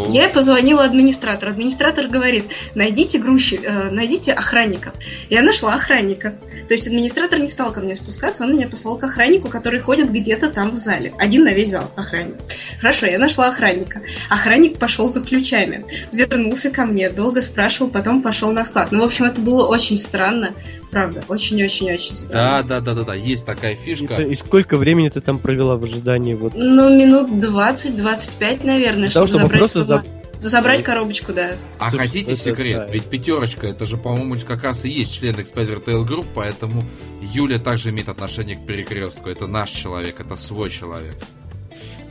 Я 0.09 0.29
позвонила 0.29 0.85
администратору. 0.85 1.53
Администратор 1.53 2.09
говорит, 2.09 2.45
найдите 2.75 3.19
грузчик, 3.19 3.61
э, 3.65 3.91
найдите 3.91 4.33
охранника. 4.33 4.93
Я 5.31 5.43
нашла 5.43 5.75
охранника. 5.75 6.35
То 6.69 6.75
есть 6.75 6.87
администратор 6.87 7.39
не 7.39 7.49
стал 7.49 7.73
ко 7.73 7.81
мне 7.81 7.95
спускаться, 7.95 8.45
он 8.45 8.55
меня 8.55 8.69
послал 8.69 8.97
к 8.97 9.05
охраннику, 9.05 9.49
который 9.49 9.81
ходит 9.81 10.11
где-то 10.11 10.51
там 10.51 10.71
в 10.71 10.75
зале. 10.75 11.15
Один 11.19 11.45
на 11.45 11.53
весь 11.53 11.71
зал 11.71 11.91
охранник. 11.97 12.37
Хорошо, 12.81 13.07
я 13.07 13.19
нашла 13.19 13.49
охранника. 13.49 14.03
Охранник 14.31 14.79
пошел 14.79 15.09
за 15.09 15.23
ключами. 15.23 15.85
Вернулся 16.13 16.71
ко 16.71 16.85
мне, 16.85 17.11
долго 17.11 17.43
спрашивал, 17.43 17.91
потом 17.91 18.23
пошел 18.23 18.53
на 18.53 18.65
склад. 18.65 18.93
Ну, 18.93 19.01
в 19.01 19.05
общем, 19.05 19.27
это 19.27 19.41
было 19.41 19.67
очень 19.67 19.97
странно. 19.97 20.55
Правда, 20.95 21.25
очень-очень-очень 21.27 22.15
странно. 22.15 22.63
Да, 22.69 22.81
да, 22.81 22.81
да, 22.81 22.95
да, 22.95 23.03
да, 23.03 23.15
есть 23.17 23.45
такая 23.45 23.75
фишка. 23.75 24.15
И 24.15 24.37
сколько 24.37 24.77
времени 24.77 25.09
ты 25.09 25.21
там 25.21 25.41
провела 25.41 25.77
в 25.77 25.83
ожидании? 25.83 26.35
Вот? 26.35 26.53
Ну, 26.55 26.97
минут 26.97 27.31
20-25, 27.45 28.65
наверное, 28.65 29.11
чтобы, 29.11 29.27
чтобы 29.27 29.41
забрать 29.41 29.59
просто 29.59 29.83
за... 29.83 30.05
Забрать 30.41 30.85
коробочку, 30.85 31.33
да. 31.33 31.57
А 31.81 31.91
Слушай, 31.91 32.07
хотите 32.07 32.33
это- 32.35 32.41
секрет? 32.41 32.77
да. 32.77 32.93
Ведь 32.93 33.07
пятерочка, 33.07 33.67
это 33.67 33.87
же, 33.87 33.97
по-моему, 33.97 34.37
как 34.47 34.63
раз 34.63 34.85
и 34.85 34.89
есть 34.89 35.13
член 35.15 35.35
Expert 35.35 35.85
Retail 35.85 36.07
Group, 36.07 36.27
поэтому 36.33 36.85
Юля 37.21 37.59
также 37.59 37.91
имеет 37.91 38.09
отношение 38.09 38.55
к 38.57 38.65
перекрестку. 38.65 39.29
Это 39.29 39.49
наш 39.49 39.71
человек, 39.71 40.21
это 40.21 40.37
свой 40.37 40.71
человек. 40.71 41.17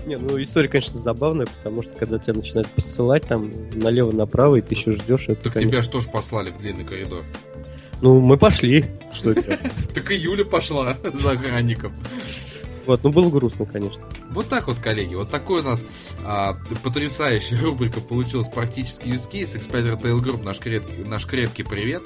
Не, 0.06 0.18
ну 0.18 0.42
история, 0.44 0.68
конечно, 0.68 1.00
забавная, 1.00 1.46
потому 1.46 1.84
что 1.84 1.94
когда 1.96 2.20
тебя 2.20 2.34
начинают 2.34 2.68
посылать 2.68 3.24
там 3.24 3.50
налево-направо, 3.74 4.58
и 4.58 4.62
ты 4.62 4.74
еще 4.74 4.92
ждешь, 4.92 5.30
это, 5.30 5.44
Так 5.44 5.54
конечно... 5.54 5.72
тебя 5.72 5.84
что 5.84 6.02
ж 6.02 6.08
послали 6.12 6.52
в 6.52 6.58
длинный 6.58 6.84
коридор? 6.84 7.24
Ну, 8.04 8.20
мы 8.20 8.36
пошли. 8.36 8.84
Что 9.14 9.32
это? 9.32 9.58
Так 9.94 10.12
и 10.12 10.16
Юля 10.16 10.44
пошла 10.44 10.98
за 11.02 11.32
охранником. 11.32 11.94
Вот, 12.86 13.02
ну 13.02 13.14
было 13.14 13.30
грустно, 13.30 13.66
конечно. 13.66 14.04
Вот 14.32 14.50
так 14.50 14.68
вот, 14.68 14.78
коллеги, 14.80 15.16
вот 15.16 15.32
такой 15.32 15.62
у 15.62 15.64
нас 15.64 15.86
а, 16.26 16.58
потрясающая 16.84 17.62
рубрика 17.62 18.02
получилась 18.02 18.50
практически 18.50 19.08
use 19.08 19.32
case. 19.32 19.58
Expert 19.58 19.86
Retail 19.86 20.20
Group, 20.20 20.44
наш 20.44 20.60
крепкий, 20.60 21.06
наш 21.06 21.26
крепкий 21.26 21.64
привет. 21.64 22.04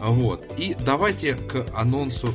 Вот. 0.00 0.42
И 0.56 0.76
давайте 0.84 1.36
к 1.36 1.64
анонсу. 1.74 2.34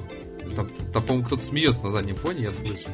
Там, 0.56 0.70
там, 0.94 1.04
по-моему, 1.04 1.26
кто-то 1.26 1.44
смеется 1.44 1.84
на 1.84 1.92
заднем 1.92 2.16
фоне, 2.16 2.44
я 2.44 2.54
слышу. 2.54 2.88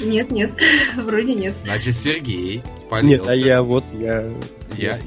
Нет, 0.00 0.32
нет, 0.32 0.50
вроде 0.96 1.36
нет. 1.36 1.54
Значит, 1.62 1.94
Сергей 1.94 2.64
спалился. 2.80 3.06
Нет, 3.06 3.28
а 3.28 3.34
я 3.36 3.62
вот, 3.62 3.84
я... 3.92 4.28
Я, 4.76 4.98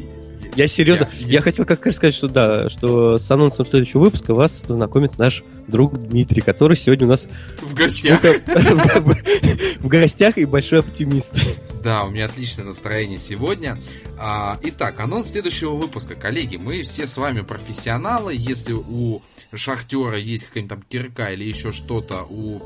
Я 0.55 0.67
серьезно, 0.67 1.09
Я- 1.19 1.25
я, 1.27 1.33
я- 1.33 1.41
хотел 1.41 1.65
как 1.65 1.85
раз 1.85 1.95
сказать, 1.95 2.13
что 2.15 2.27
да, 2.27 2.69
что 2.69 3.17
с 3.17 3.29
анонсом 3.29 3.65
следующего 3.67 4.01
выпуска 4.01 4.33
вас 4.33 4.61
познакомит 4.65 5.17
наш 5.17 5.43
друг 5.67 5.97
Дмитрий, 5.99 6.41
который 6.41 6.77
сегодня 6.77 7.07
у 7.07 7.09
нас 7.09 7.27
в 7.61 7.73
гостях. 7.73 8.21
в 9.79 9.87
гостях 9.87 10.37
и 10.37 10.45
большой 10.45 10.79
оптимист. 10.79 11.37
Да, 11.83 12.03
у 12.03 12.09
меня 12.09 12.25
отличное 12.25 12.65
настроение 12.65 13.19
сегодня. 13.19 13.77
А, 14.17 14.59
итак, 14.63 14.99
анонс 14.99 15.29
следующего 15.31 15.71
выпуска. 15.71 16.15
Коллеги, 16.15 16.55
мы 16.55 16.83
все 16.83 17.05
с 17.05 17.17
вами 17.17 17.41
профессионалы. 17.41 18.33
Если 18.37 18.73
у 18.73 19.21
шахтера 19.53 20.17
есть 20.17 20.45
какая-нибудь 20.45 20.69
там 20.69 20.83
кирка 20.89 21.31
или 21.33 21.43
еще 21.43 21.71
что-то, 21.71 22.25
у 22.29 22.61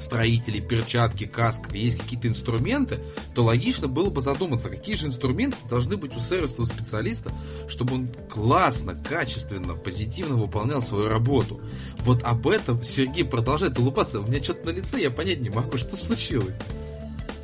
строителей, 0.00 0.60
перчатки, 0.60 1.26
каска, 1.26 1.76
есть 1.76 1.98
какие-то 1.98 2.28
инструменты, 2.28 3.00
то 3.34 3.44
логично 3.44 3.88
было 3.88 4.10
бы 4.10 4.20
задуматься, 4.20 4.68
какие 4.68 4.94
же 4.96 5.06
инструменты 5.06 5.56
должны 5.68 5.96
быть 5.96 6.16
у 6.16 6.20
сервисного 6.20 6.66
специалиста, 6.66 7.30
чтобы 7.68 7.94
он 7.94 8.08
классно, 8.28 8.96
качественно, 8.96 9.74
позитивно 9.74 10.36
выполнял 10.36 10.82
свою 10.82 11.08
работу. 11.08 11.60
Вот 11.98 12.22
об 12.24 12.48
этом 12.48 12.82
Сергей 12.82 13.24
продолжает 13.24 13.78
улыбаться. 13.78 14.20
У 14.20 14.26
меня 14.26 14.42
что-то 14.42 14.66
на 14.72 14.76
лице, 14.76 15.00
я 15.00 15.10
понять 15.10 15.40
не 15.40 15.50
могу, 15.50 15.76
что 15.76 15.96
случилось. 15.96 16.54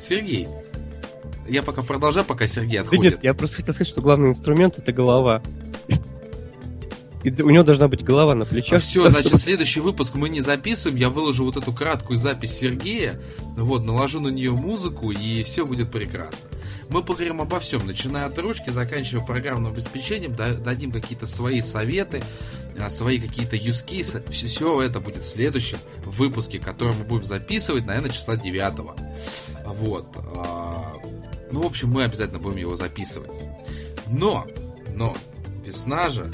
Сергей, 0.01 0.47
я 1.47 1.63
пока 1.63 1.81
продолжаю, 1.81 2.25
пока 2.25 2.47
Сергей 2.47 2.79
Да 2.79 2.83
отходит. 2.83 3.13
нет, 3.13 3.23
я 3.23 3.33
просто 3.33 3.57
хотел 3.57 3.73
сказать, 3.73 3.91
что 3.91 4.01
главный 4.01 4.29
инструмент 4.29 4.77
это 4.77 4.91
голова. 4.91 5.41
И 7.23 7.31
у 7.41 7.49
него 7.49 7.63
должна 7.63 7.87
быть 7.87 8.03
голова 8.03 8.35
на 8.35 8.45
плечах. 8.45 8.81
все, 8.81 9.09
значит, 9.09 9.39
следующий 9.39 9.79
выпуск 9.79 10.13
мы 10.15 10.29
не 10.29 10.41
записываем. 10.41 10.97
Я 10.97 11.09
выложу 11.09 11.45
вот 11.45 11.57
эту 11.57 11.73
краткую 11.73 12.17
запись 12.17 12.57
Сергея, 12.57 13.19
вот, 13.55 13.83
наложу 13.83 14.19
на 14.19 14.29
нее 14.29 14.51
музыку, 14.51 15.11
и 15.11 15.43
все 15.43 15.65
будет 15.65 15.91
прекрасно. 15.91 16.37
Мы 16.89 17.03
поговорим 17.03 17.41
обо 17.41 17.59
всем, 17.59 17.85
начиная 17.85 18.27
от 18.27 18.37
ручки, 18.37 18.69
заканчивая 18.69 19.25
программным 19.25 19.73
обеспечением, 19.73 20.35
да- 20.35 20.53
дадим 20.53 20.91
какие-то 20.91 21.27
свои 21.27 21.59
советы, 21.61 22.21
а, 22.79 22.89
свои 22.89 23.19
какие-то 23.19 23.55
use 23.57 23.85
cases. 23.85 24.29
Все, 24.31 24.81
это 24.81 24.99
будет 25.01 25.23
в 25.23 25.29
следующем 25.29 25.79
выпуске, 26.05 26.59
который 26.59 26.93
мы 26.95 27.03
будем 27.03 27.25
записывать, 27.25 27.85
наверное, 27.85 28.11
числа 28.11 28.37
9. 28.37 28.95
Вот. 29.65 30.05
а, 30.33 30.93
Ну, 31.51 31.61
в 31.61 31.65
общем, 31.65 31.89
мы 31.89 32.03
обязательно 32.03 32.39
будем 32.39 32.57
его 32.57 32.75
записывать. 32.75 33.31
Но, 34.09 34.45
но, 34.93 35.15
весна 35.65 36.09
же, 36.09 36.29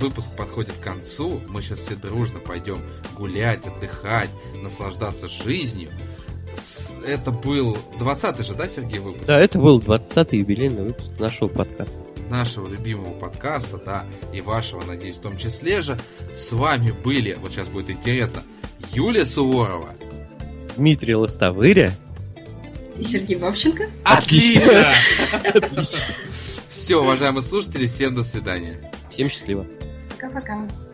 выпуск 0.00 0.28
подходит 0.36 0.72
к 0.72 0.80
концу, 0.80 1.40
мы 1.48 1.62
сейчас 1.62 1.80
все 1.80 1.94
дружно 1.94 2.38
пойдем 2.38 2.80
гулять, 3.16 3.66
отдыхать, 3.66 4.30
наслаждаться 4.62 5.28
жизнью. 5.28 5.90
Это 7.04 7.30
был 7.30 7.76
20-й 7.98 8.42
же, 8.42 8.54
да, 8.54 8.66
Сергей, 8.68 8.98
выпуск? 8.98 9.26
Да, 9.26 9.38
это 9.38 9.58
был 9.58 9.78
20-й 9.80 10.38
юбилейный 10.38 10.84
выпуск 10.84 11.18
нашего 11.18 11.48
подкаста. 11.48 12.00
нашего 12.28 12.68
любимого 12.68 13.12
подкаста, 13.12 13.78
да, 13.84 14.06
и 14.32 14.40
вашего, 14.40 14.82
надеюсь, 14.84 15.16
в 15.16 15.20
том 15.20 15.36
числе 15.36 15.80
же. 15.80 15.98
С 16.34 16.52
вами 16.52 16.90
были, 16.90 17.34
вот 17.40 17.52
сейчас 17.52 17.68
будет 17.68 17.90
интересно, 17.90 18.42
Юлия 18.92 19.24
Суворова. 19.24 19.90
Дмитрий 20.76 21.14
Лостовыря. 21.14 21.94
И 22.96 23.04
Сергей 23.04 23.36
Бабченко. 23.36 23.88
Отлично! 24.04 24.92
Все, 26.68 27.00
уважаемые 27.00 27.42
слушатели, 27.42 27.86
всем 27.86 28.14
до 28.14 28.22
свидания. 28.22 28.90
Всем 29.10 29.28
счастливо. 29.28 29.66
Пока-пока. 30.26 30.85